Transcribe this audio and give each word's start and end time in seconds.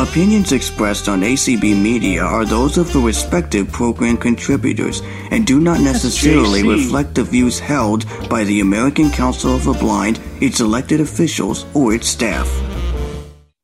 Opinions 0.00 0.52
expressed 0.52 1.08
on 1.10 1.20
ACB 1.20 1.76
Media 1.80 2.22
are 2.22 2.46
those 2.46 2.78
of 2.78 2.90
the 2.92 2.98
respective 2.98 3.70
program 3.70 4.16
contributors 4.16 5.02
and 5.30 5.46
do 5.46 5.60
not 5.60 5.80
necessarily 5.80 6.66
reflect 6.66 7.14
the 7.14 7.22
views 7.22 7.58
held 7.58 8.06
by 8.30 8.42
the 8.44 8.60
American 8.60 9.10
Council 9.10 9.54
of 9.54 9.64
the 9.64 9.74
Blind, 9.74 10.18
its 10.40 10.60
elected 10.60 11.00
officials, 11.02 11.66
or 11.74 11.92
its 11.92 12.06
staff. 12.08 12.48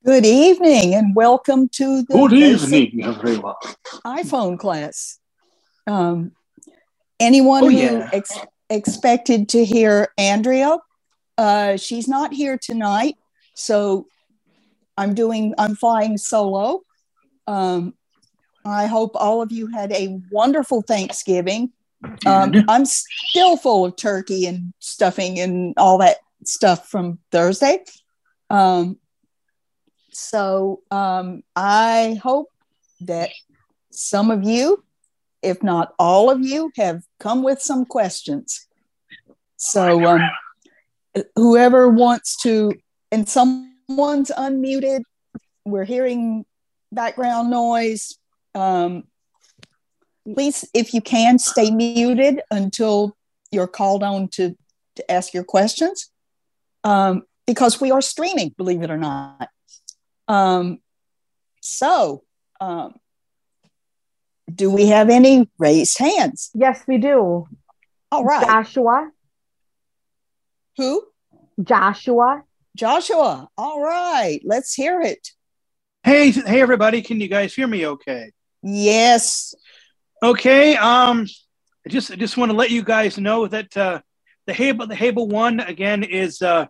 Good 0.04 0.26
evening 0.26 0.94
and 0.94 1.16
welcome 1.16 1.70
to 1.70 2.02
the 2.02 2.12
Good 2.12 2.32
evening, 2.34 3.02
everyone. 3.02 3.54
iPhone 4.04 4.58
class. 4.58 5.18
Um, 5.86 6.32
anyone 7.18 7.64
Oh, 7.64 7.70
who 7.70 7.76
yeah. 7.78 8.10
ex- 8.12 8.38
expected 8.68 9.48
to 9.50 9.64
hear 9.64 10.08
Andrea, 10.18 10.76
uh, 11.38 11.76
she's 11.78 12.06
not 12.08 12.34
here 12.34 12.58
tonight, 12.60 13.14
so 13.54 14.06
I'm 14.96 15.14
doing. 15.14 15.54
I'm 15.58 15.76
flying 15.76 16.18
solo. 16.18 16.82
Um, 17.46 17.94
I 18.64 18.86
hope 18.86 19.12
all 19.14 19.42
of 19.42 19.52
you 19.52 19.68
had 19.68 19.92
a 19.92 20.18
wonderful 20.30 20.82
Thanksgiving. 20.82 21.72
Um, 22.26 22.64
I'm 22.68 22.84
still 22.84 23.56
full 23.56 23.84
of 23.84 23.96
turkey 23.96 24.46
and 24.46 24.72
stuffing 24.80 25.38
and 25.38 25.74
all 25.76 25.98
that 25.98 26.16
stuff 26.44 26.88
from 26.88 27.18
Thursday. 27.30 27.84
Um, 28.50 28.98
so 30.10 30.82
um, 30.90 31.42
I 31.54 32.18
hope 32.22 32.48
that 33.02 33.30
some 33.90 34.30
of 34.30 34.44
you, 34.44 34.84
if 35.42 35.62
not 35.62 35.94
all 35.98 36.30
of 36.30 36.40
you, 36.40 36.72
have 36.76 37.02
come 37.20 37.42
with 37.42 37.60
some 37.60 37.84
questions. 37.84 38.66
So 39.56 40.04
um, 40.06 40.22
whoever 41.34 41.88
wants 41.88 42.36
to, 42.42 42.72
and 43.12 43.28
someone's 43.88 44.30
unmuted, 44.30 45.02
we're 45.64 45.84
hearing 45.84 46.44
background 46.92 47.50
noise. 47.50 48.18
Um, 48.54 49.04
please, 50.24 50.68
if 50.74 50.94
you 50.94 51.00
can, 51.00 51.38
stay 51.38 51.70
muted 51.70 52.40
until 52.50 53.16
you're 53.50 53.66
called 53.66 54.02
on 54.02 54.28
to, 54.28 54.56
to 54.96 55.10
ask 55.10 55.34
your 55.34 55.44
questions. 55.44 56.10
Um, 56.84 57.22
because 57.46 57.80
we 57.80 57.90
are 57.90 58.00
streaming, 58.00 58.54
believe 58.56 58.82
it 58.82 58.90
or 58.90 58.96
not. 58.96 59.48
Um, 60.28 60.78
so, 61.60 62.24
um, 62.60 62.94
do 64.52 64.70
we 64.70 64.86
have 64.86 65.10
any 65.10 65.48
raised 65.58 65.98
hands? 65.98 66.50
Yes, 66.54 66.82
we 66.86 66.98
do. 66.98 67.46
All 68.10 68.24
right. 68.24 68.46
Joshua. 68.46 69.10
Who? 70.76 71.04
Joshua. 71.62 72.44
Joshua. 72.76 73.48
All 73.56 73.82
right. 73.82 74.40
Let's 74.44 74.74
hear 74.74 75.00
it. 75.00 75.30
Hey, 76.04 76.30
hey, 76.30 76.60
everybody! 76.60 77.02
Can 77.02 77.20
you 77.20 77.26
guys 77.26 77.54
hear 77.54 77.66
me? 77.66 77.86
Okay. 77.86 78.30
Yes. 78.62 79.54
Okay. 80.22 80.76
Um, 80.76 81.26
I 81.84 81.88
just 81.88 82.10
I 82.10 82.16
just 82.16 82.36
want 82.36 82.52
to 82.52 82.56
let 82.56 82.70
you 82.70 82.84
guys 82.84 83.18
know 83.18 83.46
that 83.48 83.76
uh, 83.76 84.00
the 84.46 84.52
Hable 84.52 84.86
the 84.86 84.94
Hable 84.94 85.26
one 85.26 85.60
again 85.60 86.04
is 86.04 86.42
uh, 86.42 86.66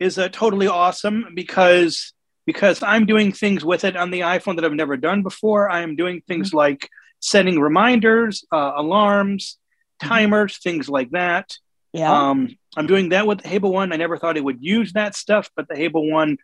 is 0.00 0.16
uh, 0.16 0.28
totally 0.28 0.68
awesome 0.68 1.26
because 1.34 2.12
because 2.46 2.82
I'm 2.82 3.04
doing 3.04 3.32
things 3.32 3.64
with 3.64 3.84
it 3.84 3.96
on 3.96 4.10
the 4.10 4.20
iPhone 4.20 4.56
that 4.56 4.64
I've 4.64 4.72
never 4.72 4.96
done 4.96 5.22
before. 5.22 5.68
I 5.68 5.82
am 5.82 5.96
doing 5.96 6.22
things 6.26 6.54
like 6.54 6.88
setting 7.20 7.60
reminders, 7.60 8.44
uh, 8.50 8.72
alarms, 8.76 9.58
timers, 10.00 10.56
things 10.58 10.88
like 10.88 11.10
that. 11.10 11.52
Yeah. 11.92 12.30
Um, 12.30 12.56
I'm 12.78 12.86
doing 12.86 13.08
that 13.08 13.26
with 13.26 13.42
the 13.42 13.48
Hable 13.48 13.72
one. 13.72 13.92
I 13.92 13.96
never 13.96 14.16
thought 14.16 14.36
it 14.36 14.44
would 14.44 14.62
use 14.62 14.92
that 14.92 15.16
stuff, 15.16 15.50
but 15.56 15.66
the 15.68 15.74
Hable 15.74 16.08
one 16.08 16.38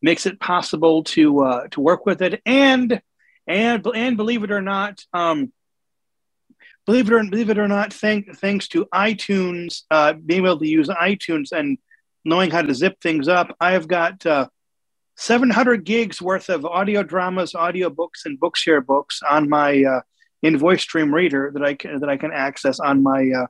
makes 0.00 0.24
it 0.24 0.38
possible 0.38 1.02
to 1.04 1.40
uh, 1.40 1.68
to 1.72 1.80
work 1.80 2.06
with 2.06 2.22
it. 2.22 2.40
And 2.46 3.02
and 3.48 3.84
and 3.92 4.16
believe 4.16 4.44
it 4.44 4.52
or 4.52 4.62
not, 4.62 5.04
um, 5.12 5.52
believe 6.86 7.08
it 7.08 7.12
or 7.12 7.24
believe 7.24 7.50
it 7.50 7.58
or 7.58 7.66
not, 7.66 7.92
thank, 7.92 8.36
thanks 8.38 8.68
to 8.68 8.86
iTunes, 8.94 9.82
uh, 9.90 10.12
being 10.12 10.44
able 10.44 10.60
to 10.60 10.68
use 10.68 10.88
iTunes 10.88 11.50
and 11.50 11.76
knowing 12.24 12.52
how 12.52 12.62
to 12.62 12.72
zip 12.72 13.00
things 13.00 13.26
up, 13.26 13.56
I 13.60 13.72
have 13.72 13.88
got 13.88 14.24
uh, 14.24 14.46
700 15.16 15.84
gigs 15.84 16.22
worth 16.22 16.50
of 16.50 16.64
audio 16.64 17.02
dramas, 17.02 17.56
audio 17.56 17.90
books, 17.90 18.26
and 18.26 18.38
Bookshare 18.38 18.84
books 18.84 19.22
on 19.28 19.48
my 19.48 19.82
uh, 19.82 20.00
Invoice 20.42 20.82
Stream 20.82 21.12
reader 21.12 21.50
that 21.52 21.64
I 21.64 21.74
can 21.74 21.98
that 21.98 22.08
I 22.08 22.16
can 22.16 22.30
access 22.32 22.78
on 22.78 23.02
my 23.02 23.28
uh, 23.30 23.46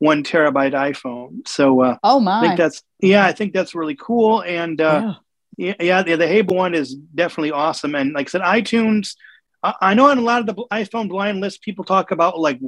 one 0.00 0.24
terabyte 0.24 0.72
iPhone. 0.72 1.46
So 1.46 1.82
uh, 1.82 1.96
oh 2.02 2.26
I 2.26 2.40
think 2.40 2.56
that's 2.58 2.82
yeah, 2.98 3.24
I 3.24 3.32
think 3.32 3.52
that's 3.52 3.74
really 3.74 3.94
cool. 3.94 4.42
And 4.42 4.80
uh, 4.80 5.14
yeah. 5.56 5.74
yeah, 5.78 5.84
yeah, 5.84 6.02
the, 6.02 6.16
the 6.16 6.26
Hable 6.26 6.56
one 6.56 6.74
is 6.74 6.94
definitely 6.94 7.52
awesome. 7.52 7.94
And 7.94 8.14
like 8.14 8.28
I 8.28 8.30
said, 8.30 8.40
iTunes, 8.40 9.14
I, 9.62 9.74
I 9.80 9.94
know 9.94 10.06
on 10.06 10.18
a 10.18 10.22
lot 10.22 10.40
of 10.40 10.46
the 10.46 10.64
iPhone 10.72 11.08
blind 11.08 11.40
list, 11.40 11.62
people 11.62 11.84
talk 11.84 12.10
about 12.10 12.40
like 12.40 12.60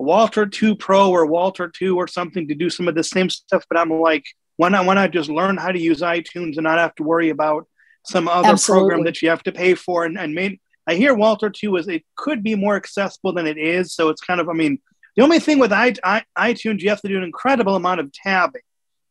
WALTR 0.00 0.50
2 0.50 0.76
Pro 0.76 1.10
or 1.10 1.26
WALTR 1.26 1.72
2 1.72 1.96
or 1.96 2.06
something 2.06 2.46
to 2.46 2.54
do 2.54 2.70
some 2.70 2.86
of 2.86 2.94
the 2.94 3.04
same 3.04 3.28
stuff. 3.28 3.64
But 3.68 3.78
I'm 3.78 3.90
like, 3.90 4.24
why 4.56 4.68
not, 4.68 4.86
why 4.86 4.94
not 4.94 5.10
just 5.10 5.28
learn 5.28 5.56
how 5.56 5.72
to 5.72 5.80
use 5.80 6.00
iTunes 6.00 6.56
and 6.56 6.62
not 6.62 6.78
have 6.78 6.94
to 6.96 7.02
worry 7.02 7.30
about 7.30 7.66
some 8.04 8.28
other 8.28 8.48
Absolutely. 8.48 8.88
program 8.88 9.04
that 9.04 9.20
you 9.20 9.30
have 9.30 9.42
to 9.42 9.52
pay 9.52 9.74
for? 9.74 10.04
And, 10.04 10.16
and 10.16 10.32
made, 10.32 10.60
I 10.86 10.94
hear 10.94 11.14
WALTR 11.14 11.52
2 11.52 11.76
is 11.76 11.88
it 11.88 12.04
could 12.16 12.44
be 12.44 12.54
more 12.54 12.76
accessible 12.76 13.32
than 13.32 13.48
it 13.48 13.58
is. 13.58 13.94
So 13.94 14.10
it's 14.10 14.20
kind 14.20 14.40
of, 14.40 14.48
I 14.48 14.52
mean, 14.52 14.78
the 15.18 15.24
only 15.24 15.40
thing 15.40 15.58
with 15.58 15.72
I, 15.72 15.94
I, 16.04 16.22
iTunes, 16.38 16.80
you 16.80 16.90
have 16.90 17.00
to 17.02 17.08
do 17.08 17.16
an 17.16 17.24
incredible 17.24 17.74
amount 17.74 17.98
of 17.98 18.12
tabbing. 18.12 18.62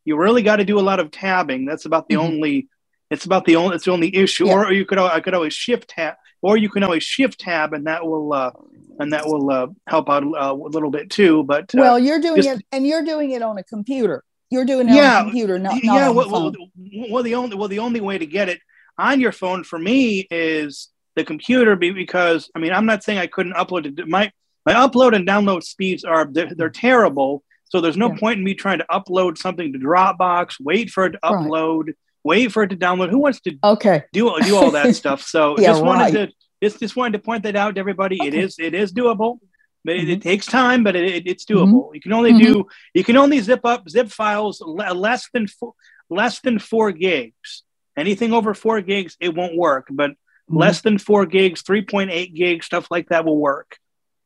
You 0.06 0.16
really 0.16 0.42
got 0.42 0.56
to 0.56 0.64
do 0.64 0.78
a 0.78 0.86
lot 0.90 1.00
of 1.00 1.10
tabbing. 1.10 1.66
That's 1.66 1.84
about 1.84 2.08
the 2.08 2.14
Mhm. 2.14 2.24
only. 2.24 2.68
It's 3.10 3.26
about 3.26 3.44
the 3.44 3.56
only. 3.56 3.76
It's 3.76 3.84
the 3.84 3.92
only 3.92 4.16
issue. 4.16 4.46
Yeah. 4.46 4.54
Or 4.54 4.72
you 4.72 4.86
could. 4.86 4.98
I 4.98 5.20
could 5.20 5.34
always 5.34 5.52
shift 5.52 5.90
tab, 5.90 6.14
or 6.40 6.56
you 6.56 6.70
can 6.70 6.82
always 6.82 7.02
shift 7.04 7.40
tab, 7.40 7.74
and 7.74 7.86
that 7.86 8.06
will. 8.06 8.32
Uh, 8.32 8.52
and 9.00 9.12
that 9.12 9.26
will 9.26 9.50
uh, 9.50 9.66
help 9.86 10.08
out 10.08 10.24
uh, 10.24 10.52
a 10.52 10.54
little 10.54 10.90
bit 10.90 11.10
too. 11.10 11.42
But 11.44 11.74
uh, 11.74 11.78
Well, 11.78 11.98
you're 11.98 12.20
doing 12.20 12.42
just- 12.42 12.60
it, 12.60 12.66
and 12.72 12.86
you're 12.86 13.04
doing 13.04 13.30
it 13.32 13.42
on 13.42 13.58
a 13.58 13.62
computer. 13.62 14.24
You're 14.50 14.64
doing 14.64 14.88
it 14.88 14.94
Yeah, 14.94 15.16
on 15.16 15.20
a 15.20 15.24
computer, 15.26 15.58
not, 15.58 15.74
not 15.74 15.84
yeah. 15.84 16.08
on 16.08 16.14
Well, 16.16 16.26
the 16.26 16.32
well, 16.32 16.52
phone. 16.52 17.10
well, 17.12 17.22
the 17.22 17.34
only 17.34 17.54
well 17.56 17.68
the 17.68 17.80
only 17.80 18.00
way 18.00 18.16
to 18.16 18.24
get 18.26 18.48
it 18.48 18.60
on 18.96 19.20
your 19.20 19.32
phone 19.32 19.62
for 19.62 19.78
me 19.78 20.26
is 20.30 20.88
the 21.16 21.24
computer 21.24 21.76
because 21.76 22.50
I 22.56 22.58
mean 22.60 22.72
I'm 22.72 22.86
not 22.86 23.04
saying 23.04 23.18
I 23.18 23.26
couldn't 23.26 23.52
upload 23.54 23.84
it. 23.98 24.08
My 24.08 24.32
my 24.66 24.74
upload 24.74 25.14
and 25.14 25.26
download 25.26 25.62
speeds 25.62 26.04
are 26.04 26.26
they're, 26.30 26.52
they're 26.54 26.70
terrible. 26.70 27.42
So 27.64 27.80
there's 27.80 27.96
no 27.96 28.08
Yeah. 28.10 28.18
point 28.18 28.38
in 28.38 28.44
me 28.44 28.54
trying 28.54 28.78
to 28.78 28.86
upload 28.90 29.38
something 29.38 29.72
to 29.72 29.78
Dropbox, 29.78 30.54
wait 30.60 30.90
for 30.90 31.04
it 31.06 31.10
to 31.12 31.18
Right. 31.22 31.32
upload, 31.34 31.92
wait 32.24 32.52
for 32.52 32.62
it 32.62 32.68
to 32.70 32.76
download. 32.76 33.10
Who 33.10 33.18
wants 33.18 33.40
to 33.42 33.56
Okay. 33.62 34.02
do 34.12 34.34
do 34.42 34.56
all 34.56 34.70
that 34.72 34.94
stuff? 35.02 35.22
So 35.22 35.58
Yeah, 35.58 35.68
just 35.68 35.84
wanted 35.84 36.02
right. 36.14 36.28
to 36.28 36.32
just 36.62 36.80
just 36.80 36.96
wanted 36.96 37.12
to 37.18 37.18
point 37.24 37.42
that 37.44 37.56
out 37.56 37.74
to 37.74 37.80
everybody. 37.80 38.16
It 38.22 38.28
Okay. 38.34 38.40
is 38.40 38.56
it 38.58 38.74
is 38.74 38.92
doable. 38.92 39.38
But 39.84 39.94
it, 39.96 40.00
Mm-hmm. 40.02 40.10
it 40.10 40.22
takes 40.22 40.44
time, 40.46 40.82
but 40.82 40.96
it, 40.96 41.04
it- 41.14 41.26
it's 41.26 41.44
doable. 41.44 41.94
You 41.94 42.00
can 42.00 42.12
only 42.12 42.32
do 42.32 42.66
you 42.94 43.04
can 43.04 43.16
only 43.16 43.38
zip 43.40 43.60
up 43.64 43.88
zip 43.88 44.08
files 44.08 44.60
le- 44.60 44.92
less 44.92 45.28
than 45.32 45.46
four, 45.46 45.74
less 46.10 46.40
than 46.40 46.58
four 46.58 46.90
gigs. 46.92 47.62
Anything 47.96 48.32
over 48.32 48.54
four 48.54 48.80
gigs, 48.80 49.16
it 49.20 49.34
won't 49.34 49.56
work. 49.56 49.86
But 49.90 50.10
Mm-hmm. 50.12 50.56
less 50.58 50.80
than 50.80 50.96
four 50.98 51.26
gigs, 51.26 51.60
three 51.62 51.82
point 51.82 52.10
eight 52.10 52.34
gigs, 52.34 52.64
stuff 52.66 52.90
like 52.90 53.10
that 53.10 53.24
will 53.26 53.36
work 53.38 53.76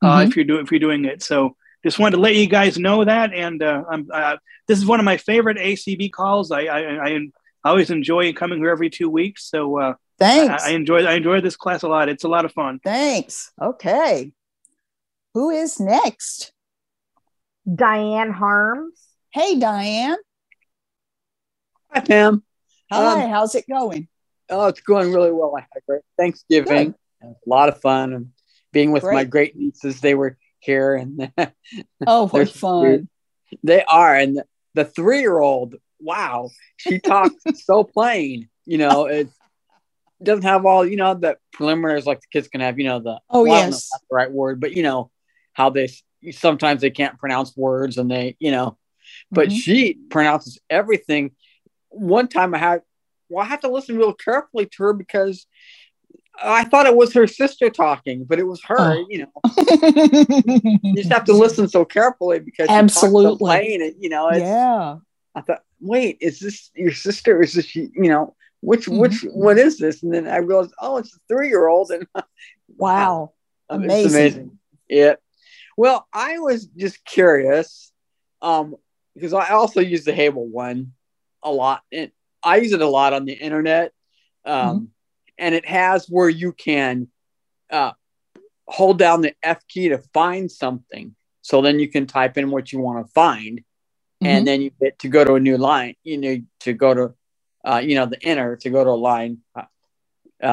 uh, 0.03 0.19
Mhm. 0.19 0.29
if 0.29 0.37
you're 0.37 0.45
doing 0.45 0.65
if 0.65 0.71
you're 0.73 0.81
doing 0.81 1.05
it. 1.05 1.23
So 1.23 1.57
just 1.85 1.99
wanted 1.99 2.17
to 2.17 2.23
let 2.23 2.35
you 2.37 2.47
guys 2.47 2.79
know 2.79 3.05
that. 3.05 3.33
And 3.33 3.63
uh, 3.63 3.85
I'm 3.91 4.09
uh, 4.13 4.37
this 4.69 4.79
is 4.79 4.87
one 4.87 5.01
of 5.01 5.05
my 5.05 5.17
favorite 5.17 5.59
ACB 5.59 6.11
calls. 6.13 6.51
I 6.51 6.63
I, 6.63 6.81
I, 6.81 7.09
I 7.65 7.71
always 7.71 7.91
enjoy 7.91 8.33
coming 8.33 8.59
here 8.59 8.71
every 8.71 8.91
two 8.91 9.09
weeks. 9.11 9.49
So 9.49 9.79
uh, 9.81 9.95
Thanks. 10.19 10.63
I, 10.65 10.71
I 10.71 10.73
enjoy 10.75 11.05
I 11.05 11.15
enjoy 11.15 11.41
this 11.41 11.57
class 11.57 11.83
a 11.83 11.89
lot. 11.89 12.09
It's 12.09 12.25
a 12.25 12.29
lot 12.29 12.45
of 12.45 12.53
fun. 12.53 12.81
Thanks. 12.85 13.53
Okay. 13.61 14.33
Who 15.35 15.51
is 15.51 15.81
next? 15.81 16.53
Diane 17.73 18.31
Harms. 18.33 19.01
Hey, 19.31 19.59
Diane. 19.59 20.17
Hi, 21.91 22.01
Pam. 22.01 22.43
Hi. 22.91 23.25
Um, 23.25 23.31
how's 23.31 23.55
it 23.55 23.65
going? 23.69 24.09
Oh, 24.51 24.67
it's 24.67 24.81
going 24.81 25.13
really 25.13 25.31
well. 25.33 25.55
I 25.57 25.61
had 25.61 25.69
a 25.77 25.81
great 25.87 26.03
Thanksgiving. 26.19 26.89
It 26.89 27.27
was 27.27 27.37
a 27.47 27.49
lot 27.49 27.69
of 27.69 27.81
fun. 27.81 28.33
Being 28.73 28.93
with 28.93 29.05
my 29.05 29.25
great 29.25 29.57
nieces, 29.57 30.01
they 30.01 30.15
were 30.15 30.37
here 30.61 30.95
and 30.95 31.31
Oh, 32.07 32.29
what 32.29 32.49
fun. 32.49 33.09
they 33.63 33.85
are. 33.85 34.15
And 34.17 34.39
the, 34.39 34.45
the 34.75 34.85
three 34.85 35.21
year 35.21 35.39
old, 35.39 35.77
wow, 36.01 36.51
she 36.77 36.99
talks 36.99 37.35
so 37.55 37.85
plain. 37.85 38.49
You 38.65 38.79
know, 38.79 39.07
it 39.07 39.29
doesn't 40.23 40.45
have 40.45 40.65
all, 40.65 40.87
you 40.87 40.97
know, 40.97 41.15
the 41.15 41.37
preliminaries 41.53 42.07
like 42.07 42.21
the 42.21 42.27
kids 42.33 42.49
can 42.49 42.61
have, 42.61 42.79
you 42.79 42.87
know, 42.87 43.01
the, 43.01 43.21
Oh, 43.29 43.43
well, 43.45 43.53
I 43.53 43.61
don't 43.63 43.71
know 43.71 43.77
if 43.77 43.83
yes. 43.83 44.01
the 44.11 44.15
right 44.17 44.31
word, 44.33 44.61
but 44.61 44.73
you 44.73 44.83
know, 44.83 45.11
how 45.53 45.71
they 45.71 45.89
sometimes 46.31 46.81
they 46.81 46.91
can't 46.91 47.19
pronounce 47.19 47.57
words 47.57 47.99
and 47.99 48.11
they, 48.11 48.37
you 48.39 48.51
know, 48.53 48.79
but 49.31 49.49
Mhm. 49.49 49.61
she 49.61 49.95
pronounces 50.11 50.59
everything. 50.71 51.33
One 51.91 52.29
time 52.29 52.55
I 52.55 52.59
had, 52.59 52.83
well, 53.29 53.45
I 53.45 53.49
have 53.49 53.61
to 53.61 53.69
listen 53.69 53.97
real 53.99 54.15
carefully 54.15 54.67
to 54.67 54.83
her 54.85 54.93
because 54.93 55.47
I 56.41 56.65
thought 56.65 56.87
it 56.87 56.97
was 56.97 57.13
her 57.15 57.27
sister 57.27 57.69
talking, 57.71 58.25
but 58.25 58.39
it 58.39 58.47
was 58.47 58.63
her. 58.65 58.77
Oh. 58.79 59.07
You 59.09 59.19
know, 59.27 59.33
you 60.83 60.95
just 60.95 61.13
have 61.13 61.25
to 61.25 61.33
listen 61.33 61.69
so 61.69 61.85
carefully 61.85 62.39
because 62.41 62.65
she 62.65 62.75
talks 62.75 62.95
so 62.95 63.07
Absolutely. 63.07 63.75
and 63.75 63.95
you 64.01 64.09
know, 64.09 64.29
it's, 64.29 64.41
yeah. 64.41 64.97
I 65.35 65.41
thought, 65.41 65.63
wait, 65.81 66.19
is 66.21 66.39
this 66.41 66.71
your 66.75 66.93
sister? 66.93 67.43
Is 67.43 67.55
this 67.55 67.75
you? 67.77 67.91
You 67.95 68.09
know, 68.11 68.35
which 68.61 68.87
Mhm. 68.87 68.99
which 68.99 69.23
what 69.33 69.59
is 69.59 69.79
this? 69.79 70.03
And 70.03 70.13
then 70.13 70.27
I 70.29 70.37
realized, 70.39 70.73
oh, 70.81 70.97
it's 70.99 71.15
a 71.15 71.19
three 71.29 71.49
year 71.49 71.67
old, 71.69 71.91
and 71.91 72.07
Wow. 72.77 73.33
Amazing. 73.69 74.05
It's 74.05 74.15
amazing. 74.15 74.59
Yeah. 74.89 75.15
Well, 75.77 76.07
I 76.13 76.39
was 76.39 76.67
just 76.67 77.05
curious, 77.05 77.93
um, 78.43 78.77
because 79.15 79.33
I 79.33 79.51
also 79.51 79.81
use 79.81 80.05
the 80.05 80.13
Hable 80.13 80.47
one 80.47 80.93
a 81.43 81.51
lot, 81.51 81.83
and 81.93 82.11
I 82.43 82.57
use 82.57 82.73
it 82.73 82.81
a 82.83 82.87
lot 82.89 83.13
on 83.13 83.25
the 83.25 83.33
internet. 83.33 83.93
Um, 84.45 84.91
and 85.43 85.55
it 85.55 85.67
has 85.67 86.07
where 86.09 86.29
you 86.29 86.53
can 86.53 87.09
uh, 87.71 87.93
hold 88.67 88.99
down 88.99 89.21
the 89.23 89.35
F 89.43 89.61
key 89.69 89.89
to 89.89 89.99
find 90.15 90.51
something. 90.51 91.15
So 91.43 91.61
then 91.61 91.81
you 91.81 91.89
can 91.89 92.07
type 92.07 92.39
in 92.39 92.51
what 92.51 92.73
you 92.73 92.79
want 92.79 93.05
to 93.05 93.13
find, 93.13 93.59
Mhm. 94.23 94.29
and 94.33 94.47
then 94.47 94.63
you 94.63 94.71
get 94.81 94.99
to 95.01 95.09
go 95.09 95.25
to 95.25 95.35
a 95.35 95.41
new 95.41 95.59
line. 95.59 95.95
You 96.05 96.17
need 96.19 96.47
to 96.61 96.73
go 96.73 96.95
to, 96.95 97.15
uh, 97.65 97.81
you 97.85 97.95
know, 97.97 98.07
the 98.07 98.23
enter 98.25 98.57
to 98.57 98.71
go 98.71 98.85
to 98.85 98.91
a 98.91 99.03
line. 99.11 99.39
Uh, 99.55 99.69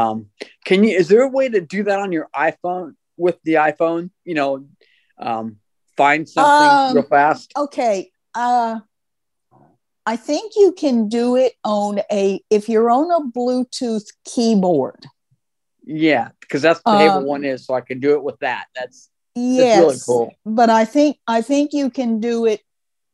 Um, 0.01 0.30
can 0.65 0.83
you? 0.83 0.95
Is 0.95 1.07
there 1.07 1.24
a 1.24 1.27
way 1.38 1.50
to 1.50 1.62
do 1.62 1.81
that 1.83 2.00
on 2.00 2.12
your 2.12 2.27
iPhone 2.36 2.94
with 3.18 3.38
the 3.44 3.56
iPhone? 3.56 4.12
You 4.24 4.36
know, 4.36 4.68
um, 5.18 5.45
find 5.97 6.30
something 6.30 6.71
Um, 6.71 6.94
real 6.95 7.09
fast. 7.18 7.53
Okay. 7.57 8.12
Uh, 8.36 8.81
I 10.06 10.16
think 10.16 10.54
you 10.56 10.72
can 10.72 11.07
do 11.07 11.36
it 11.36 11.54
on 11.63 12.00
a 12.12 12.42
if 12.50 12.68
you're 12.69 12.90
on 12.90 13.12
a 13.12 13.25
Bluetooth 13.38 14.06
keyboard. 14.25 15.06
Yeah, 15.84 16.30
because 16.42 16.62
that's 16.62 16.81
the 16.84 16.92
um, 16.92 17.25
one 17.25 17.44
is. 17.44 17.66
So 17.66 17.74
I 17.74 17.81
can 17.81 18.00
do 18.00 18.13
it 18.13 18.24
with 18.24 18.40
that. 18.40 18.66
That's 18.75 19.10
Yes, 19.36 19.81
really 19.81 20.00
cool. 20.06 20.34
But 20.46 20.69
I 20.69 20.86
think 20.86 21.18
I 21.28 21.42
think 21.42 21.72
you 21.74 21.90
can 21.90 22.19
do 22.19 22.46
it. 22.46 22.62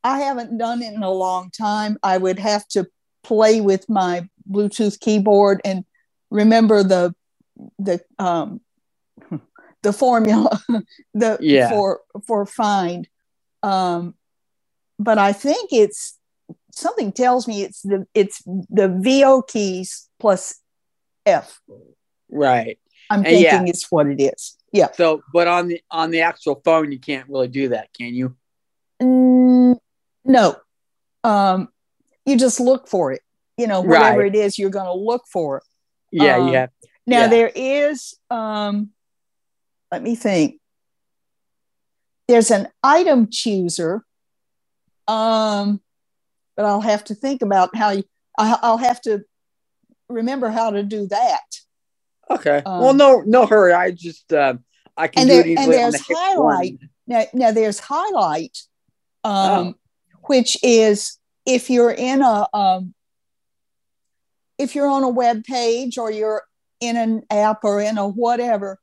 I 0.02 0.20
haven't 0.20 0.58
done 0.58 0.82
it 0.82 0.92
in 0.92 1.02
a 1.02 1.10
long 1.10 1.50
time. 1.50 1.98
I 2.02 2.18
would 2.18 2.38
have 2.38 2.66
to 2.68 2.86
play 3.22 3.60
with 3.60 3.88
my 3.88 4.28
Bluetooth 4.50 4.98
keyboard 5.00 5.60
and 5.64 5.84
remember 6.30 6.82
the 6.82 7.14
the 7.78 8.00
um 8.18 8.60
the 9.82 9.92
formula 9.92 10.60
the 11.14 11.38
Yeah. 11.40 11.68
for 11.70 12.00
for 12.26 12.46
find. 12.46 13.08
Um, 13.62 14.14
but 14.98 15.18
I 15.18 15.32
think 15.32 15.72
it's 15.72 16.18
something 16.76 17.10
tells 17.12 17.48
me 17.48 17.62
it's 17.62 17.82
the 17.82 18.06
it's 18.14 18.42
the 18.44 18.88
VO 19.00 19.42
keys 19.42 20.08
plus 20.20 20.60
F. 21.24 21.60
right. 22.30 22.78
I'm 23.10 23.24
And 23.24 23.38
yeah. 23.38 23.50
thinking 23.50 23.68
it's 23.68 23.90
what 23.90 24.06
it 24.08 24.20
is. 24.20 24.56
Yeah. 24.72 24.88
So, 24.92 25.22
but 25.32 25.46
on 25.48 25.68
the 25.68 25.80
on 25.90 26.10
the 26.10 26.20
actual 26.22 26.60
phone, 26.64 26.92
you 26.92 26.98
can't 27.00 27.28
really 27.28 27.48
do 27.48 27.68
that, 27.70 27.88
can 27.96 28.14
you? 28.14 28.36
Mm, 29.00 29.76
no. 30.24 30.56
Um, 31.24 31.68
you 32.24 32.36
just 32.36 32.58
look 32.60 32.88
for 32.88 33.12
it. 33.12 33.22
You 33.56 33.66
know, 33.68 33.80
whatever 33.80 34.20
Right. 34.22 34.34
it 34.34 34.38
is, 34.38 34.58
you're 34.58 34.70
going 34.70 34.86
to 34.86 34.92
look 34.92 35.24
for 35.32 35.58
it. 35.58 35.62
Yeah, 36.12 36.36
Um, 36.36 36.52
have. 36.52 36.70
Now 37.06 37.20
Yeah. 37.22 37.28
there 37.28 37.52
is. 37.54 38.14
Um, 38.28 38.90
let 39.92 40.02
me 40.02 40.14
think. 40.16 40.60
There's 42.28 42.50
an 42.50 42.68
item 42.82 43.28
chooser. 43.30 44.04
Um, 45.06 45.80
but 46.56 46.64
I'll 46.64 46.80
have 46.80 47.04
to 47.04 47.14
think 47.14 47.42
about 47.42 47.74
how 47.76 47.90
you. 47.90 48.04
I'll 48.38 48.76
have 48.78 49.00
to 49.02 49.20
remember 50.08 50.48
how 50.50 50.70
to 50.70 50.82
do 50.82 51.06
that. 51.08 51.44
Okay. 52.30 52.62
um, 52.66 52.80
well, 52.82 52.94
no, 52.94 53.22
no 53.26 53.46
hurry. 53.46 53.72
I 53.72 53.92
just 53.92 54.30
um, 54.32 54.64
I 54.96 55.08
can 55.08 55.22
And 55.22 55.30
do 55.30 55.34
there- 55.36 55.46
it 55.46 55.48
and 55.50 55.58
easily 55.60 55.76
the 55.76 55.82
there's 55.82 56.06
Hable 56.06 56.20
highlight. 56.20 56.78
Now, 57.06 57.24
now 57.32 57.50
there's 57.52 57.78
highlight, 57.78 58.58
um, 59.24 59.32
Oh. 59.68 59.74
which 60.26 60.58
is 60.62 61.18
if 61.46 61.70
you're 61.70 61.92
in 61.92 62.20
a 62.22 62.46
um, 62.52 62.94
if 64.58 64.74
you're 64.74 64.88
on 64.88 65.02
a 65.04 65.08
web 65.08 65.44
page 65.44 65.98
or 65.98 66.10
you're 66.10 66.42
in 66.80 66.96
an 66.96 67.22
app 67.30 67.64
or 67.64 67.80
in 67.80 67.96
a 67.98 68.06
whatever, 68.08 68.80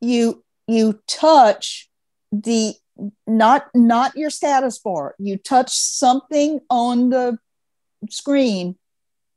you 0.00 0.44
you 0.66 1.00
touch 1.06 1.88
the 2.32 2.74
not 3.26 3.68
not 3.74 4.16
your 4.16 4.30
status 4.30 4.78
bar. 4.78 5.14
You 5.18 5.36
touch 5.36 5.70
something 5.70 6.60
on 6.70 7.10
the 7.10 7.38
screen, 8.10 8.76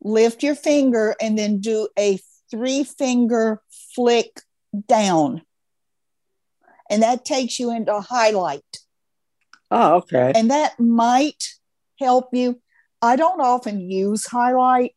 lift 0.02 0.44
your 0.44 0.56
finger, 0.56 1.16
and 1.22 1.38
then 1.38 1.60
do 1.60 1.88
a 1.98 2.20
three 2.50 2.84
finger 2.84 3.62
flick 3.96 4.42
down. 4.88 5.42
And 6.90 7.04
that 7.04 7.24
takes 7.24 7.60
you 7.60 7.74
into 7.74 8.00
highlight. 8.02 8.80
Oh, 9.70 9.96
okay. 9.98 10.34
And 10.36 10.52
that 10.52 10.80
might 10.80 11.56
help 12.00 12.30
you. 12.34 12.60
I 13.02 13.16
don't 13.16 13.42
often 13.42 13.90
use 13.90 14.28
highlight, 14.28 14.94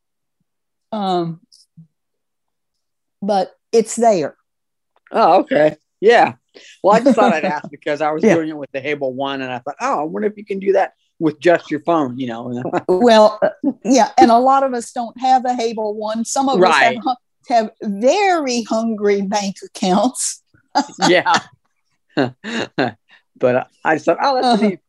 um, 0.91 1.41
but 3.21 3.55
it's 3.71 3.95
there. 3.95 4.35
Oh, 5.11 5.39
okay. 5.39 5.77
Yeah. 6.01 6.33
Well, 6.83 6.95
I 6.95 6.99
just 7.01 7.15
thought 7.15 7.33
I'd 7.33 7.45
ask 7.57 7.69
because 7.69 8.01
I 8.01 8.11
was 8.11 8.23
Yeah. 8.23 8.35
doing 8.35 8.49
it 8.49 8.57
with 8.57 8.71
the 8.71 8.81
Hable 8.81 9.13
one, 9.13 9.41
and 9.41 9.51
I 9.51 9.59
thought, 9.59 9.75
oh, 9.81 9.99
I 10.01 10.03
wonder 10.03 10.27
if 10.27 10.37
you 10.37 10.45
can 10.45 10.59
do 10.59 10.73
that 10.73 10.93
with 11.19 11.39
just 11.39 11.71
your 11.71 11.79
phone. 11.81 12.17
You 12.19 12.27
know. 12.27 12.63
Well, 12.89 13.39
uh, 13.41 13.49
yeah, 13.83 14.11
and 14.17 14.31
a 14.31 14.37
lot 14.37 14.63
of 14.63 14.73
us 14.73 14.91
don't 14.91 15.17
have 15.19 15.45
a 15.45 15.53
Hable 15.53 15.93
one. 15.95 16.25
Some 16.25 16.49
of 16.49 16.59
Right. 16.59 16.97
us 16.97 17.03
have, 17.49 17.69
have 17.69 17.71
very 17.81 18.63
hungry 18.63 19.21
bank 19.21 19.55
accounts. 19.65 20.43
yeah. 21.07 21.39
but 22.15 23.55
uh, 23.55 23.63
I 23.83 23.95
just 23.95 24.05
thought, 24.05 24.17
oh, 24.21 24.35
that's 24.35 24.61
Uh-huh. 24.61 24.69
neat. 24.69 24.79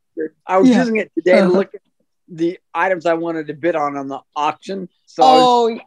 I 0.46 0.58
was 0.58 0.68
Yeah. 0.70 0.78
using 0.78 0.96
it 0.96 1.12
today 1.14 1.32
to 1.32 1.42
Uh-huh. 1.42 1.52
look 1.52 1.74
at 1.74 1.80
the 2.28 2.58
items 2.74 3.06
I 3.06 3.14
wanted 3.14 3.46
to 3.48 3.54
bid 3.54 3.76
on 3.76 3.96
on 3.96 4.08
the 4.08 4.20
auction. 4.34 4.88
So 5.06 5.22
I 5.22 5.32
was, 5.36 5.44
oh, 5.46 5.80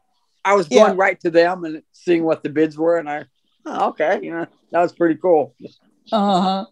I 0.46 0.54
was 0.56 0.68
yeah. 0.72 0.86
going 0.86 0.98
right 0.98 1.20
to 1.22 1.30
them 1.30 1.66
and 1.66 1.82
seeing 1.92 2.24
what 2.24 2.44
the 2.44 2.50
bids 2.50 2.78
were, 2.78 2.98
and 2.98 3.10
I, 3.10 3.26
oh, 3.70 3.90
okay, 3.90 4.20
you 4.22 4.32
know, 4.32 4.48
that 4.72 4.82
was 4.82 4.94
pretty 4.94 5.16
cool. 5.16 5.54
uh-huh. 6.12 6.66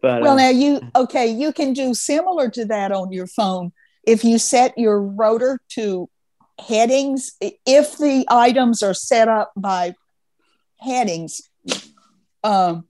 But 0.00 0.22
Well, 0.22 0.34
uh, 0.34 0.36
now 0.36 0.50
you 0.50 0.80
okay, 0.94 1.26
you 1.26 1.52
can 1.52 1.72
do 1.72 1.94
similar 1.94 2.48
to 2.50 2.64
that 2.66 2.92
on 2.92 3.12
your 3.12 3.26
phone. 3.26 3.72
If 4.06 4.24
you 4.24 4.38
set 4.38 4.76
your 4.76 5.00
rotor 5.00 5.60
to 5.70 6.08
headings, 6.58 7.32
if 7.40 7.96
the 7.98 8.26
items 8.28 8.82
are 8.82 8.94
set 8.94 9.28
up 9.28 9.52
by 9.56 9.94
headings, 10.78 11.40
um, 12.42 12.86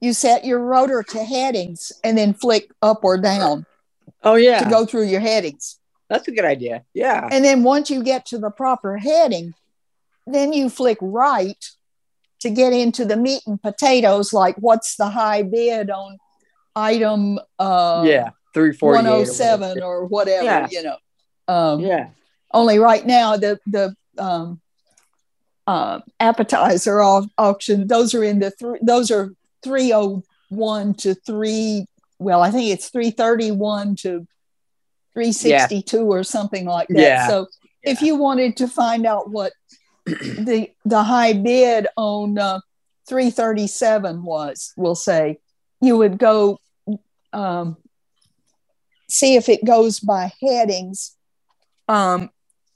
you 0.00 0.12
set 0.12 0.44
your 0.44 0.58
rotor 0.58 1.02
to 1.10 1.24
headings 1.24 1.92
and 2.02 2.18
then 2.18 2.34
flick 2.34 2.70
up 2.82 3.04
or 3.04 3.16
down 3.16 3.64
oh 4.24 4.34
yeah, 4.34 4.58
to 4.62 4.68
go 4.68 4.84
through 4.84 5.04
your 5.04 5.20
headings. 5.20 5.78
that's 6.10 6.28
a 6.28 6.32
good 6.32 6.44
idea. 6.44 6.84
Yeah, 6.94 7.28
And 7.30 7.44
then 7.44 7.62
once 7.62 7.90
you 7.90 8.02
get 8.02 8.26
to 8.26 8.38
the 8.38 8.50
proper 8.50 8.98
heading, 8.98 9.54
then 10.26 10.52
you 10.52 10.68
flick 10.68 10.98
right 11.00 11.64
to 12.46 12.54
get 12.54 12.72
into 12.72 13.04
the 13.04 13.16
meat 13.16 13.42
and 13.46 13.60
potatoes, 13.60 14.32
like 14.32 14.56
what's 14.56 14.96
the 14.96 15.08
high 15.08 15.42
bid 15.42 15.90
on 15.90 16.16
item 16.76 17.38
uh, 17.58 18.04
yeah, 18.06 18.30
three 18.54 18.72
forty 18.72 18.96
107 18.96 19.82
or 19.82 20.04
whatever, 20.06 20.44
Yeah. 20.44 20.68
you 20.70 20.82
know. 20.82 20.96
Um, 21.48 21.80
Yeah, 21.80 22.10
Only 22.52 22.78
right 22.78 23.04
now, 23.04 23.36
the, 23.36 23.58
the 23.66 23.94
um, 24.18 24.60
uh, 25.66 26.00
appetizer 26.20 27.02
au- 27.02 27.28
auction, 27.36 27.86
those 27.88 28.14
are 28.14 28.22
in 28.22 28.38
the, 28.38 28.50
three 28.52 28.78
those 28.82 29.10
are 29.10 29.32
301 29.62 30.94
to 30.94 31.14
3, 31.14 31.86
well, 32.18 32.40
I 32.42 32.50
think 32.52 32.70
it's 32.72 32.88
331 32.90 33.96
to 33.96 34.26
362 35.14 35.98
or 36.06 36.22
something 36.22 36.66
like 36.66 36.88
that. 36.88 36.98
Yeah. 37.00 37.28
So 37.28 37.46
if 37.82 38.02
you 38.02 38.16
wanted 38.16 38.56
to 38.58 38.68
find 38.68 39.06
out 39.06 39.30
what 39.30 39.52
the 40.06 40.70
the 40.84 41.02
high 41.02 41.32
bid 41.32 41.88
on 41.96 42.38
uh, 42.38 42.60
337 43.08 44.22
was, 44.22 44.72
we'll 44.76 44.94
say, 44.94 45.38
you 45.80 45.96
would 45.96 46.18
go 46.18 46.58
um, 47.32 47.76
see 49.08 49.36
if 49.36 49.48
it 49.48 49.64
goes 49.64 50.00
by 50.00 50.32
headings. 50.40 51.16
Um, 51.88 52.30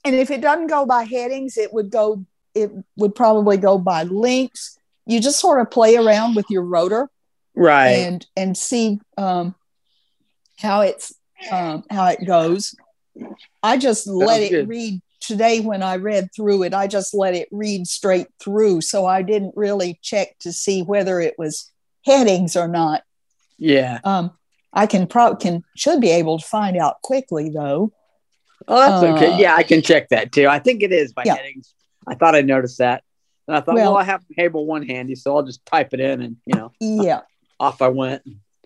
and 0.05 0.15
if 0.15 0.31
it 0.31 0.41
doesn't 0.41 0.67
go 0.67 0.85
by 0.85 1.03
headings, 1.03 1.57
it 1.57 1.73
would 1.73 1.89
go, 1.89 2.25
it 2.55 2.71
would 2.95 3.15
probably 3.15 3.57
go 3.57 3.77
by 3.77 4.03
links. 4.03 4.77
You 5.05 5.19
just 5.19 5.39
sort 5.39 5.61
of 5.61 5.71
play 5.71 5.95
around 5.97 6.35
with 6.35 6.45
your 6.49 6.63
rotor 6.63 7.09
right. 7.55 7.89
and 7.89 8.25
and 8.37 8.55
see 8.57 8.99
um, 9.17 9.55
how 10.57 10.81
it's 10.81 11.13
um, 11.51 11.83
how 11.89 12.07
it 12.07 12.25
goes. 12.25 12.75
I 13.61 13.77
just 13.77 14.07
let 14.07 14.41
it 14.41 14.51
good. 14.51 14.69
read 14.69 15.01
today 15.21 15.59
when 15.61 15.81
I 15.83 15.95
read 15.97 16.29
through 16.35 16.63
it. 16.63 16.73
I 16.73 16.87
just 16.87 17.13
let 17.13 17.33
it 17.35 17.47
read 17.51 17.87
straight 17.87 18.27
through, 18.39 18.81
so 18.81 19.05
I 19.05 19.21
didn't 19.21 19.53
really 19.55 19.99
check 20.01 20.37
to 20.39 20.51
see 20.51 20.81
whether 20.83 21.19
it 21.19 21.35
was 21.37 21.71
headings 22.05 22.55
or 22.55 22.67
not. 22.67 23.03
yeah. 23.57 23.99
Um, 24.03 24.31
I 24.73 24.87
can 24.87 25.05
probably 25.07 25.37
can 25.41 25.63
should 25.75 25.99
be 26.01 26.11
able 26.11 26.39
to 26.39 26.45
find 26.45 26.77
out 26.77 27.01
quickly 27.03 27.49
though. 27.49 27.91
Oh, 28.67 28.75
that's 28.79 29.03
Uh, 29.03 29.15
okay. 29.15 29.37
Yeah, 29.39 29.55
I 29.55 29.63
can 29.63 29.81
check 29.81 30.09
that 30.09 30.31
too. 30.31 30.47
I 30.47 30.59
think 30.59 30.81
it 30.81 30.91
is 30.93 31.11
by 31.13 31.23
Yeah. 31.25 31.35
headings. 31.35 31.73
I 32.07 32.15
thought 32.15 32.35
I 32.35 32.41
noticed 32.41 32.77
that. 32.79 33.03
And 33.47 33.57
I 33.57 33.61
thought, 33.61 33.75
well, 33.75 33.91
Well- 33.93 33.97
I 33.97 34.03
have 34.03 34.23
Hable 34.37 34.65
one 34.65 34.87
handy, 34.87 35.15
so 35.15 35.35
I'll 35.35 35.43
just 35.43 35.65
type 35.65 35.93
it 35.93 35.99
in 35.99 36.21
and, 36.21 36.37
you 36.45 36.55
know, 36.55 36.71
Yeah. 36.79 37.21
off 37.59 37.81
I 37.81 37.89
went. 37.89 38.23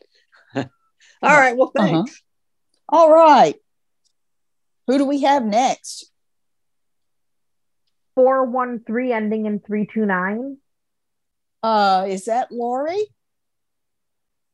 All 0.55 0.63
right. 1.23 1.57
Well, 1.57 1.71
Uh-huh. 1.75 1.87
thanks. 1.87 2.21
All 2.87 3.09
right. 3.11 3.55
Who 4.87 4.97
do 4.99 5.05
we 5.05 5.21
have 5.21 5.43
next? 5.43 6.11
413 8.15 9.11
ending 9.11 9.45
in 9.45 9.59
329. 9.59 10.57
Uh, 11.63 12.05
is 12.07 12.25
that 12.25 12.51
Lori? 12.51 13.03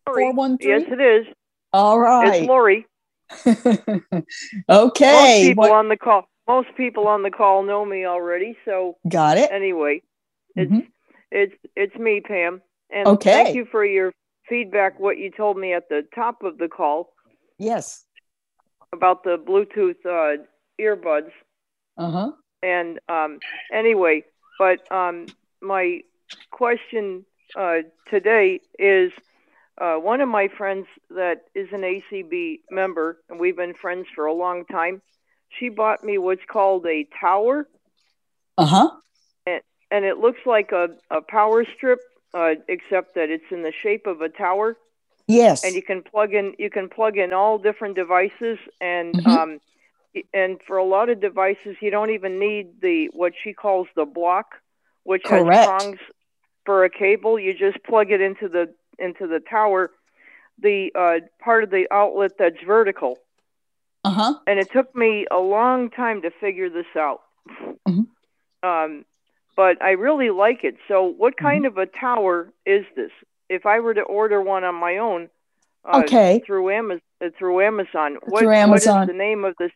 Lori. 0.08 0.24
413? 0.34 0.70
Yes, 0.70 0.82
it 0.92 1.02
is. 1.02 1.34
All 1.74 2.00
right. 2.00 2.42
It's 2.42 2.48
Lori. 2.48 2.86
okay. 4.70 5.12
Most 5.12 5.42
people 5.42 5.62
what- 5.64 5.72
on 5.72 5.90
the 5.90 5.98
call. 5.98 6.24
Most 6.48 6.70
people 6.76 7.08
on 7.08 7.24
the 7.24 7.32
call 7.32 7.64
know 7.64 7.86
me 7.86 8.06
already. 8.06 8.58
So 8.66 8.98
got 9.08 9.38
it. 9.38 9.50
anyway, 9.52 10.02
it's 10.56 10.70
Mhm. 10.72 10.88
it's 11.32 11.54
it's 11.78 11.96
me, 11.96 12.20
Pam. 12.20 12.62
And 12.90 13.08
Okay. 13.08 13.32
thank 13.44 13.56
you 13.56 13.66
for 13.66 13.86
your 13.86 14.12
feedback. 14.50 15.00
What 15.00 15.18
you 15.18 15.32
told 15.32 15.58
me 15.58 15.74
at 15.74 15.88
the 15.88 16.02
top 16.14 16.44
of 16.44 16.58
the 16.58 16.68
call 16.68 17.14
Yes. 17.58 18.06
about 18.92 19.24
the 19.24 19.38
Bluetooth 19.38 20.04
uh, 20.06 20.44
earbuds. 20.80 21.32
Uh 21.98 22.12
huh. 22.12 22.32
And 22.64 23.00
um, 23.10 23.40
anyway, 23.72 24.24
but 24.58 24.80
um, 24.92 25.32
my 25.62 26.02
question 26.52 27.26
uh, 27.56 27.78
today 28.10 28.62
is 28.78 29.12
uh, 29.80 29.96
one 29.96 30.22
of 30.22 30.30
my 30.30 30.48
friends 30.58 30.88
that 31.10 31.44
is 31.56 31.68
an 31.72 31.84
ACB 31.84 32.62
member, 32.70 33.18
and 33.30 33.40
we've 33.40 33.56
been 33.58 33.74
friends 33.74 34.08
for 34.14 34.26
a 34.26 34.34
long 34.34 34.66
time. 34.66 35.02
She 35.60 35.70
bought 35.70 36.04
me 36.04 36.18
what's 36.18 36.46
called 36.50 36.86
a 36.86 37.08
tower, 37.20 37.68
Uh 38.58 38.66
huh. 38.66 38.90
and 39.46 40.06
it 40.06 40.18
looks 40.18 40.40
like 40.46 40.72
a, 40.72 40.90
a 41.10 41.22
power 41.22 41.66
strip, 41.76 42.00
uh, 42.34 42.54
except 42.68 43.16
that 43.16 43.30
it's 43.30 43.52
in 43.52 43.64
the 43.64 43.72
shape 43.84 44.08
of 44.08 44.22
a 44.22 44.30
tower. 44.30 44.78
Yes. 45.28 45.64
and 45.64 45.76
you 45.76 45.82
can 45.82 46.02
plug 46.04 46.34
in 46.34 46.54
you 46.58 46.70
can 46.70 46.90
plug 46.90 47.18
in 47.18 47.34
all 47.34 47.58
different 47.58 47.96
devices 47.96 48.58
and 48.80 49.16
Mhm. 49.16 49.26
um 49.28 49.60
and 50.34 50.60
for 50.68 50.78
a 50.78 50.84
lot 50.84 51.10
of 51.10 51.22
devices 51.22 51.76
you 51.82 51.90
don't 51.92 52.10
even 52.12 52.40
need 52.40 52.82
the 52.82 53.10
what 53.14 53.34
she 53.42 53.54
calls 53.54 53.88
the 53.96 54.06
block 54.06 54.56
which 55.04 55.24
Correct. 55.26 55.50
has 55.50 55.66
prongs 55.66 56.00
for 56.66 56.84
a 56.84 56.90
cable 56.90 57.40
you 57.40 57.54
just 57.54 57.82
plug 57.84 58.12
it 58.12 58.22
into 58.22 58.48
the 58.48 58.74
into 59.00 59.28
the 59.28 59.40
tower 59.40 59.92
the 60.62 60.92
uh, 60.96 61.20
part 61.44 61.64
of 61.64 61.70
the 61.72 61.88
outlet 61.92 62.32
that's 62.38 62.58
vertical 62.66 63.18
uh 64.04 64.12
huh. 64.12 64.34
and 64.48 64.60
it 64.60 64.68
took 64.72 64.94
me 64.96 65.26
a 65.32 65.38
long 65.40 65.90
time 65.90 66.22
to 66.22 66.30
figure 66.40 66.70
this 66.70 66.86
out 66.98 67.22
Mhm. 67.88 68.08
um 68.64 69.06
but 69.56 69.82
i 69.82 69.92
really 69.92 70.30
like 70.30 70.64
it 70.64 70.76
so 70.88 71.04
what 71.06 71.34
Mm-hmm. 71.36 71.46
kind 71.46 71.66
of 71.66 71.78
a 71.78 71.86
tower 71.86 72.52
is 72.66 72.86
this 72.96 73.12
if 73.50 73.66
i 73.66 73.80
were 73.80 73.94
to 73.94 74.02
order 74.02 74.42
one 74.42 74.64
on 74.64 74.76
my 74.76 74.98
own 74.98 75.30
uh, 75.84 76.02
Okay. 76.04 76.44
through 76.46 76.70
Amazon. 76.70 77.02
Through 77.40 77.62
Amazon. 77.66 78.18
What, 78.28 78.42
Through 78.42 78.54
Amazon. 78.54 79.02
is 79.04 79.08
the 79.08 79.14
name 79.18 79.44
of 79.46 79.56
this? 79.58 79.72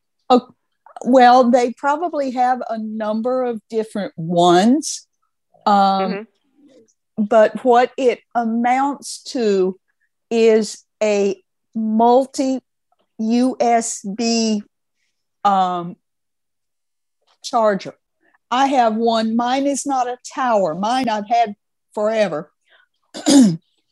Well, 1.03 1.51
they 1.51 1.73
probably 1.73 2.31
have 2.31 2.61
a 2.69 2.77
number 2.77 3.43
of 3.43 3.61
different 3.69 4.13
ones. 4.17 5.07
Um, 5.65 6.11
Mhm. 6.11 6.27
But 7.17 7.63
what 7.63 7.91
it 7.97 8.19
amounts 8.33 9.23
to 9.31 9.79
is 10.29 10.83
a 11.01 11.41
multi 11.73 12.61
USB 13.21 14.63
um, 15.45 15.95
charger. 17.41 17.95
I 18.51 18.67
have 18.67 18.95
one. 18.95 19.35
Mine 19.35 19.65
is 19.65 19.85
not 19.85 20.07
a 20.07 20.17
tower. 20.33 20.75
Mine 20.75 21.07
I've 21.07 21.27
had 21.27 21.55
forever, 21.93 22.51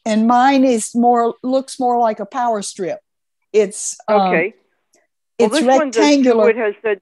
and 0.06 0.28
mine 0.28 0.66
is 0.66 0.94
more 0.94 1.36
looks 1.44 1.80
more 1.80 1.98
like 2.00 2.20
a 2.20 2.26
power 2.26 2.62
strip. 2.62 3.00
It's 3.54 3.96
um, 4.10 4.22
Okay. 4.22 4.54
Well, 5.44 5.60
it's 5.60 5.60
this 5.62 5.78
one 5.78 5.92
does 5.92 6.24
too. 6.24 6.42
It 6.46 6.56
has 6.58 6.76
that. 6.84 7.02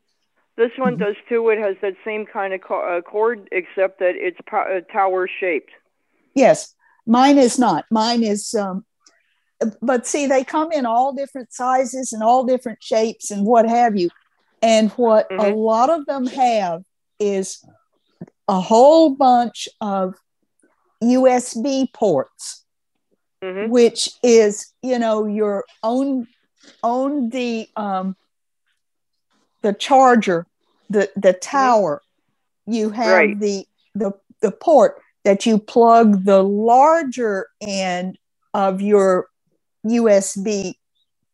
This 0.58 0.72
one 0.78 0.98
does 0.98 1.16
too. 1.30 1.50
It 1.50 1.58
has 1.60 1.76
that 1.82 1.96
same 2.06 2.26
kind 2.26 2.54
of 2.54 2.62
uh, 2.70 3.02
cord, 3.02 3.48
except 3.52 4.00
that 4.00 4.16
it's 4.16 4.38
uh, 4.52 4.82
tower 4.92 5.28
shaped. 5.28 5.72
Yes, 6.36 6.76
mine 7.06 7.38
is 7.38 7.58
not. 7.58 7.86
Mine 7.90 8.24
is, 8.24 8.54
um, 8.54 8.86
but 9.82 10.06
see, 10.06 10.28
they 10.28 10.44
come 10.44 10.72
in 10.72 10.86
all 10.86 11.14
different 11.14 11.54
sizes 11.54 12.14
and 12.14 12.22
all 12.22 12.44
different 12.44 12.84
shapes 12.84 13.32
and 13.32 13.46
what 13.46 13.68
have 13.68 13.98
you. 13.98 14.10
And 14.62 14.92
what 14.92 15.28
a 15.32 15.36
Mhm. 15.36 15.58
lot 15.58 15.90
of 15.90 16.06
them 16.06 16.28
have 16.28 16.84
is 17.20 17.64
a 18.48 18.60
whole 18.60 19.12
bunch 19.12 19.68
of 19.80 20.16
USB 21.04 21.88
ports, 21.94 22.66
hmm 23.42 23.72
which 23.72 24.10
is, 24.22 24.72
you 24.84 25.00
know, 25.00 25.26
your 25.26 25.66
own 25.82 26.28
own 26.84 27.30
the 27.30 27.68
um, 27.76 28.16
the 29.62 29.74
charger, 29.74 30.46
the 30.90 31.10
the 31.16 31.34
tower. 31.34 32.02
You 32.66 32.90
have 32.92 33.12
Right. 33.14 33.40
the 33.40 33.66
the 33.96 34.12
the 34.42 34.52
port 34.52 35.02
that 35.24 35.46
you 35.46 35.60
plug 35.60 36.26
the 36.26 36.44
larger 36.44 37.48
end 37.62 38.18
of 38.54 38.82
your 38.82 39.28
USB 39.86 40.76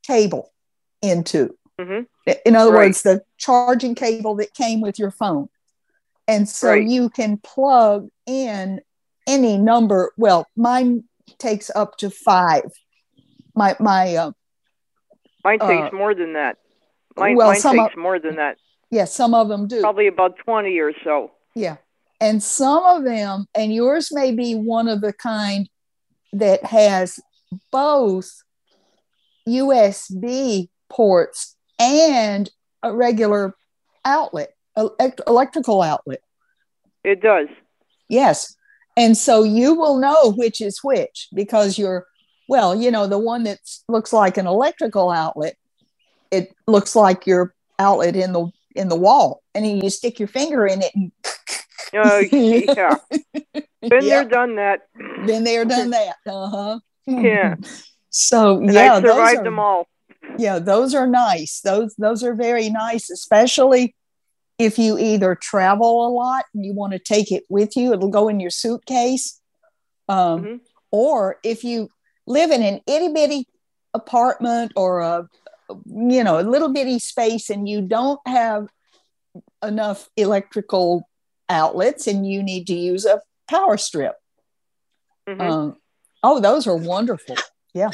cable 0.06 0.52
into. 1.02 1.56
hmm 1.80 2.02
In 2.46 2.56
other 2.56 2.72
Right. 2.72 2.88
words, 2.88 3.02
the 3.04 3.24
charging 3.38 3.96
cable 3.96 4.36
that 4.36 4.54
came 4.54 4.82
with 4.82 5.00
your 5.00 5.12
phone. 5.12 5.50
And 6.28 6.48
so 6.50 6.72
Right. 6.72 6.88
you 6.88 7.10
can 7.10 7.38
plug 7.38 8.10
in 8.26 8.82
any 9.26 9.58
number. 9.58 10.12
Well, 10.18 10.48
mine 10.56 11.06
takes 11.38 11.70
up 11.76 11.98
to 11.98 12.10
five. 12.10 12.72
My 13.56 13.76
my 13.80 14.16
uh, 14.16 14.32
Mine 15.44 15.62
Uh, 15.62 15.68
takes 15.68 15.94
more 15.94 16.14
than 16.14 16.34
that. 16.34 16.58
Mine, 17.18 17.36
well, 17.36 17.48
mine 17.52 17.60
some 17.60 17.78
takes 17.78 17.94
of- 17.94 18.00
more 18.00 18.20
than 18.20 18.36
that. 18.38 18.58
yeah, 18.92 19.06
some 19.06 19.34
of 19.34 19.48
them 19.50 19.68
do. 19.68 19.82
Probably 19.82 20.08
about 20.08 20.38
twenty 20.38 20.78
or 20.80 20.94
so. 21.04 21.32
Yeah. 21.56 21.78
And 22.20 22.42
some 22.42 22.84
of 22.84 23.04
them, 23.04 23.46
and 23.54 23.72
yours 23.74 24.10
may 24.12 24.32
be 24.32 24.56
one 24.56 24.88
of 24.88 25.02
the 25.02 25.14
kind 25.14 25.70
that 26.34 26.64
has 26.64 27.20
both 27.72 28.32
USB 29.48 30.70
ports 30.90 31.56
and 31.80 32.50
a 32.84 32.94
regular 32.94 33.56
outlet, 34.04 34.54
elect- 34.76 35.22
electrical 35.28 35.82
outlet. 35.82 36.22
It 37.04 37.22
does. 37.22 37.48
Yes. 38.10 38.56
And 38.96 39.16
so 39.16 39.44
you 39.44 39.76
will 39.76 39.98
know 39.98 40.32
which 40.34 40.60
is 40.60 40.84
which 40.84 41.28
because 41.34 41.78
you're, 41.78 42.08
well, 42.50 42.76
you 42.76 42.90
know, 42.90 43.06
the 43.08 43.20
one 43.20 43.44
that 43.44 43.60
looks 43.88 44.12
like 44.12 44.38
an 44.38 44.48
electrical 44.48 45.12
outlet, 45.12 45.56
it 46.32 46.54
looks 46.68 46.96
like 46.96 47.26
your 47.28 47.54
outlet 47.80 48.16
in 48.16 48.34
the 48.34 48.50
in 48.76 48.90
the 48.90 48.96
wall. 48.96 49.42
And 49.56 49.66
then 49.66 49.78
you 49.84 49.90
stick 49.90 50.20
your 50.20 50.28
finger 50.28 50.66
in 50.68 50.82
it 50.82 50.92
and 50.96 51.12
Uh, 51.94 52.22
yeah. 52.32 52.96
Been 53.82 54.06
there, 54.06 54.24
Yep. 54.24 54.30
done 54.30 54.56
that. 54.58 54.82
been 55.26 55.44
there, 55.44 55.64
done 55.66 55.92
that. 55.92 56.16
Uh-huh. 56.28 56.80
Yeah. 57.06 57.56
So 58.10 58.58
And 58.58 58.74
yeah, 58.74 58.94
I 58.96 59.00
those 59.00 59.12
survived 59.12 59.40
are, 59.40 59.44
them 59.44 59.60
all. 59.60 59.88
yeah, 60.40 60.58
those 60.58 60.96
are 60.96 61.06
nice. 61.06 61.62
Those 61.62 61.94
those 61.98 62.24
are 62.24 62.34
very 62.34 62.68
nice, 62.70 63.12
especially 63.12 63.96
if 64.58 64.80
you 64.80 64.98
either 64.98 65.36
travel 65.36 66.08
a 66.08 66.10
lot 66.10 66.46
and 66.56 66.66
you 66.66 66.74
want 66.74 66.94
to 66.94 67.00
take 67.00 67.32
it 67.32 67.44
with 67.48 67.78
you. 67.78 67.94
It'll 67.94 68.10
go 68.10 68.28
in 68.28 68.40
your 68.40 68.50
suitcase. 68.50 69.40
Um, 70.10 70.44
Mhm. 70.44 70.60
Or 70.90 71.38
if 71.44 71.64
you 71.64 71.90
live 72.26 72.50
in 72.50 72.64
an 72.64 72.82
itty 72.88 73.10
bitty 73.14 73.48
apartment 73.94 74.72
or 74.76 75.02
a 75.02 75.28
you 75.86 76.24
know 76.24 76.40
a 76.40 76.44
little 76.44 76.70
bitty 76.70 77.00
space 77.00 77.50
and 77.50 77.68
you 77.68 77.82
don't 77.82 78.20
have 78.26 78.68
enough 79.64 80.10
electrical 80.18 81.08
outlets 81.50 82.08
and 82.08 82.30
you 82.30 82.44
need 82.44 82.68
to 82.68 82.74
use 82.76 83.06
a 83.06 83.22
power 83.50 83.78
strip. 83.78 84.16
Mhm. 85.28 85.42
Um, 85.42 85.78
oh, 86.24 86.40
those 86.40 86.68
are 86.68 86.76
wonderful. 86.78 87.36
Yeah, 87.74 87.92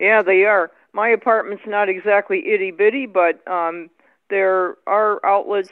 Yeah, 0.00 0.22
they 0.22 0.44
are. 0.44 0.70
My 0.92 1.08
apartment's 1.08 1.64
not 1.66 1.88
exactly 1.88 2.46
itty 2.52 2.70
bitty, 2.70 3.06
but 3.06 3.46
um, 3.48 3.90
there 4.30 4.76
are 4.86 5.24
outlets 5.24 5.70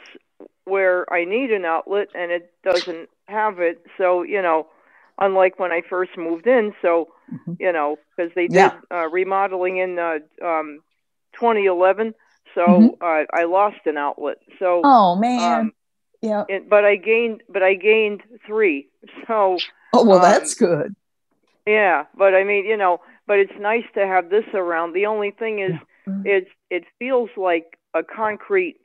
where 0.65 1.11
I 1.13 1.25
need 1.25 1.51
an 1.51 1.65
outlet 1.65 2.09
and 2.15 2.31
it 2.31 2.51
doesn't 2.63 3.09
have 3.27 3.59
it. 3.59 3.85
So, 3.97 4.23
you 4.23 4.41
know, 4.41 4.67
unlike 5.19 5.59
when 5.59 5.71
I 5.71 5.81
first 5.81 6.17
moved 6.17 6.47
in, 6.47 6.73
so, 6.81 7.13
Mhm. 7.31 7.57
you 7.59 7.71
know, 7.71 7.99
because 8.15 8.33
they 8.33 8.47
did 8.47 8.55
Yeah. 8.55 8.79
uh, 8.91 9.09
remodeling 9.09 9.77
in 9.77 9.99
uh, 9.99 10.19
um, 10.41 10.81
2011, 11.39 12.13
so 12.55 12.97
Mhm. 12.99 13.01
uh, 13.01 13.25
I 13.33 13.43
lost 13.45 13.85
an 13.85 13.97
outlet. 13.97 14.37
So, 14.59 14.81
Oh 14.83 15.15
man. 15.15 15.59
um, 15.61 15.73
yeah. 16.21 16.45
it, 16.47 16.69
but 16.69 16.85
I 16.85 16.95
gained, 16.95 17.41
but 17.49 17.63
I 17.63 17.75
gained 17.75 18.21
three. 18.45 18.89
So, 19.27 19.57
Oh 19.93 20.03
well, 20.05 20.17
um, 20.17 20.21
that's 20.23 20.53
good. 20.55 20.95
yeah, 21.65 22.05
but 22.17 22.33
I 22.33 22.43
mean, 22.43 22.65
you 22.65 22.77
know, 22.77 22.99
but 23.27 23.39
it's 23.39 23.53
nice 23.59 23.85
to 23.95 24.05
have 24.05 24.29
this 24.29 24.45
around. 24.53 24.93
The 24.93 25.05
only 25.05 25.31
thing 25.31 25.59
is, 25.59 25.73
Mhm. 26.07 26.25
it's 26.25 26.49
it 26.69 26.83
feels 26.99 27.29
like 27.37 27.77
a 27.93 28.03
concrete. 28.03 28.77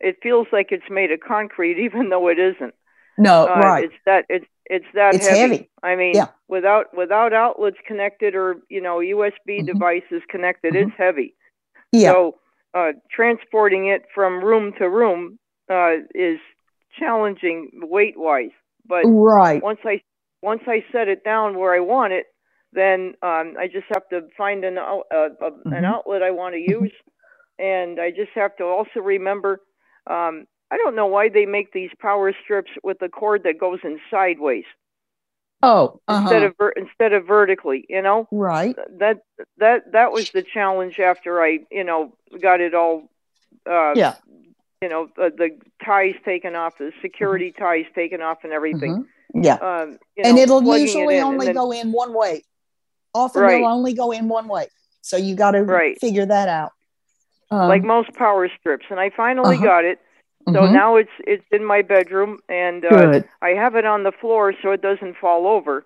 It 0.00 0.16
feels 0.22 0.46
like 0.52 0.72
it's 0.72 0.88
made 0.90 1.12
of 1.12 1.20
concrete, 1.20 1.78
even 1.84 2.08
though 2.08 2.28
it 2.28 2.38
isn't. 2.38 2.74
No, 3.18 3.46
Uh, 3.46 3.60
right. 3.60 3.84
It's 3.84 3.94
that 4.06 4.24
it's 4.28 4.46
it's 4.66 4.86
that 4.94 5.16
It's 5.16 5.24
heavy. 5.26 5.40
heavy. 5.40 5.70
I 5.82 5.96
mean, 5.96 6.16
Yeah. 6.16 6.28
without 6.48 6.94
without 6.96 7.32
outlets 7.32 7.76
connected 7.86 8.34
or 8.34 8.56
you 8.68 8.80
know 8.80 9.00
USB 9.00 9.60
Mhm. 9.60 9.66
devices 9.66 10.22
connected, 10.28 10.74
Mhm. 10.74 10.82
it's 10.84 10.96
heavy. 10.96 11.34
Yeah. 11.92 12.12
So 12.12 12.36
uh, 12.74 12.92
transporting 13.10 13.86
it 13.88 14.02
from 14.14 14.44
room 14.44 14.72
to 14.78 14.88
room 14.88 15.38
uh, 15.70 15.96
is 16.14 16.38
challenging 16.98 17.70
weight 17.74 18.14
wise. 18.16 18.50
But 18.86 19.04
right. 19.04 19.62
once 19.62 19.80
I 19.84 20.00
once 20.42 20.62
I 20.66 20.84
set 20.92 21.08
it 21.08 21.24
down 21.24 21.58
where 21.58 21.74
I 21.74 21.80
want 21.80 22.12
it, 22.12 22.26
then 22.72 23.14
um, 23.22 23.54
I 23.58 23.68
just 23.72 23.86
have 23.92 24.08
to 24.10 24.22
find 24.36 24.64
an 24.64 24.78
uh, 24.78 24.98
Mm-hmm. 25.66 25.72
an 25.72 25.84
outlet 25.84 26.22
I 26.22 26.30
want 26.30 26.54
to 26.54 26.60
use, 26.60 26.92
and 27.58 28.00
I 28.00 28.10
just 28.10 28.30
have 28.34 28.56
to 28.56 28.64
also 28.64 29.00
remember. 29.00 29.60
Um, 30.08 30.46
I 30.70 30.78
don't 30.78 30.96
know 30.96 31.06
why 31.06 31.28
they 31.28 31.44
make 31.44 31.72
these 31.72 31.90
power 32.00 32.32
strips 32.42 32.70
with 32.82 33.00
a 33.02 33.08
cord 33.08 33.42
that 33.44 33.60
goes 33.60 33.80
in 33.84 34.00
sideways 34.10 34.64
Oh, 35.62 36.00
uh-huh. 36.08 36.22
instead 36.22 36.42
of 36.42 36.56
ver- 36.58 36.72
instead 36.76 37.12
of 37.12 37.26
vertically. 37.26 37.84
You 37.88 38.02
know 38.02 38.26
right. 38.30 38.76
that 38.98 39.20
that 39.58 39.92
that 39.92 40.12
was 40.12 40.30
the 40.30 40.42
challenge 40.42 40.98
after 40.98 41.42
I 41.42 41.60
you 41.70 41.84
know 41.84 42.14
got 42.40 42.60
it 42.60 42.74
all. 42.74 43.08
Uh, 43.68 43.92
Yeah. 43.94 44.14
You 44.80 44.88
know 44.88 45.08
the, 45.16 45.30
the 45.36 45.50
ties 45.84 46.14
taken 46.24 46.56
off, 46.56 46.78
the 46.78 46.92
security 47.00 47.52
ties 47.52 47.84
taken 47.94 48.20
off, 48.20 48.38
and 48.42 48.52
everything. 48.52 49.04
Mhm. 49.34 49.44
Yeah. 49.44 49.54
Um, 49.54 49.98
and 50.16 50.36
know, 50.36 50.42
it'll 50.42 50.72
it 50.72 50.80
usually 50.80 51.16
in, 51.18 51.22
only 51.24 51.46
then- 51.46 51.54
go 51.54 51.70
in 51.70 51.92
one 51.92 52.12
way. 52.12 52.42
Often 53.14 53.42
Right. 53.42 53.54
it'll 53.56 53.68
only 53.68 53.92
go 53.94 54.10
in 54.10 54.28
one 54.28 54.48
way. 54.48 54.66
So 55.02 55.16
you 55.16 55.34
got 55.36 55.52
to 55.52 55.62
Right. 55.62 55.98
figure 56.00 56.26
that 56.26 56.48
out. 56.48 56.72
Um, 57.50 57.68
like 57.68 57.82
most 57.84 58.12
power 58.14 58.48
strips, 58.58 58.86
and 58.90 58.98
I 58.98 59.10
finally 59.10 59.56
Uh-huh. 59.56 59.64
got 59.64 59.84
it. 59.84 59.98
So 60.48 60.52
mhm. 60.62 60.72
now 60.72 60.96
it's 60.96 61.10
it's 61.20 61.44
in 61.52 61.64
my 61.64 61.82
bedroom, 61.82 62.38
and 62.48 62.84
uh. 62.84 63.20
I 63.40 63.50
have 63.50 63.76
it 63.76 63.84
on 63.84 64.02
the 64.02 64.12
floor 64.12 64.52
so 64.62 64.72
it 64.72 64.82
doesn't 64.82 65.16
fall 65.18 65.46
over, 65.46 65.84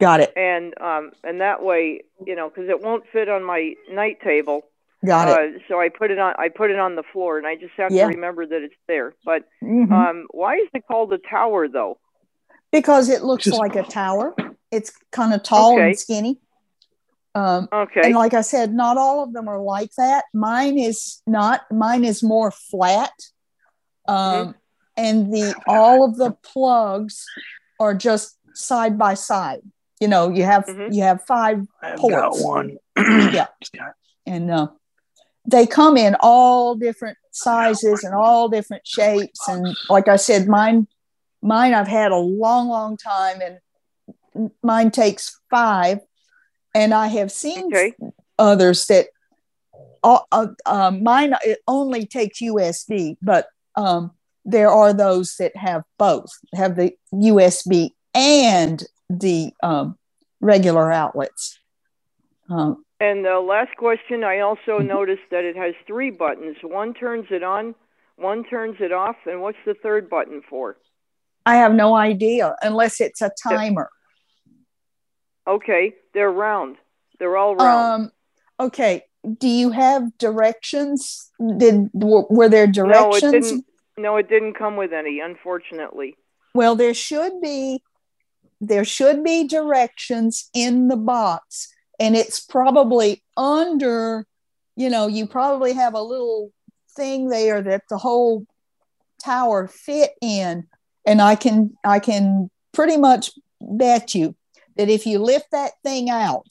Got 0.00 0.20
it. 0.20 0.32
and 0.36 0.72
um, 0.80 1.12
and 1.24 1.40
that 1.40 1.62
way, 1.62 2.02
you 2.26 2.34
know, 2.34 2.48
because 2.48 2.68
it 2.70 2.80
won't 2.82 3.04
fit 3.12 3.28
on 3.28 3.44
my 3.44 3.74
night 3.90 4.18
table. 4.22 4.62
Got 5.04 5.28
it. 5.28 5.56
Uh, 5.56 5.58
so 5.68 5.78
I 5.80 5.90
put 5.90 6.10
it 6.10 6.18
on 6.18 6.34
I 6.38 6.48
put 6.48 6.70
it 6.70 6.78
on 6.78 6.96
the 6.96 7.02
floor, 7.12 7.38
and 7.38 7.46
I 7.46 7.54
just 7.56 7.74
have 7.76 7.92
Yeah. 7.92 8.04
to 8.04 8.08
remember 8.14 8.46
that 8.46 8.62
it's 8.62 8.74
there. 8.86 9.14
But 9.24 9.44
Mhm. 9.62 9.92
um, 9.92 10.26
why 10.30 10.56
is 10.56 10.68
it 10.74 10.84
called 10.86 11.12
a 11.12 11.18
tower 11.18 11.68
though? 11.68 11.98
because 12.70 13.08
it 13.08 13.22
looks 13.24 13.44
Just- 13.44 13.58
like 13.58 13.76
a 13.76 13.82
tower. 13.82 14.34
It's 14.70 14.92
kind 15.10 15.32
of 15.32 15.42
tall 15.42 15.72
Okay. 15.74 15.86
and 15.86 15.98
skinny. 15.98 16.38
Um, 17.34 17.66
Okay, 17.72 18.02
and 18.04 18.14
like 18.14 18.34
I 18.34 18.42
said, 18.42 18.74
not 18.74 18.98
all 18.98 19.22
of 19.22 19.32
them 19.32 19.48
are 19.48 19.58
like 19.58 19.90
that. 19.96 20.24
Mine 20.34 20.78
is 20.78 21.22
not. 21.26 21.62
Mine 21.70 22.04
is 22.04 22.22
more 22.22 22.50
flat. 22.50 23.12
Um, 24.08 24.54
and 24.96 25.32
the 25.32 25.54
all 25.66 26.04
of 26.04 26.16
the 26.16 26.32
plugs 26.42 27.24
are 27.78 27.94
just 27.94 28.36
side 28.54 28.98
by 28.98 29.14
side. 29.14 29.60
You 30.00 30.08
know, 30.08 30.28
you 30.30 30.44
have 30.44 30.64
Mhm. 30.66 30.92
you 30.94 31.02
have 31.02 31.22
five 31.24 31.66
I've 31.82 31.98
Ports. 31.98 32.40
got 32.40 32.44
one. 32.44 32.78
Yeah. 33.32 33.46
and 34.26 34.50
uh, 34.50 34.68
they 35.46 35.66
come 35.66 35.96
in 35.96 36.16
all 36.20 36.74
different 36.74 37.16
sizes 37.30 38.02
and 38.04 38.14
all 38.14 38.48
different 38.48 38.84
shapes 38.86 39.46
and 39.48 39.76
like 39.88 40.08
i 40.08 40.16
said 40.16 40.48
mine 40.48 40.88
mine 41.40 41.72
i've 41.72 41.86
had 41.86 42.10
a 42.10 42.16
long 42.16 42.68
long 42.68 42.96
time 42.96 43.40
and 43.40 44.50
mine 44.62 44.90
takes 44.90 45.40
five 45.48 46.00
and 46.74 46.92
i 46.92 47.06
have 47.06 47.30
seen 47.30 47.66
Okay. 47.66 47.94
others 48.38 48.86
that 48.86 49.06
uh, 50.02 50.18
uh, 50.32 50.48
uh, 50.66 50.90
mine 50.90 51.34
it 51.44 51.60
only 51.68 52.04
takes 52.06 52.40
usb 52.42 53.16
but 53.22 53.46
um, 53.78 54.10
there 54.44 54.70
are 54.70 54.92
those 54.92 55.36
that 55.38 55.54
have 55.56 55.82
both 55.98 56.30
have 56.54 56.74
the 56.76 56.90
usb 57.14 57.90
and 58.14 58.84
the 59.08 59.52
um, 59.62 59.96
regular 60.40 60.90
outlets 60.92 61.58
um, 62.50 62.84
And 63.00 63.24
the 63.24 63.38
last 63.38 63.76
question, 63.76 64.24
I 64.24 64.40
also 64.40 64.80
Mhm. 64.80 64.86
noticed 64.96 65.26
that 65.30 65.44
it 65.44 65.56
has 65.56 65.74
three 65.86 66.10
buttons. 66.10 66.56
One 66.62 66.94
turns 66.94 67.26
it 67.30 67.42
on, 67.42 67.74
one 68.16 68.42
turns 68.44 68.76
it 68.80 68.92
off, 68.92 69.16
and 69.26 69.40
what's 69.42 69.62
the 69.64 69.74
third 69.74 70.08
button 70.10 70.42
for? 70.50 70.76
I 71.46 71.54
have 71.62 71.74
no 71.74 71.94
idea 71.94 72.56
unless 72.60 73.00
it's 73.00 73.22
a 73.22 73.30
timer. 73.48 73.88
Okay, 75.46 75.94
they're 76.12 76.32
round. 76.48 76.76
They're 77.18 77.36
all 77.36 77.54
round. 77.56 78.02
Um, 78.02 78.12
okay. 78.66 79.04
Do 79.38 79.48
you 79.48 79.70
have 79.70 80.02
directions? 80.18 81.30
Did 81.62 81.90
were, 81.92 82.26
were 82.30 82.48
there 82.48 82.66
no, 82.66 82.72
it 82.72 82.74
directions? 82.74 83.32
didn't. 83.32 83.64
No, 83.98 84.16
it 84.16 84.28
didn't 84.28 84.54
come 84.54 84.76
with 84.76 84.92
any, 84.92 85.20
unfortunately. 85.20 86.16
Well, 86.54 86.76
there 86.76 86.94
should 86.94 87.40
be. 87.42 87.82
There 88.60 88.84
should 88.84 89.22
be 89.22 89.46
directions 89.46 90.50
in 90.54 90.88
the 90.88 90.96
box, 90.96 91.68
and 92.00 92.16
it's 92.16 92.40
probably 92.40 93.22
under. 93.36 94.26
You 94.76 94.88
know, 94.88 95.08
you 95.08 95.26
probably 95.26 95.72
have 95.74 95.94
a 95.94 96.02
little 96.02 96.52
thing 96.96 97.28
there 97.28 97.60
that 97.62 97.82
the 97.90 97.98
whole 97.98 98.46
tower 99.24 99.66
fit 99.68 100.10
in, 100.22 100.66
and 101.04 101.20
I 101.20 101.34
can 101.34 101.76
I 101.84 101.98
can 101.98 102.50
pretty 102.72 102.96
much 102.96 103.32
bet 103.60 104.14
you 104.14 104.34
that 104.76 104.88
if 104.88 105.06
you 105.06 105.18
lift 105.18 105.50
that 105.50 105.72
thing 105.84 106.08
out, 106.08 106.46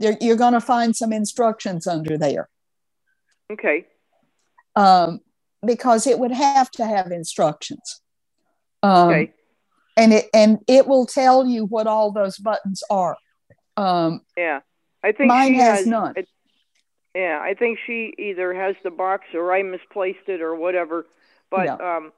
there, 0.00 0.16
you're 0.20 0.36
going 0.36 0.54
to 0.54 0.60
find 0.60 0.96
some 0.96 1.12
instructions 1.12 1.86
under 1.86 2.16
there. 2.16 2.48
Okay. 3.52 3.86
um, 4.76 5.20
because 5.66 6.06
it 6.06 6.18
would 6.18 6.32
have 6.32 6.70
to 6.72 6.86
have 6.86 7.10
instructions. 7.10 8.00
Um, 8.82 9.08
Okay. 9.08 9.32
And 9.96 10.12
it 10.12 10.26
and 10.32 10.58
it 10.68 10.86
will 10.86 11.06
tell 11.06 11.44
you 11.44 11.64
what 11.64 11.88
all 11.88 12.12
those 12.12 12.38
buttons 12.38 12.84
are. 12.88 13.16
Um, 13.76 14.20
Yeah. 14.36 14.60
I 15.02 15.10
think 15.12 15.28
mine 15.28 15.54
she 15.54 15.58
has 15.58 15.78
has 15.80 15.86
none. 15.86 16.14
I- 16.16 16.24
yeah, 17.14 17.40
I 17.42 17.54
think 17.54 17.78
she 17.84 18.14
either 18.16 18.54
has 18.54 18.76
the 18.84 18.90
box 18.90 19.24
or 19.34 19.52
I 19.52 19.62
misplaced 19.62 20.28
it 20.28 20.40
or 20.40 20.54
whatever. 20.54 21.06
But 21.50 21.80
um, 21.80 22.12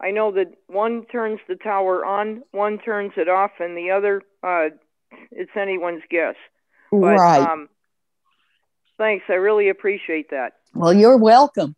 I 0.00 0.10
know 0.12 0.30
that 0.32 0.54
one 0.68 1.04
turns 1.06 1.40
the 1.48 1.56
tower 1.56 2.06
on, 2.06 2.44
one 2.52 2.78
turns 2.78 3.12
it 3.16 3.28
off, 3.28 3.50
and 3.58 3.76
the 3.76 3.90
other, 3.90 4.22
uh, 4.42 4.68
it's 5.32 5.50
anyone's 5.54 6.04
guess. 6.08 6.36
But, 6.90 6.98
right. 6.98 7.40
Um, 7.42 7.68
thanks. 8.96 9.24
I 9.28 9.34
really 9.34 9.68
appreciate 9.68 10.30
that. 10.30 10.54
well, 10.74 10.94
you're 10.94 11.18
welcome. 11.18 11.74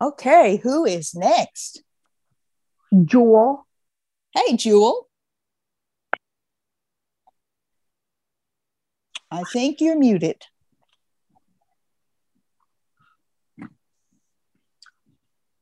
Okay, 0.00 0.60
who 0.62 0.84
is 0.84 1.14
next? 1.14 1.82
Jewel. 3.04 3.66
Hey, 4.32 4.56
Jewel. 4.56 5.08
I 9.30 9.44
think 9.44 9.80
you're 9.80 9.98
muted. 9.98 10.42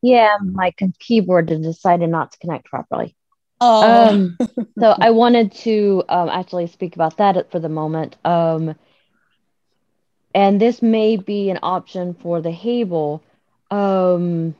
Yeah, 0.02 0.36
my 0.40 0.72
keyboard 1.00 1.50
had 1.50 1.62
decided 1.62 2.10
not 2.10 2.32
to 2.32 2.38
connect 2.38 2.66
properly. 2.66 3.16
Oh, 3.60 4.08
Um, 4.08 4.36
so 4.78 4.94
I 5.00 5.10
wanted 5.10 5.52
to 5.52 6.04
um, 6.08 6.28
actually 6.28 6.66
speak 6.68 6.94
about 6.94 7.16
that 7.16 7.50
for 7.50 7.58
the 7.58 7.68
moment. 7.68 8.16
Um, 8.24 8.76
and 10.34 10.60
this 10.60 10.82
may 10.82 11.16
be 11.16 11.50
an 11.50 11.58
option 11.62 12.14
for 12.14 12.40
the 12.40 12.50
Hable. 12.50 13.22
Um, 13.70 14.54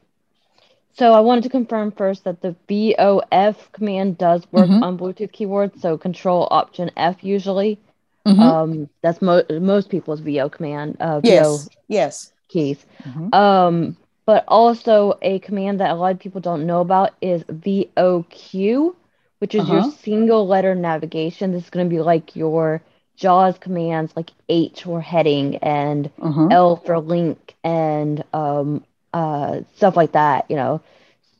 so 0.92 1.12
I 1.12 1.20
wanted 1.20 1.44
to 1.44 1.50
confirm 1.50 1.92
first 1.92 2.24
that 2.24 2.40
the 2.40 2.54
VOF 2.68 3.70
command 3.72 4.18
does 4.18 4.50
work 4.52 4.70
Mhm. 4.70 4.82
on 4.82 4.98
Bluetooth 4.98 5.32
keyboards. 5.32 5.80
So 5.80 5.96
Control 5.98 6.48
Option 6.50 6.90
F 6.96 7.22
usually. 7.22 7.78
Mhm. 8.26 8.40
Um, 8.42 8.88
that's 9.02 9.20
mo- 9.22 9.42
most 9.50 9.88
people's 9.90 10.20
VO 10.20 10.48
command. 10.48 10.96
Uh, 11.00 11.20
VO 11.20 11.62
yes, 11.62 11.68
yes. 11.88 12.32
keys. 12.48 12.84
Mhm. 13.04 13.32
Um, 13.32 13.96
but 14.26 14.44
also 14.48 15.18
a 15.22 15.38
command 15.40 15.80
that 15.80 15.90
a 15.90 15.94
lot 15.94 16.12
of 16.12 16.18
people 16.18 16.40
don't 16.40 16.66
know 16.66 16.80
about 16.80 17.12
is 17.20 17.44
VOQ, 17.48 18.94
which 19.38 19.54
is 19.54 19.68
your 19.68 19.82
Uh-huh. 19.82 19.90
single 19.90 20.46
letter 20.46 20.74
navigation. 20.74 21.52
This 21.52 21.64
is 21.64 21.70
going 21.70 21.86
to 21.86 21.90
be 21.94 22.00
like 22.00 22.34
your 22.36 22.82
JAWS 23.16 23.58
commands, 23.58 24.12
like 24.16 24.30
H 24.48 24.84
for 24.84 25.00
heading 25.00 25.56
and 25.56 26.10
Uh-huh. 26.20 26.48
L 26.50 26.76
for 26.76 26.98
link 26.98 27.54
and 27.64 28.22
um, 28.32 28.84
uh, 29.16 29.60
stuff 29.76 29.96
like 29.96 30.12
that, 30.12 30.46
you 30.50 30.56
know, 30.56 30.80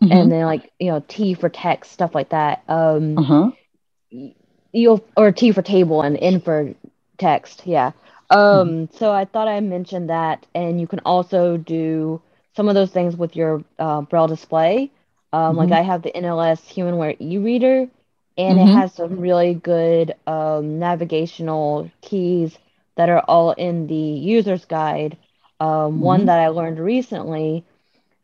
Mhm. 0.01 0.11
and 0.11 0.33
then 0.33 0.47
like, 0.47 0.73
you 0.79 0.91
know, 0.91 1.03
T 1.09 1.35
for 1.35 1.49
text, 1.49 1.93
stuff 1.93 2.15
like 2.15 2.31
that. 2.31 2.63
Um, 2.69 3.23
Uh-huh. 3.23 3.51
you'll 4.73 5.05
or 5.17 5.33
T 5.33 5.53
for 5.53 5.63
table 5.63 6.03
and 6.03 6.17
N 6.21 6.41
for 6.41 6.75
text. 7.19 7.67
Yeah. 7.67 7.93
Um, 8.31 8.89
so 8.93 9.13
I 9.13 9.25
thought 9.25 9.49
I 9.49 9.61
mentioned 9.61 10.11
that, 10.11 10.47
and 10.55 10.81
you 10.81 10.87
can 10.87 11.01
also 11.05 11.57
do 11.57 12.21
some 12.57 12.69
of 12.69 12.75
those 12.75 12.91
things 12.91 13.17
with 13.17 13.37
your 13.37 13.63
uh, 13.79 14.03
Braille 14.03 14.29
display. 14.29 14.91
Um, 15.33 15.57
like 15.57 15.71
Mhm. 15.71 15.73
I 15.73 15.83
have 15.83 16.03
the 16.03 16.17
NLS 16.17 16.63
Humanware 16.69 17.17
e-reader, 17.21 17.89
and 18.39 18.59
it 18.59 18.67
Mhm. 18.67 18.69
has 18.69 18.93
some 18.95 19.19
really 19.21 19.55
good 19.55 20.15
um, 20.27 20.79
navigational 20.79 21.91
keys 22.01 22.59
that 22.97 23.09
are 23.09 23.23
all 23.29 23.53
in 23.53 23.87
the 23.87 23.95
user's 23.95 24.65
guide. 24.65 25.17
Um, 25.61 26.01
One 26.01 26.25
Mhm. 26.25 26.27
that 26.27 26.39
I 26.39 26.49
learned 26.49 26.79
recently, 26.79 27.65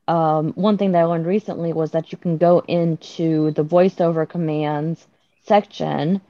um, 0.08 0.52
one 0.54 0.76
thing 0.78 0.92
that 0.92 1.00
I 1.00 1.04
learned 1.04 1.26
recently 1.26 1.72
was 1.72 1.92
that 1.92 2.12
you 2.12 2.18
can 2.18 2.36
go 2.38 2.62
into 2.66 3.50
the 3.52 3.64
voiceover 3.64 4.28
commands 4.28 5.06
section, 5.44 6.20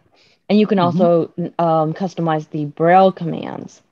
and 0.48 0.58
you 0.58 0.66
can 0.66 0.78
Mhm. 0.80 0.80
also 0.80 1.32
um, 1.58 1.92
customize 1.94 2.48
the 2.50 2.66
Braille 2.66 3.12
commands. 3.12 3.82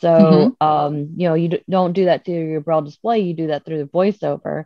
So, 0.00 0.54
um, 0.60 1.10
you 1.16 1.28
know, 1.28 1.34
you 1.34 1.48
d- 1.48 1.64
don't 1.68 1.92
do 1.92 2.06
that 2.06 2.24
through 2.24 2.48
your 2.50 2.60
Braille 2.60 2.82
display, 2.82 3.20
you 3.20 3.34
do 3.34 3.48
that 3.48 3.64
through 3.64 3.78
the 3.78 3.90
voiceover. 3.90 4.64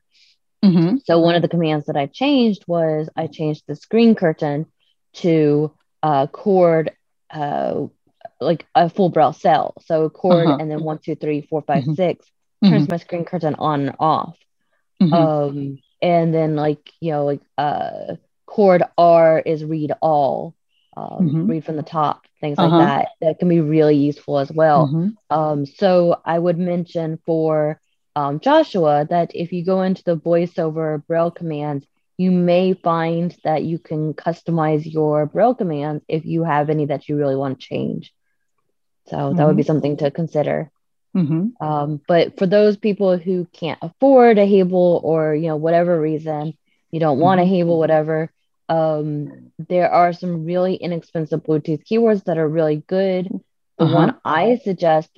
Mm-hmm. 0.64 0.96
So 1.04 1.18
one 1.20 1.34
of 1.34 1.42
the 1.42 1.48
commands 1.48 1.86
that 1.86 1.96
I 1.96 2.06
changed 2.06 2.64
was 2.66 3.08
I 3.16 3.26
changed 3.26 3.64
the 3.66 3.74
screen 3.76 4.14
curtain 4.14 4.66
to 5.16 5.72
uh, 6.02 6.26
chord 6.28 6.92
uh, 7.32 7.86
like 8.42 8.66
a 8.74 8.88
full 8.90 9.10
braille 9.10 9.32
cell. 9.32 9.74
So 9.86 10.08
chord 10.10 10.50
Uh-huh. 10.50 10.58
and 10.58 10.70
then 10.70 10.82
one, 10.82 10.98
two, 10.98 11.16
three, 11.16 11.42
four, 11.42 11.62
five, 11.62 11.84
Mhm. 11.84 11.96
six 11.96 12.30
turns 12.68 12.88
my 12.88 12.96
screen 12.96 13.24
curtain 13.24 13.54
on 13.58 13.80
and 13.88 13.96
off. 14.00 14.36
Mhm. 15.00 15.12
Um, 15.12 15.78
and 16.02 16.34
then 16.34 16.56
like 16.56 16.90
you 17.00 17.12
know 17.12 17.24
like 17.24 17.40
uh, 17.58 18.16
chord 18.46 18.82
R 18.98 19.38
is 19.40 19.64
read 19.64 19.92
all, 20.00 20.54
um, 20.96 21.26
Mhm. 21.26 21.48
read 21.48 21.64
from 21.64 21.76
the 21.76 21.82
top, 21.82 22.22
things 22.40 22.58
Uh-huh. 22.58 22.76
like 22.76 22.78
that. 22.78 23.08
That 23.20 23.38
can 23.38 23.48
be 23.48 23.60
really 23.60 23.96
useful 23.96 24.38
as 24.38 24.50
well. 24.52 24.86
Mhm. 24.86 25.16
Um, 25.30 25.66
so 25.66 26.20
I 26.24 26.38
would 26.38 26.58
mention 26.58 27.18
for 27.26 27.80
um, 28.16 28.40
Joshua 28.40 29.06
that 29.10 29.30
if 29.34 29.52
you 29.52 29.64
go 29.64 29.82
into 29.82 30.02
the 30.04 30.16
voiceover 30.16 31.04
Braille 31.06 31.30
commands, 31.30 31.86
you 32.18 32.30
may 32.30 32.74
find 32.74 33.34
that 33.44 33.64
you 33.64 33.78
can 33.78 34.12
customize 34.14 34.82
your 34.92 35.26
Braille 35.26 35.54
commands 35.54 36.04
if 36.08 36.24
you 36.26 36.44
have 36.44 36.68
any 36.70 36.86
that 36.86 37.08
you 37.08 37.16
really 37.16 37.36
want 37.36 37.58
to 37.60 37.66
change. 37.66 38.12
So 39.06 39.34
that 39.34 39.46
would 39.46 39.56
be 39.56 39.62
something 39.62 39.96
to 39.98 40.10
consider. 40.10 40.70
Mhm. 41.16 41.52
Um, 41.60 42.00
but 42.08 42.38
for 42.38 42.46
those 42.46 42.76
people 42.76 43.16
who 43.18 43.46
can't 43.52 43.78
afford 43.82 44.38
a 44.38 44.46
Hable 44.46 45.00
or 45.04 45.34
you 45.34 45.48
know 45.48 45.56
whatever 45.56 46.00
reason 46.00 46.54
you 46.90 47.00
don't 47.00 47.18
want 47.18 47.40
a 47.40 47.44
Hable, 47.44 47.78
whatever, 47.78 48.30
um, 48.68 49.50
there 49.68 49.90
are 49.90 50.12
some 50.12 50.44
really 50.44 50.74
inexpensive 50.74 51.42
Bluetooth 51.44 51.84
keyboards 51.84 52.24
that 52.24 52.38
are 52.38 52.48
really 52.48 52.82
good. 52.86 53.28
The 53.78 53.84
Uh-huh. 53.84 53.94
one 53.94 54.14
I 54.24 54.56
suggest 54.56 55.10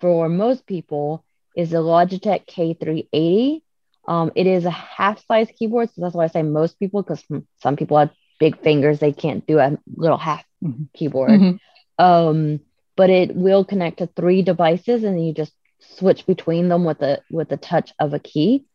for 0.00 0.28
most 0.28 0.66
people 0.66 1.24
is 1.56 1.70
the 1.70 1.78
Logitech 1.78 2.46
K380. 2.46 3.62
Um, 4.06 4.30
it 4.34 4.46
is 4.46 4.64
a 4.64 4.70
half 4.70 5.24
size 5.26 5.48
keyboard, 5.58 5.90
so 5.90 6.02
that's 6.02 6.14
why 6.14 6.24
I 6.24 6.28
say 6.28 6.42
most 6.42 6.78
people 6.78 7.02
because 7.02 7.24
some 7.62 7.76
people 7.76 7.98
have 7.98 8.10
big 8.38 8.60
fingers, 8.62 8.98
they 9.00 9.12
can't 9.12 9.46
do 9.46 9.58
a 9.58 9.76
little 9.96 10.16
half 10.18 10.44
Mhm. 10.64 10.88
keyboard. 10.94 11.30
Mhm. 11.30 11.58
Um, 11.98 12.60
but 12.98 13.10
it 13.10 13.36
will 13.36 13.64
connect 13.64 14.00
to 14.00 14.08
three 14.08 14.42
devices, 14.42 15.04
and 15.04 15.26
you 15.26 15.34
just 15.34 15.54
switch 15.98 16.26
between 16.26 16.68
them 16.68 16.84
with 16.84 17.00
the 17.00 17.22
with 17.32 17.48
the 17.50 17.58
touch 17.58 17.94
of 18.00 18.14
a 18.14 18.20
key. 18.20 18.66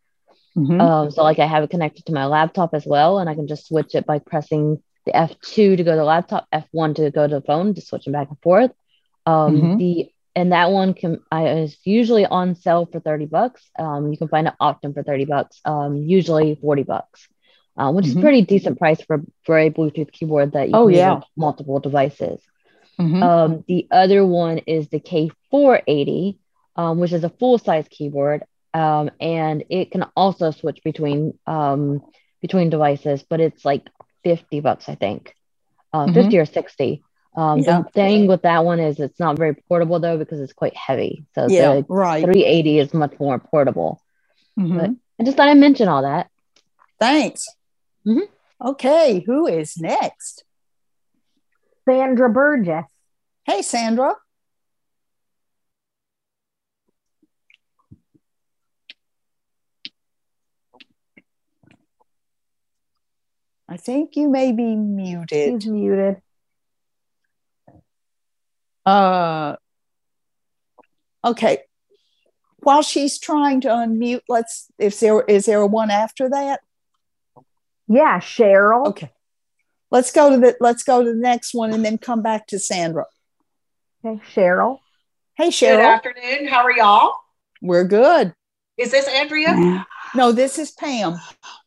Mhm. 0.57 0.81
Um, 0.81 1.11
so 1.11 1.23
like 1.23 1.39
I 1.39 1.45
have 1.47 1.63
it 1.63 1.71
connected 1.71 2.05
to 2.07 2.13
my 2.13 2.25
laptop 2.25 2.73
as 2.73 2.85
well, 2.87 3.19
and 3.19 3.29
I 3.29 3.35
can 3.35 3.47
just 3.47 3.67
switch 3.67 3.95
it 3.95 4.05
by 4.07 4.19
pressing 4.19 4.81
the 5.05 5.15
F2 5.15 5.77
to 5.77 5.83
go 5.83 5.91
to 5.91 5.97
the 5.97 6.03
laptop, 6.05 6.47
F1 6.53 6.95
to 6.95 7.11
go 7.11 7.27
to 7.27 7.35
the 7.35 7.41
phone, 7.41 7.75
just 7.75 7.89
switching 7.89 8.13
back 8.13 8.29
and 8.29 8.39
forth. 8.41 8.71
Um, 9.25 9.55
Mhm. 9.55 9.77
The 9.77 10.09
and 10.35 10.51
that 10.51 10.71
one 10.71 10.93
can 10.95 11.19
I 11.31 11.47
is 11.59 11.77
usually 11.85 12.25
on 12.25 12.55
sale 12.55 12.87
for 12.91 12.99
30 12.99 13.25
bucks. 13.27 13.69
Um, 13.77 14.11
you 14.11 14.17
can 14.17 14.29
find 14.29 14.47
it 14.47 14.55
often 14.59 14.93
for 14.93 15.03
30 15.03 15.25
bucks, 15.25 15.61
um, 15.65 15.97
usually 15.97 16.55
40 16.55 16.83
bucks, 16.83 17.27
uh, 17.77 17.91
which 17.91 18.07
is 18.07 18.15
Mhm. 18.15 18.21
pretty 18.21 18.41
decent 18.41 18.79
price 18.79 19.01
for 19.03 19.21
for 19.45 19.57
a 19.59 19.69
Bluetooth 19.69 20.11
keyboard 20.11 20.53
that 20.53 20.69
you 20.69 20.75
Oh, 20.75 20.85
can 20.85 20.93
use 20.93 20.97
yeah. 20.97 21.15
with 21.15 21.23
multiple 21.37 21.79
devices. 21.79 22.41
Mhm. 22.99 23.23
Um, 23.23 23.63
the 23.67 23.87
other 23.91 24.25
one 24.25 24.59
is 24.59 24.87
the 24.89 24.99
K480, 24.99 26.37
um, 26.75 26.99
which 26.99 27.11
is 27.13 27.23
a 27.23 27.29
full 27.29 27.57
size 27.57 27.87
keyboard, 27.89 28.43
um, 28.73 29.09
and 29.19 29.63
it 29.69 29.91
can 29.91 30.05
also 30.15 30.51
switch 30.51 30.81
between 30.83 31.37
um, 31.47 32.01
between 32.41 32.69
devices, 32.69 33.23
but 33.23 33.39
it's 33.39 33.63
like 33.63 33.87
50 34.23 34.59
bucks, 34.59 34.89
I 34.89 34.95
think, 34.95 35.33
uh, 35.93 36.07
Mhm. 36.07 36.13
50 36.13 36.37
or 36.39 36.45
60. 36.45 37.01
Um, 37.35 37.59
Yeah. 37.59 37.81
The 37.83 37.89
thing 37.91 38.27
with 38.27 38.41
that 38.43 38.63
one 38.65 38.79
is 38.79 38.99
it's 38.99 39.19
not 39.19 39.37
very 39.37 39.55
portable 39.55 39.99
though 39.99 40.17
because 40.17 40.39
it's 40.39 40.53
quite 40.53 40.75
heavy. 40.75 41.23
So 41.35 41.47
yeah. 41.49 41.75
the 41.75 41.85
Right. 41.87 42.23
380 42.23 42.79
is 42.79 42.93
much 42.93 43.17
more 43.19 43.39
portable. 43.39 44.01
Mhm. 44.59 44.77
But 44.77 44.89
I 45.19 45.23
just 45.23 45.37
thought 45.37 45.47
I'd 45.49 45.57
mention 45.57 45.87
all 45.87 46.01
that. 46.03 46.29
Thanks. 46.99 47.45
Mhm. 48.05 48.27
Okay, 48.63 49.23
who 49.25 49.47
is 49.47 49.77
next? 49.79 50.43
Sandra 51.87 52.29
Burgess. 52.29 52.85
Hey, 53.45 53.61
Sandra. 53.61 54.15
I 63.67 63.77
think 63.77 64.15
you 64.15 64.29
may 64.29 64.51
be 64.51 64.75
muted. 64.75 65.63
She's 65.63 65.69
muted. 65.69 66.21
Uh, 68.85 69.55
okay. 71.25 71.59
While 72.57 72.81
she's 72.81 73.17
trying 73.17 73.61
to 73.61 73.69
unmute, 73.69 74.21
let's. 74.29 74.67
If 74.77 74.99
there 74.99 75.21
is 75.21 75.45
there 75.45 75.61
a 75.61 75.67
one 75.67 75.89
after 75.89 76.29
that? 76.29 76.59
Yeah, 77.87 78.19
Cheryl. 78.19 78.87
Okay. 78.87 79.11
Let's 79.93 80.11
go 80.11 80.31
to 80.31 80.37
the 80.37 80.57
let's 80.59 80.81
go 80.81 81.03
to 81.03 81.09
the 81.11 81.15
next 81.15 81.53
one 81.53 81.71
and 81.71 81.85
then 81.85 81.99
come 81.99 82.23
back 82.23 82.47
to 82.47 82.57
Sandra. 82.57 83.05
Okay, 84.03 84.19
Cheryl. 84.33 84.79
Hey, 85.37 85.49
Cheryl. 85.49 85.77
Good 85.77 85.85
afternoon. 85.85 86.47
How 86.47 86.63
are 86.63 86.71
y'all? 86.71 87.13
We're 87.61 87.83
good. 87.83 88.33
Is 88.75 88.89
this 88.89 89.07
Andrea? 89.07 89.85
No, 90.15 90.31
this 90.31 90.57
is 90.57 90.71
Pam. 90.71 91.19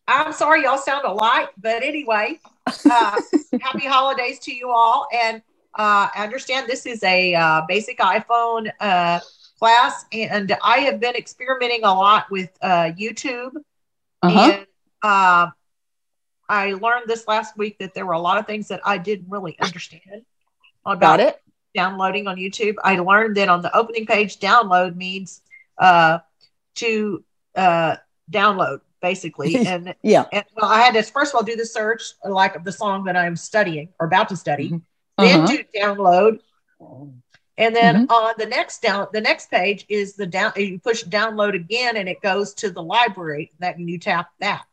I'm 0.09 0.33
sorry, 0.33 0.65
y'all 0.65 0.77
sound 0.77 1.05
alike, 1.07 1.51
but 1.57 1.85
anyway, 1.85 2.41
uh, 2.67 3.21
happy 3.61 3.87
holidays 3.87 4.41
to 4.41 4.53
you 4.53 4.71
all. 4.71 5.07
And 5.15 5.37
uh, 5.79 6.09
I 6.13 6.25
understand 6.25 6.67
this 6.67 6.85
is 6.85 7.05
a 7.05 7.33
uh, 7.33 7.63
basic 7.69 8.01
iPhone 8.01 8.73
uh, 8.81 9.21
class, 9.61 10.05
and 10.13 10.57
I 10.65 10.79
have 10.79 10.99
been 10.99 11.15
experimenting 11.15 11.85
a 11.85 11.95
lot 11.95 12.29
with 12.29 12.51
uh, 12.61 12.91
YouTube. 12.99 13.53
Uh-huh. 14.23 14.51
And 14.53 14.67
uh, 15.05 15.47
I 16.49 16.73
learned 16.75 17.09
this 17.09 17.27
last 17.27 17.57
week 17.57 17.79
that 17.79 17.95
there 17.95 18.07
were 18.07 18.13
a 18.13 18.21
lot 18.21 18.39
of 18.39 18.47
things 18.47 18.69
that 18.69 18.81
I 18.85 18.99
didn't 18.99 19.29
really 19.29 19.59
understand 19.59 20.23
about 20.85 21.19
Got 21.19 21.21
it. 21.21 21.43
downloading 21.75 22.27
on 22.29 22.37
YouTube. 22.37 22.75
I 22.83 22.99
learned 22.99 23.37
that 23.37 23.49
on 23.49 23.63
the 23.63 23.75
opening 23.77 24.07
page, 24.07 24.39
download 24.39 24.97
means 24.97 25.43
uh, 25.79 26.19
to 26.77 27.25
uh, 27.55 27.97
download 28.31 28.81
basically. 29.03 29.57
And, 29.67 29.95
Yeah. 30.03 30.25
and 30.33 30.45
well, 30.57 30.71
I 30.71 30.81
had 30.81 30.95
to 30.95 31.03
first 31.03 31.33
of 31.33 31.37
all 31.37 31.43
do 31.43 31.57
the 31.57 31.67
search 31.67 32.03
like 32.25 32.57
of 32.57 32.65
the 32.65 32.73
song 32.73 33.05
that 33.05 33.17
I'm 33.17 33.37
studying 33.37 33.89
or 34.01 34.07
about 34.07 34.29
to 34.31 34.37
study, 34.37 34.71
then 35.19 35.41
Uh-huh. 35.41 35.47
do 35.47 35.65
download. 35.79 36.41
And 37.59 37.75
then 37.75 38.07
on 38.11 38.35
the 38.37 38.47
next 38.47 38.83
down, 38.83 39.09
the 39.13 39.21
next 39.21 39.51
page 39.51 39.87
is 39.89 40.15
the 40.15 40.27
down. 40.27 40.53
You 40.57 40.79
push 40.79 41.05
download 41.05 41.55
again, 41.55 41.97
and 41.97 42.07
it 42.09 42.21
goes 42.21 42.53
to 42.55 42.71
the 42.71 42.83
library. 42.83 43.51
That 43.61 43.79
you 43.81 43.99
tap 43.99 44.29
that. 44.41 44.67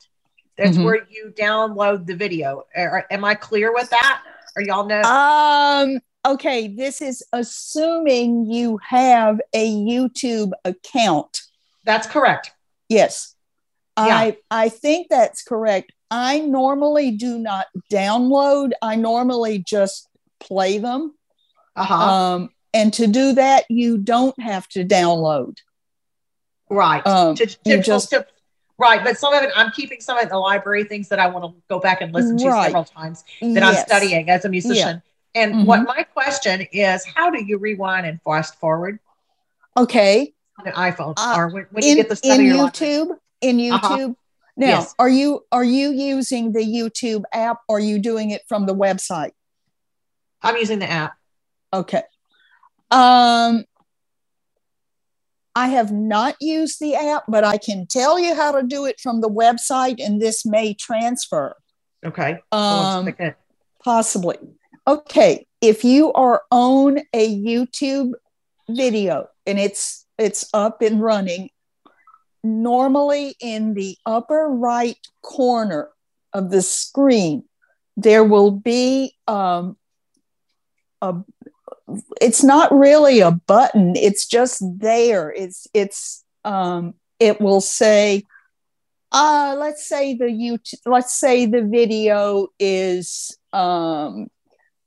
That's 0.58 0.78
Mhm. 0.78 0.86
where 0.86 1.08
you 1.10 1.34
download 1.38 2.06
the 2.06 2.16
video. 2.16 2.64
Are- 2.76 3.06
am 3.10 3.26
I 3.26 3.36
clear 3.36 3.74
with 3.74 3.90
that? 3.90 4.22
Are 4.56 4.62
y'all 4.62 4.86
know? 4.86 5.02
Um, 5.02 6.00
okay, 6.26 6.68
this 6.68 7.02
is 7.02 7.24
assuming 7.34 8.46
you 8.52 8.80
have 8.88 9.42
a 9.54 9.72
YouTube 9.74 10.52
account. 10.64 11.42
That's 11.86 12.06
correct. 12.08 12.52
Yes. 12.90 13.36
Yeah. 13.98 14.06
I 14.18 14.38
I 14.52 14.70
think 14.70 15.08
that's 15.10 15.44
correct. 15.44 15.92
I 16.12 16.40
normally 16.40 17.12
do 17.12 17.40
not 17.40 17.68
download. 17.92 18.72
I 18.82 18.96
normally 18.96 19.60
just 19.60 20.08
play 20.40 20.78
them. 20.78 21.16
Uh-huh. 21.76 21.94
Um, 21.94 22.50
and 22.74 22.94
to 22.94 23.08
do 23.08 23.34
that, 23.34 23.66
you 23.70 23.98
don't 23.98 24.40
have 24.40 24.68
to 24.70 24.86
download. 24.86 25.58
right. 26.70 27.06
Um, 27.06 27.36
to, 27.36 27.46
to, 27.46 27.58
you 27.66 27.82
just 27.84 28.10
to- 28.12 28.26
right. 28.78 29.04
But 29.04 29.18
some 29.18 29.34
of 29.34 29.44
it, 29.44 29.52
I'm 29.56 29.72
keeping 29.72 30.00
some 30.02 30.18
of 30.18 30.22
it 30.22 30.26
in 30.26 30.30
the 30.30 30.38
library, 30.40 30.84
things 30.84 31.10
that 31.10 31.20
I 31.20 31.28
want 31.28 31.46
to 31.46 31.62
go 31.70 31.80
back 31.80 32.02
and 32.02 32.14
listen 32.14 32.38
to 32.40 32.50
Right. 32.50 32.66
several 32.66 32.84
times 32.84 33.24
that 33.42 33.64
I'm 33.64 33.76
studying 33.76 34.30
as 34.30 34.46
a 34.46 34.50
musician. 34.50 35.02
And 35.36 35.56
Mhm. 35.56 35.66
what 35.66 35.84
my 35.84 36.04
question 36.04 36.62
is, 36.72 37.06
how 37.06 37.30
do 37.30 37.44
you 37.44 37.58
rewind 37.58 38.06
and 38.06 38.22
fast 38.22 38.60
forward 38.60 39.00
Okay. 39.76 40.34
on 40.60 40.68
an 40.68 40.74
iPhone 40.74 41.16
Uh, 41.18 41.34
or 41.38 41.48
when, 41.50 41.66
when 41.72 41.84
you 41.84 41.92
in, 41.92 41.98
get 41.98 42.10
the 42.10 42.16
stuff 42.16 42.36
in 42.36 42.42
in 42.42 42.48
your 42.48 42.58
library? 42.58 42.94
YouTube, 42.94 43.18
in 43.42 43.74
Uh-huh. 43.74 43.98
YouTube. 43.98 44.16
Now, 44.56 44.68
Yes. 44.68 44.96
are 45.00 45.10
you 45.10 45.44
are 45.52 45.64
you 45.64 45.90
using 45.92 46.52
the 46.52 46.60
YouTube 46.60 47.24
app 47.34 47.62
or 47.68 47.78
are 47.78 47.80
you 47.80 47.98
doing 47.98 48.30
it 48.30 48.44
from 48.48 48.68
the 48.68 48.76
website? 48.76 49.32
I'm 50.44 50.56
using 50.58 50.78
the 50.78 50.90
app. 50.90 51.14
Okay. 51.74 52.04
Um 52.92 53.66
I 55.56 55.68
have 55.68 55.92
not 55.92 56.36
used 56.40 56.80
the 56.80 56.96
app, 56.96 57.24
but 57.28 57.44
I 57.44 57.58
can 57.58 57.86
tell 57.86 58.20
you 58.20 58.36
how 58.36 58.52
to 58.52 58.64
do 58.64 58.86
it 58.86 59.00
from 59.00 59.22
the 59.22 59.30
website 59.30 60.04
and 60.04 60.22
this 60.22 60.46
may 60.46 60.74
transfer. 60.74 61.56
Okay. 62.06 62.40
Um 62.52 63.14
possibly. 63.84 64.38
Okay, 64.88 65.46
if 65.62 65.84
you 65.84 66.12
are 66.14 66.42
on 66.52 67.00
a 67.14 67.38
YouTube 67.38 68.14
video 68.70 69.30
and 69.46 69.60
it's 69.60 70.06
it's 70.18 70.50
up 70.54 70.82
and 70.82 71.02
running, 71.02 71.50
normally 72.44 73.36
in 73.40 73.74
the 73.74 73.98
upper 74.06 74.48
right 74.50 74.98
corner 75.22 75.90
of 76.34 76.52
the 76.52 76.62
screen, 76.62 77.44
there 77.96 78.24
will 78.24 78.52
be 78.52 79.16
um, 79.28 79.78
a. 81.02 81.16
It's 82.22 82.44
not 82.44 82.72
really 82.74 83.20
a 83.20 83.32
button; 83.32 83.96
it's 83.96 84.26
just 84.26 84.64
there. 84.80 85.32
It's 85.32 85.68
it's 85.74 86.24
um, 86.46 86.94
it 87.20 87.40
will 87.42 87.62
say 87.62 88.24
Uh, 89.12 89.56
let's 89.60 89.88
say 89.88 90.16
the 90.16 90.26
YouTube, 90.26 90.80
let's 90.88 91.14
say 91.14 91.46
the 91.46 91.62
video 91.62 92.48
is, 92.60 93.38
um, 93.54 94.28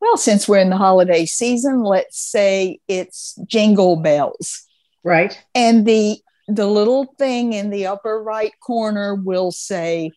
well, 0.01 0.17
since 0.17 0.49
we're 0.49 0.59
in 0.59 0.71
the 0.71 0.77
holiday 0.77 1.25
season, 1.27 1.85
let's 1.85 2.19
say 2.19 2.81
it's 2.89 3.39
jingle 3.47 3.97
bells. 3.97 4.65
Right. 5.05 5.39
And 5.55 5.87
the 5.87 6.19
the 6.49 6.67
little 6.67 7.07
thing 7.19 7.53
in 7.53 7.71
the 7.71 7.87
upper 7.87 8.23
right 8.23 8.53
corner 8.61 9.15
will 9.15 9.53
say 9.53 10.11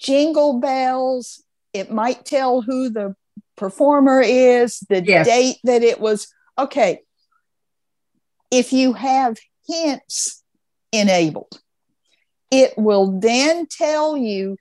jingle 0.00 0.58
bells. 0.60 1.42
It 1.72 1.92
might 1.92 2.24
tell 2.24 2.62
who 2.62 2.90
the 2.90 3.14
performer 3.58 4.22
is, 4.22 4.80
the 4.88 5.04
Yes. 5.04 5.26
date 5.26 5.56
that 5.64 5.82
it 5.82 6.00
was. 6.00 6.28
Okay. 6.58 7.00
If 8.50 8.72
you 8.72 8.94
have 8.94 9.36
hints 9.66 10.42
enabled, 10.92 11.60
it 12.50 12.78
will 12.78 13.20
then 13.20 13.66
tell 13.66 14.16
you 14.16 14.56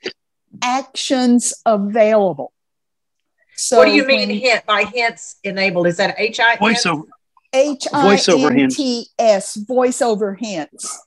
actions 0.61 1.53
available. 1.65 2.51
So 3.55 3.77
what 3.77 3.85
do 3.85 3.91
you 3.91 4.05
mean 4.05 4.29
when- 4.29 4.37
hint 4.37 4.65
by 4.65 4.83
hints 4.83 5.37
enabled? 5.43 5.87
Is 5.87 5.97
that 5.97 6.15
H 6.17 6.39
I 6.39 6.53
N? 6.53 7.03
H 7.53 7.87
I 7.93 8.05
Voiceover 8.15 8.51
N 8.51 8.57
hints. 8.59 8.75
T 8.75 9.07
S 9.17 9.55
voiceover 9.57 10.37
hints. 10.37 10.99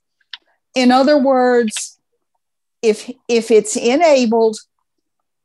In 0.74 0.90
other 0.90 1.18
words, 1.18 1.98
if 2.82 3.10
if 3.28 3.50
it's 3.50 3.76
enabled 3.76 4.58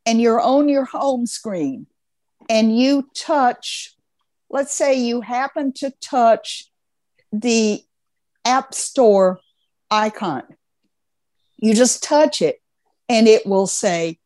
and 0.06 0.20
you're 0.20 0.40
on 0.40 0.68
your 0.68 0.86
home 0.86 1.26
screen 1.26 1.86
and 2.48 2.76
you 2.76 3.08
touch, 3.14 3.94
let's 4.50 4.74
say 4.74 4.94
you 4.94 5.20
happen 5.20 5.72
to 5.74 5.92
touch 6.00 6.70
the 7.32 7.82
App 8.44 8.74
Store 8.74 9.40
icon. 9.90 10.44
You 11.58 11.74
just 11.74 12.02
touch 12.02 12.42
it 12.42 12.60
and 13.08 13.26
it 13.26 13.46
will 13.46 13.66
say 13.66 14.18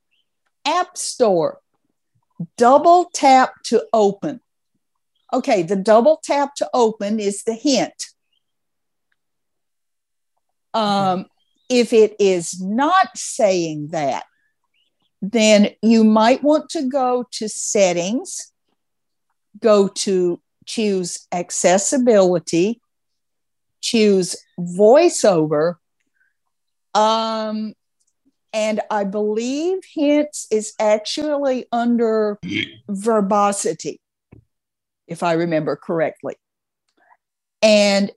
App 0.66 0.96
Store. 0.96 1.60
Double 2.56 3.10
tap 3.12 3.52
to 3.64 3.84
open. 3.92 4.40
Okay, 5.32 5.62
the 5.62 5.76
double 5.76 6.20
tap 6.22 6.54
to 6.56 6.68
open 6.72 7.20
is 7.20 7.44
the 7.44 7.54
hint. 7.54 8.06
Um, 10.72 11.26
if 11.68 11.92
it 11.92 12.16
is 12.18 12.60
not 12.60 13.16
saying 13.16 13.88
that, 13.88 14.24
then 15.22 15.70
you 15.82 16.04
might 16.04 16.42
want 16.42 16.70
to 16.70 16.88
go 16.88 17.24
to 17.32 17.48
settings, 17.48 18.52
go 19.60 19.88
to 19.88 20.40
choose 20.66 21.26
accessibility, 21.32 22.80
choose 23.80 24.36
voiceover. 24.58 25.74
Um, 26.94 27.74
and 28.52 28.80
I 28.90 29.04
believe 29.04 29.80
hints 29.94 30.46
is 30.50 30.74
actually 30.80 31.66
under 31.70 32.38
verbosity 32.88 34.00
if 35.10 35.24
I 35.24 35.32
remember 35.32 35.76
correctly. 35.76 36.36
And 37.60 38.12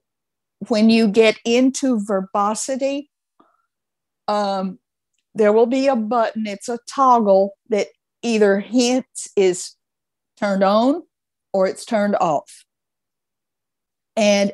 when 0.68 0.88
you 0.88 1.08
get 1.08 1.38
into 1.44 2.00
verbosity, 2.00 3.10
um, 4.28 4.78
there 5.34 5.52
will 5.52 5.66
be 5.66 5.88
a 5.88 5.96
button, 5.96 6.46
it's 6.46 6.68
a 6.68 6.78
toggle 6.88 7.54
that 7.68 7.88
either 8.22 8.60
hints 8.60 9.28
is 9.36 9.74
turned 10.38 10.62
on 10.62 11.02
or 11.52 11.66
it's 11.66 11.84
turned 11.84 12.16
off. 12.16 12.64
And 14.16 14.52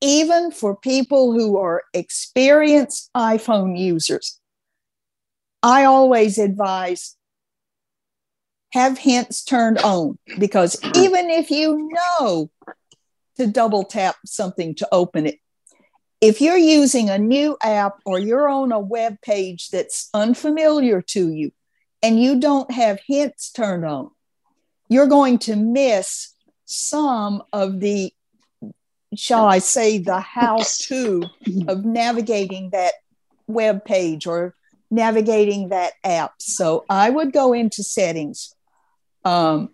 even 0.00 0.50
for 0.50 0.76
people 0.76 1.32
who 1.32 1.56
are 1.56 1.82
experienced 1.94 3.10
iPhone 3.16 3.78
users, 3.78 4.38
I 5.62 5.84
always 5.84 6.38
advise 6.38 7.16
have 8.72 8.98
hints 8.98 9.42
turned 9.42 9.78
on 9.78 10.18
because 10.38 10.78
even 10.96 11.30
if 11.30 11.50
you 11.50 11.90
know 12.20 12.50
to 13.36 13.46
double 13.46 13.84
tap 13.84 14.16
something 14.24 14.74
to 14.74 14.88
open 14.92 15.26
it, 15.26 15.38
if 16.20 16.40
you're 16.40 16.56
using 16.56 17.10
a 17.10 17.18
new 17.18 17.56
app 17.62 17.98
or 18.04 18.18
you're 18.18 18.48
on 18.48 18.72
a 18.72 18.80
web 18.80 19.20
page 19.20 19.68
that's 19.68 20.08
unfamiliar 20.14 21.02
to 21.02 21.30
you 21.30 21.52
and 22.02 22.20
you 22.20 22.40
don't 22.40 22.70
have 22.70 23.00
hints 23.06 23.50
turned 23.52 23.84
on, 23.84 24.10
you're 24.88 25.06
going 25.06 25.38
to 25.38 25.56
miss 25.56 26.32
some 26.64 27.42
of 27.52 27.80
the, 27.80 28.12
shall 29.14 29.46
I 29.46 29.58
say, 29.58 29.98
the 29.98 30.20
how 30.20 30.62
to 30.82 31.24
of 31.68 31.84
navigating 31.84 32.70
that 32.70 32.94
web 33.46 33.84
page 33.84 34.26
or 34.26 34.54
navigating 34.90 35.68
that 35.68 35.92
app. 36.02 36.34
So 36.38 36.84
I 36.88 37.10
would 37.10 37.32
go 37.32 37.52
into 37.52 37.82
settings, 37.82 38.54
um, 39.24 39.70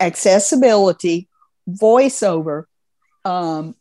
accessibility, 0.00 1.28
voiceover. 1.68 2.64
Um, 3.24 3.74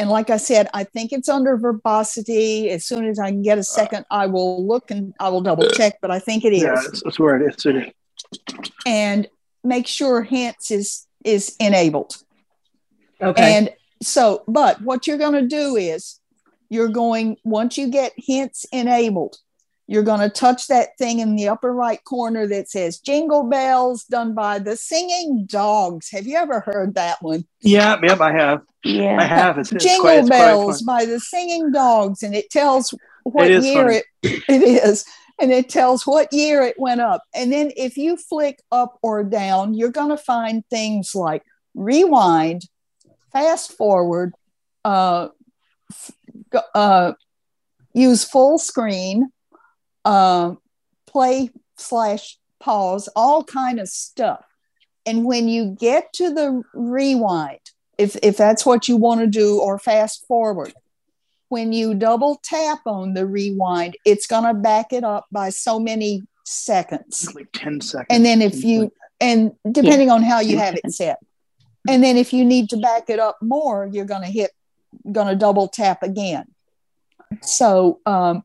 and 0.00 0.08
like 0.08 0.30
I 0.30 0.38
said, 0.38 0.66
I 0.72 0.84
think 0.84 1.12
it's 1.12 1.28
under 1.28 1.58
verbosity. 1.58 2.70
As 2.70 2.86
soon 2.86 3.04
as 3.04 3.18
I 3.18 3.30
can 3.30 3.42
get 3.42 3.58
a 3.58 3.60
uh, 3.60 3.64
second, 3.64 4.06
I 4.10 4.28
will 4.28 4.66
look 4.66 4.90
and 4.90 5.12
I 5.20 5.28
will 5.28 5.42
double 5.42 5.68
check, 5.68 5.98
but 6.00 6.10
I 6.10 6.18
think 6.18 6.42
it 6.46 6.54
is. 6.54 6.62
Yeah, 6.62 6.74
that's, 6.74 7.02
that's 7.02 7.18
where 7.18 7.36
it 7.36 7.54
is. 7.54 7.66
It 7.66 7.76
is. 7.76 8.72
And 8.86 9.28
make 9.62 9.86
sure 9.86 10.22
hints 10.22 10.70
is 10.70 11.06
is 11.22 11.54
enabled. 11.60 12.16
Okay. 13.20 13.58
And 13.58 13.70
so, 14.02 14.42
but 14.48 14.80
what 14.80 15.06
you're 15.06 15.18
going 15.18 15.34
to 15.34 15.46
do 15.46 15.76
is 15.76 16.18
you're 16.70 16.88
going, 16.88 17.36
once 17.44 17.76
you 17.76 17.88
get 17.88 18.14
hints 18.16 18.64
enabled, 18.72 19.36
you're 19.90 20.04
going 20.04 20.20
to 20.20 20.30
touch 20.30 20.68
that 20.68 20.96
thing 20.98 21.18
in 21.18 21.34
the 21.34 21.48
upper 21.48 21.72
right 21.74 21.98
corner 22.04 22.46
that 22.46 22.70
says 22.70 23.00
Jingle 23.00 23.42
Bells 23.42 24.04
done 24.04 24.34
by 24.34 24.60
the 24.60 24.76
Singing 24.76 25.46
Dogs. 25.46 26.10
Have 26.12 26.28
you 26.28 26.36
ever 26.36 26.60
heard 26.60 26.94
that 26.94 27.20
one? 27.20 27.44
Yeah, 27.60 27.98
yep, 28.00 28.20
I 28.20 28.32
have. 28.32 28.62
Yeah. 28.84 29.16
I 29.18 29.24
have. 29.24 29.58
It's, 29.58 29.72
it's 29.72 29.82
Jingle 29.84 30.02
quite, 30.02 30.18
it's 30.20 30.28
quite 30.28 30.38
Bells 30.38 30.80
fun. 30.82 30.86
by 30.96 31.04
the 31.06 31.18
Singing 31.18 31.72
Dogs. 31.72 32.22
And 32.22 32.36
it 32.36 32.50
tells 32.50 32.94
what 33.24 33.46
It 33.46 33.50
is 33.50 33.66
year 33.66 33.82
funny. 33.82 33.96
it, 34.22 34.42
it 34.48 34.62
is. 34.62 35.04
And 35.42 35.50
it 35.50 35.68
tells 35.68 36.06
what 36.06 36.32
year 36.32 36.62
it 36.62 36.78
went 36.78 37.00
up. 37.00 37.24
And 37.34 37.52
then 37.52 37.72
if 37.76 37.96
you 37.96 38.16
flick 38.16 38.62
up 38.70 38.96
or 39.02 39.24
down, 39.24 39.74
you're 39.74 39.90
going 39.90 40.10
to 40.10 40.16
find 40.16 40.62
things 40.70 41.16
like 41.16 41.42
rewind, 41.74 42.62
fast 43.32 43.72
forward, 43.72 44.34
uh, 44.84 45.30
f- 45.90 46.12
uh, 46.76 47.12
use 47.92 48.22
full 48.22 48.56
screen, 48.56 49.32
uh, 50.04 50.54
play 51.06 51.50
slash 51.76 52.38
pause, 52.58 53.08
all 53.16 53.44
kind 53.44 53.80
of 53.80 53.88
stuff. 53.88 54.44
And 55.06 55.24
when 55.24 55.48
you 55.48 55.76
get 55.78 56.12
to 56.14 56.32
the 56.32 56.62
rewind, 56.74 57.60
if, 57.98 58.16
if 58.22 58.36
that's 58.36 58.64
what 58.64 58.88
you 58.88 58.96
want 58.96 59.20
to 59.20 59.26
do, 59.26 59.58
or 59.60 59.78
fast 59.78 60.26
forward, 60.26 60.72
when 61.48 61.72
you 61.72 61.94
double 61.94 62.40
tap 62.44 62.80
on 62.86 63.14
the 63.14 63.26
rewind, 63.26 63.96
it's 64.04 64.26
going 64.26 64.44
to 64.44 64.54
back 64.54 64.92
it 64.92 65.04
up 65.04 65.26
by 65.32 65.50
so 65.50 65.80
many 65.80 66.22
seconds 66.50 67.32
like 67.34 67.50
10 67.52 67.80
seconds. 67.80 68.06
and 68.10 68.24
then 68.24 68.42
if 68.42 68.64
you 68.64 68.92
and 69.20 69.52
depending 69.70 70.10
on 70.10 70.22
how 70.22 70.40
you 70.40 70.58
have 70.58 70.74
it 70.74 70.92
set 70.92 71.18
and 71.88 72.02
then 72.02 72.16
if 72.16 72.32
you 72.32 72.44
need 72.44 72.68
to 72.68 72.76
back 72.78 73.08
it 73.08 73.20
up 73.20 73.36
more 73.40 73.88
you're 73.92 74.04
going 74.04 74.22
to 74.22 74.28
hit 74.28 74.50
going 75.12 75.28
to 75.28 75.36
double 75.36 75.68
tap 75.68 76.02
again 76.02 76.44
so 77.40 78.00
um, 78.04 78.42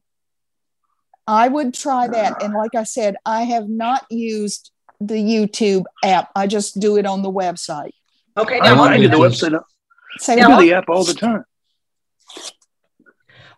i 1.27 1.47
would 1.47 1.73
try 1.73 2.07
that 2.07 2.39
and 2.43 2.53
like 2.53 2.75
i 2.75 2.83
said 2.83 3.15
i 3.25 3.43
have 3.43 3.67
not 3.69 4.05
used 4.09 4.71
the 4.99 5.15
youtube 5.15 5.83
app 6.03 6.29
i 6.35 6.47
just 6.47 6.79
do 6.79 6.97
it 6.97 7.05
on 7.05 7.21
the 7.21 7.31
website 7.31 7.91
okay. 8.37 8.59
I, 8.59 8.73
Now, 8.75 8.83
I 8.83 8.97
do 8.97 9.07
the 9.07 9.17
website. 9.17 9.59
say 10.19 10.35
Now, 10.37 10.51
I 10.51 10.59
do 10.61 10.65
the 10.67 10.73
app 10.73 10.85
all 10.89 11.03
the 11.03 11.13
time. 11.13 11.43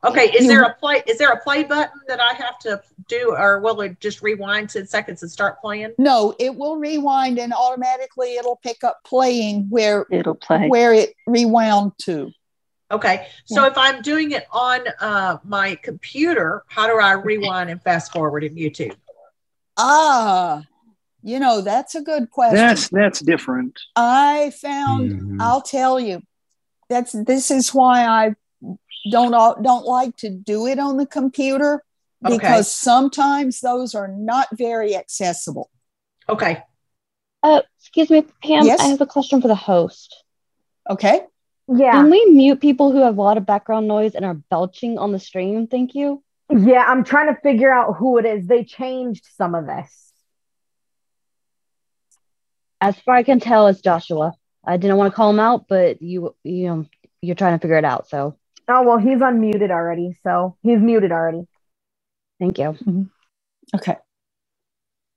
okay. 0.04 0.26
Is 0.32 0.48
there 0.48 0.64
a 0.64 0.74
play? 0.76 1.04
Is 1.08 1.18
there 1.18 1.32
a 1.32 1.40
play 1.42 1.64
button 1.64 2.00
that 2.08 2.20
I 2.20 2.34
have 2.34 2.58
to 2.60 2.82
do, 3.08 3.32
or 3.38 3.60
will 3.60 3.82
it 3.82 4.00
just 4.00 4.22
rewind 4.22 4.70
ten 4.70 4.88
seconds 4.88 5.22
and 5.24 5.32
start 5.32 5.60
playing? 5.62 5.94
no 5.98 6.36
it 6.40 6.56
will 6.56 6.78
rewind 6.78 7.40
and 7.40 7.54
automatically 7.54 8.36
it'll 8.36 8.58
pick 8.58 8.84
up 8.84 9.00
playing 9.06 9.68
where 9.70 10.06
It'll 10.12 10.36
play. 10.36 10.68
where 10.68 10.94
it 10.94 11.14
rewound 11.26 11.92
to 12.00 12.32
Okay. 12.90 13.28
So 13.46 13.66
if 13.66 13.78
I'm 13.78 14.02
doing 14.02 14.32
it 14.32 14.46
on 14.52 14.82
uh, 15.02 15.38
my 15.44 15.76
computer, 15.76 16.64
how 16.68 16.88
do 16.88 16.98
I 17.00 17.12
rewind 17.14 17.70
and 17.70 17.82
fast 17.82 18.12
forward 18.14 18.44
in 18.44 18.56
YouTube? 18.56 18.96
ah 19.80 20.64
you 21.22 21.40
know 21.40 21.62
that's 21.62 21.94
a 21.94 22.02
good 22.02 22.32
question 22.32 22.56
That's 22.56 22.90
that's 22.90 23.20
different. 23.20 23.80
I 23.96 24.52
found 24.60 25.12
Mhm. 25.12 25.38
I'll 25.42 25.62
tell 25.62 26.00
you 26.00 26.22
that's 26.90 27.12
this 27.12 27.52
is 27.52 27.74
why 27.76 28.06
I 28.06 28.36
don't 29.12 29.34
al- 29.36 29.62
don't 29.62 29.86
like 29.86 30.16
to 30.18 30.30
do 30.30 30.66
it 30.68 30.80
on 30.80 30.98
the 30.98 31.06
computer 31.06 31.84
Okay. 32.26 32.36
because 32.38 32.72
sometimes 32.72 33.60
those 33.62 33.94
are 33.94 34.08
not 34.08 34.48
very 34.54 34.96
accessible. 34.96 35.70
Okay. 36.28 36.64
Uh, 37.44 37.62
excuse 37.80 38.10
me, 38.10 38.24
Pam. 38.44 38.66
Yes? 38.66 38.80
I 38.80 38.86
have 38.88 39.02
a 39.02 39.06
question 39.06 39.40
for 39.42 39.48
the 39.48 39.54
host. 39.56 40.24
Okay? 40.90 41.22
Yeah. 41.68 41.92
Can 41.92 42.10
we 42.10 42.26
mute 42.26 42.62
people 42.62 42.92
who 42.92 43.02
have 43.02 43.18
a 43.18 43.22
lot 43.22 43.38
of 43.38 43.46
background 43.46 43.88
noise 43.88 44.16
and 44.16 44.24
are 44.24 44.36
belching 44.36 44.98
on 44.98 45.12
the 45.12 45.20
stream? 45.20 45.68
Thank 45.68 45.96
you. 45.96 46.24
Yeah, 46.50 46.86
I'm 46.88 47.04
trying 47.04 47.34
to 47.34 47.40
figure 47.42 47.72
out 47.72 47.98
who 47.98 48.18
it 48.20 48.26
is. 48.26 48.48
They 48.48 48.64
changed 48.64 49.28
some 49.36 49.54
of 49.54 49.66
this. 49.66 50.14
As 52.80 52.98
far 53.00 53.16
I 53.16 53.24
can 53.24 53.40
tell, 53.40 53.68
it's 53.68 53.82
Joshua. 53.82 54.34
I 54.66 54.78
didn't 54.78 54.98
want 54.98 55.12
to 55.12 55.16
call 55.16 55.30
him 55.30 55.40
out, 55.40 55.68
but 55.68 56.02
you 56.02 56.36
you 56.44 56.68
know 56.68 56.86
you're 57.22 57.36
trying 57.36 57.58
to 57.58 57.62
figure 57.62 57.78
it 57.78 57.86
out. 57.86 58.08
So 58.08 58.38
Oh 58.70 58.84
well, 58.84 58.98
he's 58.98 59.20
unmuted 59.20 59.72
already, 59.72 60.18
so 60.24 60.58
he's 60.62 60.80
muted 60.80 61.12
already. 61.12 61.48
thank 62.40 62.58
you. 62.60 62.78
Okay. 63.76 63.98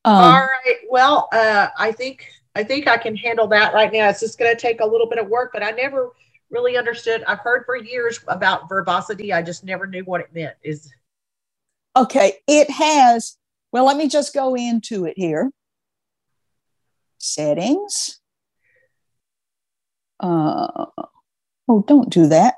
Um, 0.04 0.14
All 0.14 0.40
right. 0.40 0.76
Well, 0.88 1.28
uh, 1.32 1.68
I 1.76 1.92
think 1.92 2.26
I 2.54 2.64
think 2.64 2.88
I 2.88 2.96
can 2.96 3.16
handle 3.16 3.46
that 3.48 3.74
right 3.74 3.92
now. 3.92 4.08
It's 4.08 4.20
just 4.20 4.38
going 4.38 4.54
to 4.54 4.60
take 4.60 4.80
a 4.80 4.86
little 4.86 5.08
bit 5.08 5.18
of 5.18 5.28
work, 5.28 5.50
but 5.52 5.62
I 5.62 5.70
never 5.70 6.10
really 6.50 6.76
understood. 6.76 7.24
I've 7.26 7.38
heard 7.40 7.64
for 7.64 7.76
years 7.76 8.20
about 8.28 8.68
verbosity. 8.68 9.32
I 9.32 9.42
just 9.42 9.64
never 9.64 9.86
knew 9.86 10.04
what 10.04 10.20
it 10.20 10.34
meant. 10.34 10.56
Is 10.62 10.92
Okay, 11.96 12.34
it 12.46 12.70
has, 12.70 13.36
well, 13.72 13.84
let 13.84 13.96
me 13.96 14.08
just 14.08 14.32
go 14.34 14.54
into 14.54 15.06
it 15.06 15.14
here. 15.16 15.50
Settings. 17.18 18.20
Uh, 20.20 20.86
oh, 21.68 21.84
don't 21.86 22.10
do 22.10 22.28
that. 22.28 22.54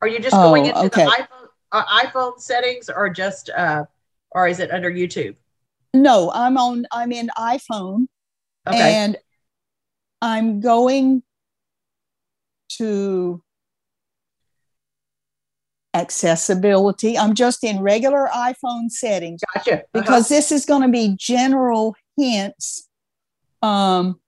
are 0.00 0.08
you 0.08 0.18
just 0.18 0.34
going 0.34 0.64
Oh, 0.64 0.68
into 0.68 0.80
okay. 0.86 1.04
the 1.04 1.10
iPhone 1.10 1.48
uh, 1.72 1.84
iPhone 2.04 2.38
settings, 2.40 2.90
or 2.90 3.08
just 3.08 3.48
uh, 3.50 3.84
or 4.32 4.46
is 4.48 4.58
it 4.60 4.70
under 4.72 4.90
YouTube? 4.90 5.36
No, 5.94 6.30
I'm 6.34 6.56
on, 6.58 6.86
I'm 6.90 7.12
in 7.12 7.30
iPhone 7.38 8.06
Okay. 8.66 8.94
and 8.94 9.16
I'm 10.22 10.60
going 10.60 11.24
to 12.78 13.42
accessibility. 15.94 17.18
I'm 17.18 17.34
just 17.34 17.62
in 17.64 17.80
regular 17.80 18.28
iPhone 18.34 18.88
settings. 18.88 19.42
gotcha. 19.54 19.74
Uh-huh. 19.74 19.84
because 19.92 20.28
this 20.28 20.50
is 20.50 20.64
going 20.64 20.82
to 20.82 20.88
be 20.88 21.14
general 21.18 21.94
hints 22.16 22.88
um 23.62 24.20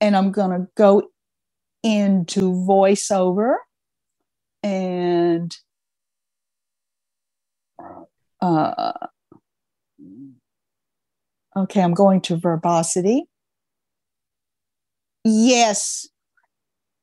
and 0.00 0.16
i'm 0.16 0.30
going 0.30 0.50
to 0.50 0.68
go 0.76 1.02
into 1.82 2.52
voiceover 2.52 3.56
and 4.62 5.56
uh 8.40 8.92
okay 11.56 11.82
i'm 11.82 11.94
going 11.94 12.20
to 12.20 12.36
verbosity 12.36 13.24
yes 15.24 16.08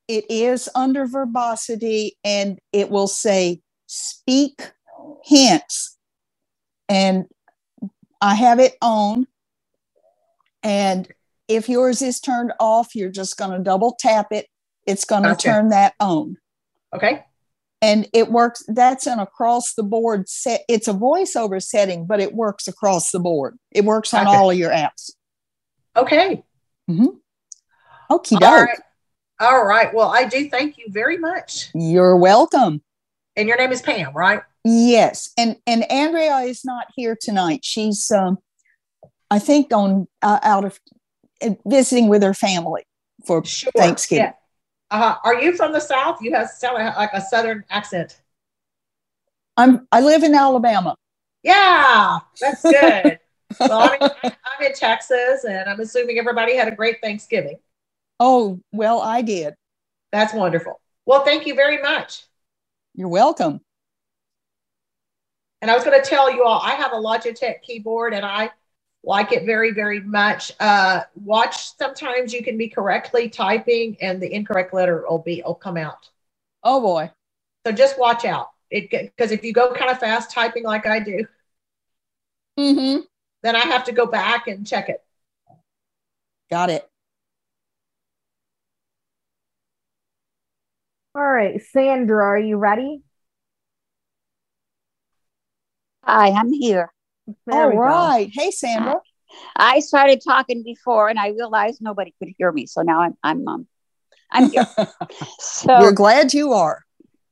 it 0.07 0.25
is 0.29 0.69
under 0.73 1.05
verbosity 1.05 2.17
and 2.23 2.59
it 2.71 2.89
will 2.89 3.07
say 3.07 3.61
speak 3.87 4.71
hints 5.23 5.97
and 6.89 7.25
I 8.21 8.35
have 8.35 8.59
it 8.59 8.75
on. 8.81 9.27
And 10.63 11.07
if 11.47 11.69
yours 11.69 12.01
is 12.01 12.19
turned 12.19 12.53
off, 12.59 12.95
you're 12.95 13.11
just 13.11 13.37
going 13.37 13.51
to 13.51 13.59
double 13.59 13.95
tap 13.99 14.27
it. 14.31 14.47
It's 14.85 15.05
going 15.05 15.23
to 15.23 15.35
turn 15.35 15.69
that 15.69 15.93
on. 15.99 16.37
okay. 16.93 17.23
And 17.79 18.07
it 18.11 18.31
works. 18.31 18.63
That's 18.67 19.05
an 19.05 19.19
across 19.19 19.75
the 19.75 19.83
board 19.83 20.27
set. 20.27 20.61
It's 20.67 20.87
a 20.87 20.93
voiceover 20.93 21.61
setting, 21.61 22.07
but 22.07 22.19
it 22.19 22.33
works 22.33 22.67
across 22.67 23.11
the 23.11 23.19
board. 23.19 23.55
It 23.71 23.85
works 23.85 24.15
on 24.15 24.25
all 24.25 24.49
of 24.49 24.57
your 24.57 24.71
apps. 24.71 25.11
Okay. 25.95 26.43
Mm-hmm. 26.89 27.17
Okie 28.09 28.33
All 28.33 28.39
doke. 28.39 28.67
right. 28.67 28.79
All 29.39 29.63
right. 29.65 29.93
Well, 29.93 30.09
I 30.09 30.25
do 30.25 30.49
thank 30.49 30.77
you 30.77 30.85
very 30.89 31.17
much. 31.17 31.69
You're 31.75 32.17
welcome. 32.17 32.81
And 33.35 33.47
your 33.47 33.57
name 33.57 33.71
is 33.71 33.81
Pam, 33.81 34.13
right? 34.13 34.41
Yes, 34.63 35.31
and 35.37 35.57
and 35.67 35.89
Andrea 35.91 36.37
is 36.39 36.65
not 36.65 36.87
here 36.95 37.15
tonight. 37.19 37.61
She's, 37.63 38.11
um, 38.11 38.39
I 39.29 39.39
think, 39.39 39.71
on 39.71 40.07
uh, 40.21 40.39
out 40.41 40.65
of 40.65 40.79
uh, 41.41 41.51
visiting 41.65 42.09
with 42.09 42.23
her 42.23 42.33
family 42.33 42.83
for 43.25 43.45
Sure. 43.45 43.71
Thanksgiving. 43.77 44.25
Yeah. 44.25 44.33
Uh, 44.89 45.15
are 45.23 45.35
you 45.41 45.55
from 45.55 45.71
the 45.71 45.79
South? 45.79 46.17
You 46.21 46.33
have 46.33 46.49
sound 46.49 46.77
like 46.77 47.11
a 47.13 47.21
Southern 47.21 47.63
accent. 47.69 48.19
I'm 49.55 49.87
I 49.91 50.01
live 50.01 50.23
in 50.23 50.33
Alabama. 50.33 50.95
Yeah, 51.43 52.19
that's 52.41 52.61
good. 52.63 53.19
well, 53.59 53.79
I'm 53.79 54.01
in, 54.01 54.09
I'm 54.23 54.65
in 54.65 54.73
Texas, 54.73 55.45
and 55.45 55.69
I'm 55.69 55.79
assuming 55.79 56.17
everybody 56.17 56.55
had 56.55 56.67
a 56.67 56.75
great 56.75 56.97
Thanksgiving. 57.01 57.57
Oh 58.19 58.59
well, 58.71 59.01
I 59.01 59.21
did. 59.21 59.55
That's 60.11 60.33
wonderful. 60.33 60.79
Well, 61.05 61.23
thank 61.23 61.45
you 61.45 61.55
very 61.55 61.81
much. 61.81 62.23
You're 62.95 63.09
welcome. 63.09 63.61
And 65.61 65.71
I 65.71 65.75
was 65.75 65.83
going 65.83 66.01
to 66.01 66.07
tell 66.07 66.31
you 66.33 66.43
all, 66.43 66.61
I 66.61 66.71
have 66.71 66.93
a 66.93 66.97
Logitech 66.97 67.61
keyboard, 67.63 68.13
and 68.13 68.25
I 68.25 68.51
like 69.03 69.31
it 69.31 69.45
very, 69.45 69.71
very 69.71 69.99
much. 69.99 70.51
Uh, 70.59 71.01
watch. 71.23 71.75
Sometimes 71.77 72.33
you 72.33 72.43
can 72.43 72.57
be 72.57 72.67
correctly 72.67 73.29
typing, 73.29 73.97
and 74.01 74.21
the 74.21 74.31
incorrect 74.31 74.73
letter 74.73 75.03
will 75.09 75.19
be 75.19 75.41
will 75.45 75.55
come 75.55 75.77
out. 75.77 76.09
Oh 76.63 76.81
boy. 76.81 77.11
So 77.65 77.71
just 77.71 77.99
watch 77.99 78.25
out. 78.25 78.51
It 78.69 78.89
because 78.89 79.31
if 79.31 79.43
you 79.43 79.53
go 79.53 79.73
kind 79.73 79.89
of 79.89 79.99
fast 79.99 80.31
typing 80.31 80.63
like 80.63 80.85
I 80.85 80.99
do, 80.99 81.25
Mm-hmm. 82.59 83.01
then 83.43 83.55
I 83.55 83.59
have 83.59 83.85
to 83.85 83.91
go 83.91 84.05
back 84.05 84.47
and 84.47 84.65
check 84.65 84.89
it. 84.89 85.03
Got 86.49 86.69
it. 86.69 86.89
All 91.17 91.27
right, 91.27 91.59
Sandra, 91.71 92.23
are 92.23 92.37
you 92.37 92.57
ready? 92.57 93.01
Hi, 96.03 96.29
I'm 96.29 96.53
here. 96.53 96.93
There 97.47 97.63
All 97.63 97.69
we 97.69 97.75
go. 97.75 98.29
Hey, 98.31 98.51
Sandra. 98.51 98.97
I 99.55 99.79
started 99.79 100.21
talking 100.23 100.61
before 100.61 101.09
and 101.09 101.17
I 101.17 101.29
realized 101.29 101.81
nobody 101.81 102.13
could 102.19 102.29
hear 102.37 102.51
me. 102.51 102.67
So 102.67 102.83
now 102.83 103.01
I'm 103.01 103.17
I'm 103.23 103.47
um 103.47 103.67
I'm 104.31 104.51
here. 104.51 104.67
So 105.39 105.79
we're 105.79 105.91
glad 105.91 106.35
you 106.35 106.53
are. 106.53 106.85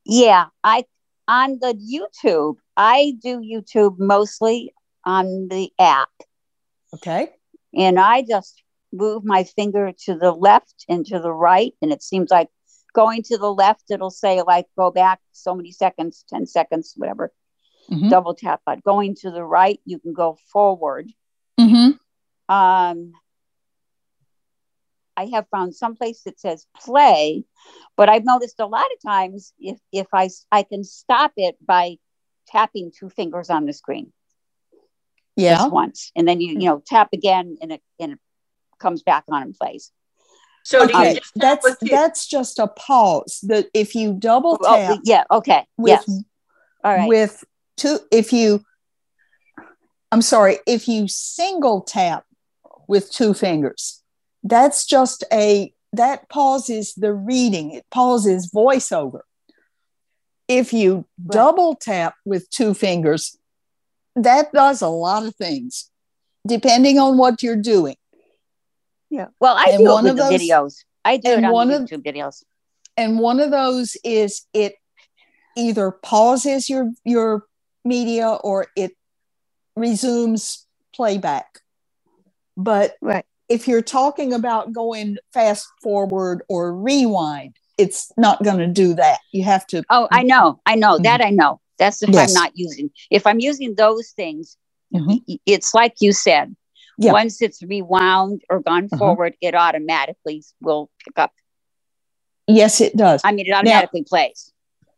yeah, 0.04 0.48
I 0.64 0.86
on 1.28 1.60
the 1.62 1.76
YouTube, 1.76 2.56
I 2.76 3.14
do 3.22 3.40
YouTube 3.40 4.00
mostly 4.00 4.74
on 5.06 5.48
the 5.50 5.72
app. 5.78 6.10
Okay. 6.96 7.30
And 7.76 8.00
I 8.00 8.24
just 8.24 8.64
move 8.92 9.24
my 9.24 9.44
finger 9.44 9.92
to 10.06 10.16
the 10.16 10.32
left 10.32 10.86
and 10.90 11.06
to 11.06 11.20
the 11.20 11.32
right. 11.32 11.74
And 11.84 11.92
it 11.92 12.02
seems 12.02 12.32
like 12.32 12.50
going 12.96 13.22
to 13.24 13.38
the 13.38 13.54
left, 13.54 13.84
it'll 13.92 14.10
say 14.10 14.42
like 14.42 14.68
go 14.78 14.90
back 14.90 15.20
so 15.32 15.54
many 15.54 15.72
seconds, 15.72 16.24
10 16.30 16.46
seconds, 16.48 16.94
whatever. 16.96 17.32
Mhm. 17.92 18.10
Double 18.10 18.34
tap. 18.34 18.62
But 18.66 18.84
going 18.84 19.16
to 19.22 19.30
the 19.32 19.44
right, 19.44 19.80
you 19.86 20.00
can 20.00 20.14
go 20.14 20.38
forward. 20.52 21.12
Mm-hmm. 21.60 21.92
um 22.54 23.14
I 25.18 25.26
have 25.28 25.48
found 25.50 25.74
some 25.74 25.96
place 25.96 26.24
that 26.24 26.40
says 26.40 26.68
play, 26.76 27.46
but 27.96 28.10
I've 28.10 28.26
noticed 28.26 28.60
a 28.60 28.66
lot 28.66 28.86
of 28.94 29.02
times 29.12 29.54
if 29.60 29.80
if 29.92 30.08
I 30.14 30.30
I 30.52 30.64
can 30.64 30.84
stop 30.84 31.32
it 31.38 31.56
by 31.66 31.98
tapping 32.48 32.92
two 32.92 33.10
fingers 33.10 33.50
on 33.50 33.66
the 33.66 33.74
screen 33.74 34.12
Yeah. 35.38 35.56
just 35.58 35.72
once, 35.72 36.12
and 36.16 36.28
then 36.28 36.42
you 36.42 36.54
you 36.54 36.68
know 36.70 36.82
tap 36.86 37.10
again 37.14 37.58
and 37.62 37.72
it 37.72 37.82
and 38.00 38.14
it 38.14 38.20
comes 38.78 39.04
back 39.04 39.24
on 39.30 39.42
and 39.44 39.56
plays. 39.56 39.92
So 40.66 40.84
Okay. 40.84 41.14
just 41.14 41.32
That's 41.36 41.76
that's 41.82 42.28
just 42.28 42.60
a 42.60 42.68
pause. 42.68 43.40
That 43.44 43.68
if 43.74 43.96
you 43.96 44.14
double 44.14 44.58
oh, 44.62 44.66
oh, 44.66 44.76
tap 44.78 45.00
yeah, 45.04 45.24
okay, 45.32 45.66
with 45.78 46.04
yes, 46.08 46.24
all 46.84 46.94
right, 46.96 47.08
with 47.08 47.44
two 47.78 48.00
if 48.12 48.32
you 48.32 48.64
i'm 50.12 50.22
sorry 50.22 50.60
if 50.66 50.88
you 50.88 51.08
single 51.08 51.82
tap 51.82 52.24
with 52.88 53.12
two 53.12 53.34
fingers 53.34 54.02
that's 54.44 54.86
just 54.86 55.24
a 55.32 55.74
that 55.94 56.30
pauses 56.30 56.94
the 56.96 57.14
reading 57.14 57.72
it 57.72 57.86
pauses 57.92 58.50
voiceover 58.52 59.22
if 60.48 60.72
you 60.72 61.06
Right. 61.26 61.34
double 61.34 61.76
tap 61.76 62.16
with 62.24 62.50
two 62.50 62.74
fingers 62.74 63.38
that 64.16 64.54
does 64.54 64.82
a 64.82 64.88
lot 64.88 65.26
of 65.26 65.36
things 65.36 65.90
depending 66.48 67.00
on 67.00 67.18
what 67.18 67.44
you're 67.44 67.56
doing 67.56 67.96
yeah. 69.10 69.28
Well, 69.40 69.56
I 69.56 69.66
and 69.72 69.80
do 69.80 69.86
one 69.86 70.04
with 70.04 70.12
of 70.12 70.18
the 70.18 70.24
those- 70.24 70.42
videos. 70.42 70.74
I 71.04 71.18
do 71.18 71.30
it 71.32 71.44
on 71.44 71.52
one 71.54 71.68
the 71.70 71.76
of- 71.78 71.82
YouTube 71.84 72.04
videos. 72.04 72.44
and 72.98 73.20
one 73.20 73.40
of 73.40 73.52
those 73.52 73.96
is 74.04 74.46
it 74.54 74.76
either 75.58 75.92
pauses 75.92 76.70
your 76.70 76.92
your 77.04 77.46
media 77.84 78.30
or 78.30 78.68
it 78.76 78.92
resumes 79.76 80.66
playback 80.96 81.60
but 82.58 82.96
Right. 83.02 83.26
if 83.50 83.68
you're 83.68 83.82
talking 83.82 84.34
about 84.34 84.72
going 84.74 85.18
fast 85.34 85.68
forward 85.84 86.42
or 86.48 86.74
rewind 86.74 87.58
it's 87.78 88.12
not 88.18 88.42
going 88.44 88.58
to 88.60 88.68
do 88.68 88.94
that 88.96 89.20
you 89.34 89.44
have 89.44 89.68
to 89.68 89.84
Oh, 89.90 90.08
I 90.12 90.24
know, 90.24 90.60
I 90.66 90.76
know 90.76 90.98
Mhm. 90.98 91.04
that. 91.04 91.22
I 91.22 91.30
know. 91.30 91.60
That's 91.78 92.02
if 92.02 92.10
Yes. 92.10 92.30
I'm 92.30 92.34
not 92.42 92.52
using. 92.56 92.90
If 93.12 93.28
I'm 93.28 93.42
using 93.42 93.76
those 93.76 94.12
things, 94.12 94.56
Mhm. 94.94 95.20
it's 95.46 95.74
like 95.74 95.96
you 96.00 96.14
said. 96.14 96.56
Yeah. 96.98 97.12
Once 97.12 97.42
it's 97.42 97.62
rewound 97.64 98.42
or 98.50 98.60
gone 98.62 98.86
Uh-huh. 98.86 98.98
forward, 98.98 99.36
it 99.42 99.54
automatically 99.56 100.44
will 100.62 100.90
pick 101.04 101.18
up. 101.20 101.32
yes 102.48 102.80
it 102.82 102.96
does 102.96 103.22
I 103.24 103.32
mean, 103.32 103.48
it 103.48 103.52
automatically 103.54 104.04
plays. 104.04 104.52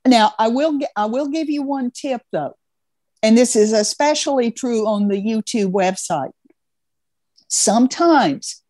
Now, 0.06 0.34
I 0.38 0.48
will 0.50 0.80
I 0.96 1.06
will 1.06 1.28
give 1.28 1.50
you 1.50 1.64
one 1.64 1.92
tip 1.92 2.22
though, 2.32 2.56
and 3.24 3.38
this 3.38 3.56
is 3.56 3.72
especially 3.74 4.52
true 4.52 4.86
on 4.88 5.08
the 5.08 5.16
YouTube 5.30 5.72
website. 5.72 6.32
Sometimes, 7.48 8.62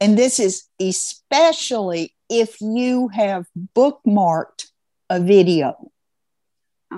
and 0.00 0.16
this 0.18 0.38
is 0.38 0.64
especially 0.80 2.14
if 2.28 2.60
you 2.60 3.08
have 3.08 3.46
bookmarked 3.76 4.66
a 5.08 5.18
video. 5.20 5.90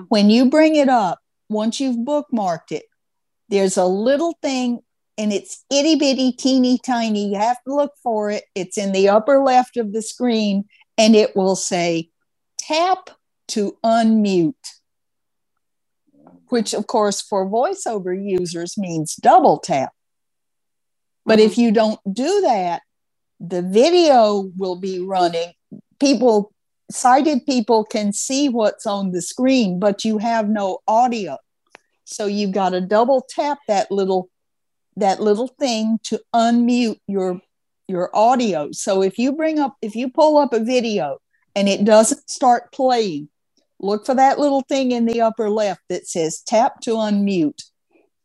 When 0.09 0.29
you 0.29 0.49
bring 0.49 0.75
it 0.75 0.89
up, 0.89 1.19
once 1.49 1.79
you've 1.79 1.97
bookmarked 1.97 2.71
it, 2.71 2.83
there's 3.49 3.77
a 3.77 3.85
little 3.85 4.37
thing 4.41 4.81
and 5.17 5.31
it's 5.31 5.63
itty 5.69 5.95
bitty, 5.95 6.31
teeny 6.31 6.79
tiny. 6.83 7.29
You 7.29 7.39
have 7.39 7.61
to 7.67 7.75
look 7.75 7.93
for 8.01 8.31
it. 8.31 8.43
It's 8.55 8.77
in 8.77 8.91
the 8.91 9.09
upper 9.09 9.39
left 9.39 9.77
of 9.77 9.93
the 9.93 10.01
screen 10.01 10.65
and 10.97 11.15
it 11.15 11.35
will 11.35 11.55
say 11.55 12.09
tap 12.57 13.09
to 13.49 13.77
unmute, 13.83 14.53
which, 16.47 16.73
of 16.73 16.87
course, 16.87 17.21
for 17.21 17.47
voiceover 17.49 18.15
users 18.17 18.77
means 18.77 19.15
double 19.15 19.59
tap. 19.59 19.91
But 21.25 21.39
if 21.39 21.53
mm-hmm. 21.53 21.61
you 21.61 21.71
don't 21.71 21.99
do 22.11 22.41
that, 22.41 22.81
the 23.39 23.61
video 23.61 24.49
will 24.57 24.75
be 24.75 24.99
running. 24.99 25.53
People, 25.99 26.53
sighted 26.89 27.45
people 27.45 27.83
can 27.83 28.13
see 28.13 28.49
what's 28.49 28.85
on 28.85 29.11
the 29.11 29.21
screen, 29.21 29.79
but 29.79 30.05
you 30.05 30.17
have 30.17 30.49
no 30.49 30.79
audio. 30.87 31.37
So 32.05 32.25
you've 32.25 32.51
got 32.51 32.69
to 32.69 32.81
double 32.81 33.25
tap 33.27 33.59
that 33.67 33.91
little 33.91 34.29
that 34.97 35.21
little 35.21 35.47
thing 35.47 35.99
to 36.03 36.21
unmute 36.33 36.99
your 37.07 37.41
your 37.87 38.15
audio. 38.15 38.71
So 38.71 39.01
if 39.01 39.17
you 39.17 39.33
bring 39.33 39.59
up 39.59 39.75
if 39.81 39.95
you 39.95 40.09
pull 40.09 40.37
up 40.37 40.53
a 40.53 40.59
video 40.59 41.17
and 41.55 41.67
it 41.67 41.83
doesn't 41.83 42.29
start 42.29 42.71
playing, 42.71 43.29
look 43.79 44.05
for 44.05 44.15
that 44.15 44.39
little 44.39 44.61
thing 44.61 44.91
in 44.91 45.05
the 45.05 45.21
upper 45.21 45.49
left 45.49 45.81
that 45.89 46.07
says 46.07 46.41
tap 46.45 46.81
to 46.81 46.91
unmute. 46.91 47.63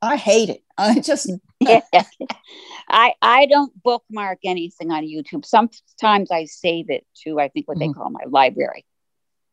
I 0.01 0.16
hate 0.16 0.49
it. 0.49 0.62
I 0.77 1.01
just 1.01 1.31
I 2.89 3.14
I 3.21 3.47
don't 3.47 3.73
bookmark 3.83 4.39
anything 4.45 4.91
on 4.91 5.05
YouTube. 5.05 5.45
Sometimes 5.45 6.31
I 6.31 6.45
save 6.45 6.91
it 6.91 7.07
to 7.25 7.41
I 7.41 7.49
think 7.49 7.69
what 7.69 7.79
mm-hmm. 7.79 7.93
they 7.93 7.95
call 7.95 8.11
my 8.11 8.25
library. 8.27 8.85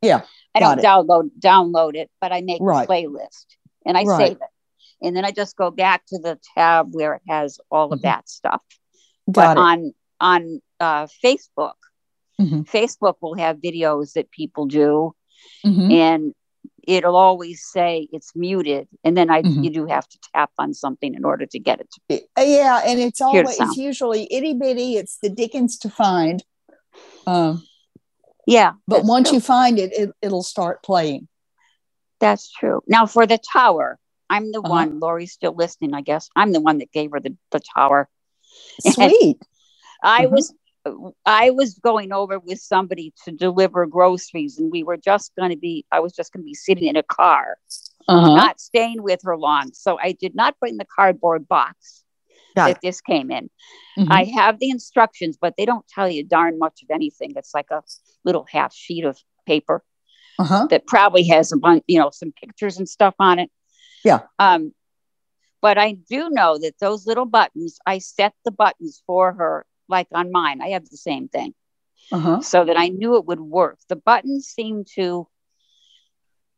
Yeah. 0.02 0.22
I 0.54 0.60
don't 0.60 0.78
it. 0.78 0.84
download 0.84 1.30
download 1.38 1.96
it, 1.96 2.10
but 2.20 2.32
I 2.32 2.40
make 2.40 2.60
right. 2.60 2.84
a 2.84 2.90
playlist 2.90 3.46
and 3.84 3.96
I 3.96 4.04
right. 4.04 4.28
save 4.28 4.36
it. 4.36 4.48
And 5.02 5.16
then 5.16 5.24
I 5.24 5.30
just 5.30 5.56
go 5.56 5.70
back 5.70 6.04
to 6.06 6.18
the 6.18 6.38
tab 6.56 6.88
where 6.92 7.14
it 7.14 7.22
has 7.28 7.58
all 7.70 7.92
of 7.92 7.98
mm-hmm. 7.98 8.06
that 8.06 8.28
stuff. 8.28 8.62
Got 9.30 9.56
but 9.56 9.56
it. 9.56 9.60
on 9.60 9.94
on 10.20 10.62
uh, 10.80 11.06
Facebook, 11.24 11.74
mm-hmm. 12.40 12.62
Facebook 12.62 13.16
will 13.20 13.34
have 13.34 13.58
videos 13.58 14.14
that 14.14 14.30
people 14.30 14.66
do, 14.66 15.14
mm-hmm. 15.64 15.90
and 15.90 16.34
it'll 16.86 17.16
always 17.16 17.62
say 17.62 18.08
it's 18.12 18.34
muted, 18.34 18.88
and 19.04 19.16
then 19.16 19.30
I 19.30 19.42
mm-hmm. 19.42 19.64
you 19.64 19.70
do 19.70 19.86
have 19.86 20.08
to 20.08 20.18
tap 20.34 20.50
on 20.58 20.72
something 20.72 21.14
in 21.14 21.24
order 21.24 21.46
to 21.46 21.58
get 21.58 21.80
it. 21.80 21.90
To, 21.90 22.00
be. 22.08 22.20
yeah, 22.38 22.80
and 22.84 23.00
it's 23.00 23.20
always 23.20 23.60
it's 23.60 23.76
usually 23.76 24.32
itty 24.32 24.54
bitty. 24.54 24.96
It's 24.96 25.18
the 25.18 25.28
Dickens 25.28 25.78
to 25.78 25.90
find. 25.90 26.42
Um, 27.26 27.62
yeah, 28.46 28.72
but 28.86 29.04
once 29.04 29.28
true. 29.28 29.36
you 29.36 29.40
find 29.40 29.78
it, 29.78 29.92
it, 29.92 30.10
it'll 30.22 30.42
start 30.42 30.82
playing. 30.82 31.28
That's 32.20 32.50
true. 32.50 32.82
Now 32.86 33.06
for 33.06 33.26
the 33.26 33.38
tower, 33.52 33.98
I'm 34.28 34.52
the 34.52 34.58
uh-huh. 34.58 34.70
one. 34.70 35.00
Lori's 35.00 35.32
still 35.32 35.54
listening, 35.54 35.94
I 35.94 36.00
guess. 36.00 36.28
I'm 36.36 36.52
the 36.52 36.60
one 36.60 36.78
that 36.78 36.92
gave 36.92 37.12
her 37.12 37.20
the, 37.20 37.36
the 37.52 37.60
tower. 37.74 38.08
Sweet. 38.80 39.38
I 40.02 40.24
uh-huh. 40.24 40.28
was 40.30 40.54
I 41.24 41.50
was 41.50 41.74
going 41.74 42.12
over 42.12 42.38
with 42.38 42.60
somebody 42.60 43.12
to 43.24 43.32
deliver 43.32 43.86
groceries, 43.86 44.58
and 44.58 44.70
we 44.70 44.84
were 44.84 44.96
just 44.96 45.32
going 45.36 45.50
to 45.50 45.56
be. 45.56 45.84
I 45.90 46.00
was 46.00 46.12
just 46.12 46.32
going 46.32 46.42
to 46.42 46.46
be 46.46 46.54
sitting 46.54 46.86
in 46.86 46.96
a 46.96 47.02
car, 47.02 47.58
uh-huh. 48.08 48.34
not 48.36 48.60
staying 48.60 49.02
with 49.02 49.20
her 49.24 49.36
long. 49.36 49.72
So 49.72 49.98
I 50.00 50.12
did 50.12 50.34
not 50.34 50.58
bring 50.60 50.76
the 50.76 50.86
cardboard 50.86 51.48
box 51.48 52.04
Got 52.54 52.66
that 52.66 52.76
it. 52.76 52.82
this 52.82 53.00
came 53.00 53.30
in. 53.30 53.50
Mm-hmm. 53.98 54.12
I 54.12 54.24
have 54.36 54.58
the 54.58 54.70
instructions, 54.70 55.36
but 55.40 55.54
they 55.56 55.64
don't 55.64 55.86
tell 55.88 56.08
you 56.08 56.24
darn 56.24 56.58
much 56.58 56.82
of 56.82 56.94
anything. 56.94 57.32
It's 57.36 57.54
like 57.54 57.70
a 57.70 57.82
little 58.24 58.46
half 58.48 58.74
sheet 58.74 59.04
of 59.04 59.18
paper 59.46 59.82
uh-huh. 60.38 60.68
that 60.70 60.86
probably 60.86 61.24
has 61.28 61.52
a 61.52 61.56
bunch, 61.56 61.84
you 61.86 61.98
know, 61.98 62.10
some 62.10 62.32
pictures 62.32 62.78
and 62.78 62.88
stuff 62.88 63.14
on 63.18 63.38
it. 63.38 63.50
Yeah. 64.06 64.20
Um, 64.38 64.72
but 65.60 65.78
I 65.78 65.92
do 65.92 66.30
know 66.30 66.58
that 66.58 66.78
those 66.78 67.06
little 67.06 67.24
buttons, 67.24 67.78
I 67.84 67.98
set 67.98 68.34
the 68.44 68.52
buttons 68.52 69.02
for 69.06 69.32
her 69.32 69.66
like 69.88 70.06
on 70.12 70.30
mine. 70.30 70.62
I 70.62 70.68
have 70.68 70.88
the 70.88 70.96
same 70.96 71.28
thing. 71.28 71.54
Uh-huh. 72.12 72.40
So 72.40 72.64
that 72.64 72.76
I 72.76 72.86
knew 72.86 73.16
it 73.16 73.24
would 73.24 73.40
work. 73.40 73.78
The 73.88 73.96
buttons 73.96 74.46
seem 74.46 74.84
to 74.94 75.26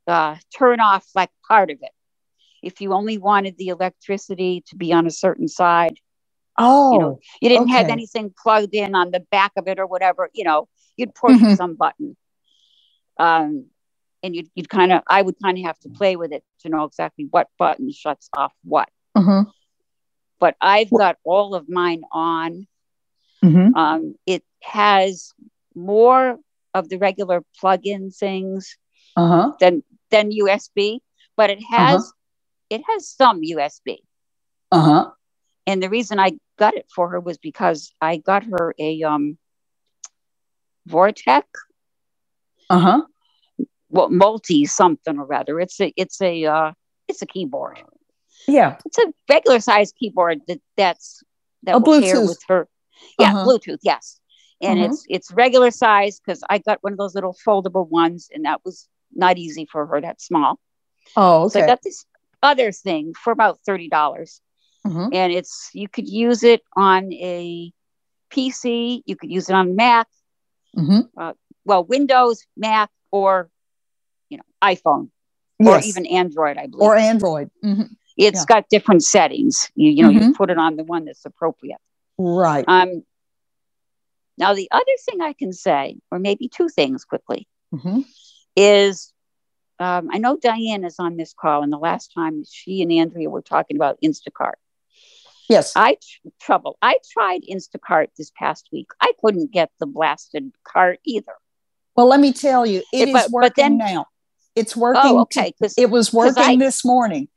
uh, 0.07 0.37
turn 0.55 0.81
off 0.81 1.07
like 1.15 1.31
part 1.47 1.71
of 1.71 1.79
it. 1.81 1.93
If 2.63 2.83
you 2.83 2.93
only 2.93 3.17
wanted 3.17 3.57
the 3.57 3.69
electricity 3.69 4.63
to 4.67 4.77
be 4.77 4.93
on 4.93 5.07
a 5.07 5.11
certain 5.11 5.49
side, 5.49 5.97
oh, 6.59 6.93
you, 6.93 6.99
know, 6.99 7.19
you 7.41 7.49
didn't 7.49 7.71
okay. 7.71 7.79
have 7.79 7.89
anything 7.89 8.35
plugged 8.37 8.75
in 8.75 8.95
on 8.95 9.11
the 9.11 9.21
back 9.31 9.53
of 9.57 9.69
it 9.69 9.79
or 9.79 9.87
whatever, 9.87 10.29
you 10.35 10.45
know, 10.45 10.69
you'd 10.99 11.15
push 11.15 11.37
mm-hmm. 11.37 11.55
some 11.55 11.77
button. 11.77 12.15
Um, 13.17 13.69
and 14.29 14.37
you'd, 14.37 14.51
you'd 14.55 14.69
kind 14.69 14.93
of 14.93 15.03
i 15.09 15.21
would 15.21 15.37
kind 15.43 15.59
of 15.59 15.65
have 15.65 15.79
to 15.81 15.89
play 15.89 16.15
with 16.15 16.33
it 16.33 16.45
to 16.61 16.69
know 16.69 16.85
exactly 16.85 17.27
what 17.31 17.49
button 17.59 17.91
shuts 17.91 18.29
off 18.37 18.53
what 18.63 18.89
mm-hmm. 19.17 19.49
but 20.39 20.55
i've 20.61 20.91
got 20.91 21.17
all 21.25 21.55
of 21.55 21.69
mine 21.69 22.03
on 22.13 22.67
mm-hmm. 23.43 23.75
um, 23.75 24.15
it 24.27 24.45
has 24.63 25.33
more 25.75 26.39
of 26.75 26.89
the 26.89 26.99
regular 26.99 27.43
plug-in 27.59 28.11
things 28.11 28.77
uh-huh. 29.17 29.53
than 29.61 29.83
than 30.11 30.31
usb 30.31 30.99
but 31.37 31.51
it 31.51 31.63
has 31.63 32.03
uh-huh. 32.03 32.13
it 32.71 32.83
has 32.87 33.09
some 33.09 33.41
usb 33.41 33.97
uh-huh 34.71 35.11
and 35.67 35.83
the 35.83 35.89
reason 35.89 36.21
i 36.21 36.33
got 36.59 36.75
it 36.75 36.87
for 36.95 37.09
her 37.09 37.21
was 37.21 37.39
because 37.39 37.93
i 38.01 38.19
got 38.19 38.45
her 38.45 38.75
a 38.79 39.03
um 39.03 39.39
vortec 40.87 41.45
uh-huh 42.69 43.03
well, 43.91 44.09
multi 44.11 44.67
something 44.67 45.19
or 45.19 45.33
other. 45.33 45.61
It's 45.61 45.81
a 45.81 45.93
it's 45.97 46.21
a 46.21 46.45
uh, 46.45 46.73
it's 47.07 47.23
a 47.23 47.27
keyboard. 47.27 47.83
Yeah, 48.47 48.77
it's 48.85 48.99
a 48.99 49.13
regular 49.29 49.61
size 49.61 49.93
keyboard 49.93 50.41
that 50.49 50.61
that's 50.77 51.23
that 51.65 51.77
a 51.77 51.79
will 51.79 52.01
pair 52.01 52.21
with 52.21 52.43
her. 52.49 52.69
Yeah, 53.19 53.35
uh-huh. 53.35 53.45
Bluetooth. 53.47 53.79
Yes, 53.83 54.21
and 54.61 54.79
uh-huh. 54.79 54.89
it's 54.89 55.05
it's 55.09 55.33
regular 55.33 55.71
size 55.71 56.21
because 56.21 56.43
I 56.49 56.59
got 56.59 56.79
one 56.83 56.93
of 56.93 56.99
those 56.99 57.15
little 57.15 57.37
foldable 57.47 57.89
ones, 57.89 58.29
and 58.33 58.45
that 58.45 58.65
was 58.65 58.89
not 59.15 59.39
easy 59.39 59.67
for 59.71 59.87
her. 59.87 60.01
That 60.01 60.21
small. 60.21 60.59
Oh, 61.17 61.45
okay. 61.45 61.61
So 61.61 61.63
I 61.63 61.67
got 61.67 61.83
this 61.83 62.05
other 62.43 62.73
thing 62.73 63.15
for 63.15 63.33
about 63.33 63.59
thirty 63.65 63.89
dollars, 63.89 64.41
uh-huh. 64.85 65.11
and 65.13 65.33
it's 65.33 65.71
you 65.73 65.89
could 65.89 66.09
use 66.09 66.43
it 66.43 66.63
on 66.77 67.13
a 67.13 67.73
PC. 68.31 69.03
You 69.07 69.17
could 69.17 69.31
use 69.31 69.49
it 69.49 69.55
on 69.55 69.77
Mac. 69.77 70.07
Mm-hmm. 70.77 71.01
Uh, 71.17 71.33
well, 71.65 71.85
Windows, 71.85 72.45
Mac, 72.57 72.91
or 73.11 73.51
iphone 74.63 75.11
yes. 75.59 75.85
or 75.85 75.89
even 75.89 76.07
android 76.07 76.57
i 76.57 76.67
believe 76.67 76.83
or 76.83 76.97
android 76.97 77.51
mm-hmm. 77.65 77.83
It's 78.17 78.41
yeah. 78.41 78.45
got 78.47 78.69
different 78.69 79.05
settings 79.05 79.71
you, 79.75 79.91
you 79.91 80.03
know 80.03 80.11
mm-hmm. 80.11 80.29
you 80.29 80.35
put 80.35 80.51
it 80.51 80.59
on 80.59 80.77
the 80.77 80.85
one 80.85 81.05
that's 81.05 81.25
appropriate 81.25 81.79
right 82.19 82.65
um 82.67 83.05
now 84.37 84.55
the 84.55 84.69
other 84.71 84.85
thing 85.09 85.21
i 85.21 85.33
can 85.33 85.53
say 85.53 85.97
or 86.11 86.19
maybe 86.19 86.49
two 86.49 86.69
things 86.69 87.05
quickly 87.05 87.47
mm-hmm. 87.75 88.01
is 88.57 89.13
um, 89.79 90.09
i 90.13 90.19
know 90.19 90.37
diane 90.37 90.85
is 90.85 90.97
on 90.99 91.17
this 91.17 91.33
call 91.33 91.63
and 91.63 91.73
the 91.73 91.79
last 91.79 92.13
time 92.13 92.43
she 92.51 92.83
and 92.83 92.93
andrea 92.93 93.31
were 93.31 93.43
talking 93.43 93.77
about 93.77 93.99
instacart 94.03 94.55
Yes. 95.49 95.73
I 95.75 95.95
tr- 95.95 96.29
trouble. 96.41 96.77
I 96.83 96.99
tried 97.11 97.41
Instacart 97.51 98.09
this 98.17 98.31
past 98.31 98.69
week. 98.71 98.89
I 99.01 99.13
couldn't 99.21 99.51
get 99.51 99.71
the 99.81 99.87
blasted 99.87 100.53
cart 100.63 101.01
either. 101.05 101.33
Well, 101.97 102.07
let 102.07 102.21
me 102.21 102.33
tell 102.33 102.67
you, 102.67 102.83
it, 102.93 103.09
it 103.09 103.17
is 103.17 103.31
working 103.31 103.53
then, 103.57 103.79
now. 103.79 104.07
It's 104.59 104.77
working. 104.77 105.03
Oh, 105.05 105.21
okay. 105.23 105.53
it 105.77 105.91
was 105.91 106.13
working 106.13 106.43
I, 106.43 106.57
this 106.57 106.85
morning. 106.85 107.29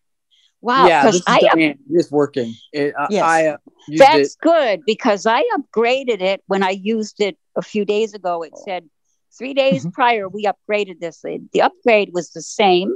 Wow. 0.61 0.87
Yeah, 0.87 1.09
this 1.09 1.23
I, 1.25 1.39
Diane, 1.39 1.79
it's 1.89 2.11
working. 2.11 2.53
It, 2.71 2.93
yes. 3.09 3.23
I, 3.23 3.47
uh, 3.47 3.57
That's 3.97 4.35
it. 4.35 4.41
good 4.41 4.81
because 4.85 5.25
I 5.25 5.43
upgraded 5.55 6.21
it 6.21 6.43
when 6.45 6.61
I 6.61 6.71
used 6.71 7.19
it 7.19 7.37
a 7.55 7.61
few 7.61 7.83
days 7.83 8.13
ago. 8.13 8.43
It 8.43 8.53
said 8.63 8.87
three 9.35 9.53
days 9.53 9.81
mm-hmm. 9.81 9.89
prior 9.89 10.29
we 10.29 10.45
upgraded 10.45 10.99
this. 10.99 11.21
The 11.23 11.61
upgrade 11.61 12.11
was 12.13 12.31
the 12.31 12.41
same. 12.41 12.95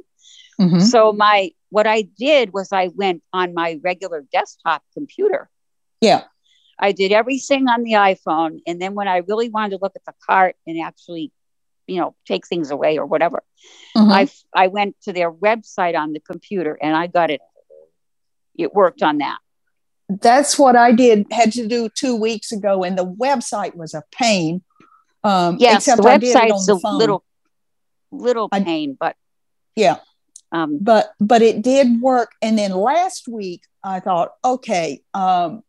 Mm-hmm. 0.62 0.80
So 0.80 1.12
my 1.12 1.52
what 1.70 1.88
I 1.88 2.04
did 2.04 2.54
was 2.54 2.70
I 2.72 2.90
went 2.96 3.24
on 3.34 3.54
my 3.54 3.80
regular 3.84 4.24
desktop 4.32 4.84
computer. 4.94 5.50
Yeah. 6.02 6.24
I 6.78 6.92
did 6.92 7.12
everything 7.12 7.68
on 7.68 7.84
the 7.84 7.94
iPhone. 7.94 8.60
And 8.68 8.82
then 8.82 8.96
when 8.96 9.08
I 9.08 9.18
really 9.18 9.50
wanted 9.50 9.72
to 9.72 9.80
look 9.82 9.94
at 9.96 10.06
the 10.06 10.14
cart 10.26 10.56
and 10.68 10.82
actually 10.82 11.32
you 11.88 12.00
know 12.00 12.16
take 12.26 12.48
things 12.48 12.72
away 12.72 12.98
or 12.98 13.06
whatever 13.06 13.44
mm-hmm. 13.96 14.12
i 14.12 14.28
i 14.54 14.68
went 14.68 14.96
to 15.02 15.14
their 15.14 15.32
website 15.32 15.98
on 15.98 16.14
the 16.14 16.20
computer 16.20 16.78
and 16.82 16.96
i 16.96 17.08
got 17.08 17.30
it 17.30 17.42
it 18.58 18.74
worked 18.74 19.04
on 19.04 19.20
that 19.20 19.38
that's 20.22 20.58
what 20.58 20.76
i 20.76 20.92
did 20.92 21.26
had 21.32 21.52
to 21.52 21.68
do 21.68 21.90
two 21.90 22.16
weeks 22.16 22.52
ago 22.52 22.84
and 22.84 22.98
the 22.98 23.06
website 23.06 23.76
was 23.76 23.94
a 23.94 24.04
pain 24.12 24.62
um 25.24 25.58
yes 25.60 25.86
the 25.86 25.94
website's 25.94 26.68
a 26.70 26.80
phone. 26.80 26.98
little 26.98 27.24
little 28.12 28.50
I- 28.52 28.64
pain, 28.64 28.98
but 29.00 29.16
Yeah. 29.76 29.98
um, 30.52 30.78
but 30.80 31.14
but 31.20 31.42
it 31.42 31.62
did 31.62 32.02
work 32.02 32.32
and 32.42 32.58
then 32.58 32.72
last 32.72 33.28
week 33.28 33.62
i 33.84 34.00
thought 34.00 34.32
okay 34.44 35.02
um, 35.14 35.64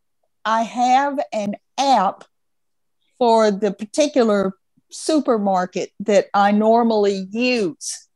i 0.45 0.61
have 0.63 1.19
an 1.33 1.55
app 1.77 2.23
for 3.17 3.51
the 3.51 3.71
particular 3.71 4.53
supermarket 4.91 5.91
that 5.99 6.27
i 6.33 6.51
normally 6.51 7.27
use. 7.31 8.07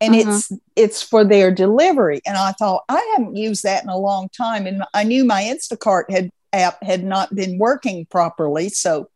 And 0.00 0.14
Mhm. 0.14 0.20
it's 0.26 0.52
it's 0.76 1.02
for 1.02 1.24
their 1.24 1.50
delivery. 1.50 2.20
And 2.26 2.36
i 2.36 2.52
thought 2.52 2.84
i 2.88 3.14
haven't 3.16 3.36
used 3.36 3.62
that 3.64 3.82
in 3.82 3.88
a 3.88 3.98
long 3.98 4.28
time. 4.36 4.66
And 4.66 4.84
i 4.94 5.02
knew 5.04 5.24
my 5.24 5.42
instacart 5.42 6.10
had 6.10 6.30
app 6.52 6.82
had 6.82 7.04
not 7.04 7.34
been 7.34 7.58
working 7.58 8.06
properly. 8.06 8.68
So 8.68 9.08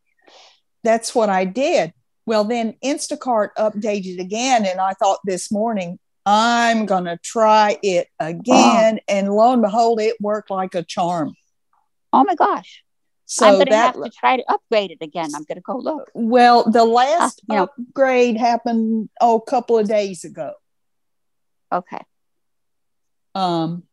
that's 0.84 1.14
what 1.14 1.28
i 1.28 1.44
did. 1.44 1.92
Well 2.26 2.44
then 2.44 2.74
instacart 2.84 3.50
updated 3.58 4.20
again. 4.20 4.66
And 4.66 4.80
i 4.80 4.92
thought 4.94 5.20
this 5.24 5.50
morning 5.52 5.98
i'm 6.26 6.86
going 6.86 7.04
to 7.06 7.18
try 7.22 7.78
it 7.82 8.08
again. 8.18 9.00
And 9.08 9.34
lo 9.34 9.52
and 9.52 9.62
behold 9.62 10.00
it 10.00 10.16
worked 10.20 10.50
like 10.50 10.74
a 10.74 10.82
charm. 10.82 11.34
Oh 12.12 12.24
my 12.24 12.34
gosh, 12.34 12.82
so 13.30 13.46
I'm 13.46 13.52
gonna 13.54 13.70
that 13.70 13.94
have 13.94 14.04
to 14.04 14.10
try 14.10 14.36
to 14.36 14.44
upgrade 14.48 14.90
it 14.90 14.98
again. 15.00 15.30
I'm 15.36 15.44
gonna 15.44 15.60
go 15.60 15.76
look. 15.76 16.10
well 16.14 16.68
the 16.68 16.84
last 16.84 17.40
you 17.48 17.54
know. 17.56 17.62
upgrade 17.64 18.36
happened 18.36 19.08
oh 19.20 19.36
a 19.36 19.50
couple 19.50 19.78
of 19.78 19.86
days 19.86 20.24
ago 20.24 20.52
Okay, 21.72 22.00
um 23.36 23.84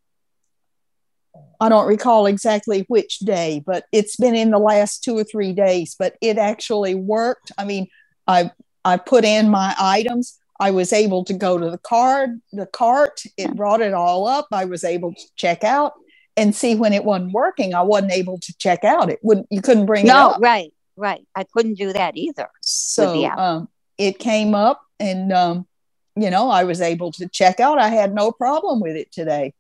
I 1.59 1.69
don't 1.69 1.88
recall 1.88 2.25
exactly 2.25 2.85
which 2.88 3.19
day, 3.19 3.61
but 3.63 3.85
it's 3.91 4.15
been 4.15 4.33
in 4.35 4.49
the 4.49 4.59
last 4.59 5.03
two 5.03 5.15
or 5.15 5.23
three 5.23 5.53
days, 5.53 5.95
but 5.97 6.15
it 6.21 6.39
actually 6.39 6.95
worked. 6.95 7.51
I 7.57 7.65
mean, 7.65 7.88
I 8.25 8.51
I 8.83 8.97
put 8.97 9.23
in 9.23 9.49
my 9.49 9.75
items. 9.79 10.39
I 10.59 10.71
was 10.71 10.91
able 10.91 11.23
to 11.25 11.33
go 11.33 11.59
to 11.59 11.69
the 11.69 11.77
card, 11.77 12.41
the 12.51 12.65
cart, 12.65 13.21
it 13.38 13.55
brought 13.55 13.81
it 13.81 13.93
all 13.93 14.25
up. 14.27 14.47
I 14.51 14.65
was 14.65 14.83
able 14.83 15.13
to 15.13 15.23
check 15.35 15.63
out 15.63 15.93
and 16.38 16.55
see 16.55 16.75
when 16.75 16.93
it 16.93 17.03
wasn't 17.03 17.33
working. 17.33 17.73
I 17.73 17.81
wasn't 17.81 18.13
able 18.13 18.38
to 18.38 18.57
check 18.57 18.83
out. 18.83 19.09
It 19.09 19.19
wouldn't 19.23 19.47
you 19.49 19.61
couldn't 19.61 19.88
bring 19.88 20.05
it 20.05 20.09
no, 20.09 20.29
up. 20.29 20.41
right, 20.41 20.71
right. 20.95 21.25
I 21.35 21.43
couldn't 21.43 21.73
do 21.73 21.91
that 21.91 22.15
either. 22.15 22.49
So 22.61 23.25
um, 23.25 23.67
it 23.97 24.19
came 24.19 24.55
up, 24.55 24.81
and 24.99 25.33
um, 25.33 25.67
you 26.15 26.29
know, 26.29 26.49
I 26.49 26.63
was 26.63 26.79
able 26.79 27.11
to 27.13 27.27
check 27.27 27.59
out. 27.59 27.79
I 27.79 27.89
had 27.89 28.13
no 28.13 28.31
problem 28.31 28.79
with 28.79 28.95
it 28.95 29.11
today. 29.11 29.53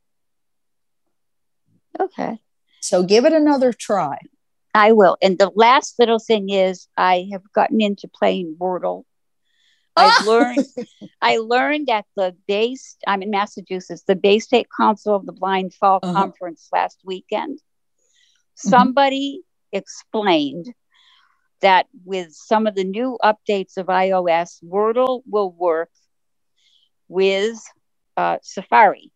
Okay. 1.99 2.39
So 2.79 3.03
give 3.03 3.25
it 3.25 3.33
another 3.33 3.73
try. 3.73 4.19
I 4.73 4.91
will. 4.91 5.17
And 5.21 5.39
the 5.39 5.51
last 5.55 5.97
little 5.97 6.19
thing 6.19 6.49
is 6.49 6.87
I 6.95 7.27
have 7.31 7.41
gotten 7.53 7.81
into 7.81 8.07
playing 8.07 8.55
Wordle. 8.59 9.03
I've 9.97 10.25
learned 10.25 10.65
I 11.21 11.37
learned 11.37 11.89
at 11.89 12.05
the 12.15 12.35
base 12.47 12.97
I'm 13.05 13.21
in 13.21 13.31
Massachusetts, 13.31 14.03
the 14.07 14.15
Bay 14.15 14.39
State 14.39 14.67
Council 14.75 15.15
of 15.15 15.25
the 15.25 15.31
Blind 15.33 15.73
Fall 15.73 15.99
Uh-huh. 16.01 16.13
Conference 16.13 16.69
last 16.71 16.99
weekend. 17.03 17.59
Somebody 18.55 19.41
explained 19.71 20.73
that 21.61 21.87
with 22.05 22.33
some 22.33 22.67
of 22.67 22.75
the 22.75 22.83
new 22.83 23.17
updates 23.23 23.77
of 23.77 23.87
iOS, 23.87 24.63
Wordle 24.63 25.21
will 25.27 25.51
work 25.51 25.89
with 27.07 27.57
uh, 28.15 28.37
Safari. 28.41 29.11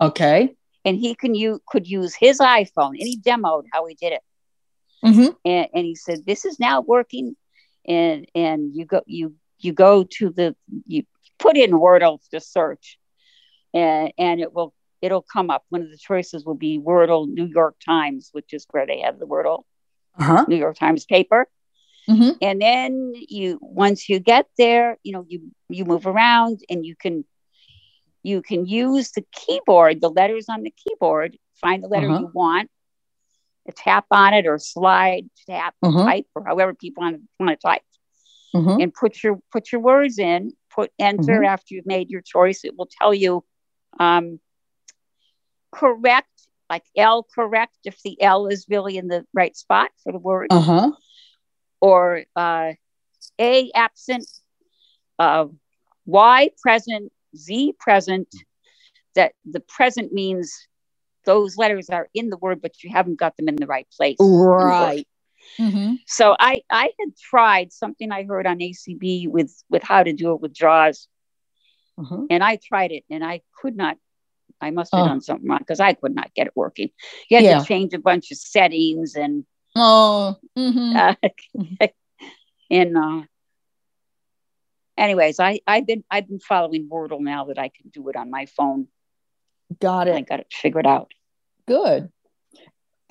Okay. 0.00 0.54
And 0.84 0.96
he 0.96 1.14
can 1.14 1.34
you 1.34 1.60
could 1.66 1.86
use 1.86 2.14
his 2.14 2.38
iPhone, 2.40 2.90
and 2.98 3.06
he 3.06 3.18
demoed 3.18 3.64
how 3.72 3.86
he 3.86 3.94
did 3.94 4.12
it. 4.12 4.22
Mm-hmm. 5.04 5.30
and, 5.44 5.66
and 5.74 5.84
he 5.84 5.96
said 5.96 6.24
this 6.24 6.44
is 6.44 6.60
now 6.60 6.80
working 6.80 7.34
and 7.88 8.24
and 8.36 8.72
you 8.72 8.84
go 8.84 9.02
you 9.04 9.34
you 9.64 9.72
go 9.72 10.04
to 10.18 10.30
the 10.30 10.54
you 10.86 11.02
put 11.38 11.56
in 11.56 11.72
wordle 11.72 12.18
to 12.30 12.40
search 12.40 12.98
and 13.74 14.12
and 14.18 14.40
it 14.40 14.52
will 14.54 14.72
it'll 15.02 15.24
come 15.32 15.50
up 15.50 15.64
one 15.70 15.82
of 15.82 15.90
the 15.90 15.98
choices 15.98 16.44
will 16.44 16.54
be 16.54 16.78
wordle 16.78 17.28
new 17.28 17.46
york 17.46 17.76
times 17.84 18.30
which 18.32 18.52
is 18.52 18.66
where 18.70 18.86
they 18.86 19.00
have 19.00 19.18
the 19.18 19.26
wordle 19.26 19.62
Uh-huh. 20.18 20.44
new 20.46 20.56
york 20.56 20.76
times 20.76 21.04
paper 21.04 21.46
Mhm. 22.08 22.38
and 22.40 22.60
then 22.60 23.12
you 23.28 23.58
once 23.62 24.08
you 24.08 24.18
get 24.20 24.46
there 24.58 24.98
you 25.02 25.12
know 25.12 25.24
you 25.28 25.40
you 25.68 25.84
move 25.84 26.06
around 26.06 26.60
and 26.68 26.84
you 26.84 26.94
can 26.96 27.24
you 28.22 28.42
can 28.42 28.66
use 28.66 29.12
the 29.12 29.24
keyboard 29.32 30.00
the 30.00 30.10
letters 30.10 30.46
on 30.48 30.62
the 30.62 30.72
keyboard 30.72 31.36
find 31.60 31.82
the 31.82 31.88
letter 31.88 32.08
Uh-huh. 32.08 32.18
you 32.20 32.30
want 32.34 32.70
tap 33.76 34.06
on 34.10 34.34
it 34.34 34.46
or 34.46 34.58
slide 34.58 35.24
tap 35.48 35.74
Uh-huh. 35.82 36.04
type 36.04 36.26
or 36.34 36.44
however 36.44 36.74
people 36.74 37.02
want 37.02 37.16
to, 37.16 37.22
want 37.38 37.50
to 37.60 37.66
type 37.66 37.82
Mhm. 38.54 38.82
and 38.82 38.92
put 38.94 39.22
your 39.22 39.38
put 39.50 39.72
your 39.72 39.80
words 39.80 40.18
in 40.18 40.52
put 40.74 40.90
enter 40.98 41.40
Mhm. 41.40 41.46
after 41.46 41.74
you've 41.74 41.86
made 41.86 42.10
your 42.10 42.20
choice 42.22 42.64
it 42.64 42.76
will 42.76 42.88
tell 43.00 43.12
you 43.14 43.44
um, 44.00 44.40
correct 45.70 46.28
like 46.68 46.84
l 46.96 47.22
correct 47.34 47.76
if 47.84 48.00
the 48.02 48.20
l 48.22 48.46
is 48.46 48.66
really 48.68 48.96
in 48.96 49.08
the 49.08 49.26
right 49.32 49.56
spot 49.56 49.90
for 50.02 50.12
the 50.12 50.18
word 50.18 50.48
Uh-huh. 50.50 50.90
or 51.80 52.24
uh, 52.36 52.72
a 53.38 53.70
absent 53.74 54.26
uh, 55.18 55.46
y 56.06 56.50
present 56.60 57.12
z 57.36 57.74
present 57.78 58.28
that 59.14 59.32
the 59.44 59.60
present 59.60 60.12
means 60.12 60.68
those 61.24 61.56
letters 61.56 61.88
are 61.90 62.08
in 62.14 62.28
the 62.30 62.36
word 62.38 62.60
but 62.60 62.82
you 62.82 62.90
haven't 62.90 63.18
got 63.18 63.36
them 63.36 63.48
in 63.48 63.56
the 63.56 63.66
right 63.66 63.88
place 63.96 64.18
in 64.20 64.26
the 64.26 64.38
word. 64.38 64.70
Right. 64.80 65.08
Mm-hmm. 65.58 65.94
So 66.06 66.34
I 66.38 66.62
I 66.70 66.90
had 66.98 67.16
tried 67.16 67.72
something 67.72 68.10
I 68.10 68.24
heard 68.24 68.46
on 68.46 68.58
ACB 68.58 69.28
with 69.28 69.52
with 69.70 69.82
how 69.82 70.02
to 70.02 70.12
do 70.12 70.32
it 70.32 70.40
with 70.40 70.54
draws, 70.54 71.08
Uh-huh. 71.98 72.26
and 72.30 72.42
I 72.42 72.56
tried 72.56 72.92
it 72.92 73.04
and 73.10 73.24
I 73.24 73.42
could 73.60 73.76
not. 73.76 73.96
I 74.60 74.70
must 74.70 74.94
have 74.94 75.04
Oh. 75.04 75.08
done 75.08 75.20
something 75.20 75.48
wrong 75.48 75.58
because 75.58 75.80
I 75.80 75.92
could 75.94 76.14
not 76.14 76.32
get 76.34 76.46
it 76.46 76.56
working. 76.56 76.90
You 77.28 77.36
had 77.38 77.44
Yeah. 77.44 77.58
to 77.58 77.64
change 77.64 77.94
a 77.94 77.98
bunch 77.98 78.30
of 78.30 78.38
settings 78.38 79.14
and 79.16 79.44
Oh. 79.74 80.36
Mm-hmm. 80.56 80.96
uh, 80.96 81.88
and 82.70 82.96
uh, 82.96 83.22
anyways, 84.96 85.40
I 85.40 85.60
I've 85.66 85.86
been 85.86 86.04
I've 86.10 86.28
been 86.28 86.40
following 86.40 86.88
Wordle 86.88 87.20
now 87.20 87.46
that 87.46 87.58
I 87.58 87.68
can 87.68 87.90
do 87.90 88.08
it 88.08 88.16
on 88.16 88.30
my 88.30 88.46
phone. 88.46 88.88
Got 89.80 90.08
it. 90.08 90.14
I 90.14 90.20
got 90.20 90.40
it 90.40 90.52
figured 90.52 90.86
out. 90.86 91.12
Good. 91.66 92.10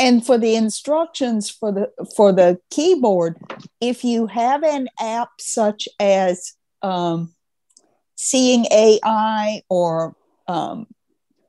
And 0.01 0.25
for 0.25 0.39
the 0.39 0.55
instructions 0.55 1.51
for 1.51 1.71
the 1.71 1.91
for 2.15 2.31
the 2.31 2.59
keyboard, 2.71 3.37
if 3.79 4.03
you 4.03 4.25
have 4.25 4.63
an 4.63 4.87
app 4.99 5.29
such 5.39 5.87
as 5.99 6.53
um, 6.81 7.35
Seeing 8.15 8.65
AI 8.71 9.61
or 9.69 10.15
um, 10.47 10.87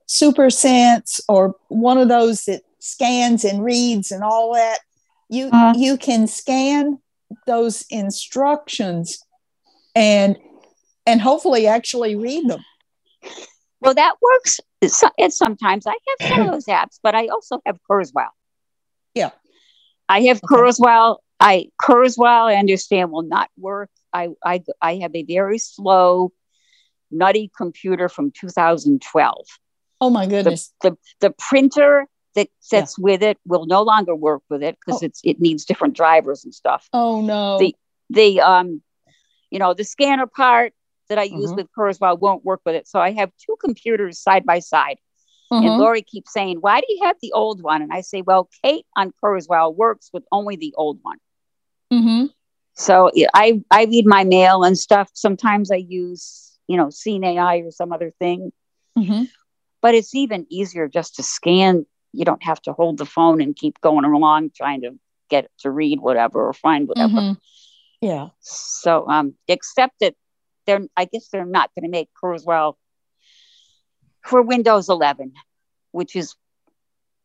SuperSense 0.07 1.19
or 1.29 1.55
one 1.69 1.97
of 1.97 2.09
those 2.09 2.45
that 2.45 2.63
scans 2.79 3.43
and 3.45 3.65
reads 3.65 4.11
and 4.13 4.23
all 4.23 4.53
that, 4.55 4.81
you 5.31 5.47
Uh-huh. 5.47 5.73
you 5.75 5.97
can 5.97 6.27
scan 6.27 6.99
those 7.47 7.87
instructions 7.89 9.19
and 9.95 10.37
and 11.07 11.23
hopefully 11.23 11.67
actually 11.67 12.15
read 12.17 12.49
them. 12.49 12.63
Well, 13.81 13.95
that 13.95 14.17
works. 14.21 14.61
It's 14.83 15.39
sometimes 15.39 15.87
I 15.87 15.97
have 16.09 16.29
some 16.29 16.41
of 16.47 16.53
those 16.53 16.67
apps, 16.67 16.99
but 17.03 17.15
I 17.15 17.29
also 17.29 17.61
have 17.65 17.79
Kurzweil. 17.89 18.29
Yeah. 19.15 19.31
I 20.09 20.23
have 20.23 20.39
Okay. 20.45 20.55
Kurzweil. 20.55 21.19
I 21.41 21.67
Kurzweil, 21.81 22.47
I 22.53 22.57
understand, 22.57 23.11
will 23.11 23.23
not 23.23 23.51
work. 23.59 23.91
I 24.13 24.29
I 24.45 24.63
I 24.81 24.97
have 24.97 25.15
a 25.15 25.23
very 25.25 25.59
slow, 25.59 26.33
nutty 27.11 27.51
computer 27.57 28.09
from 28.09 28.31
2012. 28.31 29.47
Oh 30.01 30.11
my 30.11 30.27
goodness. 30.27 30.73
the, 30.83 30.97
the 31.21 31.31
printer 31.31 32.07
that 32.35 32.49
sits 32.61 32.99
with 32.99 33.23
it 33.23 33.39
will 33.47 33.67
no 33.67 33.83
longer 33.83 34.15
work 34.17 34.43
with 34.51 34.63
it 34.63 34.77
because 34.85 35.03
Oh. 35.03 35.07
it's 35.07 35.21
it 35.25 35.41
needs 35.41 35.65
different 35.65 35.95
drivers 35.95 36.45
and 36.45 36.55
stuff. 36.55 36.89
Oh 36.93 37.21
no. 37.21 37.59
The 37.59 37.75
the 38.11 38.41
um, 38.41 38.83
you 39.51 39.59
know, 39.59 39.75
the 39.75 39.85
scanner 39.85 40.27
part 40.27 40.73
that 41.09 41.19
I 41.19 41.25
use 41.25 41.53
Mhm. 41.53 41.57
with 41.57 41.67
Kurzweil 41.77 42.19
won't 42.19 42.45
work 42.45 42.61
with 42.65 42.75
it. 42.75 42.89
So 42.89 43.01
I 43.01 43.13
have 43.13 43.31
two 43.45 43.57
computers 43.61 44.19
side 44.19 44.45
by 44.47 44.61
side. 44.61 44.97
And 45.53 45.65
Mhm. 45.65 45.79
Lori 45.79 46.03
keeps 46.03 46.33
saying, 46.33 46.59
Why 46.61 46.81
do 46.81 46.87
you 46.89 47.05
have 47.05 47.17
the 47.21 47.33
old 47.33 47.63
one? 47.63 47.83
And 47.83 47.93
I 47.93 48.01
say, 48.01 48.23
Well, 48.23 48.49
Kate 48.63 48.87
on 48.97 49.13
Kurzweil 49.23 49.75
works 49.75 50.11
with 50.13 50.25
only 50.33 50.57
the 50.57 50.75
old 50.77 50.99
one. 51.03 51.19
Mhm. 51.93 52.33
So 52.75 53.11
I, 53.35 53.63
I 53.71 53.85
read 53.85 54.07
my 54.07 54.25
mail 54.25 54.65
and 54.65 54.79
stuff. 54.79 55.11
Sometimes 55.15 55.71
I 55.71 55.77
use, 55.77 56.59
you 56.69 56.77
know, 56.77 56.91
Seeing 56.91 57.23
AI 57.25 57.57
or 57.59 57.71
some 57.71 57.93
other 57.93 58.13
thing, 58.19 58.53
Mhm. 58.99 59.29
but 59.83 59.95
it's 59.95 60.15
even 60.15 60.47
easier 60.49 60.89
just 60.89 61.17
to 61.17 61.23
scan. 61.23 61.87
You 62.13 62.25
don't 62.25 62.43
have 62.43 62.61
to 62.63 62.73
hold 62.73 62.99
the 62.99 63.07
phone 63.07 63.41
and 63.41 63.55
keep 63.57 63.81
going 63.81 64.05
along 64.05 64.51
trying 64.57 64.81
to 64.83 64.99
get 65.29 65.45
it 65.45 65.51
to 65.61 65.71
read 65.71 66.01
whatever 66.01 66.47
or 66.47 66.53
find 66.53 66.89
whatever. 66.89 67.21
Mhm. 67.21 67.37
Yeah. 68.01 68.29
So, 68.41 69.07
um, 69.09 69.35
except 69.49 70.01
that 70.01 70.15
they're, 70.67 70.87
I 70.97 71.05
guess 71.07 71.29
they're 71.29 71.45
not 71.45 71.71
going 71.75 71.85
to 71.85 71.91
make 71.91 72.09
Kurzweil 72.23 72.77
for 74.23 74.43
Windows 74.43 74.89
11, 74.89 75.33
which 75.93 76.16
is 76.16 76.35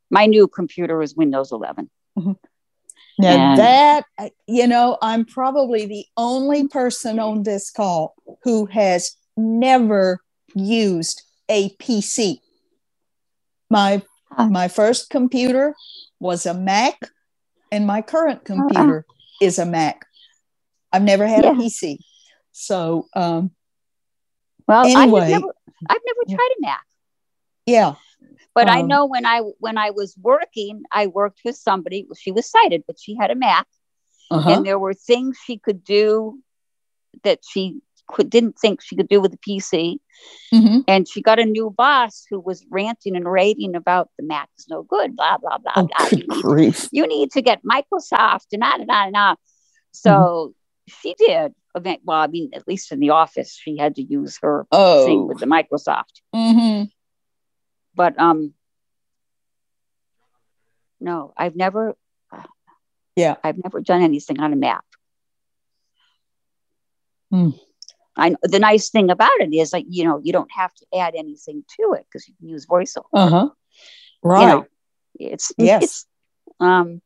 my 0.10 0.26
new 0.26 0.48
computer 0.48 1.02
is 1.02 1.16
Windows 1.16 1.52
11. 1.52 1.90
Now 2.16 3.30
And- 3.30 3.58
that 3.60 4.06
uh, 4.18 4.30
you 4.48 4.68
know, 4.68 4.98
I'm 5.02 5.26
probably 5.26 5.86
the 5.86 6.06
only 6.18 6.68
person 6.68 7.20
on 7.20 7.44
this 7.44 7.72
call 7.72 8.16
who 8.44 8.66
has 8.68 9.16
never 9.36 10.20
used 10.56 11.24
a 11.50 11.70
PC. 11.76 12.40
My 13.70 14.02
Huh. 14.30 14.50
my 14.50 14.68
first 14.68 15.10
computer 15.10 15.74
was 16.20 16.46
a 16.46 16.54
Mac, 16.54 17.00
and 17.72 17.88
my 17.88 18.02
current 18.02 18.44
computer 18.44 19.06
is 19.42 19.58
a 19.58 19.66
Mac. 19.66 20.06
I've 20.92 21.02
never 21.04 21.26
had 21.26 21.46
Yeah. 21.46 21.52
a 21.52 21.56
PC. 21.56 22.00
So 22.52 23.08
um, 23.16 23.52
Well, 24.68 24.86
Anyway. 24.86 25.22
I've 25.22 25.30
never, 25.30 25.54
I've 25.90 26.02
never 26.06 26.36
tried 26.36 26.52
a 26.58 26.62
Mac, 26.62 26.86
yeah. 27.68 27.94
but 28.56 28.68
I 28.68 28.82
Um, 28.82 28.88
know 28.88 29.06
when 29.06 29.26
I 29.26 29.42
when 29.60 29.78
I 29.78 29.92
was 29.92 30.16
working, 30.18 30.82
I 30.92 31.06
worked 31.08 31.42
with 31.46 31.56
somebody. 31.56 32.08
She 32.18 32.32
was 32.32 32.50
sighted, 32.50 32.84
but 32.88 32.98
she 33.00 33.16
had 33.16 33.30
a 33.30 33.36
Mac, 33.36 33.68
Uh-huh. 34.32 34.50
and 34.52 34.66
there 34.66 34.80
were 34.80 34.94
things 34.96 35.38
she 35.46 35.58
could 35.60 35.84
do 35.84 36.40
that 37.24 37.40
she 37.48 37.82
could, 38.08 38.30
didn't 38.30 38.58
think 38.58 38.82
she 38.82 38.96
could 38.96 39.10
do 39.10 39.20
with 39.22 39.32
the 39.32 39.38
PC. 39.38 40.00
Mhm. 40.54 40.84
And 40.88 41.08
she 41.08 41.22
got 41.22 41.40
a 41.40 41.46
new 41.46 41.70
boss 41.70 42.26
who 42.30 42.40
was 42.40 42.66
ranting 42.72 43.16
and 43.16 43.30
raving 43.30 43.76
about 43.76 44.10
the 44.18 44.24
Mac 44.26 44.50
is 44.58 44.68
no 44.70 44.82
good, 44.84 45.16
blah 45.16 45.38
blah 45.38 45.58
blah 45.60 45.74
Oh, 45.76 45.88
blah. 45.88 46.10
good 46.10 46.20
You 46.20 46.28
need, 46.28 46.42
grief. 46.44 46.90
you 46.92 47.06
need 47.08 47.32
to 47.34 47.42
get 47.42 47.64
Microsoft 47.64 48.48
and 48.54 48.62
da 48.62 48.78
da 48.78 48.86
da 48.86 49.10
da. 49.12 49.36
So 49.92 50.10
Mm-hmm. 50.10 50.52
she 51.02 51.14
did. 51.16 51.54
Well, 52.06 52.18
I 52.18 52.28
mean, 52.28 52.50
at 52.54 52.68
least 52.68 52.92
in 52.92 53.00
the 53.00 53.12
office, 53.12 53.54
she 53.54 53.78
had 53.78 53.96
to 53.98 54.02
use 54.02 54.40
her 54.42 54.66
thing 54.72 55.20
Oh. 55.20 55.26
with 55.26 55.38
the 55.40 55.46
Microsoft. 55.46 56.22
hmm 56.34 56.84
But 57.98 58.18
um, 58.20 58.54
no, 61.02 61.34
I've 61.36 61.56
never. 61.56 61.98
Yeah. 63.16 63.36
I've 63.44 63.58
never 63.62 63.82
done 63.82 64.04
anything 64.04 64.40
on 64.40 64.54
a 64.54 64.56
Mac 64.56 64.84
Hmm. 67.32 67.50
I 68.16 68.36
the 68.44 68.60
nice 68.60 68.90
thing 68.90 69.10
about 69.10 69.40
it 69.40 69.54
is 69.54 69.74
like 69.74 69.86
you 69.90 70.06
know 70.06 70.22
you 70.24 70.32
don't 70.32 70.52
have 70.52 70.74
to 70.76 70.86
add 70.98 71.14
anything 71.16 71.64
to 71.78 71.94
it 71.94 72.06
because 72.06 72.28
you 72.28 72.34
can 72.40 72.48
use 72.48 72.66
voiceover. 72.66 73.04
Uh-huh. 73.14 73.50
Right. 74.24 74.42
You 74.42 74.48
know, 74.48 74.66
it's 75.20 75.52
Yes. 75.58 75.84
It's, 75.84 76.06
um. 76.60 77.02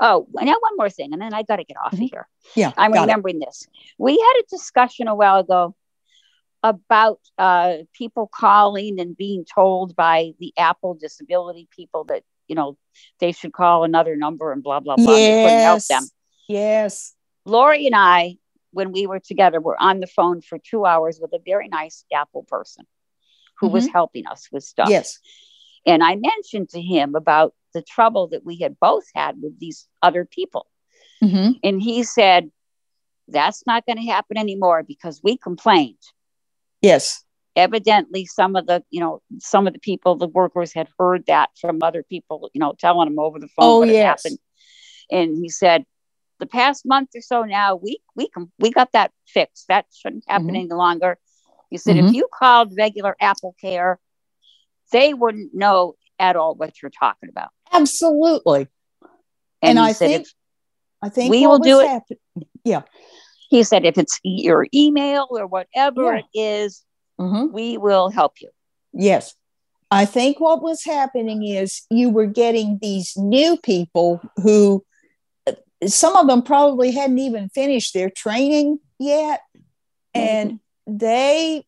Oh, 0.00 0.26
now 0.34 0.56
one 0.60 0.76
more 0.76 0.90
thing, 0.90 1.12
and 1.12 1.20
then 1.20 1.34
I 1.34 1.42
got 1.42 1.56
to 1.56 1.64
get 1.64 1.76
off 1.82 1.92
of 1.92 1.98
here. 1.98 2.26
yeah. 2.56 2.72
I'm 2.76 2.92
got 2.92 3.00
it. 3.00 3.02
remembering 3.02 3.38
this. 3.38 3.66
We 3.98 4.12
had 4.12 4.40
a 4.40 4.44
discussion 4.48 5.08
a 5.08 5.14
while 5.14 5.38
ago 5.38 5.74
about 6.62 7.20
uh, 7.38 7.78
people 7.92 8.28
calling 8.32 8.98
and 9.00 9.16
being 9.16 9.44
told 9.44 9.94
by 9.94 10.32
the 10.40 10.52
Apple 10.56 10.94
disability 10.94 11.68
people 11.74 12.04
that 12.04 12.22
you 12.48 12.54
know 12.56 12.76
they 13.20 13.32
should 13.32 13.52
call 13.52 13.84
another 13.84 14.16
number 14.16 14.52
and 14.52 14.62
blah 14.62 14.80
blah 14.80 14.96
blah. 14.96 15.14
and 15.14 15.42
couldn't 15.42 15.60
help 15.60 15.76
Yes. 15.76 15.88
them. 15.88 16.02
Yes. 16.48 17.14
Lori 17.44 17.86
and 17.86 17.94
I, 17.94 18.36
when 18.72 18.92
we 18.92 19.06
were 19.06 19.20
together, 19.20 19.60
were 19.60 19.80
on 19.80 20.00
the 20.00 20.06
phone 20.06 20.40
for 20.40 20.58
two 20.58 20.84
hours 20.84 21.18
with 21.20 21.32
a 21.32 21.38
very 21.44 21.68
nice 21.68 22.04
Apple 22.12 22.44
person 22.44 22.86
who 23.60 23.68
was 23.68 23.86
helping 23.86 24.26
us 24.26 24.48
with 24.52 24.64
stuff. 24.64 24.88
Yes. 24.90 25.18
And 25.86 26.02
I 26.02 26.16
mentioned 26.16 26.68
to 26.70 26.80
him 26.80 27.14
about 27.14 27.54
the 27.74 27.82
trouble 27.82 28.28
that 28.28 28.44
we 28.44 28.58
had 28.58 28.78
both 28.78 29.04
had 29.14 29.36
with 29.40 29.58
these 29.58 29.86
other 30.02 30.24
people. 30.24 30.66
hmm 31.20 31.50
And 31.62 31.80
he 31.82 32.02
said, 32.02 32.50
That's 33.28 33.66
not 33.66 33.84
going 33.86 33.98
to 33.98 34.04
happen 34.10 34.36
anymore 34.38 34.82
because 34.82 35.20
we 35.22 35.36
complained. 35.36 35.98
Yes. 36.82 37.24
Evidently, 37.56 38.24
some 38.24 38.54
of 38.56 38.66
the, 38.66 38.84
you 38.90 39.00
know, 39.00 39.20
some 39.40 39.66
of 39.66 39.72
the 39.72 39.80
people, 39.80 40.14
the 40.16 40.28
workers 40.28 40.72
had 40.72 40.88
heard 40.98 41.26
that 41.26 41.50
from 41.60 41.78
other 41.82 42.02
people, 42.04 42.50
you 42.54 42.60
know, 42.60 42.74
telling 42.78 43.08
them 43.08 43.18
over 43.18 43.38
the 43.38 43.48
phone 43.48 43.54
Oh, 43.66 43.78
what 43.80 43.88
yes. 43.88 44.22
happened. 44.22 44.38
And 45.10 45.36
he 45.36 45.48
said, 45.48 45.84
the 46.38 46.46
past 46.46 46.86
month 46.86 47.10
or 47.16 47.20
so 47.20 47.42
now, 47.42 47.74
we 47.74 47.98
we 48.14 48.28
we 48.60 48.70
got 48.70 48.92
that 48.92 49.10
fixed. 49.26 49.66
That 49.68 49.86
shouldn't 49.92 50.22
happen 50.28 50.48
Mhm. 50.50 50.56
any 50.56 50.68
longer. 50.68 51.18
He 51.68 51.78
said, 51.78 51.96
Mhm. 51.96 52.08
if 52.10 52.14
you 52.14 52.28
called 52.32 52.74
regular 52.78 53.16
Apple 53.20 53.56
Care, 53.60 53.98
they 54.92 55.14
wouldn't 55.14 55.52
know 55.52 55.96
at 56.20 56.36
all 56.36 56.54
what 56.54 56.80
you're 56.80 56.92
talking 56.92 57.28
about. 57.28 57.48
Absolutely. 57.72 58.68
And, 59.62 59.70
And 59.70 59.78
I 59.80 59.92
said, 59.92 60.08
think 60.08 60.26
I 61.02 61.08
think 61.08 61.30
We 61.32 61.44
will 61.46 61.58
do 61.58 61.80
it. 61.80 61.88
happen- 61.88 62.18
he 63.48 63.62
said, 63.62 63.84
if 63.84 63.98
it's 63.98 64.20
your 64.22 64.66
email 64.74 65.26
or 65.30 65.46
whatever 65.46 66.14
Yeah. 66.14 66.18
it 66.20 66.38
is, 66.38 66.84
Mhm. 67.18 67.52
we 67.52 67.76
will 67.78 68.10
help 68.10 68.40
you. 68.40 68.50
Yes. 68.92 69.34
I 69.90 70.04
think 70.04 70.38
what 70.38 70.62
was 70.62 70.84
happening 70.84 71.42
is 71.46 71.82
you 71.90 72.10
were 72.10 72.26
getting 72.26 72.78
these 72.80 73.16
new 73.16 73.56
people 73.56 74.20
who 74.36 74.84
uh, 75.46 75.52
some 75.86 76.14
of 76.14 76.26
them 76.26 76.42
probably 76.42 76.90
hadn't 76.90 77.18
even 77.18 77.48
finished 77.48 77.94
their 77.94 78.10
training 78.10 78.78
yet 78.98 79.40
and 80.14 80.60
they 80.86 81.64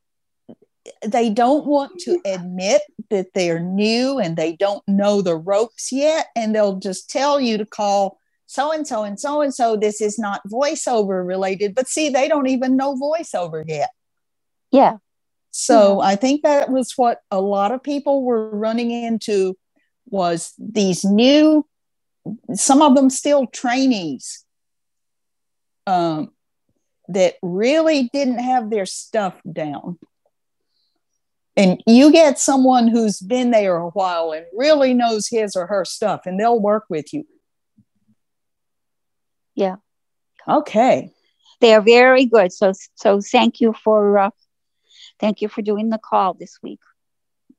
they 1.03 1.31
don't 1.31 1.67
want 1.67 1.99
to 2.01 2.21
admit 2.27 2.83
that 3.11 3.29
they're 3.35 3.61
new 3.61 4.19
and 4.19 4.37
they 4.37 4.53
don't 4.57 4.87
know 4.87 5.23
the 5.23 5.37
ropes 5.37 5.91
yet 5.93 6.27
and 6.37 6.55
they'll 6.55 6.77
just 6.77 7.09
tell 7.09 7.41
you 7.41 7.57
to 7.59 7.67
call 7.67 8.19
so 8.51 8.73
and 8.73 8.85
so 8.87 9.05
and 9.05 9.19
so 9.21 9.41
and 9.43 9.55
so 9.55 9.77
this 9.77 10.01
is 10.01 10.19
not 10.19 10.41
voiceover 10.49 11.25
related 11.25 11.75
but 11.75 11.87
see 11.87 12.09
they 12.09 12.27
don't 12.27 12.49
even 12.49 12.77
know 12.77 12.97
voiceover 12.97 13.63
yet 13.67 13.91
Yeah. 14.73 14.97
so 15.51 16.01
I 16.01 16.17
think 16.17 16.43
that 16.43 16.71
was 16.71 16.93
what 16.97 17.19
a 17.31 17.41
lot 17.41 17.73
of 17.73 17.83
people 17.83 18.23
were 18.25 18.51
running 18.51 18.91
into 18.91 19.57
was 20.07 20.53
these 20.59 21.05
new, 21.05 21.67
some 22.55 22.83
of 22.83 22.95
them 22.97 23.11
still 23.11 23.47
trainees 23.47 24.45
um, 25.87 26.31
that 27.09 27.35
really 27.43 28.11
didn't 28.13 28.39
have 28.41 28.71
their 28.71 28.87
stuff 28.87 29.41
down. 29.53 29.99
And 31.57 31.83
you 31.87 32.11
get 32.13 32.39
someone 32.39 32.89
who's 32.89 33.21
been 33.21 33.51
there 33.51 33.77
a 33.77 33.91
while 33.91 34.33
and 34.33 34.47
really 34.53 34.95
knows 34.95 35.29
his 35.29 35.55
or 35.57 35.67
her 35.67 35.85
stuff, 35.85 36.23
and 36.27 36.39
they'll 36.39 36.61
work 36.61 36.85
with 36.89 37.13
you. 37.13 37.25
Yeah. 39.61 39.77
Okay. 40.49 41.13
They 41.61 41.75
are 41.75 41.83
very 41.83 42.25
good. 42.25 42.51
So 42.53 42.73
so 42.95 43.21
thank 43.21 43.61
you 43.61 43.75
for 43.85 44.19
uh, 44.19 44.31
thank 45.21 45.43
you 45.43 45.49
for 45.49 45.61
doing 45.63 45.91
the 45.91 45.99
call 45.99 46.33
this 46.35 46.59
week. 46.63 46.81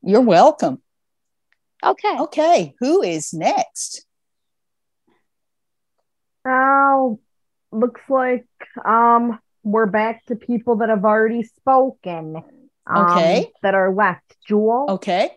You're 0.01 0.21
welcome. 0.21 0.81
Okay. 1.83 2.17
Okay. 2.19 2.73
Who 2.79 3.03
is 3.03 3.33
next? 3.33 4.05
Now, 6.43 7.19
looks 7.71 8.01
like 8.09 8.47
um 8.83 9.39
we're 9.63 9.85
back 9.85 10.25
to 10.25 10.35
people 10.35 10.77
that 10.77 10.89
have 10.89 11.05
already 11.05 11.43
spoken. 11.43 12.37
um, 12.87 13.11
Okay. 13.11 13.51
That 13.61 13.75
are 13.75 13.93
left. 13.93 14.35
Jewel. 14.47 14.87
Okay. 14.89 15.29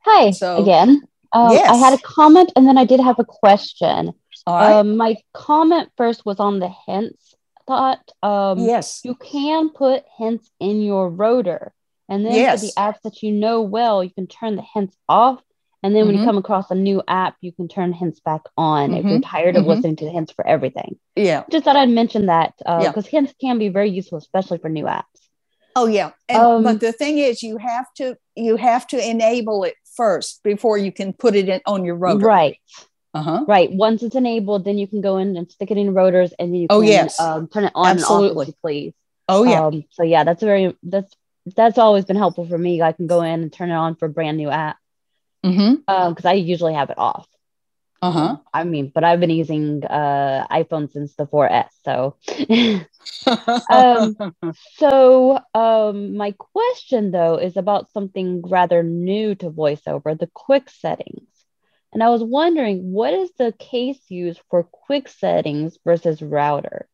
Hi 0.00 0.30
So- 0.32 0.58
again. 0.62 1.02
Um, 1.32 1.50
I 1.52 1.76
had 1.76 1.92
a 1.92 1.98
comment 1.98 2.52
and 2.56 2.66
then 2.66 2.78
I 2.78 2.84
did 2.84 3.00
have 3.00 3.18
a 3.18 3.24
question. 3.24 4.12
All 4.46 4.54
right. 4.54 4.72
Um, 4.80 4.96
my 4.96 5.16
comment 5.34 5.90
first 5.96 6.24
was 6.24 6.40
on 6.40 6.58
the 6.58 6.70
hints 6.86 7.34
thought. 7.66 8.00
Um, 8.22 8.60
yes. 8.60 9.02
you 9.04 9.14
can 9.14 9.68
put 9.70 10.04
hints 10.16 10.50
in 10.58 10.80
your 10.80 11.10
rotor, 11.10 11.72
and 12.08 12.24
then 12.24 12.56
for 12.58 12.64
the 12.66 12.72
apps 12.78 13.00
that 13.04 13.22
you 13.22 13.30
know 13.32 13.60
well, 13.60 14.02
you 14.02 14.10
can 14.10 14.26
turn 14.26 14.56
the 14.56 14.64
hints 14.74 14.96
off. 15.08 15.40
And 15.82 15.94
then 15.94 16.06
when 16.06 16.16
Mhm. 16.16 16.20
you 16.20 16.24
come 16.24 16.38
across 16.38 16.70
a 16.72 16.74
new 16.74 17.02
app, 17.06 17.36
you 17.40 17.52
can 17.52 17.68
turn 17.68 17.92
hints 17.92 18.18
back 18.20 18.40
on 18.56 18.94
if 18.94 19.04
you're 19.04 19.20
Mhm. 19.20 19.30
tired 19.30 19.54
of 19.54 19.64
Mhm. 19.64 19.68
listening 19.68 19.96
to 19.96 20.08
hints 20.10 20.32
for 20.32 20.44
everything. 20.44 20.98
Yeah. 21.14 21.44
Just 21.50 21.64
thought 21.64 21.76
I'd 21.76 21.88
mention 21.90 22.26
that 22.26 22.54
Yeah. 22.66 22.88
because 22.88 23.06
hints 23.06 23.32
can 23.40 23.58
be 23.58 23.68
very 23.68 23.90
useful, 23.90 24.18
especially 24.18 24.58
for 24.58 24.68
new 24.68 24.86
apps. 24.86 25.27
Oh 25.78 25.86
yeah. 25.86 26.10
And 26.28 26.38
Um, 26.42 26.64
but 26.64 26.80
the 26.80 26.92
thing 26.92 27.18
is 27.18 27.40
you 27.42 27.56
have 27.58 27.86
to 27.94 28.16
you 28.34 28.56
have 28.56 28.84
to 28.88 28.98
enable 29.10 29.62
it 29.62 29.74
first 29.94 30.42
before 30.42 30.76
you 30.76 30.90
can 30.90 31.12
put 31.12 31.36
it 31.36 31.48
in 31.48 31.60
on 31.66 31.84
your 31.84 31.94
rotor. 31.94 32.26
Right. 32.26 32.58
Uh-huh. 33.14 33.44
Right. 33.46 33.70
Once 33.70 34.02
it's 34.02 34.16
enabled, 34.16 34.64
then 34.64 34.76
you 34.76 34.88
can 34.88 35.00
go 35.00 35.18
in 35.18 35.36
and 35.36 35.50
stick 35.50 35.70
it 35.70 35.78
in 35.78 35.94
rotors, 35.94 36.32
and 36.38 36.52
then 36.52 36.60
you 36.62 36.68
can 36.68 36.76
Oh, 36.76 36.80
yes. 36.80 37.18
um, 37.20 37.46
turn 37.48 37.64
it 37.64 37.72
on 37.76 37.90
and 37.90 37.98
Absolutely. 38.00 38.46
off 38.46 38.54
please. 38.60 38.92
Oh 39.28 39.44
yeah. 39.44 39.66
Um, 39.66 39.84
so 39.90 40.02
yeah, 40.02 40.24
that's 40.24 40.42
very 40.42 40.76
that's 40.82 41.14
that's 41.54 41.78
always 41.78 42.04
been 42.04 42.16
helpful 42.16 42.46
for 42.46 42.58
me. 42.58 42.82
I 42.82 42.92
can 42.92 43.06
go 43.06 43.22
in 43.22 43.42
and 43.42 43.52
turn 43.52 43.70
it 43.70 43.74
on 43.74 43.94
for 43.94 44.06
a 44.06 44.10
brand 44.10 44.36
new 44.36 44.50
app 44.50 44.78
mm-hmm. 45.46 45.74
because 46.10 46.24
I 46.24 46.32
usually 46.32 46.74
have 46.74 46.90
it 46.90 46.98
off. 46.98 47.28
Uh-huh. 48.00 48.36
I 48.54 48.64
mean, 48.64 48.92
but 48.94 49.02
I've 49.04 49.20
been 49.20 49.30
using 49.30 49.84
uh, 49.84 50.46
iPhone 50.50 50.90
since 50.92 51.14
the 51.16 51.26
4S. 51.26 51.70
So, 51.84 52.16
um, 53.70 54.16
so 54.76 55.40
um, 55.54 56.16
my 56.16 56.32
question 56.32 57.10
though 57.10 57.36
is 57.36 57.56
about 57.56 57.90
something 57.90 58.42
rather 58.42 58.82
new 58.82 59.34
to 59.36 59.50
VoiceOver: 59.50 60.18
the 60.18 60.30
quick 60.32 60.70
settings. 60.70 61.28
And 61.92 62.02
I 62.02 62.10
was 62.10 62.22
wondering, 62.22 62.92
what 62.92 63.14
is 63.14 63.30
the 63.38 63.52
case 63.58 63.98
used 64.08 64.40
for 64.50 64.62
quick 64.62 65.08
settings 65.08 65.78
versus 65.84 66.20
rotor? 66.22 66.86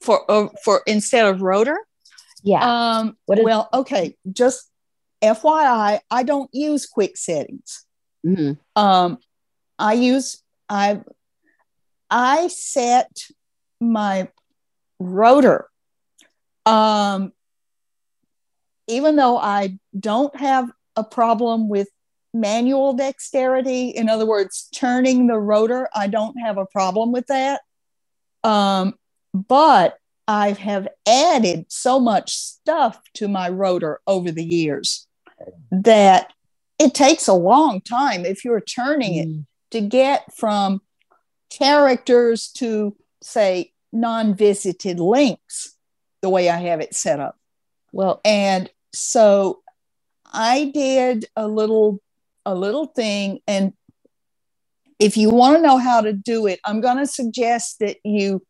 for 0.00 0.28
uh, 0.30 0.48
for 0.64 0.82
instead 0.86 1.26
of 1.26 1.42
rotor? 1.42 1.78
Yeah. 2.42 2.98
Um 2.98 3.16
is- 3.28 3.44
well, 3.44 3.68
okay, 3.72 4.16
just 4.32 4.68
FYI, 5.22 6.00
I 6.10 6.22
don't 6.24 6.50
use 6.52 6.86
quick 6.86 7.16
settings. 7.16 7.84
Mhm. 8.26 8.58
Um 8.76 9.18
I 9.82 9.94
use 9.94 10.40
I 10.68 11.00
I 12.08 12.46
set 12.46 13.26
my 13.80 14.28
rotor. 15.00 15.68
Um, 16.64 17.32
even 18.86 19.16
though 19.16 19.36
I 19.36 19.78
don't 19.98 20.34
have 20.36 20.70
a 20.94 21.02
problem 21.02 21.68
with 21.68 21.88
manual 22.32 22.92
dexterity, 22.92 23.88
in 23.88 24.08
other 24.08 24.24
words, 24.24 24.68
turning 24.72 25.26
the 25.26 25.38
rotor, 25.38 25.88
I 25.94 26.06
don't 26.06 26.36
have 26.38 26.58
a 26.58 26.66
problem 26.66 27.10
with 27.10 27.26
that. 27.26 27.62
Um, 28.44 28.94
but 29.34 29.98
I 30.28 30.52
have 30.52 30.86
added 31.08 31.66
so 31.68 31.98
much 31.98 32.36
stuff 32.36 33.00
to 33.14 33.26
my 33.26 33.48
rotor 33.48 34.00
over 34.06 34.30
the 34.30 34.44
years 34.44 35.08
that 35.72 36.32
it 36.78 36.94
takes 36.94 37.26
a 37.26 37.34
long 37.34 37.80
time 37.80 38.24
if 38.24 38.44
you're 38.44 38.60
turning 38.60 39.16
it 39.16 39.28
Mm. 39.28 39.46
To 39.72 39.80
get 39.80 40.32
from 40.34 40.80
characters 41.50 42.48
to 42.48 42.96
say 43.22 43.72
non-visited 43.92 44.98
links 44.98 45.76
the 46.22 46.30
way 46.30 46.48
I 46.48 46.58
have 46.58 46.80
it 46.80 46.94
set 46.94 47.20
up. 47.20 47.36
Well, 47.92 48.20
And 48.24 48.70
so 48.94 49.62
I 50.32 50.70
did 50.72 51.26
a 51.36 51.46
little 51.46 52.00
a 52.44 52.54
little 52.54 52.86
thing 52.86 53.38
and 53.46 53.72
if 54.98 55.16
you 55.16 55.30
want 55.30 55.56
to 55.56 55.62
know 55.62 55.78
how 55.78 56.00
to 56.00 56.12
do 56.12 56.46
it, 56.46 56.60
I'm 56.64 56.80
going 56.80 56.98
to 56.98 57.06
suggest 57.06 57.80
that 57.80 57.96
you 58.04 58.42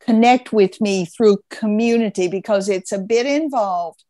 connect 0.00 0.52
with 0.52 0.80
me 0.80 1.06
through 1.06 1.38
community 1.50 2.28
because 2.28 2.68
it's 2.68 2.92
a 2.92 2.98
bit 2.98 3.24
involved, 3.24 4.04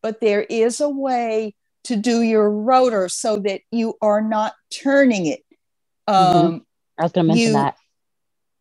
but 0.00 0.20
there 0.20 0.42
is 0.42 0.80
a 0.80 0.88
way 0.88 1.54
to 1.84 1.96
do 1.96 2.22
your 2.22 2.48
rotor 2.50 3.08
so 3.08 3.36
that 3.38 3.62
you 3.72 3.94
are 4.00 4.20
not 4.20 4.54
turning 4.70 5.26
it. 5.26 5.40
Um, 6.08 6.66
I 6.98 7.02
was 7.04 7.12
going 7.12 7.26
to 7.26 7.28
mention 7.28 7.46
you- 7.52 7.58
that. 7.58 7.76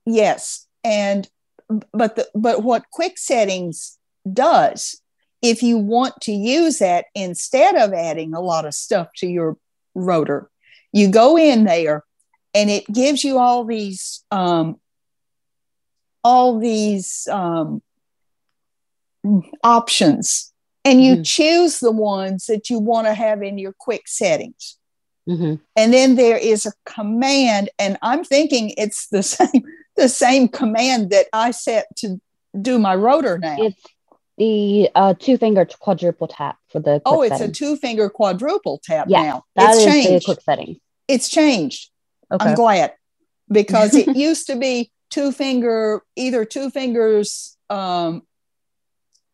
yes 0.06 0.68
and 0.84 1.30
but 1.92 2.16
the 2.16 2.28
but 2.34 2.64
what 2.64 2.90
quick 2.92 3.18
settings 3.18 3.98
does 4.32 5.02
if 5.42 5.62
you 5.62 5.78
want 5.78 6.14
to 6.22 6.32
use 6.32 6.80
that 6.80 7.06
instead 7.16 7.76
of 7.76 7.94
adding 7.94 8.34
a 8.34 8.40
lot 8.42 8.66
of 8.66 8.74
stuff 8.74 9.08
to 9.18 9.28
your 9.28 9.58
rotor 9.96 10.50
you 10.94 11.10
go 11.10 11.38
in 11.38 11.66
there 11.66 12.04
and 12.54 12.70
it 12.70 12.86
gives 12.92 13.24
you 13.24 13.38
all 13.38 13.66
these 13.66 14.24
um 14.32 14.80
all 16.24 16.60
these 16.60 17.28
um 17.32 17.82
options 19.64 20.54
and 20.86 21.04
you 21.04 21.18
Mhm. 21.18 21.26
choose 21.26 21.80
the 21.80 21.92
ones 21.92 22.46
that 22.46 22.70
you 22.70 22.80
want 22.80 23.08
to 23.08 23.14
have 23.14 23.44
in 23.44 23.58
your 23.58 23.74
quick 23.78 24.08
settings 24.08 24.77
hmm 25.28 25.56
and 25.76 25.94
then 25.94 26.16
there 26.16 26.38
is 26.38 26.66
a 26.66 26.72
command 26.86 27.70
and 27.78 27.98
i'm 28.02 28.24
thinking 28.24 28.74
it's 28.78 29.08
the 29.10 29.22
same 29.36 29.64
the 29.96 30.08
same 30.10 30.48
command 30.48 31.10
that 31.10 31.28
i 31.34 31.52
set 31.52 31.86
to 31.98 32.20
do 32.62 32.80
my 32.80 32.96
rotor 32.96 33.38
now 33.38 33.58
It's 33.60 33.84
the 34.38 34.90
uh, 34.96 35.14
two 35.20 35.38
finger 35.38 35.66
quadruple 35.66 36.28
tap 36.28 36.58
for 36.70 36.80
the. 36.80 37.02
oh 37.06 37.22
it's 37.24 37.42
a 37.42 37.52
two 37.52 37.76
finger 37.76 38.10
quadruple 38.10 38.80
tap 38.84 39.08
Yeah, 39.10 39.24
now 39.24 39.44
That 39.56 39.74
it's 39.74 39.80
is 39.80 39.86
changed 39.86 40.26
quick 40.26 40.42
setting. 40.42 40.80
it's 41.08 41.28
changed 41.30 41.90
Okay. 42.32 42.46
i'm 42.50 42.56
glad 42.56 42.94
because 43.52 43.94
it 43.96 44.16
used 44.16 44.48
to 44.48 44.56
be 44.56 44.92
two 45.10 45.32
finger 45.32 46.02
either 46.16 46.46
two 46.46 46.70
fingers 46.70 47.58
um 47.70 48.22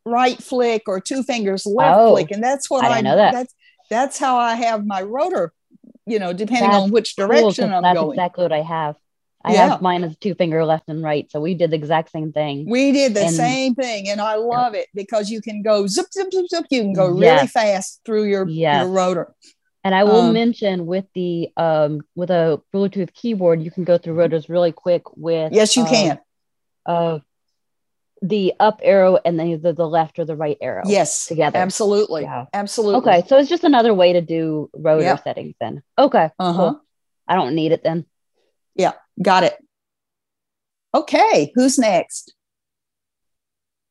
right 0.06 0.42
flick 0.42 0.84
or 0.88 1.00
two 1.00 1.24
fingers 1.24 1.66
left 1.66 1.98
Oh, 1.98 2.10
flick 2.16 2.32
and 2.32 2.44
that's 2.44 2.70
what 2.70 2.84
I 2.86 2.98
i, 2.98 3.02
know 3.02 3.16
that. 3.16 3.34
that's 3.34 3.54
that's 3.90 4.18
how 4.18 4.38
i 4.38 4.56
have 4.56 4.86
my 4.86 5.02
rotor 5.02 5.54
you 6.06 6.20
know 6.20 6.34
depending 6.34 6.72
That's 6.72 6.84
on 6.84 6.92
which 6.92 7.16
Cool, 7.18 7.28
i'm 7.28 7.82
that's 7.82 7.94
going 8.00 8.12
exactly 8.12 8.44
what 8.44 8.52
I 8.52 8.62
have. 8.62 8.96
I 9.46 9.54
Yeah. 9.54 9.68
have 9.70 9.82
mine 9.82 10.06
as 10.06 10.16
two 10.18 10.36
finger 10.36 10.64
left 10.64 10.86
and 10.88 11.04
right, 11.04 11.30
so 11.30 11.42
we 11.42 11.54
did 11.54 11.72
the 11.72 11.76
exact 11.76 12.12
same 12.12 12.32
thing. 12.32 12.66
We 12.70 12.94
did 12.94 13.14
the 13.14 13.26
And- 13.26 13.36
same 13.36 13.76
thing, 13.76 14.08
and 14.08 14.22
I 14.22 14.36
love 14.36 14.74
it 14.74 14.88
because 14.94 15.30
you 15.30 15.42
can 15.42 15.62
go 15.62 15.86
zip, 15.86 16.06
zip, 16.14 16.32
zip, 16.32 16.46
zip. 16.48 16.66
You 16.72 16.82
can 16.82 16.94
go 16.94 17.08
really 17.08 17.24
Yes. 17.26 17.52
fast 17.52 18.02
through 18.06 18.24
your, 18.26 18.48
Yes. 18.48 18.78
your 18.84 18.90
rotor. 18.90 19.36
And 19.84 19.94
I 19.94 20.06
will 20.06 20.22
Um, 20.28 20.34
mention 20.34 20.86
with 20.86 21.04
the 21.14 21.50
um 21.58 22.02
with 22.16 22.30
a 22.32 22.62
Bluetooth 22.74 23.14
keyboard, 23.14 23.62
you 23.62 23.70
can 23.70 23.84
go 23.84 23.98
through 23.98 24.14
rotors 24.14 24.48
really 24.48 24.72
quick 24.72 25.04
with 25.18 25.52
Yes, 25.52 25.76
you 25.76 25.84
um, 25.84 25.90
can. 25.90 26.20
uh 26.86 27.20
the 28.26 28.54
up 28.58 28.80
arrow 28.82 29.20
and 29.26 29.38
then 29.38 29.48
either 29.48 29.74
the 29.74 29.86
left 29.88 30.18
or 30.18 30.24
the 30.24 30.36
right 30.36 30.58
arrow. 30.62 30.84
Yes, 30.86 31.26
together. 31.28 31.60
absolutely, 31.60 32.24
Yeah. 32.24 32.46
absolutely. 32.54 33.00
Okay, 33.00 33.28
so 33.28 33.38
it's 33.38 33.50
just 33.50 33.66
another 33.66 33.94
way 33.94 34.14
to 34.14 34.22
do 34.22 34.70
rotor 34.74 35.04
Yeah. 35.04 35.18
settings 35.18 35.56
then. 35.60 35.84
Okay. 36.00 36.30
Uh 36.40 36.54
huh. 36.54 36.58
cool. 36.72 36.82
I 37.28 37.36
don't 37.36 37.54
need 37.54 37.74
it 37.74 37.84
then. 37.84 38.06
Yeah, 38.76 38.94
got 39.22 39.44
it. 39.44 39.58
Okay, 40.96 41.52
who's 41.54 41.78
next? 41.78 42.34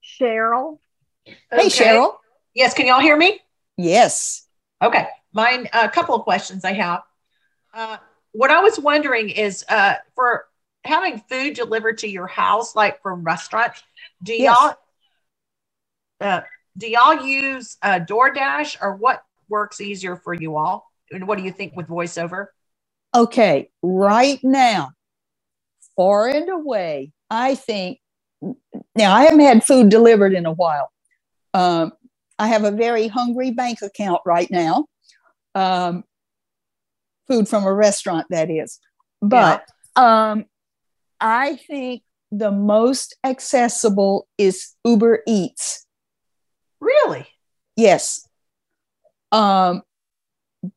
Cheryl. 0.02 0.78
Hey, 1.24 1.34
Okay. 1.52 1.68
Cheryl. 1.68 2.14
Yes, 2.54 2.74
can 2.74 2.86
y'all 2.86 3.00
hear 3.00 3.16
me? 3.16 3.40
Yes. 3.76 4.46
Okay, 4.82 5.06
mine. 5.32 5.68
A 5.72 5.88
couple 5.88 6.14
of 6.14 6.22
questions 6.22 6.64
I 6.64 6.72
have. 6.72 7.02
Uh, 7.74 7.96
what 8.32 8.50
I 8.50 8.60
was 8.60 8.78
wondering 8.78 9.30
is 9.30 9.64
uh, 9.68 9.94
for 10.14 10.46
having 10.84 11.22
food 11.28 11.54
delivered 11.54 11.98
to 11.98 12.08
your 12.08 12.26
house, 12.26 12.74
like 12.74 13.00
from 13.02 13.22
restaurants. 13.22 13.82
Do 14.22 14.34
Yes. 14.34 14.56
y'all 14.60 14.74
uh, 16.20 16.40
do 16.76 16.88
y'all 16.88 17.26
use 17.26 17.76
uh, 17.82 18.00
DoorDash 18.00 18.78
or 18.80 18.96
what 18.96 19.22
works 19.48 19.80
easier 19.80 20.16
for 20.16 20.32
you 20.32 20.56
all? 20.56 20.86
And 21.10 21.26
what 21.26 21.36
do 21.36 21.44
you 21.44 21.52
think 21.52 21.76
with 21.76 21.88
voiceover? 21.88 22.46
Okay, 23.14 23.70
right 23.82 24.38
now, 24.42 24.92
far 25.96 26.28
and 26.28 26.48
away, 26.48 27.12
I 27.28 27.54
think. 27.54 27.98
Now, 28.94 29.14
I 29.14 29.24
haven't 29.24 29.40
had 29.40 29.64
food 29.64 29.90
delivered 29.90 30.32
in 30.32 30.46
a 30.46 30.52
while. 30.52 30.90
Um, 31.52 31.92
I 32.38 32.48
have 32.48 32.64
a 32.64 32.70
very 32.70 33.08
hungry 33.08 33.50
bank 33.50 33.82
account 33.82 34.22
right 34.24 34.50
now. 34.50 34.86
Um, 35.54 36.04
food 37.28 37.48
from 37.48 37.64
a 37.64 37.72
restaurant, 37.72 38.26
that 38.30 38.50
is. 38.50 38.80
But 39.20 39.66
um, 39.94 40.46
I 41.22 41.56
think 41.68 42.02
the 42.32 42.50
most 42.50 43.16
accessible 43.24 44.26
is 44.36 44.74
Uber 44.84 45.22
Eats. 45.26 45.86
Really? 46.80 47.26
Yes. 47.76 48.28
Um, 49.30 49.82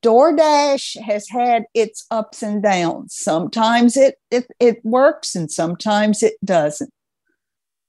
DoorDash 0.04 1.02
has 1.02 1.28
had 1.30 1.66
its 1.74 2.06
ups 2.12 2.44
and 2.44 2.62
downs. 2.62 3.16
Sometimes 3.16 3.98
it, 3.98 4.16
it 4.32 4.48
it 4.60 4.84
works 4.84 5.36
and 5.36 5.52
sometimes 5.52 6.24
it 6.24 6.34
doesn't. 6.44 6.92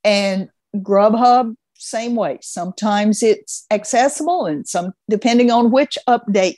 And 0.02 0.48
Grubhub, 0.76 1.56
same 1.74 2.16
way. 2.16 2.38
Sometimes 2.42 3.22
it's 3.22 3.66
accessible 3.70 4.46
and 4.46 4.66
some 4.66 4.92
depending 5.10 5.50
on 5.50 5.70
which 5.70 5.98
update 6.08 6.56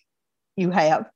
you 0.56 0.70
have. 0.70 1.06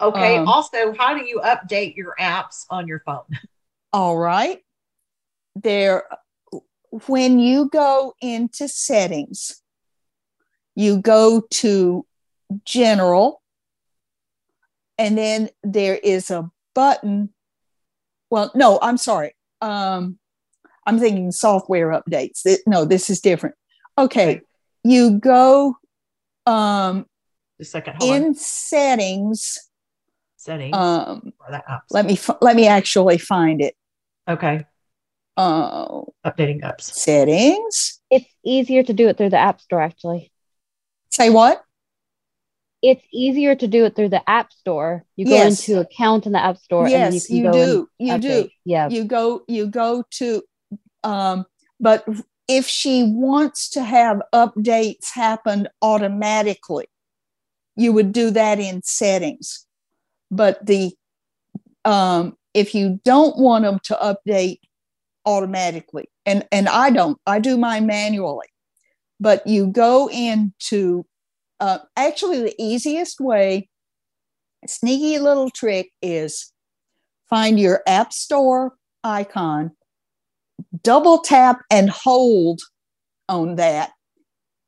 Okay. 0.00 0.38
Um, 0.38 0.48
also, 0.48 0.94
how 0.98 1.16
do 1.16 1.24
you 1.24 1.40
update 1.40 1.96
your 1.96 2.14
apps 2.18 2.64
on 2.70 2.88
your 2.88 3.00
phone? 3.00 3.24
All 3.92 4.16
right. 4.16 4.60
There 5.54 6.04
when 7.06 7.38
you 7.38 7.68
go 7.70 8.14
into 8.20 8.68
settings, 8.68 9.62
you 10.74 10.98
go 10.98 11.42
to 11.50 12.06
general 12.64 13.40
and 14.98 15.16
then 15.16 15.48
there 15.62 15.96
is 15.96 16.30
a 16.30 16.50
button 16.74 17.30
well 18.30 18.50
no 18.54 18.78
i'm 18.82 18.98
sorry 18.98 19.34
um 19.62 20.18
i'm 20.86 20.98
thinking 20.98 21.32
software 21.32 21.88
updates 21.88 22.46
no 22.66 22.84
this 22.84 23.08
is 23.08 23.20
different 23.20 23.54
okay 23.96 24.42
you 24.84 25.12
go 25.18 25.74
um 26.46 27.06
a 27.58 27.64
second. 27.64 27.96
Hold 27.96 28.10
on. 28.10 28.22
in 28.22 28.34
settings 28.34 29.58
Settings 30.36 30.76
um 30.76 31.32
for 31.38 31.50
that 31.50 31.66
apps. 31.66 31.80
let 31.90 32.04
me 32.04 32.14
f- 32.14 32.36
let 32.42 32.54
me 32.54 32.66
actually 32.66 33.16
find 33.16 33.62
it 33.62 33.74
okay. 34.28 34.66
uh 35.36 36.02
Updating 36.24 36.60
apps. 36.62 36.82
settings 36.82 38.00
It's 38.10 38.26
easier 38.44 38.82
to 38.82 38.92
do 38.92 39.08
it 39.08 39.16
through 39.16 39.30
the 39.30 39.38
App 39.38 39.60
Store 39.60 39.80
actually. 39.80 40.32
say 41.10 41.30
what 41.30 41.64
It's 42.82 43.04
easier 43.12 43.54
to 43.54 43.66
do 43.68 43.84
it 43.86 43.94
through 43.94 44.08
the 44.10 44.28
App 44.28 44.52
Store. 44.52 45.04
You 45.16 45.24
go 45.26 45.36
Yes. 45.36 45.68
into 45.68 45.80
account 45.80 46.26
in 46.26 46.32
the 46.32 46.42
App 46.42 46.58
Store 46.58 46.86
and 46.86 47.14
you 47.14 47.20
yes 47.20 47.26
can 47.28 47.36
you, 47.36 47.42
go 47.44 47.52
do 47.52 47.88
you 47.98 48.12
and 48.12 48.22
do. 48.22 48.48
Yeah. 48.64 48.88
you 48.88 49.04
go 49.04 49.42
you 49.48 49.66
go 49.66 50.04
to 50.18 50.42
um 51.04 51.46
but 51.80 52.04
if 52.48 52.66
she 52.66 53.04
wants 53.04 53.68
to 53.70 53.82
have 53.82 54.20
updates 54.34 55.10
happen 55.14 55.68
automatically 55.80 56.86
you 57.76 57.92
would 57.92 58.12
do 58.12 58.30
that 58.30 58.58
in 58.60 58.82
settings 58.82 59.66
but 60.30 60.64
the 60.66 60.92
um 61.84 62.36
if 62.54 62.74
you 62.74 63.00
don't 63.04 63.38
want 63.38 63.64
them 63.64 63.78
to 63.84 63.94
update 63.94 64.58
automatically 65.24 66.08
and 66.26 66.46
and 66.50 66.68
i 66.68 66.90
don't 66.90 67.18
i 67.26 67.38
do 67.38 67.56
mine 67.56 67.86
manually 67.86 68.46
but 69.20 69.46
you 69.46 69.68
go 69.68 70.10
into 70.10 71.04
uh, 71.60 71.78
actually 71.96 72.42
the 72.42 72.54
easiest 72.58 73.20
way 73.20 73.68
sneaky 74.66 75.18
little 75.18 75.50
trick 75.50 75.90
is 76.02 76.52
find 77.28 77.58
your 77.58 77.82
App 77.86 78.12
Store 78.12 78.74
icon, 79.04 79.72
double 80.82 81.18
tap 81.18 81.62
and 81.70 81.90
hold 81.90 82.60
on 83.28 83.56
that, 83.56 83.92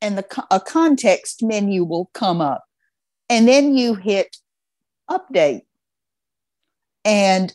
and 0.01 0.17
the 0.17 0.45
a 0.51 0.61
context 0.61 1.43
menu 1.43 1.85
will 1.85 2.11
come 2.15 2.41
up. 2.41 2.65
And 3.29 3.49
then 3.49 3.77
you 3.77 3.95
hit 3.95 4.37
update. 5.11 5.63
And 7.05 7.55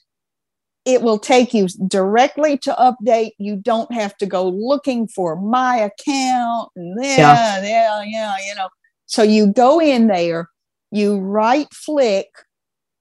it 0.86 1.01
will 1.01 1.19
take 1.19 1.53
you 1.53 1.67
directly 1.88 2.57
to 2.59 2.73
update. 2.73 3.32
You 3.38 3.57
don't 3.57 3.91
have 3.93 4.17
to 4.17 4.25
go 4.25 4.47
looking 4.47 5.07
for 5.07 5.36
my 5.36 5.77
account 5.77 6.71
and 6.75 6.97
yeah, 7.03 7.61
yeah, 7.63 8.03
yeah, 8.03 8.36
you 8.47 8.55
know. 8.55 8.69
So 9.05 9.23
you 9.23 9.47
go 9.47 9.80
in 9.80 10.07
there, 10.07 10.49
you 10.91 11.17
right 11.17 11.71
flick 11.73 12.27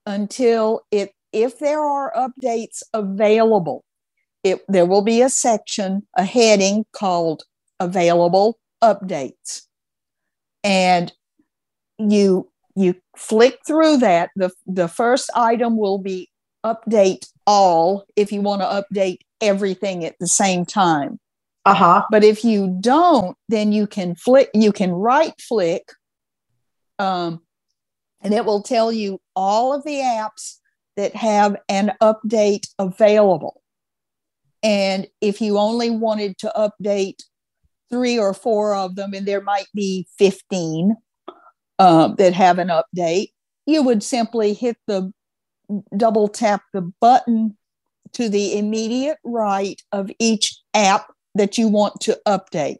until 0.05 0.81
it 0.91 1.13
if 1.31 1.59
there 1.59 1.83
are 1.83 2.11
updates 2.15 2.81
available, 2.93 3.83
it 4.43 4.61
there 4.67 4.85
will 4.85 5.03
be 5.03 5.21
a 5.21 5.29
section, 5.29 6.07
a 6.17 6.23
heading 6.23 6.85
called 6.93 7.43
available 7.79 8.59
updates. 8.83 9.61
And 10.63 11.13
you 11.97 12.49
you 12.75 12.95
flick 13.17 13.59
through 13.65 13.97
that 13.97 14.31
the 14.35 14.51
the 14.65 14.87
first 14.87 15.29
item 15.35 15.77
will 15.77 15.97
be 15.97 16.29
update 16.65 17.27
all 17.45 18.05
if 18.15 18.31
you 18.31 18.41
want 18.41 18.61
to 18.61 18.67
update 18.67 19.19
everything 19.41 20.05
at 20.05 20.15
the 20.19 20.27
same 20.27 20.65
time. 20.65 21.19
Uh-huh. 21.65 22.03
But 22.09 22.23
if 22.23 22.43
you 22.43 22.77
don't 22.79 23.37
then 23.47 23.71
you 23.71 23.85
can 23.87 24.15
flick 24.15 24.49
you 24.53 24.71
can 24.71 24.91
right 24.91 25.33
flick 25.39 25.83
um, 26.97 27.41
and 28.21 28.33
it 28.33 28.45
will 28.45 28.61
tell 28.61 28.91
you 28.91 29.19
all 29.35 29.73
of 29.73 29.83
the 29.83 29.97
apps 29.97 30.57
that 30.97 31.15
have 31.15 31.55
an 31.69 31.93
update 32.01 32.67
available. 32.77 33.61
And 34.61 35.07
if 35.21 35.39
you 35.39 35.57
only 35.57 35.89
wanted 35.89 36.37
to 36.39 36.51
update 36.55 37.23
three 37.89 38.19
or 38.19 38.33
four 38.33 38.75
of 38.75 38.95
them 38.95 39.13
and 39.13 39.25
there 39.25 39.41
might 39.41 39.67
be 39.73 40.07
15 40.17 40.95
um, 41.79 42.15
that 42.17 42.33
have 42.33 42.59
an 42.59 42.67
update, 42.67 43.29
you 43.65 43.81
would 43.83 44.03
simply 44.03 44.53
hit 44.53 44.75
the 44.87 45.13
double 45.95 46.27
tap 46.27 46.63
the 46.73 46.81
button 46.81 47.57
to 48.13 48.29
the 48.29 48.57
immediate 48.57 49.17
right 49.23 49.81
of 49.91 50.09
each 50.19 50.59
app 50.73 51.11
that 51.35 51.57
you 51.57 51.67
want 51.67 51.99
to 52.01 52.19
update. 52.27 52.77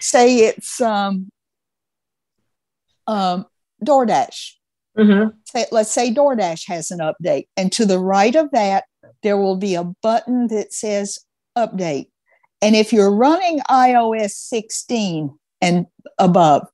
Say 0.00 0.38
it's 0.38 0.80
um, 0.80 1.30
um, 3.06 3.46
DoorDash. 3.84 4.52
Mm-hmm. 4.96 5.36
Say, 5.44 5.66
let's 5.72 5.90
say 5.90 6.12
DoorDash 6.12 6.68
has 6.68 6.90
an 6.90 7.00
update, 7.00 7.48
and 7.56 7.70
to 7.72 7.84
the 7.84 7.98
right 7.98 8.34
of 8.34 8.50
that, 8.52 8.84
there 9.22 9.36
will 9.36 9.56
be 9.56 9.74
a 9.74 9.84
button 9.84 10.46
that 10.48 10.72
says 10.72 11.18
update. 11.56 12.08
And 12.62 12.74
if 12.74 12.92
you're 12.92 13.14
running 13.14 13.60
iOS 13.70 14.30
16 14.30 15.36
and 15.60 15.86
above, 16.18 16.66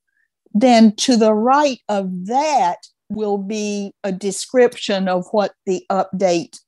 then 0.52 0.94
to 0.96 1.16
the 1.16 1.34
right 1.34 1.80
of 1.88 2.26
that 2.26 2.78
will 3.10 3.38
be 3.38 3.92
a 4.02 4.12
description 4.12 5.08
of 5.08 5.26
what 5.32 5.52
the 5.66 5.84
update 5.90 6.58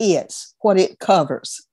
is, 0.00 0.54
what 0.60 0.78
it 0.78 0.98
covers. 0.98 1.66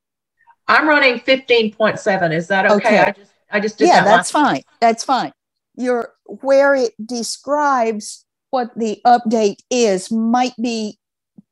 I'm 0.68 0.88
running 0.88 1.20
15.7. 1.20 2.34
Is 2.34 2.48
that 2.48 2.66
okay? 2.72 2.76
okay. 2.76 3.00
I 3.00 3.12
just 3.12 3.32
I 3.52 3.60
just 3.60 3.82
yeah, 3.82 4.04
that 4.04 4.06
that's 4.06 4.32
fine. 4.32 4.62
That's 4.82 5.04
fine. 5.04 5.32
You're 5.76 6.14
where 6.26 6.76
it 6.76 6.94
describes 7.04 8.26
what 8.52 8.78
the 8.78 9.00
update 9.06 9.60
is 9.70 10.12
might 10.12 10.56
be 10.62 10.98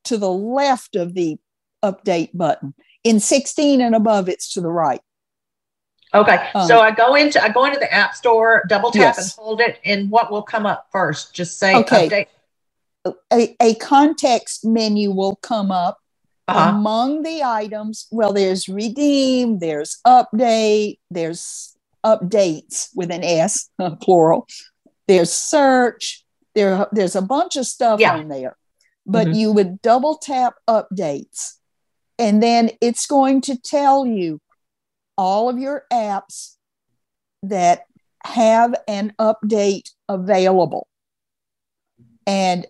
to 0.05 0.18
the 0.18 0.32
left 0.32 0.95
of 0.95 1.14
the 1.14 1.38
update 1.84 2.30
button. 2.34 2.74
In 3.03 3.20
16 3.20 3.82
and 3.82 3.95
above, 3.95 4.30
it's 4.30 4.53
to 4.53 4.62
the 4.62 4.70
right. 4.70 5.01
Okay, 6.14 6.49
um, 6.55 6.68
so 6.68 6.80
I 6.80 6.91
go 6.91 7.16
into 7.16 7.43
I 7.43 7.49
go 7.49 7.66
into 7.66 7.80
the 7.80 7.93
app 7.93 8.16
store, 8.16 8.64
double 8.70 8.91
tap 8.91 9.16
yes. 9.18 9.38
and 9.38 9.43
hold 9.43 9.62
it, 9.62 9.80
and 9.84 10.10
what 10.10 10.32
will 10.32 10.41
come 10.41 10.66
up 10.66 10.88
first? 10.91 11.34
Just 11.34 11.60
say 11.60 11.76
okay. 11.76 12.08
update. 12.08 12.28
A, 13.32 13.55
a 13.62 13.76
context 13.76 14.66
menu 14.66 15.12
will 15.12 15.36
come 15.36 15.72
up 15.72 15.97
uh-huh. 16.47 16.72
among 16.72 17.24
the 17.24 17.43
items. 17.43 18.08
Well, 18.12 18.34
there's 18.34 18.68
redeem, 18.68 19.60
there's 19.60 19.99
update, 20.05 20.99
there's 21.12 21.76
updates 22.05 22.89
with 22.95 23.12
an 23.12 23.24
S, 23.24 23.70
plural. 24.01 24.47
There's 25.08 25.32
search. 25.32 26.24
There, 26.55 26.88
there's 26.91 27.16
a 27.16 27.22
bunch 27.22 27.55
of 27.55 27.66
stuff 27.66 27.99
yeah. 27.99 28.16
on 28.16 28.30
there, 28.30 28.58
but 29.05 29.28
mm-hmm. 29.28 29.36
you 29.36 29.51
would 29.51 29.82
double 29.82 30.18
tap 30.18 30.55
updates, 30.68 31.53
and 32.18 32.41
then 32.41 32.72
it's 32.82 33.05
going 33.05 33.41
to 33.41 33.55
tell 33.55 34.08
you 34.08 34.41
all 35.18 35.49
of 35.49 35.60
your 35.60 35.84
apps 35.93 36.55
that 37.43 37.84
have 38.24 38.74
an 38.88 39.14
update 39.20 39.91
available. 40.10 40.88
And 42.26 42.66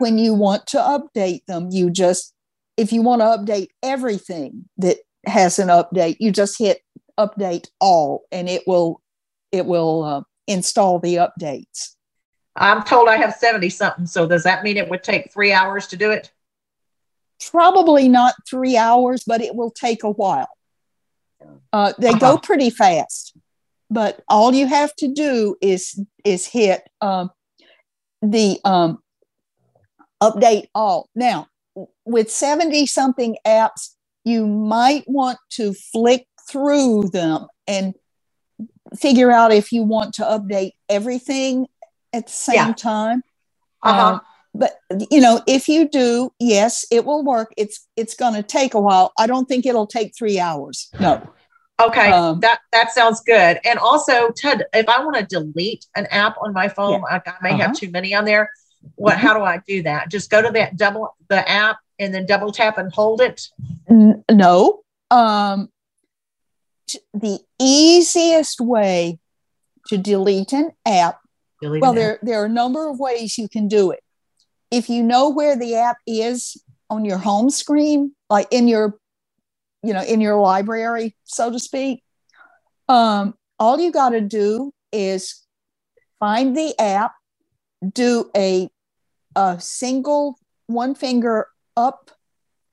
when 0.00 0.18
you 0.18 0.34
want 0.34 0.66
to 0.68 0.78
update 0.78 1.44
them, 1.46 1.68
you 1.70 1.90
just, 1.90 2.34
if 2.76 2.92
you 2.92 3.02
want 3.02 3.20
to 3.20 3.26
update 3.26 3.68
everything 3.82 4.68
that 4.78 4.98
has 5.26 5.58
an 5.58 5.68
update, 5.68 6.16
you 6.20 6.32
just 6.32 6.58
hit 6.58 6.82
update 7.18 7.68
all 7.80 8.22
and 8.32 8.48
it 8.48 8.62
will, 8.66 9.00
it 9.52 9.66
will 9.66 10.02
uh, 10.02 10.22
install 10.46 10.98
the 10.98 11.16
updates. 11.16 11.94
I'm 12.56 12.82
told 12.82 13.08
I 13.08 13.16
have 13.16 13.34
70 13.34 13.68
something. 13.70 14.06
So 14.06 14.26
does 14.26 14.42
that 14.44 14.64
mean 14.64 14.76
it 14.76 14.88
would 14.88 15.02
take 15.02 15.32
three 15.32 15.52
hours 15.52 15.86
to 15.88 15.96
do 15.96 16.10
it? 16.10 16.30
Probably 17.50 18.08
not 18.08 18.34
three 18.48 18.76
hours, 18.76 19.22
but 19.26 19.40
it 19.40 19.54
will 19.54 19.70
take 19.70 20.02
a 20.02 20.10
while. 20.10 20.48
Uh, 21.72 21.92
they 21.98 22.08
uh-huh. 22.08 22.18
go 22.18 22.38
pretty 22.38 22.70
fast, 22.70 23.34
but 23.90 24.22
all 24.28 24.52
you 24.52 24.66
have 24.66 24.94
to 24.96 25.08
do 25.08 25.56
is 25.62 25.98
is 26.24 26.46
hit 26.46 26.82
um, 27.00 27.30
the 28.20 28.60
um, 28.64 28.98
update 30.22 30.66
all. 30.74 31.08
Now, 31.14 31.48
with 32.04 32.30
seventy 32.30 32.86
something 32.86 33.36
apps, 33.46 33.94
you 34.24 34.46
might 34.46 35.04
want 35.06 35.38
to 35.50 35.72
flick 35.72 36.26
through 36.48 37.10
them 37.10 37.46
and 37.66 37.94
figure 38.96 39.30
out 39.30 39.52
if 39.52 39.72
you 39.72 39.82
want 39.82 40.14
to 40.14 40.22
update 40.22 40.72
everything 40.88 41.66
at 42.12 42.26
the 42.26 42.32
same 42.32 42.54
yeah. 42.56 42.72
time. 42.72 43.22
Uh-huh. 43.82 44.14
Um, 44.14 44.20
but 44.54 44.78
you 45.10 45.20
know 45.20 45.40
if 45.46 45.68
you 45.68 45.88
do 45.88 46.32
yes 46.38 46.84
it 46.90 47.04
will 47.04 47.22
work 47.22 47.52
it's 47.56 47.86
it's 47.96 48.14
going 48.14 48.34
to 48.34 48.42
take 48.42 48.74
a 48.74 48.80
while 48.80 49.12
i 49.18 49.26
don't 49.26 49.46
think 49.46 49.64
it'll 49.64 49.86
take 49.86 50.12
three 50.16 50.40
hours 50.40 50.90
no 50.98 51.22
okay 51.80 52.10
um, 52.10 52.40
that 52.40 52.60
that 52.72 52.92
sounds 52.92 53.20
good 53.20 53.60
and 53.64 53.78
also 53.78 54.30
ted 54.36 54.64
if 54.74 54.88
i 54.88 55.04
want 55.04 55.16
to 55.16 55.24
delete 55.26 55.86
an 55.94 56.06
app 56.06 56.36
on 56.42 56.52
my 56.52 56.68
phone 56.68 57.02
yeah. 57.10 57.20
i 57.26 57.32
may 57.42 57.50
uh-huh. 57.50 57.58
have 57.58 57.76
too 57.76 57.90
many 57.90 58.14
on 58.14 58.24
there 58.24 58.50
what 58.96 59.16
mm-hmm. 59.16 59.26
how 59.26 59.34
do 59.34 59.42
i 59.42 59.60
do 59.66 59.82
that 59.82 60.10
just 60.10 60.30
go 60.30 60.42
to 60.42 60.50
that 60.50 60.76
double 60.76 61.16
the 61.28 61.48
app 61.48 61.78
and 61.98 62.14
then 62.14 62.26
double 62.26 62.52
tap 62.52 62.78
and 62.78 62.92
hold 62.92 63.20
it 63.20 63.48
no 64.30 64.80
um 65.10 65.68
the 67.14 67.38
easiest 67.58 68.60
way 68.60 69.18
to 69.86 69.98
delete 69.98 70.52
an 70.52 70.70
app 70.86 71.18
delete 71.60 71.82
well 71.82 71.92
there 71.92 72.14
app. 72.14 72.20
there 72.22 72.40
are 72.42 72.46
a 72.46 72.50
number 72.50 72.88
of 72.88 72.98
ways 72.98 73.36
you 73.36 73.48
can 73.48 73.68
do 73.68 73.90
it 73.90 74.02
if 74.70 74.88
you 74.88 75.02
know 75.02 75.28
where 75.30 75.56
the 75.56 75.74
app 75.74 75.98
is 76.06 76.62
on 76.88 77.04
your 77.04 77.18
home 77.18 77.50
screen, 77.50 78.14
like 78.28 78.48
in 78.50 78.68
your, 78.68 78.98
you 79.82 79.92
know, 79.92 80.02
in 80.02 80.20
your 80.20 80.36
library, 80.36 81.16
so 81.24 81.50
to 81.50 81.58
speak, 81.58 82.02
um, 82.88 83.34
all 83.58 83.78
you 83.78 83.92
got 83.92 84.10
to 84.10 84.20
do 84.20 84.72
is 84.92 85.44
find 86.18 86.56
the 86.56 86.74
app, 86.80 87.12
do 87.86 88.30
a, 88.36 88.68
a 89.36 89.58
single 89.60 90.38
one 90.66 90.94
finger 90.94 91.48
up 91.76 92.10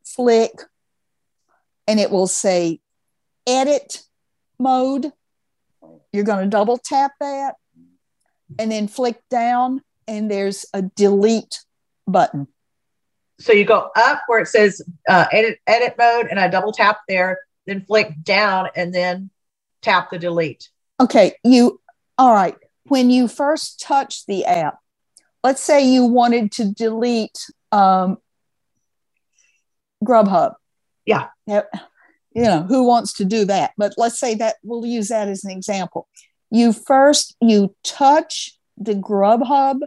flick, 0.03 0.51
and 1.87 1.99
it 1.99 2.11
will 2.11 2.27
say 2.27 2.79
edit 3.45 4.03
mode. 4.59 5.11
You're 6.11 6.23
going 6.23 6.43
to 6.43 6.49
double 6.49 6.77
tap 6.77 7.13
that 7.19 7.55
and 8.59 8.71
then 8.71 8.87
flick 8.87 9.21
down, 9.29 9.81
and 10.07 10.31
there's 10.31 10.65
a 10.73 10.81
delete 10.81 11.59
button. 12.07 12.47
So 13.39 13.53
you 13.53 13.65
go 13.65 13.91
up 13.95 14.23
where 14.27 14.39
it 14.39 14.47
says 14.47 14.81
uh, 15.07 15.25
edit 15.31 15.59
edit 15.67 15.95
mode, 15.97 16.27
and 16.29 16.39
I 16.39 16.47
double 16.47 16.71
tap 16.71 16.99
there, 17.07 17.39
then 17.65 17.81
flick 17.85 18.23
down, 18.23 18.69
and 18.75 18.93
then 18.93 19.29
tap 19.81 20.09
the 20.09 20.17
delete. 20.17 20.69
Okay, 20.99 21.33
you 21.43 21.79
all 22.17 22.33
right. 22.33 22.55
When 22.85 23.09
you 23.09 23.27
first 23.27 23.79
touch 23.79 24.25
the 24.25 24.45
app, 24.45 24.79
let's 25.47 25.63
say 25.63 25.87
you 25.87 26.03
wanted 26.03 26.51
to 26.51 26.73
delete 26.73 27.39
um, 27.71 28.17
Grubhub. 30.03 30.55
Yeah. 31.05 31.27
You 31.45 31.63
know, 32.35 32.63
who 32.63 32.85
wants 32.85 33.13
to 33.13 33.23
do 33.23 33.45
that? 33.45 33.71
But 33.77 33.93
let's 33.95 34.19
say 34.19 34.35
that 34.35 34.55
we'll 34.61 34.85
use 34.85 35.07
that 35.07 35.29
as 35.29 35.45
an 35.45 35.51
example. 35.51 36.09
You 36.51 36.73
first 36.73 37.37
you 37.39 37.73
touch 37.85 38.57
the 38.75 38.93
Grubhub 38.93 39.79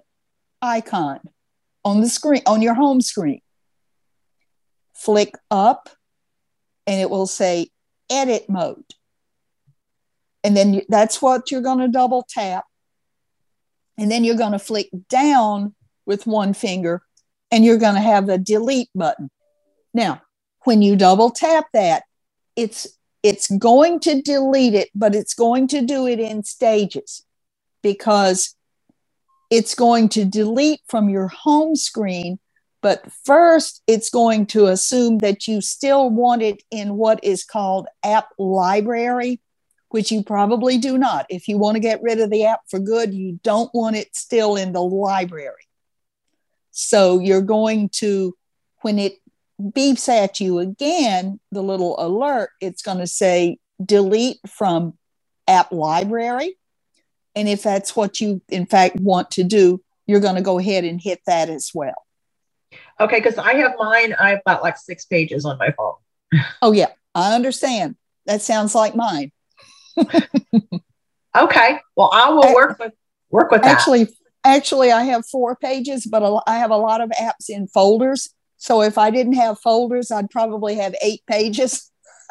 icon 0.63 1.21
on 1.85 2.01
the 2.01 2.09
screen, 2.09 2.41
on 2.47 2.63
your 2.63 2.75
home 2.75 3.03
screen. 3.03 3.43
flick 4.95 5.35
up 5.51 5.91
and 6.87 7.01
it 7.03 7.11
will 7.11 7.27
say 7.27 7.69
edit 8.11 8.49
mode. 8.49 8.85
And 10.43 10.57
then 10.57 10.81
that's 10.89 11.21
what 11.21 11.51
you're 11.51 11.61
going 11.61 11.81
to 11.81 11.89
double 11.89 12.25
tap. 12.27 12.65
And 14.01 14.11
then 14.11 14.25
you're 14.25 14.37
going 14.37 14.53
to 14.53 14.59
flick 14.59 14.89
down 15.09 15.77
with 16.07 16.27
one 16.27 16.55
finger 16.55 17.03
and 17.53 17.65
you're 17.65 17.79
going 17.79 17.95
to 17.95 18.01
have 18.01 18.27
the 18.27 18.39
delete 18.39 18.91
button. 18.95 19.31
Now, 19.95 20.23
when 20.65 20.83
you 20.83 20.97
double 20.97 21.31
tap 21.31 21.67
that, 21.73 22.03
it's 22.57 22.89
it's 23.23 23.49
going 23.51 24.01
to 24.01 24.23
delete 24.23 24.75
it, 24.75 24.89
but 24.95 25.15
it's 25.15 25.35
going 25.35 25.69
to 25.69 25.83
do 25.83 26.07
it 26.07 26.19
in 26.19 26.43
stages 26.43 27.23
because 27.83 28.57
it's 29.51 29.75
going 29.75 30.09
to 30.09 30.25
delete 30.25 30.81
from 30.89 31.09
your 31.09 31.29
home 31.29 31.77
screen 31.77 32.39
but 32.83 33.05
first, 33.25 33.83
it's 33.87 34.11
going 34.11 34.47
to 34.47 34.67
assume 34.67 35.19
that 35.19 35.47
you 35.47 35.61
still 35.61 36.09
want 36.09 36.43
it 36.43 36.63
in 36.71 36.97
what 36.97 37.23
is 37.23 37.45
called 37.45 37.87
app 38.05 38.29
library, 38.39 39.41
which 39.91 40.11
you 40.11 40.23
probably 40.23 40.79
do 40.79 40.97
not. 40.97 41.27
If 41.29 41.49
you 41.49 41.59
want 41.59 41.75
to 41.75 41.81
get 41.81 42.03
rid 42.03 42.21
of 42.21 42.31
the 42.31 42.47
app 42.47 42.61
for 42.69 42.79
good, 42.79 43.13
you 43.13 43.39
don't 43.43 43.73
want 43.75 43.97
it 43.97 44.15
still 44.15 44.57
in 44.57 44.73
the 44.73 44.83
library. 44.83 45.67
So 46.71 47.19
you're 47.19 47.43
going 47.43 47.91
to, 47.95 48.37
when 48.83 48.99
it 48.99 49.15
beeps 49.61 50.09
at 50.09 50.41
you 50.41 50.61
again, 50.61 51.41
the 51.53 51.63
little 51.63 51.97
alert, 51.99 52.51
it's 52.61 52.83
going 52.83 52.99
to 52.99 53.07
say 53.07 53.59
delete 53.85 54.39
from 54.49 54.97
app 55.47 55.73
library. 55.73 56.57
And 57.35 57.49
if 57.49 57.63
that's 57.63 57.95
what 57.95 58.21
you, 58.21 58.41
in 58.49 58.67
fact, 58.67 58.97
want 58.97 59.33
to 59.33 59.45
do, 59.45 59.83
you're 60.07 60.21
going 60.21 60.37
to 60.37 60.41
go 60.41 60.59
ahead 60.59 60.85
and 60.85 61.01
hit 61.01 61.21
that 61.27 61.49
as 61.51 61.73
well. 61.75 62.07
Okay, 63.01 63.19
because 63.19 63.39
I 63.39 63.55
have 63.55 63.75
mine. 63.79 64.15
I've 64.15 64.45
got 64.45 64.63
like 64.63 64.77
six 64.77 65.05
pages 65.05 65.45
on 65.45 65.59
my 65.59 65.73
phone. 65.73 65.95
Oh 66.63 66.73
yeah, 66.73 66.91
I 67.15 67.35
understand. 67.35 67.97
That 68.27 68.43
sounds 68.43 68.75
like 68.75 68.95
mine. 68.95 69.33
Okay, 71.37 71.81
well 71.97 72.11
I 72.13 72.31
will 72.31 72.55
work 72.55 72.79
with 72.79 72.93
work 73.31 73.51
with 73.51 73.63
that. 73.63 73.73
Actually, 73.73 74.09
actually, 74.45 74.93
I 74.93 75.05
have 75.05 75.27
four 75.27 75.57
pages, 75.57 76.07
but 76.07 76.43
I 76.47 76.59
have 76.59 76.71
a 76.71 76.77
lot 76.77 77.01
of 77.01 77.11
apps 77.11 77.49
in 77.49 77.67
folders. 77.67 78.33
So 78.57 78.83
if 78.83 78.99
I 78.99 79.11
didn't 79.11 79.35
have 79.35 79.59
folders, 79.59 80.11
I'd 80.11 80.31
probably 80.31 80.75
have 80.77 80.95
eight 81.03 81.23
pages. 81.27 81.91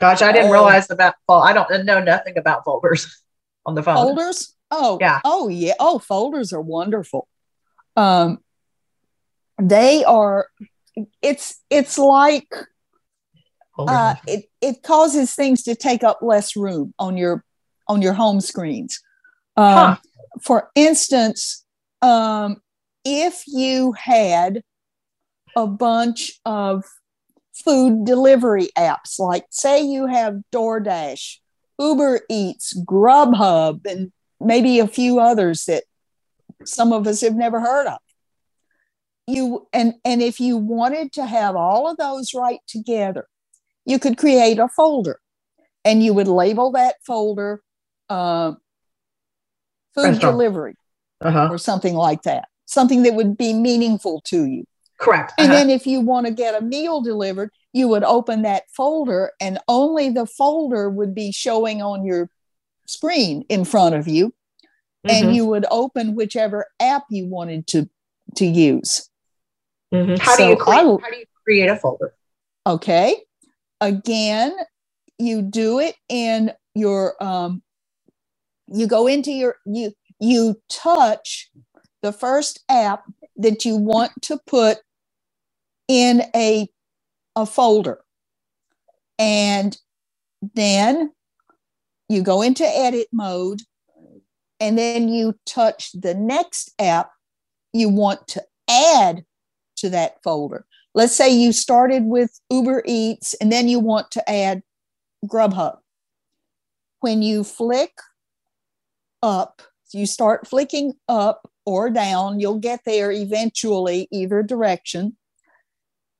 Gosh, 0.00 0.22
I 0.22 0.30
didn't 0.30 0.50
uh, 0.50 0.52
realize 0.52 0.90
about 0.90 1.14
well, 1.28 1.42
I 1.42 1.52
don't 1.52 1.84
know 1.84 2.00
nothing 2.02 2.38
about 2.38 2.64
folders 2.64 3.22
on 3.66 3.74
the 3.74 3.82
phone. 3.82 3.96
Folders? 3.96 4.54
Oh, 4.70 4.98
yeah. 5.00 5.20
Oh, 5.24 5.48
yeah. 5.48 5.72
Oh, 5.80 5.98
folders 5.98 6.52
are 6.52 6.60
wonderful 6.60 7.26
um, 7.98 8.38
they 9.60 10.04
are 10.04 10.46
it's 11.20 11.60
it's 11.68 11.98
like 11.98 12.48
uh, 13.78 14.14
it, 14.26 14.46
it 14.60 14.82
causes 14.82 15.34
things 15.34 15.62
to 15.62 15.74
take 15.74 16.02
up 16.02 16.20
less 16.22 16.56
room 16.56 16.94
on 16.98 17.16
your 17.16 17.44
on 17.86 18.02
your 18.02 18.12
home 18.12 18.40
screens. 18.40 19.00
Um, 19.56 19.74
huh. 19.74 19.96
for 20.40 20.70
instance 20.74 21.64
um, 22.02 22.62
if 23.04 23.42
you 23.46 23.92
had 23.92 24.62
a 25.56 25.66
bunch 25.66 26.40
of 26.44 26.84
food 27.52 28.04
delivery 28.04 28.68
apps 28.76 29.18
like 29.18 29.44
say 29.50 29.82
you 29.82 30.06
have 30.06 30.42
DoorDash, 30.52 31.38
Uber 31.78 32.20
Eats, 32.28 32.78
Grubhub, 32.84 33.84
and 33.84 34.12
maybe 34.40 34.78
a 34.78 34.86
few 34.86 35.18
others 35.18 35.64
that 35.64 35.84
some 36.64 36.92
of 36.92 37.06
us 37.06 37.22
have 37.22 37.34
never 37.34 37.60
heard 37.60 37.86
of. 37.86 37.98
You 39.26 39.66
and 39.72 39.94
and 40.04 40.22
if 40.22 40.40
you 40.40 40.56
wanted 40.56 41.12
to 41.14 41.26
have 41.26 41.56
all 41.56 41.90
of 41.90 41.96
those 41.96 42.32
right 42.34 42.60
together 42.66 43.26
you 43.88 43.98
could 43.98 44.16
create 44.16 44.58
a 44.58 44.68
folder 44.68 45.20
and 45.84 46.02
you 46.02 46.12
would 46.12 46.28
label 46.28 46.72
that 46.72 46.96
folder 47.06 47.62
uh, 48.08 48.52
food 49.94 50.04
Restaurant. 50.04 50.20
delivery 50.20 50.74
uh-huh. 51.20 51.48
or 51.50 51.58
something 51.58 51.94
like 51.94 52.22
that 52.22 52.48
something 52.66 53.02
that 53.02 53.14
would 53.14 53.36
be 53.36 53.52
meaningful 53.52 54.20
to 54.24 54.44
you 54.44 54.64
correct 55.00 55.32
uh-huh. 55.32 55.44
and 55.44 55.52
then 55.52 55.70
if 55.70 55.86
you 55.86 56.00
want 56.00 56.26
to 56.26 56.32
get 56.32 56.60
a 56.60 56.64
meal 56.64 57.00
delivered 57.00 57.50
you 57.72 57.88
would 57.88 58.04
open 58.04 58.42
that 58.42 58.64
folder 58.76 59.32
and 59.40 59.58
only 59.68 60.08
the 60.10 60.26
folder 60.26 60.88
would 60.88 61.14
be 61.14 61.32
showing 61.32 61.82
on 61.82 62.04
your 62.04 62.30
screen 62.86 63.44
in 63.48 63.64
front 63.64 63.94
of 63.94 64.08
you 64.08 64.32
mm-hmm. 65.06 65.10
and 65.10 65.36
you 65.36 65.44
would 65.44 65.66
open 65.70 66.14
whichever 66.14 66.66
app 66.80 67.04
you 67.10 67.26
wanted 67.26 67.66
to 67.66 67.88
to 68.36 68.46
use. 68.46 69.08
Mm-hmm. 69.92 70.16
How 70.20 70.36
so 70.36 70.44
do 70.44 70.50
you 70.50 70.56
create, 70.56 70.78
how 70.78 71.10
do 71.10 71.16
you 71.16 71.24
create 71.44 71.70
a 71.70 71.76
folder? 71.76 72.14
Okay, 72.66 73.16
again, 73.80 74.56
you 75.18 75.42
do 75.42 75.78
it 75.80 75.96
in 76.08 76.52
your 76.74 77.22
um, 77.22 77.62
you 78.68 78.86
go 78.86 79.06
into 79.06 79.32
your 79.32 79.56
you 79.66 79.92
you 80.20 80.60
touch 80.70 81.50
the 82.02 82.12
first 82.12 82.64
app 82.68 83.04
that 83.36 83.64
you 83.64 83.76
want 83.76 84.12
to 84.22 84.38
put 84.46 84.78
in 85.88 86.22
a 86.34 86.68
a 87.36 87.46
folder 87.46 88.00
and 89.18 89.76
then 90.54 91.12
you 92.08 92.22
go 92.22 92.42
into 92.42 92.64
edit 92.64 93.08
mode 93.12 93.60
and 94.60 94.78
then 94.78 95.08
you 95.08 95.34
touch 95.46 95.90
the 95.92 96.14
next 96.14 96.72
app 96.78 97.10
you 97.72 97.88
want 97.88 98.26
to 98.28 98.42
add 98.68 99.24
to 99.76 99.90
that 99.90 100.22
folder. 100.22 100.66
Let's 100.98 101.14
say 101.14 101.28
you 101.28 101.52
started 101.52 102.06
with 102.06 102.40
Uber 102.50 102.82
Eats 102.84 103.32
and 103.34 103.52
then 103.52 103.68
you 103.68 103.78
want 103.78 104.10
to 104.10 104.28
add 104.28 104.62
Grubhub. 105.24 105.76
When 106.98 107.22
you 107.22 107.44
flick 107.44 107.92
up, 109.22 109.62
you 109.92 110.06
start 110.06 110.48
flicking 110.48 110.94
up 111.08 111.48
or 111.64 111.88
down, 111.88 112.40
you'll 112.40 112.58
get 112.58 112.80
there 112.84 113.12
eventually, 113.12 114.08
either 114.10 114.42
direction. 114.42 115.16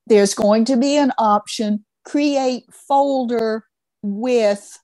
There's 0.06 0.32
going 0.32 0.64
to 0.66 0.76
be 0.76 0.96
an 0.96 1.10
option 1.18 1.84
create 2.04 2.62
folder 2.72 3.64
with 4.04 4.78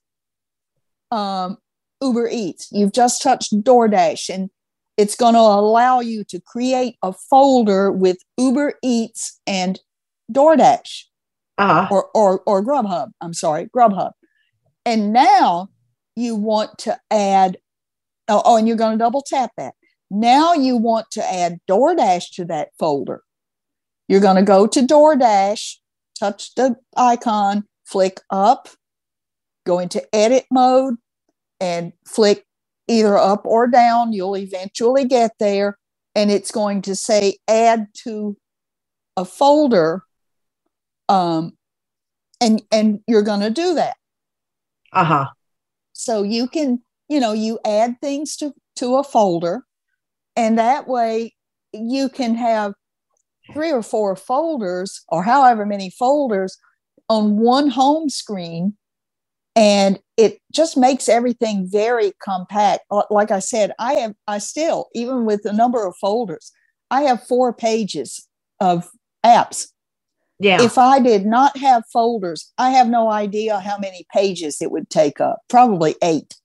um, 1.09 1.55
Uber 2.01 2.27
Eats. 2.27 2.67
You've 2.69 2.91
just 2.91 3.21
touched 3.21 3.53
DoorDash 3.63 4.27
and 4.27 4.49
it's 4.97 5.15
going 5.15 5.33
to 5.33 5.39
allow 5.39 5.99
you 5.99 6.23
to 6.25 6.39
create 6.39 6.95
a 7.01 7.11
folder 7.11 7.91
with 7.91 8.17
Uber 8.37 8.73
Eats 8.81 9.39
and 9.45 9.79
DoorDash 10.31 11.03
uh-huh. 11.57 11.87
or, 11.91 12.09
or, 12.13 12.41
or 12.45 12.63
Grubhub. 12.63 13.11
I'm 13.21 13.33
sorry, 13.33 13.67
Grubhub. 13.75 14.11
And 14.85 15.13
now 15.13 15.69
you 16.15 16.35
want 16.35 16.77
to 16.79 16.97
add, 17.11 17.57
oh, 18.27 18.41
oh 18.45 18.57
and 18.57 18.67
you're 18.67 18.77
going 18.77 18.97
to 18.97 19.03
double 19.03 19.21
tap 19.21 19.51
that. 19.57 19.73
Now 20.11 20.53
you 20.53 20.77
want 20.77 21.07
to 21.11 21.33
add 21.33 21.59
DoorDash 21.69 22.35
to 22.35 22.45
that 22.45 22.69
folder. 22.79 23.21
You're 24.07 24.21
going 24.21 24.35
to 24.35 24.43
go 24.43 24.67
to 24.67 24.81
DoorDash, 24.81 25.75
touch 26.19 26.53
the 26.55 26.75
icon, 26.95 27.65
flick 27.85 28.19
up, 28.29 28.69
go 29.65 29.79
into 29.79 30.03
edit 30.15 30.45
mode, 30.51 30.95
and 31.59 31.91
flick 32.07 32.45
either 32.87 33.17
up 33.17 33.45
or 33.45 33.67
down. 33.67 34.13
You'll 34.13 34.37
eventually 34.37 35.05
get 35.05 35.31
there, 35.39 35.77
and 36.13 36.29
it's 36.29 36.51
going 36.51 36.83
to 36.83 36.95
say 36.95 37.37
add 37.47 37.87
to 38.03 38.37
a 39.17 39.25
folder. 39.25 40.03
Um, 41.09 41.53
and 42.41 42.61
and 42.71 42.99
you're 43.07 43.21
going 43.21 43.41
to 43.41 43.49
do 43.49 43.75
that. 43.75 43.97
Uh 44.91 45.03
huh. 45.03 45.25
So 45.93 46.23
you 46.23 46.47
can, 46.47 46.81
you 47.07 47.19
know, 47.19 47.33
you 47.33 47.59
add 47.65 47.95
things 48.01 48.35
to 48.37 48.53
to 48.77 48.97
a 48.97 49.03
folder, 49.03 49.63
and 50.35 50.57
that 50.59 50.87
way 50.87 51.33
you 51.73 52.09
can 52.09 52.35
have 52.35 52.73
three 53.53 53.71
or 53.71 53.83
four 53.83 54.15
folders 54.15 55.03
or 55.09 55.23
however 55.23 55.65
many 55.65 55.89
folders 55.89 56.57
on 57.09 57.37
one 57.37 57.69
home 57.69 58.09
screen 58.09 58.75
and 59.55 59.99
it 60.17 60.39
just 60.51 60.75
makes 60.75 61.07
everything 61.07 61.67
very 61.69 62.11
compact 62.23 62.83
like 63.09 63.31
i 63.31 63.39
said 63.39 63.71
i 63.79 63.93
have 63.93 64.13
i 64.27 64.37
still 64.37 64.87
even 64.95 65.25
with 65.25 65.43
the 65.43 65.53
number 65.53 65.85
of 65.85 65.95
folders 65.97 66.51
i 66.89 67.01
have 67.01 67.25
four 67.27 67.53
pages 67.53 68.27
of 68.59 68.89
apps 69.25 69.67
yeah. 70.39 70.61
If 70.61 70.77
i 70.77 70.99
did 70.99 71.25
not 71.25 71.57
have 71.57 71.83
folders 71.91 72.51
i 72.57 72.71
have 72.71 72.87
no 72.87 73.09
idea 73.09 73.59
how 73.59 73.77
many 73.77 74.05
pages 74.13 74.61
it 74.61 74.71
would 74.71 74.89
take 74.89 75.19
up 75.21 75.39
probably 75.49 75.95
eight. 76.03 76.35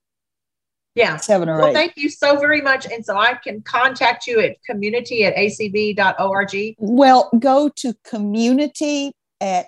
Yeah. 0.97 1.17
Seven 1.17 1.49
or 1.49 1.59
well, 1.59 1.69
eight. 1.69 1.75
thank 1.75 1.93
you 1.97 2.11
so 2.11 2.39
very 2.39 2.61
much 2.61 2.85
and 2.91 3.05
so 3.05 3.17
i 3.17 3.35
can 3.35 3.63
contact 3.63 4.27
you 4.27 4.41
at 4.41 4.57
community 4.65 5.25
at 5.25 5.35
acb.org 5.37 6.75
well 6.79 7.31
go 7.39 7.69
to 7.77 7.95
community 8.05 9.13
at 9.41 9.67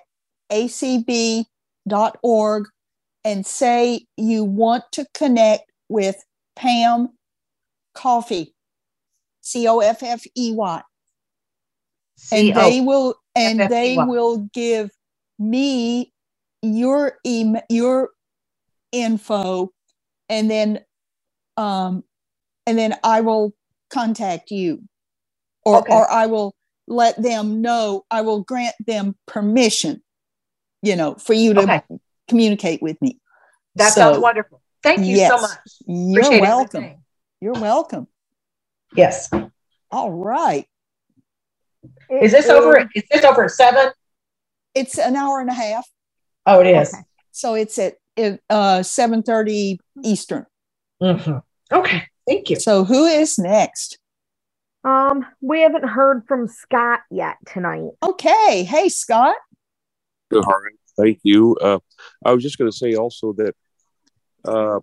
acb.org 0.50 1.46
and 3.24 3.46
say 3.46 4.06
you 4.16 4.44
want 4.44 4.84
to 4.92 5.06
connect 5.14 5.70
with 5.88 6.24
Pam 6.56 7.10
Coffey, 7.94 8.54
C 9.40 9.68
O 9.68 9.80
F 9.80 10.02
F 10.02 10.22
E 10.36 10.52
Y. 10.52 10.82
and 12.32 12.56
they 12.56 12.80
will 12.80 13.14
and 13.34 13.60
they 13.60 13.96
will 13.96 14.48
give 14.52 14.90
me 15.38 16.12
your 16.62 17.18
email 17.26 17.62
your 17.68 18.10
info 18.92 19.70
and 20.28 20.50
then 20.50 20.80
um 21.56 22.04
and 22.66 22.78
then 22.78 22.94
i 23.02 23.20
will 23.20 23.52
contact 23.90 24.50
you 24.50 24.80
or 25.64 25.78
Okay. 25.80 25.92
or 25.92 26.10
i 26.10 26.26
will 26.26 26.54
let 26.86 27.20
them 27.20 27.60
know 27.62 28.04
i 28.10 28.20
will 28.20 28.42
grant 28.42 28.74
them 28.86 29.16
permission 29.26 30.00
you 30.82 30.94
know 30.94 31.14
for 31.16 31.32
you 31.32 31.54
to 31.54 31.62
Okay. 31.62 31.82
communicate 32.28 32.80
with 32.82 33.00
me 33.02 33.18
That 33.76 33.92
So, 33.92 34.00
sounds 34.00 34.18
wonderful. 34.18 34.60
Thank 34.82 35.06
you 35.06 35.16
so 35.16 35.40
much. 35.40 35.58
you're 35.86 36.22
Appreciate 36.22 36.40
welcome 36.40 36.84
everything. 36.84 37.02
you're 37.40 37.54
welcome 37.54 38.06
Yes. 38.94 39.30
all 39.90 40.10
right 40.12 40.66
Is 42.22 42.32
this 42.32 42.48
over? 42.48 42.88
Is 42.94 43.02
this 43.10 43.24
over 43.24 43.44
at 43.44 43.50
seven? 43.50 43.90
it's 44.74 44.98
an 44.98 45.16
hour 45.16 45.40
and 45.40 45.50
a 45.50 45.54
half 45.54 45.86
Oh, 46.46 46.60
it 46.60 46.66
is. 46.66 46.92
Okay. 46.94 47.02
so 47.30 47.54
it's 47.54 47.78
at 47.78 47.94
uh 48.50 48.80
7:30 48.82 49.78
eastern 50.02 50.46
Mhm. 51.02 51.42
Okay. 51.72 52.02
Thank 52.26 52.50
you. 52.50 52.56
so 52.56 52.84
who 52.84 53.04
is 53.06 53.38
next 53.38 53.98
Um, 54.84 55.24
we 55.40 55.60
haven't 55.62 55.84
heard 55.88 56.24
from 56.26 56.48
Scott 56.48 57.00
yet 57.10 57.36
tonight. 57.46 57.90
okay 58.02 58.64
hey 58.64 58.88
scott 58.88 59.36
Good, 60.30 60.44
All 60.44 60.52
right, 60.52 60.78
thank 60.96 61.20
you. 61.24 61.56
Uh, 61.60 61.78
I 62.24 62.32
was 62.32 62.42
just 62.42 62.56
going 62.56 62.70
to 62.70 62.76
say 62.76 62.94
also 62.94 63.34
that 63.34 63.54
uh, 64.46 64.80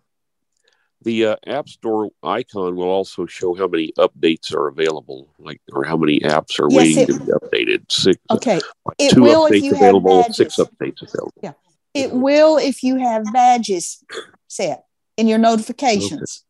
the 1.04 1.26
uh, 1.28 1.36
App 1.48 1.70
Store 1.70 2.10
icon 2.24 2.76
will 2.76 2.90
also 2.90 3.26
show 3.26 3.56
how 3.56 3.68
many 3.68 3.94
updates 3.98 4.54
are 4.54 4.68
available, 4.68 5.30
like 5.40 5.62
or 5.72 5.84
how 5.86 5.96
many 5.96 6.20
apps 6.20 6.60
are 6.60 6.70
Yes, 6.70 6.78
waiting 6.78 7.04
it- 7.04 7.08
to 7.08 7.20
be 7.20 7.32
updated. 7.32 7.92
Six, 7.92 8.20
okay 8.30 8.60
like 8.86 8.96
it 9.00 9.14
two 9.14 9.22
will 9.22 9.46
if 9.46 9.54
updates 9.64 9.72
available, 9.72 10.24
six 10.32 10.56
updates 10.58 11.02
available. 11.02 11.34
Yeah. 11.42 11.54
It 11.94 12.12
will 12.12 12.58
if 12.58 12.84
you 12.84 12.98
have 12.98 13.24
badges 13.34 14.04
set 14.48 14.84
in 15.18 15.28
your 15.28 15.40
notifications. 15.40 16.44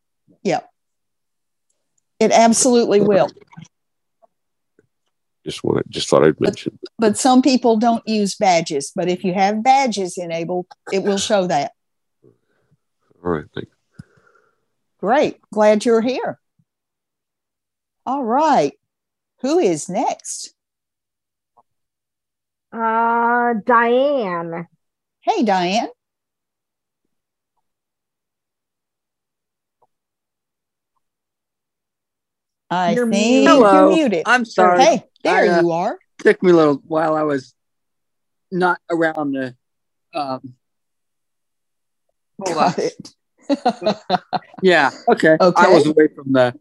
Yeah. 0.43 0.61
It 2.19 2.31
absolutely 2.31 2.99
will. 3.01 3.29
Just 5.45 5.63
want 5.63 5.77
to, 5.83 5.89
just 5.89 6.09
thought 6.09 6.25
I'd 6.25 6.39
mention. 6.41 6.77
But 6.97 7.17
some 7.17 7.41
people 7.41 7.77
don't 7.77 8.05
use 8.07 8.35
badges. 8.35 8.91
But 8.93 9.07
if 9.07 9.23
you 9.23 9.33
have 9.33 9.63
badges 9.63 10.17
enabled, 10.17 10.67
it 10.91 11.03
will 11.03 11.17
show 11.17 11.47
that. 11.47 11.71
All 12.23 13.31
right, 13.31 13.45
thank 13.55 13.69
Great. 14.99 15.39
Glad 15.53 15.85
you're 15.85 16.01
here. 16.01 16.39
All 18.05 18.23
right. 18.23 18.73
Who 19.41 19.59
is 19.59 19.87
next? 19.89 20.53
Uh, 22.71 23.53
Diane. 23.65 24.67
Hey, 25.21 25.43
Diane. 25.43 25.89
I 32.69 32.91
You're 32.93 33.07
think 33.09 33.25
muted. 33.25 33.47
Hello. 33.47 33.73
you're 33.89 33.95
muted. 33.95 34.23
I'm 34.25 34.45
sorry. 34.45 34.83
Hey, 34.83 35.03
there 35.23 35.35
I, 35.35 35.47
uh, 35.47 35.61
you 35.61 35.71
are. 35.71 35.97
took 36.19 36.43
me 36.43 36.51
a 36.51 36.55
little 36.55 36.75
while. 36.85 37.15
I 37.15 37.23
was 37.23 37.55
not 38.51 38.79
around 38.91 39.31
the. 39.31 39.55
Um, 40.13 40.53
hold 42.39 42.57
on. 42.57 42.69
Got 42.71 42.79
it. 42.79 43.13
Yeah. 44.61 44.91
Okay. 45.07 45.37
Okay. 45.39 45.61
I 45.61 45.73
was 45.73 45.85
away 45.87 46.07
from 46.13 46.31
the 46.33 46.53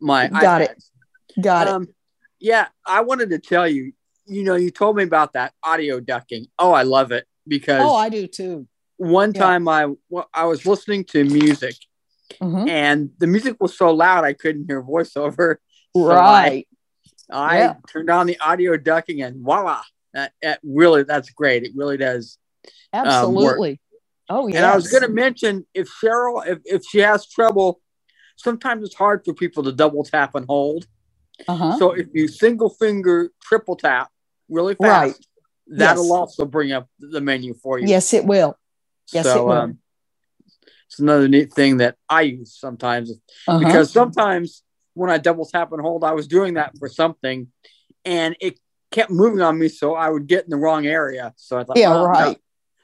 my. 0.00 0.28
Got 0.28 0.62
it. 0.62 0.70
iPad. 1.38 1.42
Got 1.42 1.66
it. 1.66 1.72
Um, 1.72 1.88
yeah, 2.40 2.68
I 2.86 3.00
wanted 3.02 3.30
to 3.30 3.38
tell 3.38 3.66
you. 3.68 3.92
You 4.28 4.42
know, 4.42 4.56
you 4.56 4.70
told 4.70 4.96
me 4.96 5.04
about 5.04 5.34
that 5.34 5.52
audio 5.62 6.00
ducking. 6.00 6.46
Oh, 6.58 6.72
I 6.72 6.82
love 6.82 7.12
it 7.12 7.26
because 7.46 7.82
Oh, 7.84 7.94
I 7.94 8.08
do 8.08 8.26
too. 8.26 8.66
one 8.96 9.32
yeah. 9.34 9.40
time 9.40 9.68
I 9.68 9.86
well, 10.08 10.28
I 10.34 10.46
was 10.46 10.66
listening 10.66 11.04
to 11.06 11.22
music 11.24 11.76
Mhm. 12.42 12.68
and 12.68 13.10
the 13.18 13.28
music 13.28 13.56
was 13.60 13.76
so 13.78 13.92
loud 13.92 14.24
I 14.24 14.32
couldn't 14.32 14.66
hear 14.66 14.82
voiceover. 14.82 15.56
So 15.96 16.10
I- 16.10 16.44
Right. 16.48 16.68
I 17.30 17.58
Yeah. 17.58 17.74
turned 17.90 18.10
on 18.10 18.26
the 18.26 18.38
audio 18.40 18.76
ducking 18.76 19.22
and 19.22 19.36
voila, 19.42 19.82
that, 20.12 20.32
that 20.42 20.58
really 20.62 21.04
that's 21.04 21.30
great. 21.30 21.62
It 21.62 21.72
really 21.76 21.96
does. 21.96 22.36
um. 22.92 23.06
Absolutely. 23.06 23.80
Oh, 24.28 24.46
yeah. 24.48 24.56
And 24.58 24.66
I 24.66 24.74
was 24.74 24.88
going 24.88 25.02
to 25.02 25.08
mention 25.08 25.66
if 25.74 25.88
Cheryl, 25.88 26.46
if, 26.46 26.58
if 26.64 26.84
she 26.84 26.98
has 26.98 27.26
trouble, 27.28 27.80
sometimes 28.36 28.84
it's 28.84 28.94
hard 28.94 29.24
for 29.24 29.34
people 29.34 29.62
to 29.64 29.72
double 29.72 30.04
tap 30.04 30.34
and 30.34 30.46
hold. 30.46 30.86
Uh-huh. 31.48 31.76
So 31.78 31.92
if 31.92 32.08
you 32.14 32.28
single 32.28 32.70
finger 32.70 33.30
triple 33.42 33.76
tap 33.76 34.10
really 34.48 34.74
fast, 34.74 34.80
Right. 34.88 35.14
that'll 35.66 36.04
Yes. 36.04 36.10
also 36.12 36.44
bring 36.44 36.72
up 36.72 36.88
the 36.98 37.20
menu 37.20 37.54
for 37.54 37.78
you. 37.78 37.86
Yes, 37.88 38.12
it 38.14 38.24
will. 38.24 38.56
Yes, 39.12 39.26
it 39.26 39.44
will. 39.44 39.50
um, 39.52 39.78
it's 40.88 40.98
another 41.00 41.28
neat 41.28 41.52
thing 41.52 41.78
that 41.78 41.96
I 42.08 42.22
use 42.22 42.56
sometimes 42.58 43.10
Uh-huh. 43.48 43.58
because 43.58 43.90
sometimes 43.92 44.62
when 44.94 45.10
I 45.10 45.18
double 45.18 45.44
tap 45.44 45.72
and 45.72 45.80
hold, 45.82 46.04
I 46.04 46.12
was 46.12 46.26
doing 46.26 46.54
that 46.54 46.72
for 46.78 46.88
something, 46.88 47.48
and 48.04 48.36
it 48.40 48.58
kept 48.90 49.10
moving 49.10 49.40
on 49.42 49.58
me, 49.58 49.68
so 49.68 49.94
I 49.94 50.08
would 50.08 50.26
get 50.26 50.44
in 50.44 50.50
the 50.50 50.56
wrong 50.56 50.86
area. 50.86 51.34
So 51.36 51.58
I 51.58 51.64
thought, 51.64 51.76
Yeah, 51.76 51.90
"Oh, 51.90 52.00
no, 52.02 52.06
right. 52.06 52.38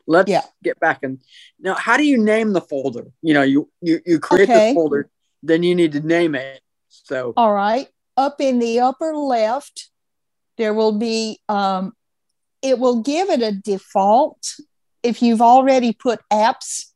Let's 0.06 0.30
Yeah. 0.30 0.42
get 0.62 0.78
back 0.80 1.00
and 1.02 1.18
Now, 1.60 1.74
how 1.74 1.96
do 1.96 2.04
you 2.04 2.18
name 2.18 2.52
the 2.52 2.60
folder? 2.60 3.06
You 3.22 3.34
know, 3.34 3.42
you 3.42 3.70
you, 3.80 4.00
you 4.06 4.18
create 4.18 4.48
Okay. 4.48 4.68
the 4.70 4.74
folder, 4.74 5.10
then 5.42 5.62
you 5.62 5.74
need 5.74 5.92
to 5.92 6.00
name 6.00 6.34
it. 6.34 6.60
So 6.88 7.32
All 7.36 7.52
right. 7.54 7.88
Up 8.16 8.40
in 8.40 8.58
the 8.58 8.80
upper 8.80 9.14
left, 9.16 9.88
there 10.58 10.74
will 10.74 10.92
be, 10.92 11.40
um, 11.48 11.92
it 12.60 12.78
will 12.78 13.00
give 13.02 13.30
it 13.30 13.40
a 13.42 13.52
default 13.52 14.54
if 15.02 15.22
you've 15.22 15.40
already 15.42 15.92
put 15.92 16.20
apps, 16.30 16.92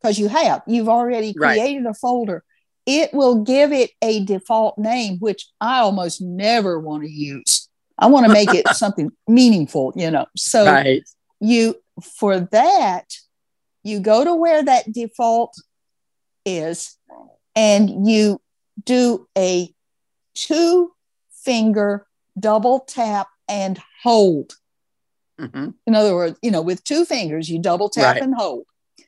because 0.00 0.18
you 0.18 0.28
have, 0.28 0.62
you've 0.66 0.88
already 0.88 1.34
Right. 1.36 1.56
created 1.58 1.86
a 1.86 1.94
folder. 1.94 2.42
It 2.86 3.12
will 3.12 3.42
give 3.44 3.70
it 3.72 3.90
a 4.00 4.24
default 4.24 4.78
name, 4.78 5.18
which 5.18 5.46
I 5.60 5.80
almost 5.80 6.22
never 6.22 6.80
want 6.80 7.02
to 7.04 7.10
use. 7.10 7.68
I 7.98 8.06
want 8.06 8.24
to 8.26 8.32
make 8.32 8.54
it 8.54 8.66
something 8.82 9.10
meaningful, 9.28 9.92
you 9.94 10.10
know. 10.10 10.24
So 10.36 10.64
right, 10.64 11.02
you 11.40 11.76
for 12.02 12.40
that 12.40 13.04
you 13.82 14.00
go 14.00 14.24
to 14.24 14.34
where 14.34 14.62
that 14.62 14.92
default 14.92 15.54
is 16.44 16.96
and 17.56 18.06
you 18.08 18.40
do 18.84 19.26
a 19.36 19.72
two 20.34 20.92
finger 21.44 22.06
double 22.38 22.80
tap 22.80 23.28
and 23.48 23.80
hold 24.02 24.54
Mhm. 25.40 25.74
in 25.86 25.94
other 25.94 26.14
words 26.14 26.38
you 26.42 26.50
know 26.50 26.62
with 26.62 26.82
two 26.84 27.04
fingers 27.04 27.48
you 27.48 27.58
double 27.60 27.88
tap 27.88 28.14
Right. 28.14 28.22
and 28.22 28.34
hold 28.34 28.64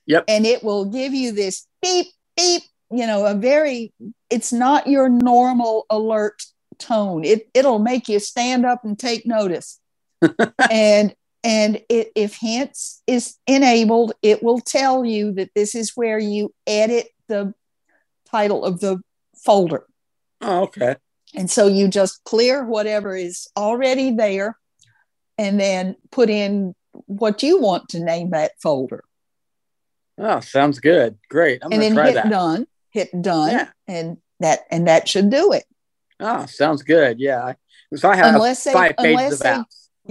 Yep. 0.07 0.25
and 0.29 0.47
it 0.47 0.62
will 0.62 0.85
give 0.85 1.12
you 1.12 1.33
this 1.33 1.67
beep 1.83 2.07
beep 2.37 2.62
you 2.91 3.07
know 3.07 3.27
a 3.27 3.35
very 3.35 3.93
it's 4.31 4.53
not 4.53 4.87
your 4.87 5.09
normal 5.09 5.87
alert 5.91 6.43
tone 6.79 7.25
it 7.25 7.49
it'll 7.55 7.79
make 7.79 8.09
you 8.09 8.19
stand 8.19 8.65
up 8.65 8.85
and 8.85 8.99
take 8.99 9.27
notice 9.27 9.79
and 10.71 11.15
and 11.43 11.81
it, 11.89 12.11
if 12.15 12.37
hints 12.37 13.03
is 13.07 13.37
enabled 13.47 14.12
it 14.23 14.43
will 14.43 14.61
tell 14.61 15.05
you 15.05 15.33
that 15.33 15.51
this 15.55 15.75
is 15.75 15.93
where 15.95 16.19
you 16.19 16.53
edit 16.67 17.09
the 17.29 17.55
title 18.31 18.65
of 18.65 18.81
the 18.81 18.99
folder 19.45 19.87
Oh, 20.43 20.62
okay. 20.62 20.97
and 21.35 21.51
so 21.51 21.67
you 21.67 21.89
just 21.89 22.23
clear 22.25 22.65
whatever 22.65 23.15
is 23.17 23.49
already 23.57 24.11
there 24.12 24.57
and 25.39 25.59
then 25.59 25.97
put 26.11 26.29
in 26.31 26.75
what 27.07 27.43
you 27.43 27.61
want 27.61 27.89
to 27.91 28.01
name 28.05 28.31
that 28.31 28.53
folder 28.62 29.05
Oh, 30.23 30.41
sounds 30.41 30.81
good. 30.81 31.17
Great. 31.31 31.62
I'm 31.65 31.73
and 31.73 31.81
gonna 31.81 31.95
then 31.95 31.95
try 31.95 32.07
hit 32.09 32.15
that. 32.17 32.31
done 32.31 32.67
hit 32.91 33.23
done 33.23 33.51
Yeah. 33.53 33.69
and 33.89 34.17
that 34.41 34.61
and 34.71 34.87
that 34.89 35.09
should 35.09 35.31
do 35.31 35.53
it 35.53 35.65
Oh, 36.23 36.45
sounds 36.45 36.83
good. 36.83 37.19
Yeah. 37.19 37.55
So 37.97 38.11
I 38.11 38.17
have 38.17 38.35
Unless 38.35 38.65
they- 38.65 38.73
five 38.75 38.97
pages 38.99 39.41
of 39.41 39.43
they- 39.43 39.62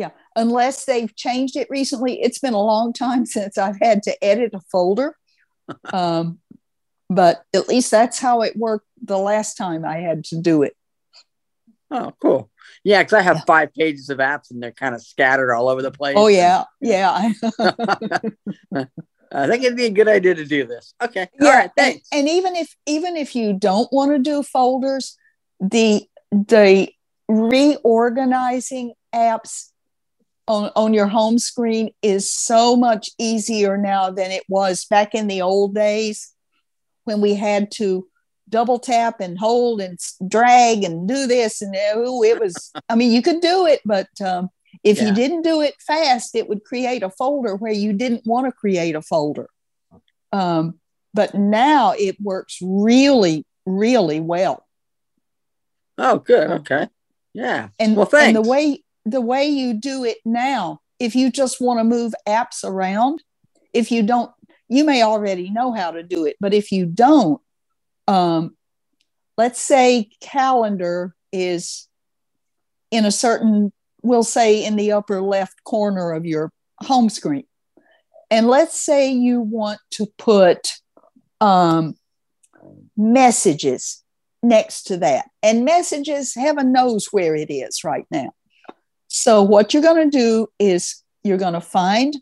yeah 0.02 0.10
unless 0.42 0.86
they've 0.86 1.16
changed 1.16 1.56
it 1.56 1.68
recently 1.70 2.14
it's 2.22 2.40
been 2.40 2.54
a 2.54 2.62
long 2.74 2.92
time 2.94 3.26
since 3.26 3.58
i've 3.58 3.80
had 3.82 4.02
to 4.04 4.14
edit 4.24 4.52
a 4.54 4.62
folder 4.72 5.16
um, 5.94 6.40
but 7.10 7.44
at 7.54 7.68
least 7.68 7.90
that's 7.92 8.20
how 8.20 8.42
it 8.42 8.56
worked 8.56 8.88
the 9.04 9.18
last 9.18 9.56
time 9.56 9.84
i 9.86 9.98
had 9.98 10.24
to 10.24 10.40
do 10.42 10.64
it 10.64 10.76
Oh, 11.92 12.14
cool. 12.22 12.52
Yeah, 12.84 13.02
because 13.02 13.14
I 13.14 13.22
have 13.24 13.38
Yeah. 13.38 13.46
five 13.48 13.74
pages 13.74 14.12
of 14.12 14.20
apps 14.20 14.52
and 14.52 14.62
they're 14.62 14.72
kind 14.72 14.94
of 14.94 15.02
scattered 15.02 15.52
all 15.52 15.68
over 15.70 15.82
the 15.82 15.90
place. 15.90 16.14
oh 16.18 16.28
yeah 16.28 16.66
yeah 16.82 17.32
I 19.32 19.48
think 19.48 19.64
it'd 19.64 19.76
be 19.76 19.86
a 19.86 19.90
good 19.90 20.08
idea 20.08 20.36
to 20.36 20.46
do 20.46 20.66
this. 20.68 20.94
Okay. 21.02 21.28
All 21.42 21.48
yeah 21.48 21.56
right. 21.62 21.72
and, 21.78 22.00
and 22.12 22.30
even 22.30 22.56
if 22.56 22.76
even 22.86 23.18
if 23.18 23.36
you 23.36 23.54
don't 23.54 23.92
want 23.92 24.12
to 24.12 24.20
do 24.20 24.44
folders 24.44 25.18
the 25.60 26.08
the 26.32 26.90
reorganizing 27.28 28.94
apps 29.14 29.70
on, 30.50 30.72
on 30.76 30.94
your 30.94 31.08
home 31.08 31.38
screen 31.38 31.92
is 32.02 32.30
so 32.30 32.76
much 32.76 33.12
easier 33.20 33.78
now 33.78 34.10
than 34.10 34.32
it 34.32 34.44
was 34.50 34.84
back 34.86 35.14
in 35.14 35.28
the 35.28 35.42
old 35.42 35.76
days 35.76 36.34
when 37.06 37.22
we 37.22 37.36
had 37.36 37.72
to 37.72 38.08
double 38.50 38.80
tap 38.80 39.20
and 39.20 39.38
hold 39.38 39.80
and 39.80 40.00
drag 40.28 40.84
and 40.84 41.08
do 41.08 41.28
this 41.28 41.62
and 41.62 41.76
oh, 41.94 42.24
it 42.24 42.40
was 42.40 42.72
i 42.90 42.96
mean 42.96 43.12
you 43.12 43.22
could 43.22 43.42
do 43.42 43.68
it 43.68 43.80
but 43.86 44.10
um, 44.26 44.50
if 44.84 44.98
yeah. 44.98 45.08
you 45.08 45.14
didn't 45.14 45.44
do 45.44 45.62
it 45.62 45.76
fast 45.86 46.36
it 46.36 46.50
would 46.50 46.64
create 46.64 47.04
a 47.04 47.12
folder 47.12 47.56
where 47.56 47.72
you 47.72 47.94
didn't 47.94 48.26
want 48.26 48.48
to 48.48 48.52
create 48.52 48.96
a 48.96 49.02
folder. 49.02 49.50
Um, 50.32 50.80
but 51.14 51.34
now 51.34 51.94
it 51.98 52.20
works 52.20 52.58
really 52.62 53.46
really 53.66 54.20
well. 54.20 54.66
Oh 55.98 56.18
good. 56.18 56.50
Okay. 56.50 56.88
Yeah. 57.34 57.70
And, 57.78 57.96
well, 57.96 58.08
thanks. 58.08 58.36
and 58.36 58.36
the 58.36 58.50
way 58.50 58.84
the 59.06 59.22
way 59.22 59.48
you 59.48 59.74
do 59.74 60.04
it 60.04 60.18
now 60.26 60.80
if 61.00 61.16
you 61.16 61.32
just 61.32 61.62
want 61.62 61.80
to 61.80 61.84
move 61.84 62.14
apps 62.28 62.64
around 62.64 63.24
if 63.74 63.92
you 63.92 64.04
don't 64.04 64.32
you 64.68 64.84
may 64.84 65.02
already 65.02 65.50
know 65.50 65.72
how 65.72 65.92
to 65.92 66.04
do 66.04 66.26
it 66.26 66.36
but 66.40 66.54
if 66.54 66.72
you 66.72 66.86
don't 66.86 67.42
um, 68.08 68.56
let's 69.38 69.62
say 69.62 70.10
calendar 70.22 71.14
is 71.32 71.88
in 72.92 73.06
a 73.06 73.12
certain 73.12 73.72
we'll 74.02 74.24
say 74.24 74.64
in 74.64 74.76
the 74.76 74.92
upper 74.92 75.22
left 75.22 75.64
corner 75.64 76.12
of 76.12 76.26
your 76.26 76.52
home 76.82 77.10
screen. 77.10 77.46
And 78.32 78.48
let's 78.48 78.80
say 78.80 79.12
you 79.12 79.42
want 79.42 79.80
to 79.92 80.08
put 80.18 80.74
um, 81.42 81.96
messages 82.96 84.04
next 84.44 84.84
to 84.84 84.98
that. 84.98 85.30
And 85.42 85.66
messages 85.66 86.36
heaven 86.36 86.72
knows 86.72 87.08
where 87.12 87.36
it 87.36 87.52
is 87.52 87.84
right 87.84 88.06
now 88.12 88.30
so 89.10 89.44
what 89.44 89.74
you're 89.74 89.84
going 89.84 90.10
to 90.10 90.18
do 90.18 90.48
is 90.60 91.04
you're 91.24 91.38
going 91.38 91.54
to 91.54 91.62
find 91.62 92.16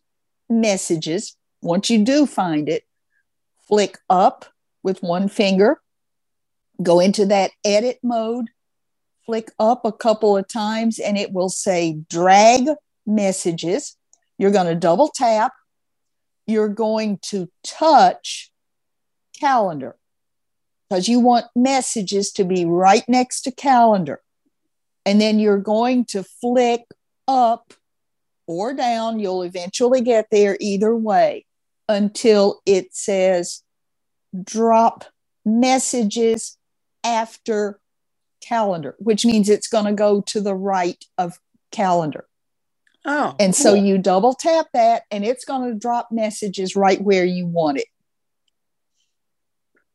messages 0.50 1.36
once 1.62 1.90
you 1.90 2.04
do 2.04 2.26
find 2.26 2.68
it 2.70 2.84
flick 3.68 3.98
up 4.10 4.46
with 4.84 5.04
one 5.04 5.28
finger, 5.28 5.82
go 6.82 7.00
into 7.00 7.26
that 7.26 7.52
edit 7.66 8.00
mode, 8.02 8.48
flick 9.26 9.52
up 9.60 9.84
a 9.84 9.92
couple 9.92 10.38
of 10.38 10.48
times, 10.48 11.00
and 11.00 11.18
it 11.18 11.34
will 11.34 11.50
say 11.50 12.00
drag 12.10 12.70
messages. 13.06 13.98
You're 14.38 14.52
going 14.52 14.68
to 14.68 14.76
double 14.76 15.10
tap. 15.10 15.52
You're 16.46 16.70
going 16.70 17.20
to 17.24 17.50
touch 17.64 18.52
calendar 19.38 19.98
because 20.90 21.10
you 21.10 21.20
want 21.20 21.46
messages 21.56 22.32
to 22.34 22.46
be 22.46 22.64
right 22.64 23.04
next 23.10 23.42
to 23.42 23.52
calendar. 23.52 24.22
And 25.08 25.22
then 25.22 25.40
you're 25.40 25.58
going 25.58 26.06
to 26.06 26.24
flick 26.24 26.84
up 27.28 27.74
or 28.46 28.74
down. 28.74 29.20
You'll 29.20 29.44
eventually 29.44 30.02
get 30.02 30.28
there 30.32 30.58
either 30.60 30.96
way 30.96 31.46
until 31.88 32.62
it 32.66 32.94
says 32.94 33.64
drop 34.44 35.06
messages 35.46 36.58
after 37.04 37.80
calendar, 38.42 38.96
which 39.00 39.26
means 39.26 39.50
it's 39.50 39.68
going 39.68 39.86
to 39.86 39.94
go 39.94 40.22
to 40.22 40.42
the 40.42 40.56
right 40.56 41.04
of 41.18 41.40
calendar. 41.72 42.28
Oh. 43.06 43.36
And 43.40 43.54
cool. 43.54 43.64
so 43.64 43.74
you 43.74 43.98
double 43.98 44.34
tap 44.34 44.68
that 44.74 45.04
and 45.10 45.24
it's 45.24 45.46
going 45.46 45.72
to 45.72 45.80
drop 45.80 46.10
messages 46.12 46.76
right 46.76 47.02
where 47.02 47.26
you 47.26 47.46
want 47.46 47.78
it. 47.78 47.88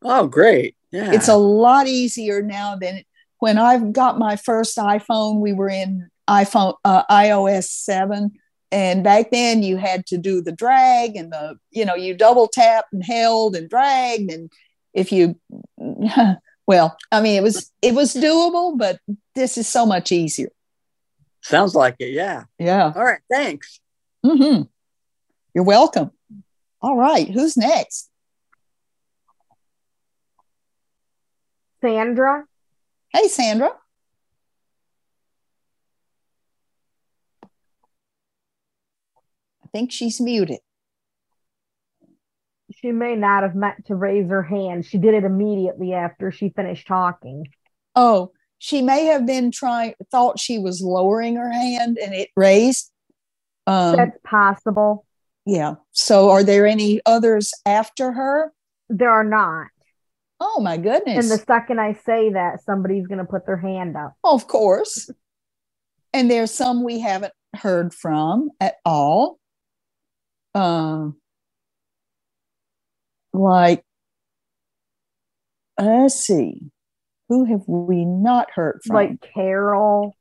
Oh, 0.02 0.26
great. 0.26 0.74
Yeah. 0.90 1.12
It's 1.12 1.28
a 1.28 1.36
lot 1.36 1.86
easier 1.86 2.43
now 2.43 2.76
than 2.76 3.02
when 3.43 3.59
I've 3.59 3.93
got 3.93 4.20
my 4.20 4.36
first 4.36 4.77
iPhone, 4.77 5.40
we 5.40 5.52
were 5.52 5.69
in 5.69 6.09
iPhone 6.31 6.77
uh, 6.85 7.02
iOS 7.10 7.64
7 7.64 8.31
and 8.70 9.02
back 9.02 9.32
then 9.32 9.64
you 9.64 9.78
had 9.78 10.06
to 10.06 10.16
do 10.16 10.40
the 10.40 10.52
drag 10.52 11.16
and 11.16 11.32
the 11.32 11.56
you 11.73 11.85
know 11.85 11.97
you 11.97 12.14
double 12.14 12.47
tap 12.47 12.85
and 12.93 13.05
held 13.05 13.56
and 13.56 13.69
dragged. 13.69 14.31
And 14.31 14.48
if 14.94 15.10
you 15.10 15.35
well 16.69 16.97
i 17.10 17.20
mean 17.20 17.36
it 17.36 17.43
was 17.43 17.73
it 17.82 17.94
was 17.94 18.14
doable 18.14 18.78
but 18.78 19.01
this 19.35 19.59
is 19.59 19.66
so 19.66 19.86
much 19.86 20.12
easier. 20.12 20.52
Sounds 21.40 21.74
like 21.74 21.97
it 21.98 22.12
yeah. 22.12 22.44
Yeah. 22.60 22.93
All 22.94 23.02
right 23.02 23.23
thanks. 23.28 23.81
Mm-hmm. 24.24 24.62
you're 25.52 25.64
welcome. 25.64 26.12
All 26.81 26.97
right 26.97 27.28
who's 27.28 27.56
next? 27.56 28.09
Sandra 31.81 32.44
hey 33.12 33.28
sandra 33.28 33.70
I 39.64 39.68
think 39.78 39.90
she's 39.90 40.20
muted. 40.20 40.59
She 42.74 42.93
may 42.93 43.16
not 43.16 43.43
have 43.43 43.55
meant 43.55 43.86
to 43.86 43.94
raise 43.94 44.28
her 44.28 44.43
hand. 44.43 44.84
She 44.84 44.98
did 44.98 45.14
it 45.14 45.24
immediately 45.24 45.94
after 45.94 46.30
she 46.30 46.51
finished 46.51 46.86
talking. 46.86 47.47
Oh, 47.94 48.32
she 48.59 48.82
may 48.82 49.06
have 49.06 49.26
been 49.26 49.51
trying, 49.51 49.94
thought 50.10 50.39
she 50.39 50.59
was 50.59 50.82
lowering 50.82 51.36
her 51.36 51.51
hand 51.51 51.98
and 51.98 52.14
it 52.14 52.30
raised. 52.36 52.90
Um, 53.66 53.97
That's 53.97 54.18
possible. 54.24 55.06
Yeah. 55.47 55.74
So, 55.93 56.30
are 56.30 56.44
there 56.44 56.66
any 56.66 57.01
others 57.05 57.52
after 57.66 58.12
her? 58.12 58.52
There 58.89 59.10
are 59.10 59.24
not. 59.24 59.68
Oh, 60.44 60.60
my 60.60 60.77
goodness. 60.77 61.31
And 61.31 61.31
the 61.31 61.44
second 61.44 61.81
I 61.81 61.93
say 62.05 62.31
that, 62.31 62.64
somebody's 62.64 63.06
going 63.06 63.19
to 63.19 63.24
put 63.24 63.47
their 63.47 63.56
hand 63.56 63.97
up. 63.97 64.14
Of 64.24 64.48
course. 64.48 65.09
And 66.12 66.28
there's 66.28 66.51
some 66.51 66.82
we 66.82 66.98
haven't 66.98 67.32
heard 67.55 67.94
from 67.94 68.51
at 68.60 68.74
all 68.85 69.39
um, 70.55 71.16
like, 73.32 73.82
let's 75.78 76.14
see, 76.14 76.60
who 77.28 77.44
have 77.47 77.62
we 77.66 78.05
not 78.05 78.51
heard 78.51 78.81
from? 78.85 78.97
Like 78.97 79.20
Carol. 79.35 80.14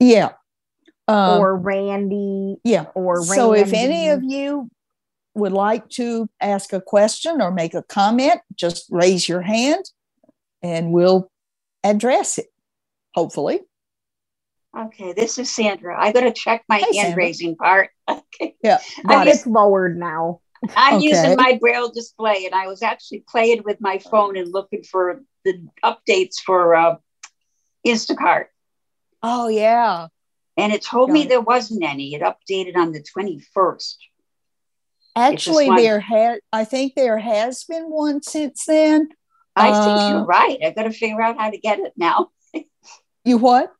Yeah. 0.00 0.32
Um, 1.08 1.40
or 1.40 1.56
Randy. 1.56 2.56
Yeah. 2.64 2.86
Or 2.94 3.20
Randy. 3.20 3.34
So 3.34 3.52
if 3.52 3.72
any 3.72 4.08
of 4.08 4.22
you 4.24 4.70
would 5.36 5.52
like 5.52 5.88
to 5.90 6.28
ask 6.40 6.72
a 6.72 6.80
question 6.80 7.40
or 7.40 7.50
make 7.50 7.74
a 7.74 7.82
comment, 7.82 8.40
just 8.54 8.86
raise 8.90 9.28
your 9.28 9.42
hand 9.42 9.84
and 10.62 10.92
we'll 10.92 11.30
address 11.84 12.38
it, 12.38 12.46
hopefully. 13.14 13.60
Okay, 14.76 15.12
this 15.12 15.38
is 15.38 15.54
Sandra. 15.54 15.96
I 15.98 16.12
got 16.12 16.20
to 16.20 16.32
check 16.32 16.64
my 16.68 16.76
hey, 16.78 16.84
hand 16.84 16.94
Sandra. 16.94 17.16
raising 17.16 17.56
part. 17.56 17.90
Okay. 18.08 18.54
Yeah, 18.62 18.78
got 19.08 19.26
it's 19.26 19.46
lowered 19.46 19.98
now. 19.98 20.40
I'm 20.76 20.96
okay. 20.96 21.06
using 21.06 21.36
my 21.36 21.58
braille 21.60 21.90
display, 21.90 22.44
and 22.44 22.54
I 22.54 22.66
was 22.66 22.82
actually 22.82 23.24
playing 23.26 23.62
with 23.64 23.80
my 23.80 23.98
phone 23.98 24.36
and 24.36 24.52
looking 24.52 24.84
for 24.84 25.22
the 25.44 25.66
updates 25.82 26.36
for 26.44 26.74
uh, 26.74 26.96
Instacart. 27.86 28.46
Oh 29.22 29.48
yeah, 29.48 30.08
and 30.56 30.72
it 30.72 30.82
told 30.82 31.10
me 31.10 31.24
there 31.24 31.40
wasn't 31.40 31.82
any. 31.82 32.14
It 32.14 32.22
updated 32.22 32.76
on 32.76 32.92
the 32.92 33.02
21st. 33.02 33.96
Actually, 35.16 35.68
there 35.70 36.00
had 36.00 36.40
I 36.52 36.64
think 36.64 36.94
there 36.94 37.18
has 37.18 37.64
been 37.64 37.90
one 37.90 38.22
since 38.22 38.64
then. 38.66 39.08
I 39.56 39.70
uh, 39.70 39.84
think 39.84 40.10
you're 40.10 40.24
right. 40.26 40.58
I 40.64 40.70
got 40.70 40.82
to 40.82 40.92
figure 40.92 41.22
out 41.22 41.38
how 41.38 41.50
to 41.50 41.58
get 41.58 41.78
it 41.78 41.94
now. 41.96 42.28
you 43.24 43.38
what? 43.38 43.72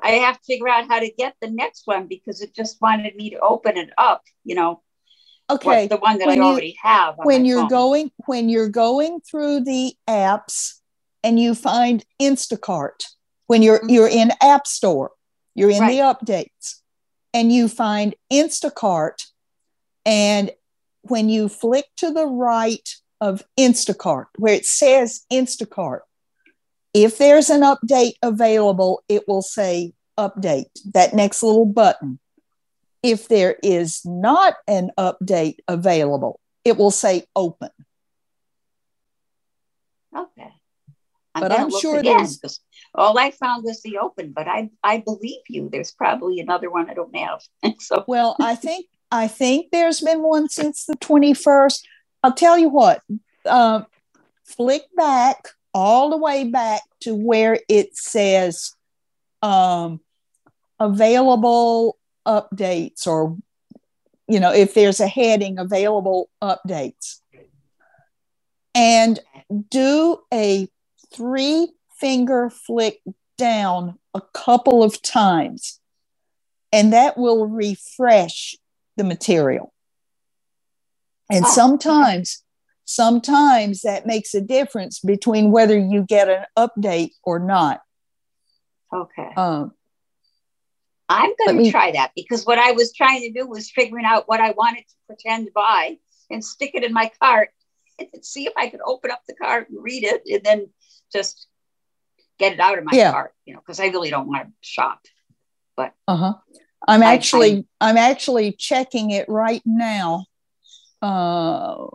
I 0.00 0.12
have 0.12 0.36
to 0.36 0.44
figure 0.44 0.68
out 0.68 0.88
how 0.88 1.00
to 1.00 1.10
get 1.10 1.34
the 1.40 1.50
next 1.50 1.86
one 1.86 2.06
because 2.06 2.40
it 2.40 2.54
just 2.54 2.80
wanted 2.80 3.14
me 3.14 3.30
to 3.30 3.38
open 3.40 3.76
it 3.76 3.90
up, 3.96 4.22
you 4.44 4.54
know. 4.54 4.82
Okay. 5.50 5.86
The 5.86 5.98
one 5.98 6.18
that 6.18 6.26
when 6.26 6.40
I 6.40 6.44
already 6.44 6.68
you, 6.68 6.74
have. 6.82 7.14
When 7.18 7.44
you're 7.44 7.60
phone. 7.60 7.68
going 7.68 8.10
when 8.26 8.48
you're 8.48 8.68
going 8.68 9.20
through 9.20 9.60
the 9.60 9.94
apps 10.08 10.74
and 11.22 11.38
you 11.38 11.54
find 11.54 12.04
Instacart, 12.20 13.04
when 13.46 13.62
you're 13.62 13.78
mm-hmm. 13.78 13.90
you're 13.90 14.08
in 14.08 14.32
App 14.40 14.66
Store, 14.66 15.10
you're 15.54 15.70
in 15.70 15.80
right. 15.80 15.90
the 15.90 15.98
updates, 15.98 16.80
and 17.34 17.52
you 17.52 17.68
find 17.68 18.14
Instacart, 18.32 19.26
and 20.04 20.50
when 21.02 21.28
you 21.28 21.48
flick 21.48 21.86
to 21.96 22.12
the 22.12 22.26
right 22.26 22.88
of 23.20 23.42
Instacart, 23.58 24.26
where 24.36 24.54
it 24.54 24.66
says 24.66 25.24
Instacart, 25.32 26.00
if 26.92 27.18
there's 27.18 27.50
an 27.50 27.62
update 27.62 28.14
available, 28.22 29.02
it 29.08 29.26
will 29.26 29.42
say 29.42 29.92
update, 30.18 30.66
that 30.92 31.14
next 31.14 31.42
little 31.42 31.66
button. 31.66 32.18
If 33.02 33.28
there 33.28 33.56
is 33.62 34.00
not 34.04 34.54
an 34.66 34.90
update 34.98 35.56
available, 35.68 36.40
it 36.64 36.78
will 36.78 36.90
say 36.90 37.24
open. 37.36 37.70
Okay. 40.16 40.52
I'm 41.34 41.42
but 41.42 41.52
I'm 41.52 41.70
sure 41.70 42.02
there's 42.02 42.40
all 42.94 43.18
I 43.18 43.32
found 43.32 43.64
was 43.64 43.82
the 43.82 43.98
open, 43.98 44.32
but 44.32 44.46
I 44.46 44.70
I 44.82 44.98
believe 44.98 45.42
you. 45.48 45.68
There's 45.70 45.90
probably 45.90 46.38
another 46.38 46.70
one 46.70 46.88
I 46.88 46.94
don't 46.94 47.14
have. 47.16 47.40
so 47.80 48.04
well, 48.06 48.36
I 48.40 48.54
think 48.54 48.86
I 49.14 49.28
think 49.28 49.70
there's 49.70 50.00
been 50.00 50.22
one 50.22 50.48
since 50.48 50.86
the 50.86 50.96
21st. 50.96 51.84
I'll 52.24 52.32
tell 52.32 52.58
you 52.58 52.68
what. 52.68 53.00
Um, 53.46 53.86
flick 54.44 54.82
back 54.96 55.50
all 55.72 56.10
the 56.10 56.16
way 56.16 56.50
back 56.50 56.82
to 57.02 57.14
where 57.14 57.60
it 57.68 57.96
says 57.96 58.74
um, 59.40 60.00
available 60.80 61.96
updates 62.26 63.06
or 63.06 63.36
you 64.26 64.40
know 64.40 64.52
if 64.52 64.74
there's 64.74 64.98
a 64.98 65.06
heading 65.06 65.58
available 65.58 66.30
updates 66.42 67.20
and 68.74 69.20
do 69.68 70.18
a 70.32 70.66
three 71.12 71.68
finger 71.98 72.50
flick 72.50 73.00
down 73.38 73.98
a 74.12 74.22
couple 74.32 74.82
of 74.82 75.00
times, 75.02 75.78
and 76.72 76.92
that 76.92 77.16
will 77.16 77.46
refresh 77.46 78.56
the 78.96 79.04
material. 79.04 79.72
And 81.30 81.44
Oh, 81.44 81.48
sometimes, 81.48 82.42
sometimes 82.84 83.80
that 83.82 84.06
makes 84.06 84.34
a 84.34 84.40
difference 84.40 85.00
between 85.00 85.50
whether 85.50 85.78
you 85.78 86.02
get 86.02 86.28
an 86.28 86.44
update 86.56 87.12
or 87.22 87.38
not. 87.38 87.80
Okay. 88.92 89.30
Um, 89.36 89.72
I'm 91.08 91.32
going 91.46 91.64
to 91.64 91.70
try 91.70 91.92
that 91.92 92.12
because 92.14 92.46
what 92.46 92.58
I 92.58 92.72
was 92.72 92.92
trying 92.92 93.20
to 93.22 93.32
do 93.32 93.46
was 93.46 93.70
figuring 93.70 94.04
out 94.04 94.28
what 94.28 94.40
I 94.40 94.52
wanted 94.52 94.84
to 94.88 94.94
pretend 95.06 95.46
to 95.46 95.52
buy 95.52 95.98
and 96.30 96.44
stick 96.44 96.72
it 96.74 96.84
in 96.84 96.92
my 96.92 97.10
cart 97.20 97.50
and 97.98 98.08
see 98.22 98.46
if 98.46 98.52
I 98.56 98.68
could 98.68 98.80
open 98.84 99.10
up 99.10 99.20
the 99.28 99.34
cart 99.34 99.68
and 99.68 99.82
read 99.82 100.04
it 100.04 100.22
and 100.26 100.42
then 100.42 100.70
just 101.12 101.46
get 102.38 102.52
it 102.52 102.60
out 102.60 102.78
of 102.78 102.84
my 102.84 102.92
Yeah. 102.92 103.12
cart, 103.12 103.34
you 103.44 103.54
know, 103.54 103.60
because 103.60 103.80
I 103.80 103.86
really 103.86 104.10
don't 104.10 104.26
want 104.28 104.46
to 104.48 104.52
shop. 104.62 105.00
But 105.76 105.92
Uh-huh. 106.08 106.34
I'm 106.86 107.02
actually 107.02 107.66
I, 107.80 107.90
am 107.90 107.96
actually 107.96 108.52
checking 108.52 109.10
it 109.10 109.28
right 109.28 109.62
now. 109.64 110.26
Uh 111.00 111.86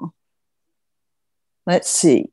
let's 1.66 1.90
see. 1.90 2.32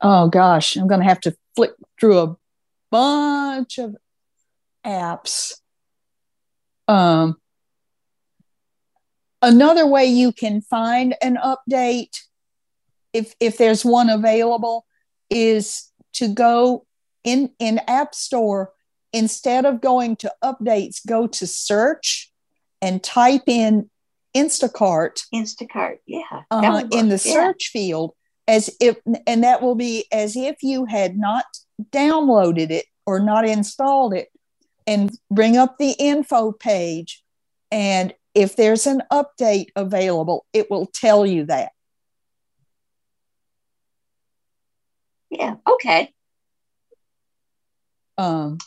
Oh 0.00 0.28
gosh, 0.28 0.76
I'm 0.76 0.86
gonna 0.86 1.04
have 1.04 1.20
to 1.20 1.36
flick 1.54 1.72
through 1.98 2.18
a 2.18 2.36
bunch 2.90 3.78
of 3.78 3.96
apps. 4.84 5.54
Um 6.88 7.36
another 9.40 9.86
way 9.86 10.06
you 10.06 10.32
can 10.32 10.60
find 10.60 11.14
an 11.22 11.36
update 11.36 12.16
if 13.12 13.34
if 13.38 13.58
there's 13.58 13.84
one 13.84 14.10
available 14.10 14.84
is 15.30 15.90
to 16.14 16.28
go 16.28 16.86
in 17.22 17.50
in 17.58 17.80
app 17.86 18.14
store 18.14 18.72
instead 19.14 19.64
of 19.64 19.80
going 19.80 20.16
to 20.16 20.32
updates 20.42 21.00
go 21.06 21.26
to 21.28 21.46
search 21.46 22.32
and 22.82 23.02
type 23.02 23.44
in 23.46 23.88
instacart 24.36 25.22
Instacart, 25.32 25.98
yeah. 26.06 26.42
uh, 26.50 26.82
in 26.90 27.08
the 27.08 27.14
work, 27.14 27.24
yeah. 27.24 27.32
search 27.32 27.70
field 27.72 28.12
as 28.48 28.68
if 28.80 28.96
and 29.26 29.44
that 29.44 29.62
will 29.62 29.76
be 29.76 30.06
as 30.12 30.36
if 30.36 30.56
you 30.62 30.84
had 30.84 31.16
not 31.16 31.44
downloaded 31.92 32.70
it 32.70 32.84
or 33.06 33.20
not 33.20 33.46
installed 33.46 34.12
it 34.12 34.28
and 34.86 35.16
bring 35.30 35.56
up 35.56 35.78
the 35.78 35.94
info 35.98 36.50
page 36.50 37.22
and 37.70 38.12
if 38.34 38.56
there's 38.56 38.88
an 38.88 39.00
update 39.12 39.68
available 39.76 40.44
it 40.52 40.68
will 40.70 40.86
tell 40.86 41.24
you 41.24 41.44
that 41.46 41.70
Yeah. 45.30 45.56
Okay. 45.66 46.12
um, 48.18 48.58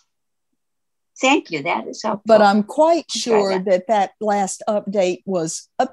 Thank 1.19 1.49
you. 1.51 1.63
That 1.63 1.87
is 1.87 2.03
helpful. 2.03 2.23
but 2.25 2.41
i'm 2.41 2.61
quite 2.63 3.09
sure 3.09 3.53
that. 3.57 3.65
that 3.65 3.87
that 3.87 4.11
last 4.21 4.61
update 4.69 5.23
was 5.25 5.67
a, 5.79 5.87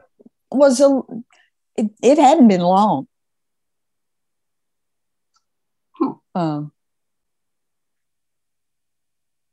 was 0.51 0.81
a 0.81 1.01
it, 1.77 1.91
it 2.03 2.19
hadn't 2.19 2.49
been 2.49 2.61
long 2.61 3.07
Hmm. 5.97 6.11
um, 6.35 6.73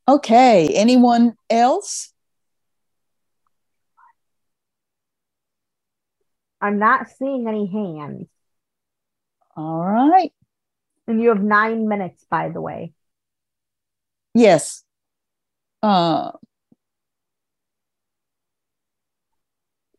okay 0.07 0.69
anyone 0.73 1.35
else 1.49 2.11
I'm 6.64 6.77
not 6.77 7.07
seeing 7.18 7.48
any 7.48 7.65
hands. 7.65 8.27
all 9.56 9.84
right 9.85 10.31
And 11.07 11.22
you 11.22 11.30
have 11.30 11.41
nine 11.41 11.88
minutes, 11.88 12.23
by 12.30 12.49
the 12.49 12.61
way. 12.61 12.93
yes 14.34 14.84
uh, 15.83 16.31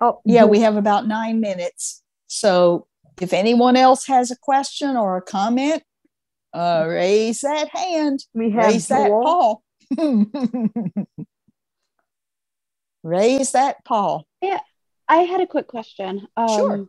Oh, 0.01 0.21
yeah 0.25 0.45
we 0.45 0.59
have 0.61 0.77
about 0.77 1.07
nine 1.07 1.41
minutes 1.41 2.03
so 2.27 2.87
if 3.21 3.33
anyone 3.33 3.77
else 3.77 4.07
has 4.07 4.31
a 4.33 4.37
question 4.37 4.97
or 4.97 5.17
a 5.17 5.23
comment 5.23 5.83
uh, 6.53 6.85
raise 6.89 7.41
that 7.43 7.69
hand 7.73 8.25
we 8.35 8.51
have 8.51 8.65
raise 8.65 8.89
that 8.89 9.07
Joel. 9.09 9.23
paw 9.23 9.57
raise 13.05 13.53
that 13.53 13.77
paw 13.85 14.23
Yeah, 14.41 14.61
I 15.09 15.19
had 15.19 15.41
a 15.41 15.47
quick 15.47 15.67
question. 15.69 16.27
Um, 16.37 16.49
Sure. 16.57 16.89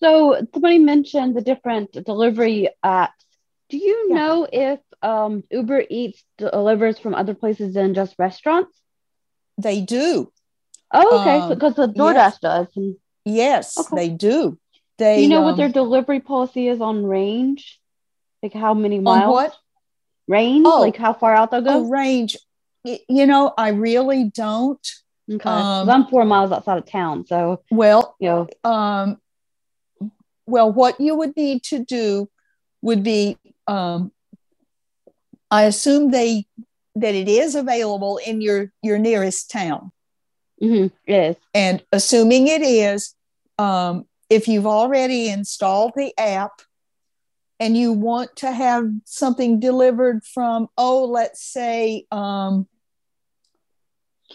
So 0.00 0.46
somebody 0.52 0.78
mentioned 0.78 1.34
the 1.34 1.40
different 1.40 1.92
delivery 1.92 2.68
apps. 2.84 3.12
Do 3.70 3.78
you 3.78 4.08
Yeah. 4.10 4.14
know 4.16 4.46
if 4.52 4.80
um, 5.02 5.44
Uber 5.50 5.84
Eats 5.90 6.24
delivers 6.38 6.98
from 6.98 7.14
other 7.14 7.34
places 7.34 7.74
than 7.74 7.94
just 7.94 8.14
restaurants? 8.18 8.80
they 9.58 9.80
do 9.80 10.32
Oh, 10.92 11.20
okay. 11.20 11.38
Um, 11.40 11.48
Because 11.48 11.74
the 11.74 11.86
yes. 11.94 11.96
DoorDash 11.96 12.40
does. 12.40 12.66
And 12.76 12.96
yes 13.24 13.76
Okay. 13.78 13.96
they 13.96 14.08
do 14.08 14.58
they 14.98 15.16
do 15.16 15.22
you 15.22 15.28
know 15.28 15.38
um, 15.38 15.44
what 15.44 15.56
their 15.56 15.68
delivery 15.68 16.20
policy 16.20 16.68
is 16.68 16.80
on 16.80 17.04
range? 17.04 17.80
Like 18.42 18.52
how 18.54 18.72
many 18.74 18.96
on 18.98 19.02
miles? 19.04 19.32
what 19.32 19.56
Range? 20.28 20.64
Oh. 20.66 20.80
Like 20.82 20.96
how 20.96 21.12
far 21.12 21.34
out 21.34 21.50
they'll 21.50 21.62
go? 21.62 21.78
oh, 21.80 21.88
range 21.88 22.36
Y- 22.84 23.00
you 23.08 23.26
know 23.26 23.52
i 23.58 23.70
really 23.70 24.30
don't 24.32 24.86
okay. 25.30 25.48
um, 25.50 25.90
I'm 25.90 26.06
four 26.06 26.24
miles 26.24 26.52
outside 26.52 26.78
of 26.78 26.86
town, 26.86 27.26
so 27.26 27.62
well 27.70 28.14
you 28.20 28.28
know. 28.28 28.46
um, 28.62 29.18
well, 30.46 30.72
what 30.72 31.00
you 31.00 31.16
would 31.16 31.36
need 31.36 31.64
to 31.64 31.84
do 31.84 32.28
would 32.82 33.02
be, 33.02 33.36
um, 33.66 34.12
I 35.50 35.64
assume 35.64 36.10
they 36.10 36.46
that 36.96 37.14
it 37.14 37.28
is 37.28 37.54
available 37.54 38.18
in 38.18 38.40
your 38.40 38.72
your 38.82 38.98
nearest 38.98 39.50
town, 39.50 39.92
mhm, 40.62 40.90
it 41.06 41.14
is. 41.14 41.36
and 41.54 41.84
assuming 41.92 42.48
it 42.48 42.62
is, 42.62 43.14
um, 43.58 44.06
if 44.30 44.48
you've 44.48 44.66
already 44.66 45.28
installed 45.28 45.92
the 45.96 46.12
app 46.18 46.62
and 47.60 47.76
you 47.76 47.92
want 47.92 48.34
to 48.36 48.50
have 48.50 48.90
something 49.04 49.60
delivered 49.60 50.24
from, 50.24 50.68
oh, 50.76 51.04
let's 51.04 51.42
say, 51.42 52.06
um, 52.10 52.66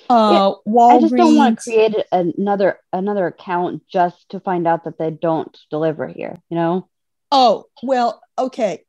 uh, 0.09 0.53
Walgreens. 0.67 0.91
I 0.91 0.99
just 1.01 1.15
don't 1.15 1.35
want 1.35 1.57
to 1.59 1.63
create 1.63 1.95
another 2.11 2.79
another 2.93 3.27
account 3.27 3.83
just 3.87 4.29
to 4.29 4.39
find 4.39 4.67
out 4.67 4.85
that 4.85 4.97
they 4.97 5.11
don't 5.11 5.55
deliver 5.69 6.07
here. 6.07 6.37
You 6.49 6.57
know. 6.57 6.89
Oh, 7.31 7.65
well, 7.83 8.21
okay. 8.37 8.83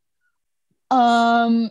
Um 0.90 1.70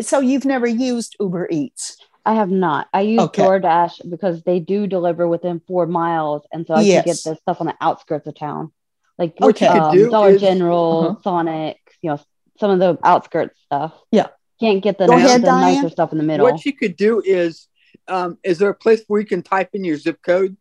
so 0.00 0.20
you've 0.20 0.44
never 0.44 0.66
used 0.66 1.16
Uber 1.20 1.48
Eats. 1.50 1.96
I 2.24 2.34
have 2.34 2.50
not. 2.50 2.88
I 2.92 3.02
use 3.02 3.20
Okay. 3.20 3.42
DoorDash 3.42 4.10
because 4.10 4.42
they 4.42 4.58
do 4.58 4.86
deliver 4.86 5.28
within 5.28 5.60
four 5.66 5.86
miles, 5.86 6.42
and 6.52 6.66
so 6.66 6.74
I 6.74 6.78
can 6.78 6.86
get 6.86 7.06
Yes. 7.06 7.22
the 7.22 7.36
stuff 7.36 7.60
on 7.60 7.66
the 7.68 7.76
outskirts 7.80 8.26
of 8.26 8.34
town, 8.34 8.72
like 9.16 9.34
What 9.38 9.60
you 9.60 9.68
could 9.68 9.76
um, 9.78 9.94
do 9.94 10.10
Dollar 10.10 10.30
is- 10.30 10.40
General, 10.40 11.08
Uh-huh. 11.10 11.20
Sonic, 11.22 11.78
you 12.02 12.10
know, 12.10 12.20
some 12.58 12.70
of 12.72 12.78
the 12.80 12.98
outskirts 13.04 13.58
stuff. 13.64 13.92
Yeah. 14.10 14.28
can't 14.58 14.82
get 14.82 14.96
the, 14.98 15.06
nice- 15.06 15.24
ahead, 15.26 15.42
the 15.42 15.46
nicer 15.52 15.90
stuff 15.90 16.12
in 16.12 16.18
the 16.18 16.24
middle. 16.24 16.46
What 16.46 16.64
you 16.64 16.72
could 16.72 16.96
do 16.96 17.20
is, 17.24 17.68
um, 18.08 18.38
is 18.42 18.58
there 18.58 18.70
a 18.70 18.74
place 18.74 19.02
where 19.06 19.20
you 19.20 19.26
can 19.26 19.42
type 19.42 19.70
in 19.74 19.84
your 19.84 19.96
zip 19.98 20.20
code? 20.22 20.56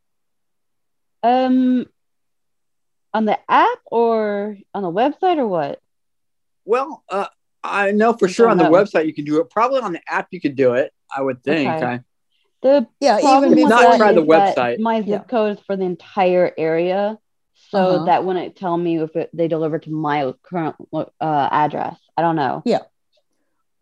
Um, 1.23 1.85
on 3.13 3.23
the 3.25 3.39
app 3.49 3.79
or 3.85 4.57
on 4.73 4.83
the 4.83 4.91
website 4.91 5.37
or 5.37 5.47
what? 5.47 5.79
Well, 6.65 7.03
uh, 7.09 7.27
I 7.71 7.91
know 7.91 8.13
for 8.13 8.27
sure 8.27 8.47
on 8.49 8.57
the 8.57 8.63
website 8.65 9.05
you 9.07 9.13
can 9.13 9.25
do 9.25 9.39
it. 9.39 9.49
Probably 9.49 9.81
on 9.81 9.93
the 9.93 10.01
app 10.07 10.27
you 10.31 10.39
could 10.41 10.55
do 10.55 10.73
it. 10.73 10.91
I 11.15 11.21
would 11.21 11.43
think. 11.43 11.69
Okay. 11.69 11.85
I- 11.85 12.03
The 12.61 12.87
Yeah, 12.99 13.19
even 13.19 13.55
Not 13.69 13.69
that 13.69 13.97
try 13.97 14.11
the 14.13 14.25
website. 14.25 14.79
My 14.79 15.01
zip 15.01 15.07
Yeah. 15.07 15.19
code 15.19 15.57
is 15.57 15.63
for 15.65 15.75
the 15.75 15.83
entire 15.83 16.51
area, 16.57 17.19
so 17.69 17.77
Uh-huh. 17.79 18.05
that 18.05 18.25
wouldn't 18.25 18.55
tell 18.55 18.75
me 18.77 18.97
if 18.99 19.15
it, 19.15 19.29
they 19.33 19.47
deliver 19.47 19.77
to 19.79 19.91
my 19.91 20.33
current 20.41 20.75
uh, 20.93 21.49
address. 21.51 21.97
I 22.17 22.21
don't 22.23 22.35
know. 22.35 22.63
Yeah, 22.65 22.81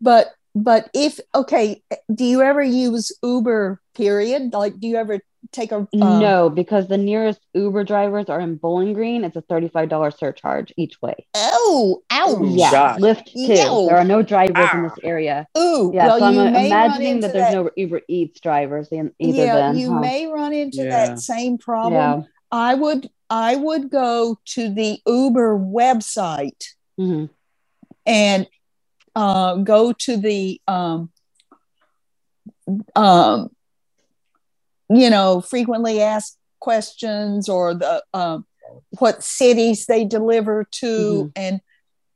but 0.00 0.32
but 0.54 0.90
if 0.94 1.18
okay, 1.34 1.82
do 2.14 2.24
you 2.24 2.42
ever 2.42 2.62
use 2.62 3.10
Uber 3.22 3.80
period? 3.94 4.52
Like 4.52 4.78
do 4.78 4.86
you 4.88 4.96
ever 4.96 5.20
take 5.52 5.72
a 5.72 5.76
um, 5.76 5.88
no, 5.92 6.50
because 6.50 6.88
the 6.88 6.96
nearest 6.98 7.40
Uber 7.54 7.84
drivers 7.84 8.28
are 8.28 8.40
in 8.40 8.56
Bowling 8.56 8.92
Green. 8.92 9.24
It's 9.24 9.36
a 9.36 9.40
thirty-five 9.40 9.88
dollar 9.88 10.10
surcharge 10.10 10.72
each 10.76 11.00
way. 11.02 11.14
Oh, 11.34 12.02
ouch. 12.10 12.38
Yeah, 12.42 12.70
gosh. 12.70 13.00
Lyft 13.00 13.24
too. 13.32 13.40
Ew. 13.40 13.86
There 13.88 13.96
are 13.96 14.04
no 14.04 14.22
drivers 14.22 14.68
in 14.72 14.82
this 14.84 14.92
area. 15.02 15.46
Ooh, 15.56 15.90
Yeah, 15.94 16.06
well, 16.06 16.18
so 16.18 16.24
I'm 16.26 16.34
you 16.34 16.40
uh, 16.40 16.44
may 16.44 16.52
run 16.52 16.66
imagining 16.66 17.20
that 17.20 17.32
there's 17.32 17.52
no 17.54 17.70
Uber 17.76 18.02
Eats 18.08 18.40
drivers 18.40 18.88
in 18.88 19.12
either. 19.18 19.44
yeah, 19.44 19.54
then, 19.54 19.76
you 19.78 19.92
huh? 19.92 20.00
may 20.00 20.26
run 20.26 20.52
into 20.52 20.78
Yeah. 20.84 21.06
that 21.06 21.18
same 21.20 21.58
problem. 21.58 21.92
Yeah. 22.20 22.22
I 22.50 22.74
would 22.74 23.10
I 23.30 23.56
would 23.56 23.90
go 23.90 24.38
to 24.46 24.72
the 24.72 24.98
Uber 25.06 25.58
website 25.58 26.64
Mhm. 27.00 27.28
and 28.06 28.46
uh, 29.16 29.56
go 29.56 29.92
to 29.92 30.16
the 30.16 30.60
um, 30.68 31.10
um, 32.96 33.50
you 34.88 35.10
know 35.10 35.40
frequently 35.40 36.00
asked 36.00 36.38
questions 36.60 37.48
or 37.48 37.74
the 37.74 38.02
um, 38.14 38.46
what 38.98 39.22
cities 39.22 39.86
they 39.86 40.04
deliver 40.04 40.64
to 40.70 41.24
Mhm. 41.24 41.32
and 41.36 41.60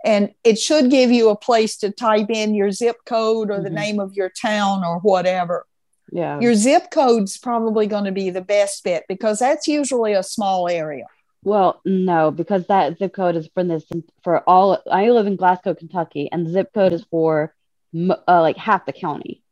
and 0.04 0.32
it 0.44 0.58
should 0.58 0.90
give 0.90 1.10
you 1.10 1.28
a 1.28 1.36
place 1.36 1.76
to 1.78 1.90
type 1.90 2.30
in 2.30 2.54
your 2.54 2.70
zip 2.70 2.96
code 3.04 3.50
or 3.50 3.60
the 3.60 3.68
Mhm. 3.68 3.74
name 3.74 4.00
of 4.00 4.14
your 4.14 4.30
town 4.30 4.84
or 4.84 4.98
whatever 5.00 5.66
Yeah. 6.12 6.40
your 6.40 6.54
zip 6.54 6.90
code's 6.90 7.36
probably 7.36 7.86
going 7.86 8.04
to 8.04 8.12
be 8.12 8.30
the 8.30 8.40
best 8.40 8.84
bet 8.84 9.04
because 9.08 9.38
that's 9.40 9.66
usually 9.68 10.12
a 10.14 10.22
small 10.22 10.68
area 10.68 11.04
Well, 11.44 11.80
no, 11.84 12.30
because 12.32 12.66
that 12.66 12.98
zip 12.98 13.12
code 13.14 13.36
is 13.36 13.48
for 13.54 13.62
this 13.64 13.84
for 14.24 14.42
all. 14.48 14.78
I 14.90 15.10
live 15.10 15.26
in 15.28 15.36
Glasgow, 15.36 15.72
Kentucky, 15.74 16.28
and 16.32 16.44
the 16.44 16.50
zip 16.50 16.72
code 16.74 16.92
is 16.92 17.04
for 17.10 17.54
uh, 17.96 18.40
like 18.42 18.56
half 18.56 18.84
the 18.86 18.92
county. 18.92 19.42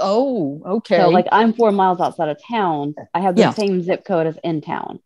Oh 0.00 0.62
okay 0.66 0.98
So, 0.98 1.10
like, 1.10 1.26
I'm 1.32 1.52
four 1.52 1.72
miles 1.72 2.00
outside 2.00 2.28
of 2.28 2.38
town. 2.48 2.94
I 3.14 3.20
have 3.20 3.36
the 3.36 3.40
Yeah. 3.42 3.52
same 3.52 3.82
zip 3.82 4.04
code 4.04 4.26
as 4.26 4.38
in 4.42 4.60
town. 4.60 5.00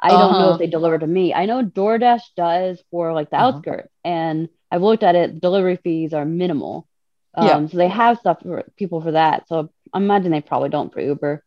I 0.00 0.16
don't 0.16 0.38
know 0.38 0.50
Uh-huh. 0.50 0.52
if 0.54 0.58
they 0.58 0.66
deliver 0.66 0.98
to 0.98 1.06
me. 1.06 1.32
I 1.32 1.46
know 1.46 1.64
DoorDash 1.64 2.22
does 2.36 2.82
for 2.90 3.12
like 3.12 3.30
the 3.30 3.36
Uh-huh. 3.36 3.48
outskirts, 3.56 3.88
and 4.04 4.48
I've 4.70 4.82
looked 4.82 5.02
at 5.02 5.14
it. 5.14 5.40
Delivery 5.40 5.76
fees 5.76 6.12
are 6.12 6.24
minimal. 6.24 6.86
Um, 7.34 7.46
Yeah. 7.46 7.66
So 7.68 7.76
they 7.78 7.88
have 7.88 8.18
stuff 8.18 8.38
for 8.42 8.64
people 8.76 9.00
for 9.00 9.12
that. 9.12 9.48
So 9.48 9.70
I 9.92 9.98
imagine 9.98 10.30
they 10.32 10.40
probably 10.40 10.68
don't 10.68 10.92
for 10.92 11.00
Uber. 11.00 11.42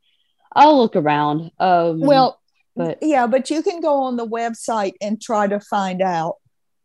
I'll 0.53 0.77
look 0.77 0.95
around. 0.95 1.51
Um, 1.59 1.99
well 2.01 2.39
but 2.75 2.99
yeah 3.01 3.25
but 3.27 3.49
you 3.49 3.63
can 3.63 3.81
go 3.81 4.03
on 4.03 4.17
the 4.17 4.27
website 4.27 4.93
and 5.01 5.19
try 5.21 5.47
to 5.47 5.59
find 5.59 6.01
out 6.01 6.35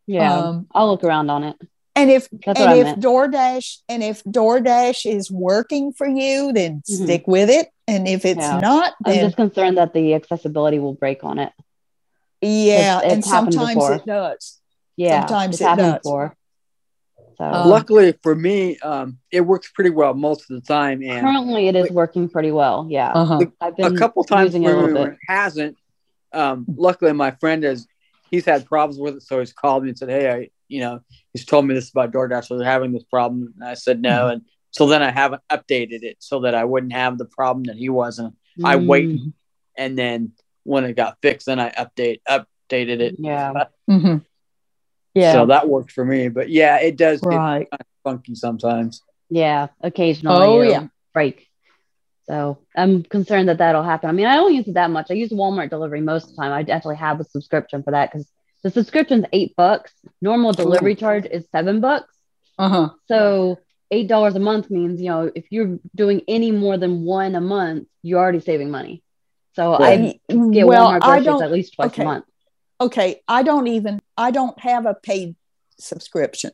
yeah, 0.06 0.38
um, 0.38 0.66
I'll 0.74 0.88
look 0.88 1.04
around 1.04 1.30
on 1.30 1.44
it. 1.44 1.56
And 1.94 2.10
if 2.10 2.28
That's 2.44 2.58
and 2.60 2.78
if 2.78 2.84
meant. 2.84 3.00
DoorDash 3.00 3.78
and 3.88 4.02
if 4.02 4.22
DoorDash 4.24 5.04
is 5.10 5.30
working 5.30 5.92
for 5.92 6.08
you, 6.08 6.52
then 6.52 6.82
Mhm. 6.88 7.04
stick 7.04 7.24
with 7.26 7.50
it. 7.50 7.68
And 7.86 8.06
if 8.08 8.24
it's 8.24 8.40
Yeah. 8.40 8.58
not, 8.60 8.94
I'm 9.04 9.14
just 9.14 9.36
concerned 9.36 9.76
that 9.78 9.92
the 9.92 10.14
accessibility 10.14 10.78
will 10.78 10.94
break 10.94 11.24
on 11.24 11.38
it. 11.38 11.52
yeah, 12.40 12.98
it's- 12.98 13.02
and 13.04 13.18
it's 13.20 13.30
happened 13.30 13.54
sometimes 13.54 13.74
before. 13.74 13.94
it 13.94 14.04
does. 14.06 14.60
Yeah, 14.96 15.20
Sometimes 15.20 15.54
it's 15.54 15.60
it 15.60 15.64
happened 15.64 15.92
does. 15.92 16.02
before. 16.02 16.36
So 17.38 17.44
Um, 17.44 17.68
Luckily 17.68 18.14
for 18.22 18.34
me, 18.34 18.78
um, 18.80 19.18
it 19.30 19.40
works 19.42 19.70
pretty 19.72 19.90
well 19.90 20.12
most 20.14 20.50
of 20.50 20.60
the 20.60 20.66
time. 20.66 21.02
And 21.02 21.20
currently, 21.26 21.68
it 21.68 21.76
is 21.76 21.90
working 21.90 22.28
pretty 22.28 22.50
well. 22.52 22.86
Yeah, 22.90 23.12
Uh-huh. 23.12 23.40
I've 23.60 23.76
been 23.76 23.94
a 23.94 23.98
couple 23.98 24.22
times 24.24 24.48
using 24.54 24.64
it 24.64 24.72
a 24.72 24.76
when 24.76 24.96
it 24.96 25.10
bit. 25.10 25.18
hasn't. 25.28 25.76
Um, 26.32 26.66
luckily, 26.76 27.12
my 27.12 27.30
friend 27.32 27.62
has 27.62 27.86
he's 28.30 28.44
had 28.44 28.66
problems 28.66 28.98
with 29.00 29.16
it, 29.16 29.22
so 29.22 29.38
he's 29.38 29.52
called 29.52 29.82
me 29.84 29.90
and 29.90 29.98
said, 29.98 30.08
"Hey, 30.10 30.30
I, 30.30 30.50
you 30.72 30.80
know, 30.80 31.00
he's 31.32 31.44
told 31.44 31.66
me 31.66 31.74
this 31.74 31.90
about 31.90 32.12
DoorDash. 32.12 32.46
So 32.46 32.56
they're 32.58 32.66
having 32.66 32.92
this 32.92 33.04
problem." 33.04 33.52
And 33.54 33.64
I 33.68 33.74
said, 33.74 34.00
"No," 34.00 34.10
Mm-hmm. 34.26 34.32
and 34.32 34.42
so 34.70 34.86
then 34.86 35.02
I 35.02 35.10
haven't 35.10 35.42
updated 35.50 36.02
it 36.02 36.16
so 36.20 36.40
that 36.40 36.54
I 36.54 36.64
wouldn't 36.64 36.92
have 36.94 37.18
the 37.18 37.26
problem 37.26 37.64
that 37.64 37.76
he 37.76 37.88
wasn't. 37.90 38.34
I 38.64 38.76
wait, 38.76 39.08
Mm, 39.08 39.32
and 39.76 39.98
then 39.98 40.32
when 40.64 40.84
it 40.84 40.94
got 40.96 41.18
fixed, 41.22 41.46
then 41.46 41.60
I 41.60 41.70
update 41.70 42.20
updated 42.28 43.00
it. 43.00 43.16
Yeah, 43.18 43.64
hmm 43.88 44.16
Yeah, 45.14 45.32
So 45.32 45.46
that 45.46 45.68
worked 45.68 45.92
for 45.92 46.04
me. 46.04 46.28
But 46.28 46.48
yeah, 46.48 46.78
it 46.80 46.96
does 46.96 47.20
get 47.20 47.36
right. 47.36 47.70
kind 47.70 47.80
of 47.80 47.86
funky 48.02 48.34
sometimes. 48.34 49.02
yeah. 49.28 49.68
Occasionally, 49.80 50.46
Oh, 50.46 50.62
yeah. 50.62 50.86
break. 51.12 51.48
So 52.24 52.58
I'm 52.76 53.02
concerned 53.02 53.48
that 53.48 53.58
that'll 53.58 53.82
happen. 53.82 54.08
I 54.08 54.12
mean, 54.12 54.26
I 54.26 54.36
don't 54.36 54.54
use 54.54 54.68
it 54.68 54.74
that 54.74 54.90
much. 54.90 55.10
I 55.10 55.14
use 55.14 55.30
Walmart 55.30 55.70
delivery 55.70 56.00
most 56.00 56.30
of 56.30 56.36
the 56.36 56.42
time. 56.42 56.52
I 56.52 56.70
actually 56.72 56.96
have 56.96 57.20
a 57.20 57.24
subscription 57.24 57.82
for 57.82 57.90
that 57.90 58.10
because 58.10 58.26
the 58.62 58.70
subscription's 58.70 59.26
eight 59.32 59.54
bucks. 59.56 59.92
Normal 60.20 60.52
delivery 60.52 60.94
charge 60.94 61.26
is 61.26 61.44
seven 61.52 61.80
bucks. 61.80 62.14
Uh 62.58 62.68
huh. 62.68 62.88
So 63.08 63.58
eight 63.90 64.08
dollars 64.08 64.34
a 64.36 64.40
month 64.40 64.70
means 64.70 65.00
you 65.00 65.08
know 65.08 65.30
if 65.34 65.46
you're 65.50 65.78
doing 65.94 66.22
any 66.28 66.50
more 66.50 66.78
than 66.78 67.04
one 67.04 67.34
a 67.34 67.40
month, 67.40 67.88
you're 68.02 68.20
already 68.20 68.40
saving 68.40 68.70
money. 68.70 69.02
So 69.54 69.74
I 69.74 70.18
get 70.28 70.66
well, 70.66 70.92
Walmart 70.92 71.00
groceries 71.00 71.42
at 71.42 71.52
least 71.52 71.74
twice 71.74 71.88
okay. 71.88 72.02
a 72.02 72.04
month. 72.04 72.24
Okay, 72.80 73.22
I 73.28 73.42
don't 73.42 73.66
even. 73.66 74.00
I 74.16 74.30
don't 74.30 74.58
have 74.60 74.86
a 74.86 74.94
paid 74.94 75.36
subscription 75.78 76.52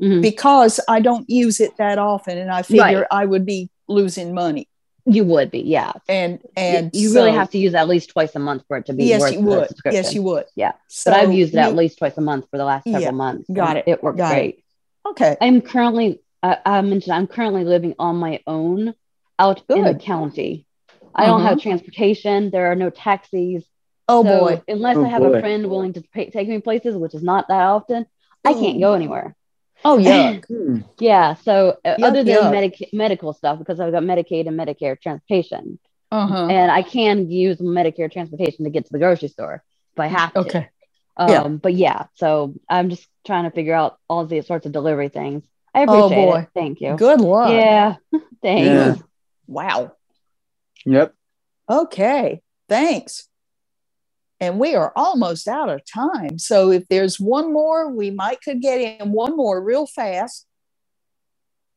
Mhm. 0.00 0.22
because 0.22 0.80
I 0.88 1.00
don't 1.00 1.28
use 1.28 1.60
it 1.60 1.76
that 1.78 1.98
often, 1.98 2.38
and 2.38 2.50
I 2.50 2.62
figure 2.62 3.00
Right. 3.00 3.06
I 3.10 3.26
would 3.26 3.44
be 3.44 3.70
losing 3.88 4.34
money. 4.34 4.68
You 5.10 5.24
would 5.24 5.50
be, 5.50 5.60
yeah. 5.60 5.92
And 6.08 6.38
and 6.56 6.90
you 6.94 7.14
really 7.14 7.30
so- 7.30 7.36
have 7.38 7.50
to 7.50 7.58
use 7.58 7.74
at 7.74 7.88
least 7.88 8.10
twice 8.10 8.34
a 8.36 8.38
month 8.38 8.64
for 8.68 8.76
it 8.76 8.86
to 8.86 8.92
be 8.92 9.04
Yes, 9.04 9.20
worth 9.22 9.32
you 9.32 9.40
would. 9.40 9.68
subscription. 9.68 10.02
Yes, 10.04 10.14
you 10.14 10.22
would. 10.22 10.44
Yeah, 10.54 10.72
So 10.88 11.10
but 11.10 11.20
I've 11.20 11.32
used 11.32 11.54
it 11.54 11.58
at 11.58 11.74
least 11.74 11.98
twice 11.98 12.16
a 12.18 12.20
month 12.20 12.46
for 12.50 12.58
the 12.58 12.64
last 12.64 12.84
several 12.84 13.02
Yeah, 13.02 13.10
months. 13.12 13.46
got 13.50 13.76
it, 13.78 13.84
It 13.86 14.02
works 14.02 14.18
got 14.18 14.32
it. 14.32 14.34
great. 14.34 14.64
Okay. 15.10 15.36
I'm 15.40 15.62
currently, 15.62 16.20
I 16.42 16.58
I 16.64 16.80
mentioned, 16.82 17.14
I'm 17.14 17.26
currently 17.26 17.64
living 17.64 17.94
on 17.98 18.16
my 18.16 18.40
own 18.46 18.94
out 19.38 19.62
in 19.70 19.84
the 19.84 19.94
county. 19.94 20.66
I 21.14 21.24
don't 21.26 21.40
Uh-huh. 21.40 21.48
have 21.50 21.60
transportation. 21.62 22.50
There 22.50 22.70
are 22.70 22.74
no 22.76 22.90
taxis. 22.90 23.64
Oh 24.08 24.22
So 24.24 24.38
boy. 24.40 24.62
Unless 24.68 24.96
Oh, 24.98 25.04
I 25.04 25.08
have 25.08 25.22
boy. 25.22 25.32
a 25.34 25.40
friend 25.40 25.66
willing 25.70 25.94
to 25.94 26.02
pay, 26.14 26.28
take 26.30 26.48
me 26.48 26.60
places, 26.60 26.96
which 26.96 27.14
is 27.14 27.22
not 27.22 27.48
that 27.48 27.62
often, 27.62 28.04
I 28.44 28.52
can't 28.52 28.78
go 28.80 28.92
anywhere. 28.94 29.34
Oh 29.84 29.98
yeah. 29.98 30.40
Hmm. 30.48 30.78
Yeah. 30.98 31.34
So 31.34 31.76
uh, 31.84 31.96
Yuck, 31.96 32.02
other 32.04 32.24
than 32.24 32.34
yuck. 32.34 32.50
medic- 32.52 32.90
medical 32.92 33.32
stuff, 33.32 33.58
because 33.58 33.80
I've 33.80 33.92
got 33.92 34.02
Medicaid 34.02 34.46
and 34.48 34.58
Medicare 34.58 35.00
transportation, 35.00 35.78
Uh 36.10 36.26
huh. 36.26 36.46
and 36.48 36.70
I 36.70 36.82
can 36.82 37.30
use 37.30 37.58
Medicare 37.58 38.10
transportation 38.10 38.64
to 38.64 38.70
get 38.70 38.86
to 38.86 38.92
the 38.92 38.98
grocery 38.98 39.28
store 39.28 39.62
if 39.94 40.00
I 40.00 40.06
have 40.08 40.32
to. 40.34 40.40
Okay. 40.40 40.68
Um, 41.16 41.28
Yeah. 41.30 41.48
But 41.48 41.74
yeah, 41.74 42.06
so 42.14 42.54
I'm 42.68 42.90
just 42.90 43.06
trying 43.26 43.44
to 43.44 43.50
figure 43.50 43.74
out 43.74 43.98
all 44.08 44.24
these 44.26 44.46
sorts 44.46 44.66
of 44.66 44.72
delivery 44.72 45.08
things. 45.08 45.44
I 45.74 45.82
Oh, 45.82 46.06
appreciate 46.06 46.24
boy. 46.26 46.38
it. 46.40 46.48
Thank 46.54 46.80
you. 46.80 46.96
Good 46.96 47.20
luck. 47.20 47.50
Yeah. 47.50 47.96
Thanks. 48.42 48.66
Yeah. 48.66 48.94
Wow. 49.46 49.92
Yep. 50.86 51.14
Okay. 51.70 52.40
Thanks. 52.68 53.27
And 54.40 54.58
we 54.60 54.74
are 54.74 54.92
almost 54.94 55.48
out 55.48 55.68
of 55.68 55.80
time. 55.84 56.38
So 56.38 56.70
if 56.70 56.86
there's 56.88 57.18
one 57.18 57.52
more, 57.52 57.90
we 57.90 58.10
might 58.10 58.40
could 58.40 58.60
get 58.60 58.80
in 58.80 59.10
one 59.12 59.36
more 59.36 59.60
real 59.60 59.86
fast. 59.86 60.46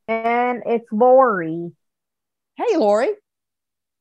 And 0.07 0.61
it's 0.65 0.85
Lori. 0.91 1.71
Hey, 2.55 2.77
Lori. 2.77 3.09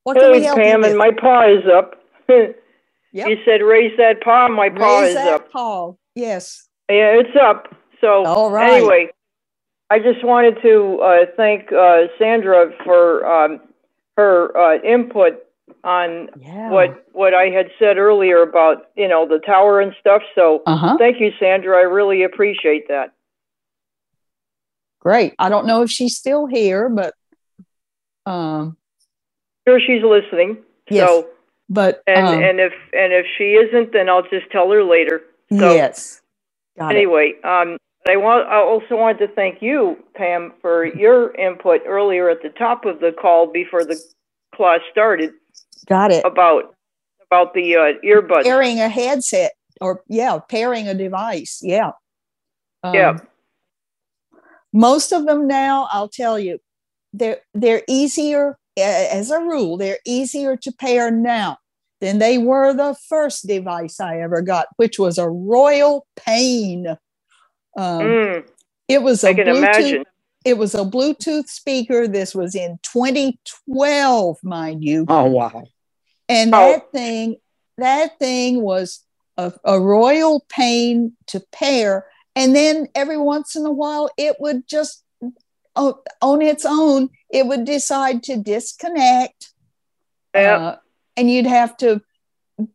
What 0.05 0.19
can 0.19 0.33
we 0.33 0.39
Hey, 0.39 0.45
help 0.45 0.59
Pam, 0.59 0.83
you 0.83 0.89
and 0.91 0.99
my 0.99 1.11
paw 1.11 1.47
is 1.49 1.65
up. 1.67 1.95
Yep. 3.13 3.29
You 3.29 3.37
said 3.45 3.61
raise 3.63 3.97
that 3.97 4.23
paw. 4.23 4.47
My 4.49 4.69
paw 4.69 5.01
Raise 5.01 5.09
is 5.11 5.15
that 5.15 5.33
up. 5.33 5.51
paw. 5.51 5.95
Yes. 6.15 6.69
Yeah, 6.89 7.19
it's 7.19 7.37
up. 7.41 7.75
So 8.01 8.25
All 8.25 8.51
right. 8.51 8.77
anyway, 8.77 9.09
I 9.91 9.99
just 9.99 10.25
wanted 10.25 10.63
to 10.63 11.01
uh, 11.03 11.27
thank 11.37 11.73
uh, 11.73 12.03
Sandra 12.19 12.71
for 12.85 13.27
um, 13.27 13.61
her 14.17 14.57
uh, 14.57 14.81
input 14.83 15.43
on 15.85 16.29
Yeah. 16.41 16.71
what 16.71 17.07
what 17.13 17.35
I 17.35 17.47
had 17.47 17.71
said 17.79 17.97
earlier 17.99 18.43
about 18.43 18.91
you 18.97 19.09
know 19.09 19.27
the 19.27 19.39
tower 19.39 19.81
and 19.81 19.95
stuff. 20.01 20.23
So 20.35 20.63
Uh 20.67 20.77
huh. 20.77 20.97
thank 20.99 21.21
you, 21.21 21.33
Sandra. 21.39 21.77
I 21.79 21.83
really 21.83 22.23
appreciate 22.23 22.89
that. 22.89 23.13
Great. 25.01 25.35
I 25.39 25.49
don't 25.49 25.67
know 25.67 25.83
if 25.83 25.91
she's 25.91 26.17
still 26.17 26.47
here, 26.47 26.89
but 26.89 27.15
um, 28.27 28.77
Sure, 29.67 29.81
she's 29.81 30.03
listening. 30.03 30.59
Yes. 30.89 31.09
So 31.09 31.29
but 31.69 32.03
and 32.07 32.27
um, 32.27 32.35
and 32.43 32.61
if 32.61 32.73
and 32.93 33.13
if 33.13 33.27
she 33.39 33.55
isn't, 33.55 33.93
then 33.93 34.09
I'll 34.09 34.23
just 34.29 34.51
tell 34.51 34.71
her 34.71 34.85
later. 34.85 35.23
So 35.51 35.73
yes. 35.75 36.21
Got 36.79 36.93
it. 36.95 36.99
anyway, 36.99 37.35
um, 37.45 37.77
I 38.09 38.17
want 38.17 38.47
I 38.49 38.57
also 38.61 38.97
wanted 38.97 39.27
to 39.27 39.29
thank 39.35 39.63
you, 39.63 39.97
Pam, 40.15 40.53
for 40.61 40.85
your 40.85 41.35
input 41.35 41.81
earlier 41.87 42.29
at 42.29 42.43
the 42.43 42.49
top 42.51 42.85
of 42.85 43.01
the 43.01 43.13
call 43.13 43.47
before 43.47 43.85
the 43.85 44.01
class 44.55 44.81
started 44.91 45.33
Got 45.87 46.11
it. 46.13 46.25
about 46.25 46.75
about 47.31 47.55
the 47.55 47.77
uh, 47.77 47.93
earbuds. 48.05 48.43
Pairing 48.45 48.81
a 48.81 48.89
headset 48.89 49.53
or 49.81 50.03
yeah, 50.09 50.39
pairing 50.49 50.89
a 50.89 50.95
device. 50.95 51.61
Yeah. 51.63 51.93
Um, 52.83 52.95
Yeah. 52.95 53.19
Most 54.73 55.13
of 55.13 55.27
them 55.27 55.47
now, 55.49 55.89
I'll 55.91 56.09
tell 56.09 56.39
you, 56.39 56.59
they're 57.13 57.39
they're 57.55 57.83
easier 57.89 58.57
as 58.77 59.31
a 59.31 59.39
rule. 59.41 59.77
They're 59.77 59.99
easier 60.07 60.57
to 60.57 60.73
pair 60.73 61.11
now 61.11 61.59
than 62.01 62.19
they 62.19 62.39
were 62.39 62.73
the 62.73 62.95
first 63.09 63.47
device 63.47 64.01
I 64.01 64.21
ever 64.21 64.43
got, 64.43 64.67
which 64.77 64.99
was 64.99 65.19
a 65.19 65.29
royal 65.29 66.07
pain. 66.17 66.87
Um, 67.77 68.01
Mm, 68.01 68.49
It 68.89 69.03
was 69.03 69.23
a 69.25 69.35
Bluetooth. 69.35 69.57
imagine. 69.59 70.05
It 70.45 70.57
was 70.57 70.75
a 70.75 70.79
Bluetooth 70.85 71.49
speaker. 71.49 72.09
This 72.09 72.35
was 72.35 72.55
in 72.55 72.79
2012, 72.83 74.39
mind 74.43 74.83
you. 74.85 75.05
Oh 75.09 75.25
wow. 75.27 75.65
And 76.29 76.55
Oh. 76.55 76.73
that 76.73 76.93
thing, 76.93 77.37
that 77.79 78.19
thing 78.19 78.63
was 78.63 79.05
a, 79.37 79.53
a 79.65 79.79
royal 79.81 80.45
pain 80.49 81.13
to 81.29 81.41
pair. 81.53 82.07
And 82.37 82.55
then 82.55 82.89
every 82.95 83.19
once 83.19 83.57
in 83.57 83.67
a 83.67 83.73
while, 83.73 84.11
it 84.17 84.37
would 84.41 84.67
just 84.67 85.03
on 85.77 86.43
its 86.43 86.65
own, 86.67 87.09
it 87.31 87.47
would 87.47 87.65
decide 87.65 88.23
to 88.25 88.37
disconnect. 88.37 89.53
Yeah. 90.35 90.57
uh, 90.57 90.77
and 91.17 91.31
you'd 91.31 91.47
have 91.47 91.77
to, 91.79 92.01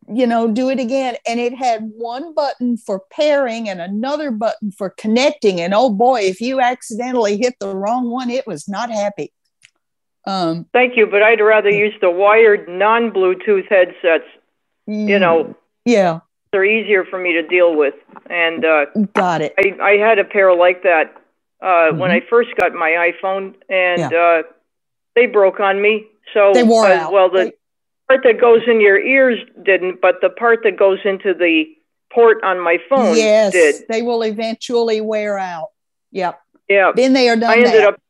you 0.08 0.26
know, 0.26 0.48
do 0.48 0.70
it 0.70 0.78
again. 0.78 1.16
And 1.26 1.40
it 1.40 1.54
had 1.54 1.90
one 1.96 2.34
button 2.34 2.76
for 2.76 3.02
pairing 3.10 3.68
and 3.68 3.80
another 3.80 4.30
button 4.30 4.70
for 4.70 4.90
connecting. 4.90 5.60
And 5.60 5.74
oh 5.74 5.90
boy, 5.90 6.20
if 6.20 6.40
you 6.40 6.60
accidentally 6.60 7.36
hit 7.36 7.54
the 7.60 7.74
wrong 7.74 8.10
one, 8.10 8.30
it 8.30 8.46
was 8.46 8.68
not 8.68 8.90
happy. 8.90 9.32
Um, 10.26 10.66
Thank 10.72 10.96
you, 10.96 11.06
but 11.06 11.22
I'd 11.22 11.40
rather 11.40 11.70
use 11.70 11.94
the 12.00 12.10
wired 12.10 12.68
non-Bluetooth 12.68 13.68
headsets. 13.68 14.24
you 14.86 15.18
know, 15.18 15.54
yeah, 15.84 16.20
they're 16.50 16.64
easier 16.64 17.04
for 17.04 17.18
me 17.18 17.32
to 17.34 17.46
deal 17.46 17.76
with. 17.76 17.94
And 18.28 18.64
uh, 18.64 18.86
got 19.14 19.40
it. 19.40 19.54
I, 19.58 19.76
I 19.80 19.90
had 19.98 20.18
a 20.18 20.24
pair 20.24 20.54
like 20.54 20.82
that 20.82 21.14
uh, 21.60 21.92
when 21.92 22.10
I 22.10 22.22
first 22.28 22.50
got 22.56 22.72
my 22.72 23.12
iPhone, 23.12 23.54
and 23.68 24.12
uh, 24.12 24.42
they 25.14 25.26
broke 25.26 25.60
on 25.60 25.80
me. 25.80 26.06
So 26.34 26.52
They 26.54 26.64
wore 26.64 26.86
uh, 26.86 26.96
out. 26.96 27.12
Well, 27.12 27.30
the 27.30 27.52
part 28.08 28.22
that 28.24 28.40
goes 28.40 28.62
in 28.66 28.80
your 28.80 28.98
ears 28.98 29.38
didn't, 29.64 30.00
but 30.00 30.16
the 30.20 30.30
part 30.30 30.60
that 30.64 30.76
goes 30.78 30.98
into 31.04 31.34
the 31.34 31.64
port 32.12 32.42
on 32.44 32.60
my 32.60 32.78
phone 32.88 33.16
yes, 33.16 33.52
did. 33.52 33.84
they 33.88 34.02
will 34.02 34.22
eventually 34.22 35.00
wear 35.00 35.38
out. 35.38 35.68
Yep. 36.12 36.40
Yeah. 36.68 36.92
Been 36.94 37.12
there, 37.12 37.36
done 37.36 37.50
I 37.50 37.56
ended 37.56 37.72
that. 37.74 37.88
up. 37.88 38.00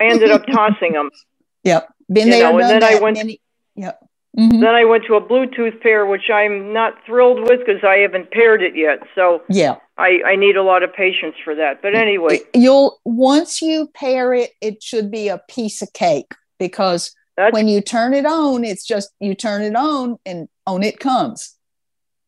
I 0.00 0.04
ended 0.06 0.30
up 0.30 0.46
tossing 0.46 0.92
them. 0.92 1.10
Yep. 1.64 1.88
Been 2.12 2.30
there, 2.30 2.44
know, 2.44 2.50
and 2.50 2.60
done 2.60 2.68
then 2.80 2.82
I 2.84 2.92
that. 2.94 3.02
went- 3.02 3.16
many- 3.16 3.40
yep. 3.74 3.98
Mhm. 4.38 4.60
Then 4.60 4.74
I 4.74 4.84
went 4.84 5.04
to 5.06 5.14
a 5.16 5.20
Bluetooth 5.20 5.80
pair, 5.80 6.06
which 6.06 6.30
I'm 6.32 6.72
not 6.72 6.94
thrilled 7.04 7.40
with 7.40 7.58
because 7.66 7.82
I 7.82 7.96
haven't 7.96 8.30
paired 8.30 8.62
it 8.62 8.76
yet. 8.76 9.00
So 9.16 9.42
Yeah. 9.48 9.76
I, 9.98 10.20
I 10.24 10.36
need 10.36 10.56
a 10.56 10.62
lot 10.62 10.84
of 10.84 10.92
patience 10.92 11.34
for 11.42 11.56
that. 11.56 11.82
But 11.82 11.96
anyway, 11.96 12.40
You'll 12.54 13.00
once 13.04 13.60
you 13.62 13.88
pair 13.94 14.32
it, 14.32 14.50
it 14.60 14.80
should 14.80 15.10
be 15.10 15.26
a 15.26 15.38
piece 15.48 15.82
of 15.82 15.92
cake 15.92 16.32
because 16.60 17.12
when 17.50 17.68
you 17.68 17.80
turn 17.80 18.14
it 18.14 18.26
on, 18.26 18.64
it's 18.64 18.84
just 18.84 19.10
you 19.20 19.34
turn 19.34 19.62
it 19.62 19.76
on 19.76 20.18
and 20.26 20.48
on 20.66 20.82
it 20.82 20.98
comes. 20.98 21.54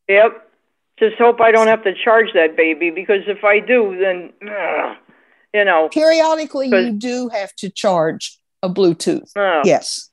yep. 0.07 0.45
Just 0.99 1.15
hope 1.17 1.39
I 1.39 1.51
don't 1.53 1.67
have 1.67 1.83
to 1.85 1.93
charge 1.95 2.33
that 2.33 2.57
baby 2.57 2.89
because 2.89 3.21
if 3.27 3.45
I 3.45 3.59
do, 3.61 3.97
then 3.97 4.33
you 5.53 5.63
know. 5.63 5.87
Periodically, 5.89 6.67
you 6.67 6.91
do 6.91 7.29
have 7.29 7.55
to 7.59 7.69
charge 7.69 8.37
a 8.61 8.69
Bluetooth. 8.69 9.31
Oh. 9.37 9.61
Yes. 9.63 10.09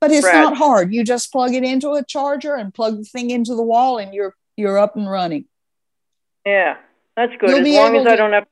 But 0.00 0.10
it's 0.10 0.24
Rats. 0.26 0.34
not 0.34 0.56
hard. 0.56 0.92
You 0.92 1.04
just 1.04 1.30
plug 1.30 1.54
it 1.54 1.62
into 1.62 1.92
a 1.92 2.04
charger 2.04 2.56
and 2.56 2.74
plug 2.74 2.98
the 2.98 3.04
thing 3.04 3.30
into 3.30 3.54
the 3.54 3.62
wall 3.62 3.96
and 3.98 4.12
you're 4.12 4.34
you're 4.56 4.76
up 4.76 4.96
and 4.96 5.08
running. 5.08 5.44
Yeah, 6.44 6.76
that's 7.16 7.32
good. 7.38 7.50
You'll 7.50 7.66
as 7.66 7.74
long 7.76 7.96
as 7.96 8.06
I 8.06 8.16
don't 8.16 8.32
have. 8.32 8.46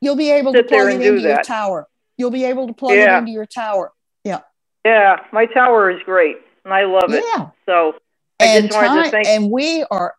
You'll 0.00 0.14
be 0.16 0.30
able 0.30 0.52
to 0.52 0.62
plug 0.62 0.88
it 0.92 1.00
into 1.02 1.20
your 1.20 1.42
tower. 1.42 1.88
You'll 2.16 2.30
be 2.30 2.44
able 2.44 2.68
to 2.68 2.72
plug 2.72 2.94
Yeah. 2.94 3.16
it 3.16 3.18
into 3.22 3.32
your 3.32 3.44
tower. 3.46 3.92
Yeah. 4.88 5.16
Yeah, 5.16 5.24
my 5.32 5.46
tower 5.46 5.90
is 5.90 6.02
great, 6.04 6.36
and 6.64 6.72
I 6.72 6.84
love 6.84 7.12
it. 7.12 7.24
Yeah. 7.36 7.48
So 7.66 7.94
I 8.40 8.44
and 8.44 8.66
just 8.68 8.76
wanted 8.76 8.88
time, 8.88 9.04
to 9.04 9.10
thank. 9.10 9.26
and 9.28 9.50
we 9.50 9.84
are 9.90 10.14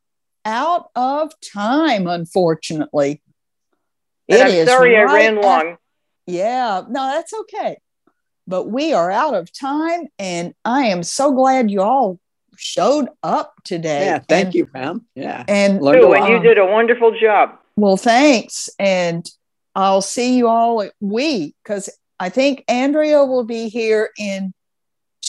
out 0.46 0.90
of 0.96 1.32
time, 1.42 2.08
unfortunately. 2.08 3.22
and 4.28 4.40
It 4.40 4.46
I'm 4.46 4.52
is 4.52 4.68
sorry 4.70 4.96
I 4.98 5.04
ran 5.04 5.38
at- 5.38 5.44
long. 5.44 5.78
yeah, 6.28 6.84
no, 6.90 7.08
that's 7.14 7.34
okay. 7.34 7.78
But 8.48 8.66
we 8.66 8.94
are 8.94 9.12
out 9.12 9.34
of 9.36 9.52
time, 9.54 10.08
and 10.18 10.54
I 10.66 10.88
am 10.88 11.04
so 11.04 11.32
glad 11.32 11.70
you 11.72 11.82
all 11.82 12.20
showed 12.58 13.08
up 13.24 13.54
today. 13.64 14.06
Yeah, 14.06 14.20
thank 14.28 14.46
And- 14.48 14.56
you, 14.56 14.66
Pam. 14.66 15.06
Yeah. 15.16 15.44
And 15.48 15.82
Learned 15.82 16.00
a 16.00 16.02
Too, 16.08 16.14
and 16.14 16.28
you 16.30 16.40
did 16.40 16.58
a 16.58 16.66
wonderful 16.66 17.18
job. 17.20 17.58
Well, 17.76 17.96
thanks. 17.98 18.70
And 18.80 19.30
I'll 19.76 20.02
see 20.02 20.36
you 20.36 20.48
all 20.48 20.82
at 20.82 20.94
we 21.00 21.56
because 21.64 21.90
I 22.20 22.30
think 22.30 22.66
Andrea 22.68 23.24
will 23.24 23.46
be 23.46 23.70
here 23.70 24.10
in 24.18 24.54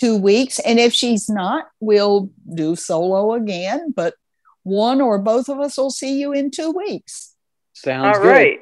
two 0.01 0.17
weeks. 0.17 0.59
And 0.61 0.81
if 0.81 0.93
she's 0.93 1.29
not, 1.29 1.67
we'll 1.81 2.31
do 2.55 2.75
solo 2.75 3.35
again. 3.35 3.93
But 3.95 4.15
one 4.63 5.01
or 5.01 5.19
both 5.19 5.49
of 5.49 5.61
us 5.61 5.77
will 5.77 5.91
see 5.91 6.19
you 6.19 6.33
in 6.33 6.51
two 6.51 6.71
weeks. 6.71 7.35
Sounds 7.75 8.17
All 8.17 8.23
good. 8.23 8.29
right. 8.29 8.59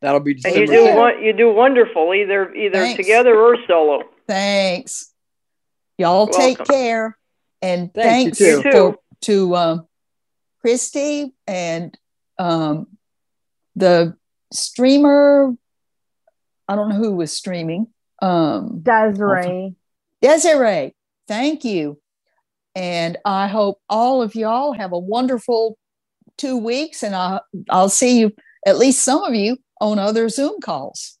That'll 0.00 0.20
be 0.20 0.32
And 0.44 0.54
you 0.56 0.66
December. 0.66 0.72
do 0.72 0.86
10th. 0.88 0.96
one, 0.96 1.22
you 1.24 1.32
do 1.32 1.52
wonderful, 1.52 2.12
either 2.14 2.52
either 2.54 2.78
Thanks. 2.78 2.96
together 2.96 3.38
or 3.38 3.56
solo. 3.68 4.02
Thanks. 4.26 5.12
Y'all 5.98 6.26
You're 6.26 6.36
take 6.40 6.58
welcome. 6.58 6.74
care. 6.74 7.18
And 7.60 7.94
Thanks, 7.94 8.38
thanks 8.38 8.40
you 8.40 8.62
too. 8.72 8.98
to 9.22 9.54
um, 9.56 9.86
Christy 10.60 11.32
and 11.46 11.96
um, 12.38 12.88
the 13.76 14.16
streamer. 14.52 15.54
I 16.66 16.74
don't 16.74 16.88
know 16.88 16.96
who 16.96 17.12
was 17.14 17.32
streaming. 17.32 17.86
Um, 18.20 18.80
Desiree. 18.82 19.74
Desiree, 20.22 20.94
thank 21.26 21.64
you. 21.64 21.98
And 22.74 23.18
I 23.24 23.48
hope 23.48 23.78
all 23.90 24.22
of 24.22 24.34
y'all 24.34 24.72
have 24.72 24.92
a 24.92 24.98
wonderful 24.98 25.76
two 26.38 26.56
weeks, 26.56 27.02
and 27.02 27.14
I, 27.14 27.40
I'll 27.68 27.90
see 27.90 28.18
you, 28.20 28.32
at 28.66 28.78
least 28.78 29.04
some 29.04 29.22
of 29.24 29.34
you, 29.34 29.58
on 29.80 29.98
other 29.98 30.28
Zoom 30.28 30.60
calls. 30.62 31.18